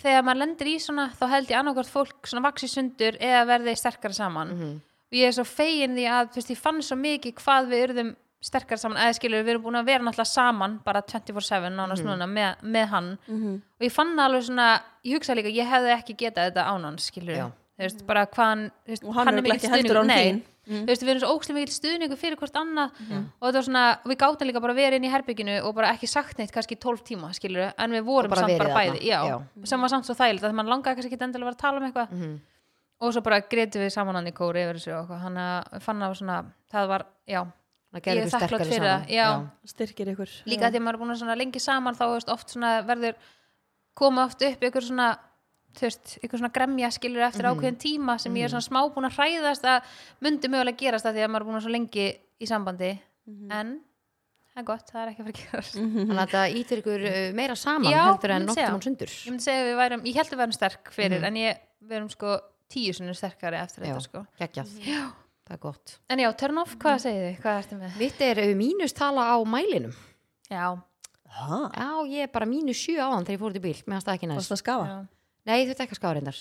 þegar 0.00 0.24
maður 0.26 0.42
lendir 0.44 0.70
í 0.70 0.76
svona 0.80 1.08
þá 1.18 1.24
held 1.34 1.50
ég 1.50 1.58
annarkvort 1.58 1.90
fólk 1.90 2.30
svona 2.30 2.46
vaksi 2.46 2.70
sundur 2.70 3.18
eða 3.18 3.44
verði 3.50 3.76
sterkara 3.78 4.16
saman. 4.16 4.54
Mhm. 4.54 4.80
og 5.10 5.16
ég 5.18 5.26
er 5.26 5.32
svo 5.34 5.42
fegin 5.44 5.96
því 5.96 6.04
að 6.06 6.34
veist, 6.36 6.50
ég 6.50 6.58
fann 6.58 6.82
svo 6.86 6.96
mikið 6.96 7.34
hvað 7.34 7.70
við 7.72 7.80
urðum 7.88 8.10
sterkara 8.40 8.78
saman. 8.78 8.96
Eða 9.02 9.16
skilur 9.18 9.42
við 9.44 9.50
erum 9.56 9.64
búin 9.64 9.80
að 9.80 9.88
vera 9.90 10.04
náttúrulega 10.04 10.30
saman 10.30 10.78
bara 10.84 11.02
24-7 11.02 11.72
nánast 11.74 12.04
núna 12.06 12.28
með, 12.30 12.62
með 12.62 12.86
hann. 12.88 13.10
Og 13.28 13.82
ég 13.84 13.92
fann 13.92 14.14
alveg 14.18 14.46
svona 14.46 14.68
ég 15.04 15.18
hugsa 15.18 15.34
líka, 15.34 15.50
ég 15.50 15.66
hefði 15.66 15.96
ekki 15.96 16.16
getað 16.16 16.52
þetta 16.52 16.68
án 16.70 16.84
hans 16.84 17.10
skilur 17.10 17.52
veist, 17.80 18.06
bara 18.06 18.26
hvað 18.26 18.46
hann, 18.46 18.64
Og 19.04 19.14
hann 19.14 19.28
er 19.28 19.42
er 19.42 19.44
örugglega 19.44 20.42
þín. 20.66 20.82
þú 20.84 20.90
veist, 20.90 21.02
við 21.02 21.10
erum 21.14 21.20
svo 21.24 21.30
ókslega 21.36 21.56
mikill 21.58 21.74
stuðningur 21.76 22.20
fyrir 22.20 22.36
hvort 22.40 22.56
annað 22.60 22.90
og 23.00 23.46
þetta 23.46 23.56
var 23.58 23.66
svona, 23.68 23.84
við 24.04 24.18
gátum 24.20 24.46
líka 24.50 24.60
bara 24.64 24.74
verið 24.76 24.96
inn 25.00 25.04
í 25.08 25.12
herbygginu 25.14 25.56
og 25.64 25.74
bara 25.74 25.92
ekki 25.94 26.06
sagt 26.10 26.38
neitt 26.38 26.52
kannski 26.52 26.76
í 26.76 26.80
12 26.80 27.02
tíma 27.10 27.32
skilur 27.34 27.72
en 27.76 27.90
við 27.96 28.04
vorum 28.04 28.30
bara 28.30 28.40
samt 28.46 28.58
bara 28.58 28.74
bæði 28.76 29.00
já, 29.08 29.20
Já. 29.26 29.36
sem 29.64 29.80
var 29.80 29.88
samt 29.94 30.04
svo 30.06 30.14
þægilegt 30.14 30.44
að 30.44 30.54
mann 30.54 30.66
langaði 30.70 30.96
kannski 31.00 31.12
ekki 31.14 31.24
endilega 31.24 31.46
að 31.46 31.50
vera 31.50 31.58
að 31.58 31.64
tala 31.64 31.78
um 31.80 31.86
eitthvað 31.88 32.10
Mhm. 32.12 32.40
og 33.00 33.12
svo 33.14 33.22
bara 33.24 33.40
greitum 33.40 33.80
við 33.82 33.92
saman 33.92 34.14
hann 34.14 34.26
í 34.28 34.32
kóri 34.36 34.60
yfir 34.66 34.76
þessu 34.76 34.92
og 34.92 35.00
eitthvað, 35.08 35.20
hann 35.24 35.36
að 35.36 35.80
fann 35.82 36.02
á 36.04 36.08
svona 36.12 36.44
það 36.72 36.88
var, 36.88 37.06
já, 37.26 37.46
Það 37.90 37.98
Ég 37.98 38.04
gerði 38.06 38.20
er 38.20 38.26
ykkur 38.26 38.30
þakklát 38.30 38.48
sterkari 38.50 38.70
fyrir 38.70 38.86
saman 38.86 39.02
það, 39.02 39.10
já. 39.10 39.26
Styrkir 39.66 40.08
ykkur 40.12 40.30
líka 40.46 40.68
því 40.70 40.76
að 40.78 40.82
maður 40.86 40.94
er 40.94 41.00
búin 41.00 41.10
að 41.10 41.18
svona 41.24 41.34
lengi 41.40 41.58
saman 41.60 41.96
þá 41.98 42.04
veist, 42.12 42.28
oft 42.30 42.48
svona 42.54 42.68
verður 42.86 43.14
koma 43.98 44.24
oft 44.28 44.42
upp 44.46 44.60
ykkur 44.68 44.84
svona 44.86 45.08
þú 45.76 45.86
veist, 45.86 46.18
ykkur 46.24 46.38
svona 46.40 46.52
gremja 46.52 46.90
skilur 46.90 47.22
eftir 47.28 47.44
Mhm. 47.46 47.52
ákveðin 47.58 47.78
tíma 47.78 48.18
sem 48.20 48.34
ég 48.34 48.44
er 48.44 48.48
svona 48.50 48.68
smá 48.68 48.80
búin 48.94 49.06
að 49.06 49.16
hræðast 49.18 49.64
að 49.64 49.82
myndi 50.20 50.48
mögulega 50.48 50.76
gerast 50.78 51.04
það 51.06 51.14
því 51.14 51.24
að 51.24 51.30
maður 51.30 51.40
er 51.40 51.46
búin 51.50 51.56
að 51.60 51.64
svo 51.66 51.70
lengi 51.76 52.06
í 52.40 52.46
sambandi. 52.46 53.00
Mhm. 53.26 53.52
en 53.52 53.80
það 54.50 54.60
er 54.60 54.64
gott, 54.64 54.86
það 54.90 55.00
er 55.02 55.08
ekki 55.12 55.20
að 55.20 55.26
fara 55.26 55.32
að 55.32 55.40
gera 55.40 55.62
þannig 55.62 56.18
að 56.18 56.28
þetta 56.30 56.60
ítir 56.60 56.78
ykkur 56.82 57.02
uh, 57.06 57.32
meira 57.34 57.54
saman 57.56 57.92
Já, 57.92 58.02
heldur 58.10 58.30
en 58.34 58.46
segja. 58.48 58.70
mann 58.70 58.80
sundur 58.82 59.06
ég 59.08 59.30
myndi 59.30 59.42
segja 59.44 59.60
að 59.62 59.68
við 59.70 59.76
værum, 59.78 60.02
ég 60.04 60.14
held 60.14 60.26
að 60.26 60.34
við 60.34 60.40
værum 60.42 60.52
sterk 60.58 60.90
fyrir 60.90 61.18
Mhm. 61.20 61.24
en 61.24 61.34
ég, 61.36 61.56
við 61.84 61.96
erum 62.00 62.10
sko 62.10 62.40
tíu 62.68 62.92
sinni 62.94 63.14
sterkari 63.14 63.56
eftir 63.56 63.84
Já. 63.84 63.94
þetta 63.94 64.02
sko. 64.02 64.26
Já. 64.40 65.12
það 65.46 65.54
er 65.54 65.58
gott. 65.58 65.98
En 66.08 66.18
já, 66.18 66.32
turn 66.36 66.58
off, 66.58 66.76
hvað 66.78 66.98
segið 67.02 67.22
þið, 67.26 67.40
hvað 67.42 67.58
ertu 67.62 67.78
með? 67.78 67.96
Mitt 67.98 68.20
er 68.20 68.38
uh, 68.38 68.54
mínustala 68.54 69.22
á 69.30 69.36
mælinum. 69.44 69.94
Já, 70.50 70.82
já, 71.76 71.90
ég 72.10 72.22
er 72.22 72.30
bara 72.32 72.46
mínus 72.46 72.76
sjö 72.78 72.98
áðan 72.98 73.24
þegar 73.26 73.36
ég 73.36 73.40
fór 73.40 73.50
út 73.50 73.56
í 73.58 73.62
bíl. 73.64 73.82
Meðan 73.86 74.02
það 74.06 74.14
ekki 74.18 74.28
Varst 74.34 74.50
næst 74.50 75.08
það 75.44 75.52
að 75.52 75.56
nei, 75.56 75.66
þetta 75.70 75.80
er 75.82 75.86
ekki 75.86 75.96
að 75.96 76.00
skáða 76.00 76.14
reyndar. 76.18 76.40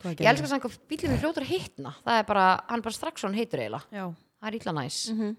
Ég 0.00 0.30
elskar 0.30 0.48
samt 0.48 0.64
hvað 0.64 0.80
bílinn 0.88 1.12
er 1.12 1.20
fljótur 1.20 1.44
að 1.44 1.52
hitna. 1.52 1.94
Það 2.06 2.18
er 2.22 2.26
bara, 2.30 2.44
hann 2.70 2.82
bara 2.84 2.96
strax 2.96 3.20
svona 3.20 3.36
heitur 3.36 3.60
eiginlega. 3.60 3.84
Já. 3.92 4.06
það 4.40 4.48
er 4.48 4.56
illa 4.60 4.72
næs. 4.80 5.00
Mm 5.12 5.36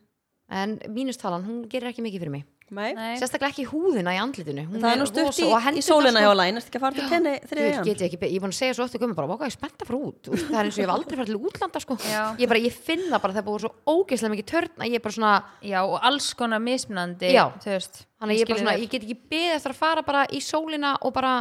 en 0.51 0.79
mínustalan, 0.91 1.45
hún 1.47 1.61
gerir 1.71 1.91
ekki 1.91 2.03
mikið 2.03 2.25
fyrir 2.25 2.35
mig. 2.39 2.49
Nei. 2.71 2.93
Nei. 2.95 3.17
sérstaklega 3.19 3.51
ekki 3.51 3.65
húðina 3.67 4.13
í 4.15 4.19
andlitinu. 4.21 4.63
Hún 4.69 4.79
Það 4.79 4.93
er 4.93 4.99
nú 5.01 5.05
stutt 5.09 5.39
í, 5.43 5.47
og 5.51 5.65
í 5.75 5.81
sólina 5.83 6.21
hjá 6.23 6.29
læn, 6.39 6.55
ertu 6.55 6.69
ekki 6.69 6.79
að 6.79 6.83
fara 6.85 6.95
til 6.95 7.07
Þú 7.11 7.57
veit, 7.57 7.79
get 7.83 7.89
ég, 7.89 8.03
ekki, 8.05 8.19
be- 8.21 8.29
ég 8.31 8.37
er 8.39 8.43
búin 8.45 8.53
að 8.53 8.59
segja 8.61 8.75
svo 8.77 8.85
ofta 8.85 9.01
gömur 9.01 9.17
bara, 9.17 9.27
vaka, 9.27 9.49
ég 9.49 9.51
er 9.51 9.55
spennt 9.57 9.83
að 9.83 9.89
fara 9.89 9.99
út 9.99 10.29
það 10.31 10.55
er 10.55 10.69
eins 10.69 10.77
og 10.77 10.79
ég 10.79 10.87
hef 10.87 10.93
aldrei 10.93 11.17
farið 11.19 11.31
til 11.33 11.41
útlanda 11.49 11.81
sko. 11.83 11.97
Ég, 12.39 12.47
bara, 12.47 12.61
ég 12.63 12.77
finn 12.87 13.03
það 13.09 13.23
bara, 13.25 13.35
það 13.35 13.41
er 13.41 13.47
búið 13.49 13.65
svo 13.65 13.73
ógeðslega 13.91 14.33
mikið 14.37 14.47
törn 14.53 14.85
að 14.85 14.87
ég 14.87 14.95
er 14.95 15.03
bara 15.03 15.17
svona, 15.17 15.33
já, 15.67 15.79
og 15.83 15.97
alls 15.99 16.29
konar 16.39 16.63
mismunandi 16.63 17.33
Já. 17.35 17.43
þú 17.59 17.75
veist. 17.75 18.01
Þannig 18.23 18.39
að 18.39 18.39
ég, 18.39 18.63
er 18.71 18.79
ég 18.85 18.95
get 18.95 19.03
ekki 19.03 19.19
beðið 19.35 19.57
eftir 19.57 19.75
að 19.75 19.81
fara 19.83 20.05
bara 20.07 20.23
í 20.31 20.39
sólina 20.39 20.95
og 21.01 21.11
bara 21.11 21.35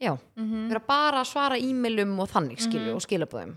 já, 0.00 0.12
Mhm. 0.36 0.68
vera 0.68 0.80
bara 0.80 1.20
að 1.22 1.30
svara 1.30 1.56
e-mailum 1.58 2.18
og 2.20 2.28
þannig 2.28 2.58
skilju 2.60 2.94
og 2.94 3.00
skilabóðum 3.04 3.54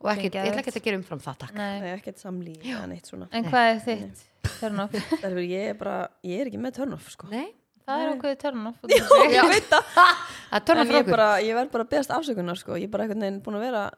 og 0.00 0.08
ekkert, 0.10 0.34
ég 0.34 0.50
ætla 0.50 0.60
ekkert 0.64 0.76
að 0.80 0.82
gera 0.84 0.96
umfram 0.98 1.20
það 1.22 1.36
takk. 1.38 1.54
Nei. 1.54 1.80
Nei, 1.80 1.90
ekkert 1.96 2.18
samlí 2.18 2.56
eða 2.60 2.86
neitt 2.88 3.06
svona. 3.06 3.28
En 3.32 3.44
hvað 3.44 3.68
er 3.70 3.80
þitt 3.86 4.24
turn 4.60 4.80
off? 4.80 4.90
Það 5.22 5.30
fyrir 5.30 5.48
ég 5.50 5.78
bara, 5.78 6.08
ég 6.24 6.40
er 6.40 6.46
ekki 6.50 6.58
með 6.58 6.74
turn 6.74 6.92
off 6.92 7.08
sko. 7.10 7.28
Nei, 7.30 7.52
það 7.86 8.02
er 8.02 8.12
ákveðið 8.16 8.38
turn 8.40 8.66
off 8.66 8.76
Ég 8.90 9.48
veit 9.48 9.70
það. 9.70 9.84
Er 10.50 10.76
En 10.76 10.86
ég, 10.90 11.00
okkur. 11.04 11.10
bara, 11.14 11.28
ég 11.40 11.54
verð 11.54 11.70
bara 11.70 11.84
að 11.84 11.90
beðast 11.94 12.10
afsökunar 12.10 12.58
sko. 12.58 12.74
Ég 12.74 12.88
er 12.88 12.90
bara 12.90 13.04
einhvern 13.06 13.20
veginn 13.22 13.40
búin 13.42 13.56
að 13.60 13.66
vera 13.68 13.90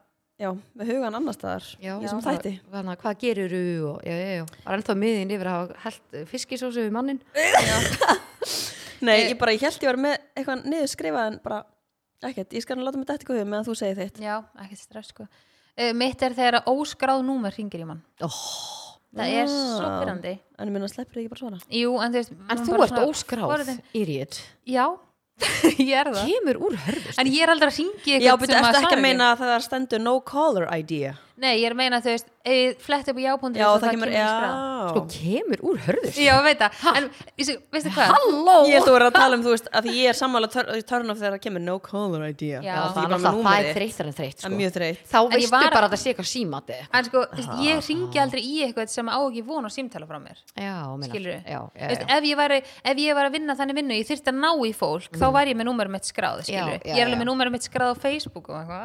Já, 0.43 0.49
með 0.77 0.89
hugan 0.93 1.15
annar 1.15 1.35
staðar 1.37 1.65
Já, 1.81 1.93
Í 2.03 2.09
sem 2.09 2.21
það- 2.21 2.37
þætti. 2.43 2.53
Þannig, 2.73 2.97
hvað 2.99 3.19
gerir 3.21 3.53
og, 3.89 4.01
já, 4.03 4.13
já, 4.13 4.29
já, 4.37 4.47
var 4.67 4.77
ennþá 4.79 4.95
miðin 4.99 5.31
yfir 5.37 5.47
að 5.47 5.57
hafa 5.57 5.77
held 5.87 6.27
fiskisósu 6.29 6.83
við 6.83 6.91
mannin 6.93 7.21
Nei, 9.03 9.31
ég 9.33 9.39
bara, 9.39 9.53
ég 9.55 9.61
held 9.65 9.81
ég 9.83 9.89
var 9.91 9.99
með 9.99 10.17
eitthvað 10.39 10.65
niður 10.71 10.91
skrifað 10.93 11.27
en 11.33 11.39
bara 11.43 11.63
ekkert, 12.29 12.55
ég 12.57 12.65
skal 12.65 12.79
láta 12.83 13.01
mig 13.01 13.09
dætt 13.09 13.25
ykkur 13.25 13.39
við 13.41 13.49
meðan 13.49 13.67
þú 13.67 13.77
segir 13.79 13.99
þitt. 13.99 14.21
Já, 14.23 14.37
ekkert 14.65 14.83
stress 14.83 15.13
sko. 15.15 15.27
Uh, 15.73 15.93
mitt 15.97 16.23
er 16.23 16.37
þegar 16.37 16.69
óskráð 16.69 17.23
númer 17.27 17.55
ringir 17.57 17.85
í 17.85 17.89
mann. 17.89 18.03
Oh. 18.25 18.43
það 19.13 19.31
er 19.43 19.49
svo 19.49 19.89
pyrrandi 20.01 20.35
En 20.57 20.69
ég 20.69 20.73
minna, 20.73 20.89
sleppur 20.89 21.21
ekki 21.21 21.33
bara 21.33 21.41
svara 21.41 21.79
jú, 21.81 21.95
en 22.01 22.13
þú 22.13 22.21
veist 22.21 22.35
En 22.37 22.61
þú 22.61 22.77
ert 22.77 22.93
svona 22.93 23.07
óskráð, 23.09 23.73
idiot. 23.97 24.39
Já, 24.69 24.87
ég 25.81 25.93
er 25.97 26.11
það. 26.13 26.23
Kemur 26.29 26.61
úr 26.69 26.77
hörðust 26.87 27.21
en 27.21 27.31
ég 27.33 27.45
er 27.45 27.53
aldrei 27.53 27.69
að 27.71 27.79
ringi 27.81 28.19
Já, 28.23 28.33
betur 28.41 28.59
eftir 28.61 28.81
ekki 28.83 28.97
að 28.97 29.05
meina 29.05 29.31
að 29.33 29.45
það 29.45 29.65
stendur 29.67 30.05
no 30.05 30.15
caller 30.29 30.69
idea 30.77 31.15
nei, 31.41 31.55
ég 31.61 31.67
er 31.69 31.73
að 31.75 31.79
meina 31.81 32.01
þú 32.05 32.11
veist, 32.13 32.27
ef 32.45 32.53
ég 32.59 32.81
flett 32.83 33.09
upp 33.09 33.19
í 33.19 33.25
jábúndur 33.25 33.61
Já, 33.63 33.69
það 33.79 33.91
kemur, 33.95 34.11
já. 34.13 34.27
Sko, 34.93 35.03
kemur 35.13 35.61
úr 35.71 35.79
hörðust 35.87 36.19
já, 36.19 36.33
ég 36.35 36.43
veit 36.45 36.59
það, 36.61 36.73
en 36.99 37.07
veistu, 37.39 37.55
veistu 37.73 37.93
hvað? 37.95 38.13
Halló! 38.13 38.57
Ég 38.67 38.75
held 38.77 38.89
að 38.91 38.97
vera 38.97 39.07
að 39.09 39.17
tala 39.17 39.39
um, 39.39 39.45
þú 39.47 39.53
veist, 39.55 39.69
að 39.79 39.89
ég 39.93 40.09
er 40.11 40.19
sammála 40.19 40.49
turn 40.53 41.13
off 41.13 41.21
þegar 41.23 41.37
það 41.37 41.43
kemur 41.47 41.63
no 41.65 41.77
caller 41.87 42.27
idea. 42.29 42.59
Já. 42.61 42.73
Já, 42.73 42.83
Því 42.93 43.03
það 43.03 43.39
ég 43.39 43.53
er 43.63 43.69
er 43.71 43.77
þreytar 43.79 44.07
en 44.11 44.17
þreytt 44.19 44.39
Það 44.43 44.47
er 44.47 44.51
sko. 44.51 44.59
mjög 44.59 44.73
þreytt. 44.77 45.03
Þá 45.13 45.19
veistu 45.33 45.53
var- 45.55 45.71
bara 45.77 45.87
að 45.87 45.93
það 45.95 46.03
sé 46.03 46.09
eitthvað 46.13 46.31
símati 46.33 46.77
en 46.83 47.05
sko, 47.09 47.25
þú 47.33 47.43
ég 47.63 47.77
ringi 47.89 48.19
aldrei 48.23 48.43
í 48.43 48.55
eitthvað 48.67 48.89
sem 48.93 49.07
á 49.09 49.19
ekki 49.23 49.43
von 49.47 49.65
á 49.65 49.71
símtala 49.73 50.07
frá 50.11 50.19
mér. 50.23 50.37
Já. 51.47 51.61
ef, 51.79 52.23
ég 52.27 52.37
væri, 52.43 52.59
ef 52.85 52.97
ég 53.07 53.15
var 53.15 53.25
að 53.31 53.33
vinna 53.39 53.55
þannig 53.57 53.77
vinnu 53.79 53.95
ég 53.97 54.07
þyrfti 54.11 54.29
að 54.33 54.39
ná 54.43 54.51
í 54.67 54.73
fólk, 54.75 55.09
þá 55.15 55.27
væri 55.33 55.55
ég 55.55 55.59
með 55.63 55.67
númerum 55.71 55.93
mitt 55.95 56.07
skráð 56.11 56.43
skilur. 56.49 56.79
Ég 56.83 56.99
er 56.99 57.07
alveg 57.07 57.23
með 57.23 57.29
númerum 57.31 57.53
mitt 57.55 57.63
skráð 57.69 57.95
á 57.95 57.97
Facebook 58.03 58.51
og 58.51 58.57
eitthvað 58.59 58.83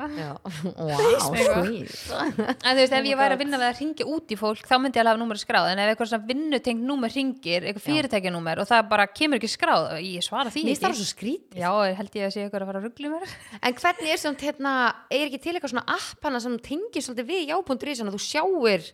en 2.37 2.77
þú 2.77 2.79
veist, 2.79 2.93
ef 2.97 3.07
ég 3.09 3.17
væri 3.19 3.35
að 3.35 3.41
vinna 3.41 3.59
við 3.61 3.67
að 3.67 3.79
ringja 3.81 4.07
út 4.13 4.33
í 4.33 4.37
fólk 4.39 4.67
þá 4.69 4.75
myndi 4.81 4.99
ég 4.99 5.03
alveg 5.03 5.13
hafa 5.13 5.21
númerum 5.21 5.41
skráð. 5.41 5.69
En 5.71 5.81
ef 5.83 5.91
eitthvað 5.91 6.11
svona 6.11 6.29
vinnutengt 6.31 6.85
númer 6.87 7.13
ringir, 7.13 7.65
eitthvað 7.67 7.85
fyrirtækjanúmer 7.87 8.61
og 8.63 8.69
það 8.69 8.89
bara 8.91 9.07
kemur 9.11 9.39
ekki 9.41 9.51
skráð 9.53 9.87
ég 10.05 10.25
svara 10.25 10.53
því 10.53 10.63
það 10.77 10.97
ekki 10.97 11.33
já, 11.57 11.71
held 12.01 12.19
ég 12.19 12.27
að 12.27 12.35
sé 12.35 12.43
eitthvað 12.45 12.65
að 12.65 12.71
fara 12.71 12.81
að 12.83 12.87
ruggla 12.89 13.13
mér. 13.15 13.35
En 13.67 13.79
hvernig 13.81 14.13
er 14.13 14.21
samt 14.21 14.45
hérna, 14.47 14.73
er 15.09 15.25
ekki 15.27 15.41
til 15.43 15.55
eitthvað 15.55 15.73
svona 15.73 15.87
app 15.97 16.27
hana 16.29 16.43
sem 16.43 16.59
tengir 16.63 17.05
svolítið 17.05 17.31
við 17.31 17.53
já.is 17.53 18.01
þannig 18.01 18.11
að 18.11 18.17
þú 18.17 18.23
sjáir 18.27 18.91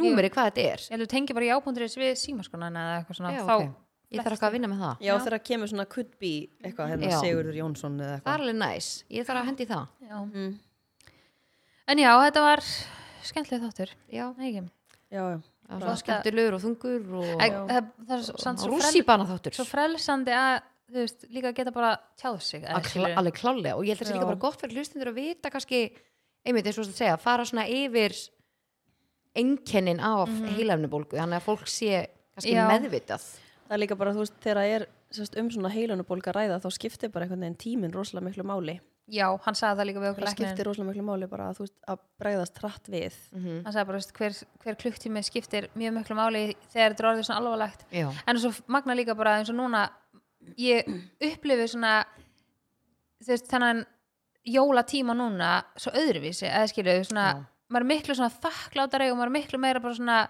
númeri 0.00 0.30
hvað 0.32 0.50
þetta 0.50 0.66
er? 0.66 0.82
Ég 0.86 0.96
held 0.96 1.06
að 1.06 1.12
tengi 1.14 1.36
bara 1.36 1.52
jábúnduris 1.52 1.96
við 1.98 2.18
símaskonan 2.20 2.76
eða 2.78 2.98
eitthvað 3.00 3.20
svona. 3.20 3.70
Ég 4.10 4.24
þarf 4.24 4.34
eitthvað 4.34 4.48
að 4.48 4.54
vinna 4.56 4.68
með 4.70 4.80
það. 4.82 5.02
Já, 5.06 5.12
þegar 5.22 5.42
kemur 5.46 5.70
svona 5.70 5.84
could 5.90 6.14
be 6.18 6.30
eitthvað, 6.66 6.88
hérna. 6.90 7.10
Sigurður 7.22 7.58
Jónsson 7.60 8.00
eða 8.00 8.08
Það 8.08 8.10
er 8.10 8.16
eitthvað. 8.16 8.40
alveg 8.40 8.56
næs, 8.58 8.88
ég 9.14 9.28
þarf 9.28 9.40
að 9.40 9.46
hendi 9.50 9.62
í 9.62 9.68
það. 9.70 9.84
Já. 10.08 10.16
Mm. 10.24 10.48
En 11.90 12.02
já, 12.02 12.10
þetta 12.26 12.44
var 12.46 12.64
skemmtileg 13.26 13.64
þáttur 13.66 13.94
Já, 14.10 14.26
ekki. 14.38 14.66
Já, 15.10 15.22
já 15.34 15.40
það 15.70 15.86
svo 15.86 15.96
skemmtilegur 16.00 16.56
og 16.56 16.62
þungur 16.64 17.16
og, 17.20 17.30
Æ, 17.38 17.46
það, 17.70 17.88
það 18.08 18.14
er 18.16 18.22
samt 18.42 18.62
svo 18.62 18.78
frel- 18.80 19.54
svo 19.54 19.66
frelsandi 19.68 20.34
að 20.34 20.54
þú 20.90 21.04
veist, 21.04 21.26
líka 21.30 21.52
geta 21.54 21.72
bara 21.74 21.92
tjáð 22.18 22.40
sig 22.42 22.64
skilurðu. 22.66 23.16
alveg 23.20 23.36
klálega 23.38 23.76
og 23.78 23.86
ég 23.86 23.94
held 23.94 24.00
að 24.00 24.06
það 24.06 24.10
sé 24.10 24.16
líka 24.16 24.30
bara 24.30 24.42
gott 24.42 24.60
fyrir 24.60 24.80
hlustundur 24.80 25.12
að 25.12 25.20
vita 25.20 25.52
kannski, 25.54 25.82
einmitt 26.42 26.66
eins 26.66 26.80
og 26.80 26.88
þú 26.88 26.96
segja 26.98 27.20
fara 27.22 27.46
svona 27.46 27.66
yfir 27.70 28.16
einkennin 29.38 30.00
af 30.00 30.28
mm 30.28 30.48
-hmm. 30.48 31.06
þannig 31.14 31.38
að 31.38 31.46
fólk 31.46 31.66
sé 31.68 32.06
kannski 32.34 32.54
Já. 32.54 32.66
meðvitað 32.66 33.22
Það 33.70 33.76
er 33.76 33.78
líka 33.86 33.96
bara, 33.96 34.12
þú 34.12 34.18
veist, 34.18 34.34
þegar 34.42 34.56
það 34.56 34.66
er 34.74 34.88
um 35.38 35.50
svona 35.50 35.70
heilunubólga 35.70 36.32
ræða 36.32 36.58
þá 36.58 36.70
skiptir 36.70 37.08
bara 37.10 37.24
einhvern 37.24 37.40
veginn 37.40 37.56
tíminn 37.56 37.92
rosalega 37.92 38.26
miklu 38.26 38.42
máli 38.42 38.80
já, 39.10 39.26
hann 39.44 39.56
sagði 39.58 39.80
það 39.80 39.88
líka 39.88 40.02
við 40.02 40.10
okkur 40.10 40.26
Það 40.26 40.36
skiptir 40.36 40.68
rosalega 40.68 40.90
miklu 40.90 41.04
máli 41.06 41.28
bara 41.30 41.48
að 41.50 41.58
þú 41.58 41.66
veist 41.66 41.76
að 41.92 42.02
bregðast 42.22 42.60
hratt 42.62 42.90
við. 42.92 43.20
Mm 43.34 43.46
hann 43.64 43.74
sagði 43.74 43.86
bara, 43.90 44.00
veist, 44.00 44.12
hver, 44.18 44.40
hver 44.64 44.80
klukktími 44.84 45.22
skiptir 45.26 45.68
mjög 45.74 45.96
miklu 45.98 46.18
máli 46.18 46.42
þegar 46.72 46.94
þetta 46.94 47.04
er 47.04 47.10
orðið 47.12 47.28
svona 47.28 47.40
alvarlegt. 47.40 47.86
Já, 47.90 48.08
en 48.26 48.42
svo 48.42 48.52
magna 48.66 48.98
líka 48.98 49.16
bara 49.18 49.38
eins 49.38 49.50
og 49.50 49.58
núna 49.58 49.88
ég 50.56 50.86
upplifi 51.20 51.68
svona 51.68 51.94
þú 53.20 53.32
veist, 53.34 53.48
þennan 53.50 53.84
jólatíma 54.48 55.16
núna 55.16 55.64
svo 55.78 55.92
öðruvísi, 55.96 56.46
eða 56.48 56.68
skilju 56.70 57.00
svona, 57.10 57.26
Já. 57.34 57.42
maður 57.68 57.84
er 57.84 57.90
miklu 57.90 58.16
svona 58.16 58.38
þakklátari 58.40 59.10
og 59.10 59.18
maður 59.18 59.32
er 59.32 59.36
miklu 59.36 59.60
meira 59.60 59.82
bara 59.82 59.98
svona 59.98 60.20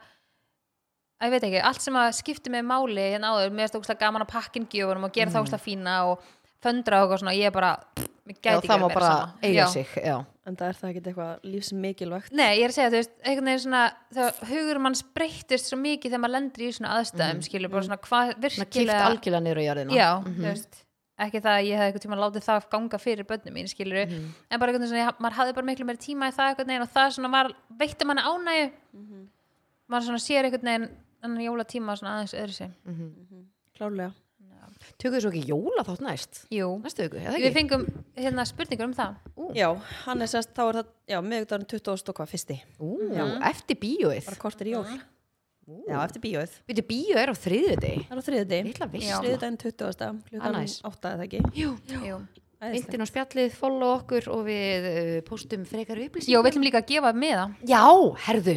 að 1.20 1.28
ég 1.28 1.34
veit 1.34 1.46
ekki, 1.50 1.62
allt 1.68 1.84
sem 1.84 1.96
að 2.00 2.10
skipti 2.16 2.52
með 2.52 2.66
máli 2.70 3.06
hérna 3.12 3.34
áður, 3.34 3.54
mér 3.54 3.68
er 3.68 3.72
stókslega 3.74 4.00
gaman 4.00 4.24
að 4.24 4.32
pakkin 4.32 4.68
gjöfunum 4.72 5.06
og 5.06 5.14
gera 5.14 5.30
mm. 5.30 5.50
þá 5.52 5.58
fína 5.60 5.96
og 6.10 6.28
föndra 6.64 7.04
og 7.04 7.18
svona, 7.18 7.34
ég 7.36 7.46
er 7.48 7.54
bara 7.54 7.76
pff, 7.96 8.10
Já 8.30 8.36
gæti 8.36 8.68
það 8.68 8.74
ekki 8.76 8.82
má 8.82 8.94
bara 8.94 9.14
eiga 9.42 9.64
Já. 9.64 9.66
sig 9.72 9.86
Já, 10.04 10.24
en 10.46 10.56
það 10.56 10.68
er 10.68 10.76
það 10.80 10.90
ekki 10.90 11.00
eitthvað 11.00 11.48
lífsmikilvægt. 11.54 12.32
Nei, 12.32 12.58
ég 12.58 12.64
er 12.64 12.68
að 12.70 12.76
segja, 12.76 12.90
þú 12.90 12.98
veist, 13.00 13.14
einhvern 13.24 13.48
veginn 13.50 13.64
svona 13.64 13.82
þegar 14.12 14.32
hugur 14.50 14.78
manns 14.84 15.02
breyttist 15.16 15.66
svo 15.70 15.78
mikið 15.80 16.10
þegar 16.10 16.22
maður 16.24 16.34
lendir 16.36 16.62
í 16.66 16.70
svona 16.76 16.92
aðstæðum, 16.98 17.42
skilur 17.42 17.72
bara 17.72 17.82
svona 17.88 18.00
hvað 18.06 18.32
virkilega 18.44 19.08
algjörlega 19.08 19.44
niður 19.46 19.58
á 19.60 19.64
jörðina. 19.66 19.92
Já, 19.98 20.10
þú 20.26 20.46
veist 20.46 20.84
ekki 21.20 21.40
það 21.44 21.52
að 21.52 21.66
ég 21.68 21.76
hefði 21.76 21.88
eitthvað 21.90 22.04
tíma 22.06 22.16
látið 22.20 22.42
það 22.46 22.68
ganga 22.70 22.98
fyrir 22.98 23.24
börnum 23.28 23.54
mín, 23.54 23.68
skilur. 23.68 24.06
Mhm. 24.06 24.28
en 24.50 24.60
bara 24.60 24.70
einhvern 24.70 24.86
veginn 24.86 24.94
svona, 24.94 25.16
maður 25.20 25.36
hafði 25.40 25.54
bara 25.54 25.66
miklu 25.66 25.84
meiri 25.84 25.98
tíma 26.00 26.30
í 26.30 26.32
það 26.32 26.48
veginn 26.70 26.86
og 26.86 26.92
það 26.94 27.08
svona 27.16 27.30
var, 27.30 27.52
veitti 27.76 28.04
manni 28.06 28.22
ánægju. 28.22 28.70
Maður 29.90 30.04
svona 30.06 30.22
sér 30.22 30.44
einhvern 30.48 30.64
veginn 30.64 30.88
Tökum 34.98 35.14
þið 35.16 35.22
svo 35.24 35.30
ekki 35.30 35.44
jóla 35.50 35.84
þátt 35.86 36.02
næst? 36.06 36.40
Jú, 36.54 36.68
Næstu 36.84 37.06
viku, 37.06 37.20
eða 37.20 37.36
við 37.36 37.46
ekki? 37.46 37.54
fengum 37.58 37.86
hérna 38.16 38.46
spurningur 38.48 38.88
um 38.88 38.96
það. 38.98 39.14
Já, 39.56 39.68
hann 40.06 40.22
er 40.26 40.30
sérst, 40.32 40.52
þá 40.56 40.62
er 40.66 40.78
það, 40.80 40.90
já, 41.14 41.18
miðugdagurinn 41.30 41.70
20. 41.70 42.10
og 42.12 42.18
hvað, 42.20 42.30
fyrsti. 42.34 42.58
Ú, 42.80 42.90
eftir 43.50 43.80
bíóið. 43.80 44.28
Bara 44.30 44.40
kortir 44.42 44.70
í 44.70 44.74
jól. 44.74 44.86
Já, 45.86 45.96
eftir 46.02 46.22
bíóið. 46.24 46.54
Býtu 46.66 46.82
bíó 46.88 47.16
er 47.20 47.30
á 47.30 47.36
þriðju 47.36 47.74
degi 47.78 48.04
Það 48.08 48.14
er 48.16 48.20
á 48.20 48.24
þriðið 48.26 48.46
Já. 49.06 49.14
veist 49.14 49.22
Þriðdaginn 49.22 49.58
20. 49.62 50.02
Ah, 50.02 50.16
klukkan 50.30 50.56
nice. 50.58 50.80
8 50.88 51.12
eða 51.14 51.26
ekki? 51.28 51.42
Jú, 51.54 51.74
Jú, 51.90 52.18
Vindin 52.60 53.00
á 53.00 53.06
spjallið, 53.08 53.54
follow 53.56 53.94
okkur 53.96 54.26
og 54.34 54.42
við 54.44 54.86
uh, 54.90 55.20
postum 55.24 55.62
frekar 55.64 55.96
upplýsingar. 55.96 56.34
Jó 56.34 56.42
við 56.44 56.50
ætlum 56.50 56.64
líka 56.66 56.82
að 56.82 56.90
gefa 56.90 57.12
meða 57.16 57.46
Já, 57.64 57.80
herðu. 58.26 58.56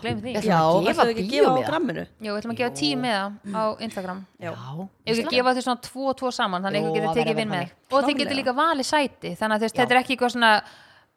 Gleym 0.00 0.22
því. 0.22 0.30
Ég 0.32 0.38
ætla- 0.40 0.48
Já, 0.48 0.60
ætlum 0.64 0.86
við 1.04 1.12
ekki 1.12 1.24
að 1.26 1.34
gefa 1.34 1.50
á 1.52 1.68
gramminu? 1.68 2.04
Jú, 2.24 2.30
við 2.32 2.38
ætlum 2.40 2.54
að 2.54 2.60
gefa 2.62 2.74
tíu 2.80 2.96
meða 3.02 3.26
á 3.52 3.62
Instagram. 3.84 4.22
Já, 4.40 4.52
Ef 5.04 5.18
við 5.20 5.28
gefa 5.34 5.54
þau 5.58 5.62
svona 5.68 5.82
tvo 5.90 6.08
og 6.08 6.16
tvo 6.22 6.32
saman 6.32 6.64
þannig 6.64 6.80
að 6.80 6.88
ykkur 6.88 6.96
getur 7.04 7.20
tekið 7.20 7.36
vinn 7.42 7.52
með 7.52 7.60
þannig. 7.60 7.76
og 7.84 8.00
Klárlega. 8.00 8.18
getur 8.24 8.36
líka 8.40 8.56
valið 8.56 8.88
sæti 8.88 9.34
þannig 9.36 9.54
að 9.54 9.60
þú 9.60 9.68
Já. 9.68 9.76
þetta 9.84 9.92
er 9.94 10.00
ekki 10.00 10.16
eitthvað 10.16 10.34
svona 10.38 10.52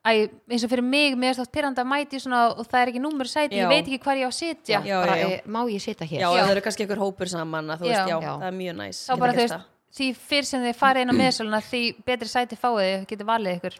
æ, 0.07 0.11
eins 0.51 0.63
og 0.63 0.69
fyrir 0.71 0.83
mig, 0.87 1.15
mér 1.19 1.31
er 1.31 1.35
stótt 1.39 1.51
pyrranda 1.51 1.83
að 1.83 1.89
mæti 1.91 2.19
svona, 2.19 2.41
og 2.59 2.67
það 2.67 2.79
er 2.83 2.87
ekki 2.91 3.01
númer 3.03 3.27
sæti, 3.27 3.55
Já. 3.55 3.63
ég 3.63 3.71
veit 3.71 3.87
ekki 3.87 3.99
hvað 4.03 4.19
ég 4.21 4.27
á 4.27 4.31
að 4.31 4.37
sitja. 4.37 4.79
Já, 4.87 4.99
bara, 5.03 5.15
já, 5.17 5.27
já. 5.27 5.33
eh, 5.35 5.41
Má 5.47 5.59
ég 5.67 5.81
sitja 5.83 6.07
hér? 6.07 6.19
já, 6.21 6.27
það 6.31 6.51
eru 6.53 6.61
kannski 6.67 6.83
einhver 6.85 7.01
hópur 7.01 7.27
saman 7.27 7.67
að 7.71 7.81
þú 7.81 7.87
veist, 7.87 8.03
Já. 8.03 8.07
já, 8.07 8.19
Já. 8.23 8.31
það 8.39 8.47
er 8.47 8.55
mjög 8.55 8.75
næs. 8.77 8.97
Þá 9.07 9.11
Ég 9.15 9.19
bara 9.19 9.33
þú 9.33 9.41
veist, 9.43 9.59
því 9.97 10.09
fyrr 10.29 10.45
sem 10.47 10.65
þið 10.67 10.75
farið 10.79 11.05
inn 11.07 11.13
á 11.13 11.19
meðsöluna 11.21 11.61
því 11.65 11.83
betri 12.07 12.29
sæti 12.31 12.57
fáið 12.59 12.83
þið, 12.85 13.07
getið 13.13 13.31
valið 13.33 13.55
ykkur. 13.59 13.79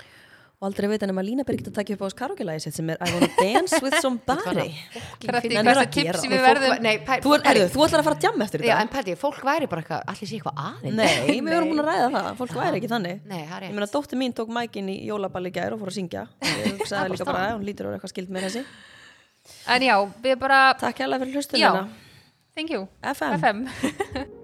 Og 0.58 0.66
aldrei 0.72 0.88
veit 0.90 1.04
hann 1.06 1.12
að 1.14 1.26
Lína 1.28 1.44
Birgitta 1.46 1.70
takja 1.70 1.94
upp 1.94 2.02
á 2.02 2.06
oss 2.08 2.16
karaoke-lagi 2.18 2.64
sitt 2.64 2.74
sem 2.74 2.88
er 2.90 2.98
I 3.06 3.12
wanna 3.14 3.28
dance 3.38 3.78
with 3.84 3.94
somebody. 4.02 4.72
Kratti, 5.22 5.52
Nei, 5.54 5.60
hvað 5.62 5.68
er 5.68 5.68
er 5.70 5.82
að 5.84 5.92
tips 5.94 6.24
sem 6.24 6.32
Og 6.32 6.34
við 6.34 6.40
fólk 6.42 6.48
verðum 6.48 6.72
var- 6.74 6.82
nei, 6.82 6.94
pæ- 7.06 7.20
Þú, 7.22 7.34
er, 7.36 7.60
þú 7.76 7.84
ætlar 7.86 8.02
að 8.02 8.08
fara 8.08 8.18
að 8.18 8.26
jamma 8.26 8.48
eftir 8.48 8.64
Já, 8.66 8.72
þetta. 8.72 8.82
en 8.82 8.90
pæti, 8.96 9.16
fólk 9.22 9.38
væri 9.46 9.68
bara 9.70 9.84
eitthvað 9.84 10.10
allir 10.16 10.32
sé 10.32 10.40
eitthvað 10.40 10.64
aðeins 10.64 10.98
Nei, 10.98 11.14
við 11.30 11.52
vorum 11.54 11.70
búin 11.76 11.84
að 11.84 11.90
ræða 11.92 12.08
það, 12.16 12.30
fólk 12.42 12.56
væri 12.58 12.80
ekki 12.82 12.90
þannig. 12.96 13.22
Nei, 13.30 13.44
það 13.52 13.58
er 13.60 13.68
Ég 13.68 13.76
meina, 13.78 13.90
dóttir 13.94 14.18
mín 14.24 14.34
tók 14.42 14.50
mækin 14.58 14.90
í 14.90 14.98
jólaballi 15.12 15.54
gær 15.54 15.78
og 15.78 15.84
fór 15.84 15.94
að 15.94 15.98
syngja. 16.00 16.26
Ég 16.42 16.82
hugsaði 16.82 17.04
bara 17.06 17.14
líka 17.14 17.30
bara, 17.30 17.46
hún 17.54 17.68
lítur 17.70 17.86
á 17.86 17.94
eitthvað 17.94 18.16
skild 18.16 18.34
með 18.34 18.48
þessi. 18.50 18.66
En 19.78 19.86
já, 19.86 19.96
við 20.26 20.40
bara 20.42 20.64
Takk 20.82 21.06
hérlega 21.06 21.22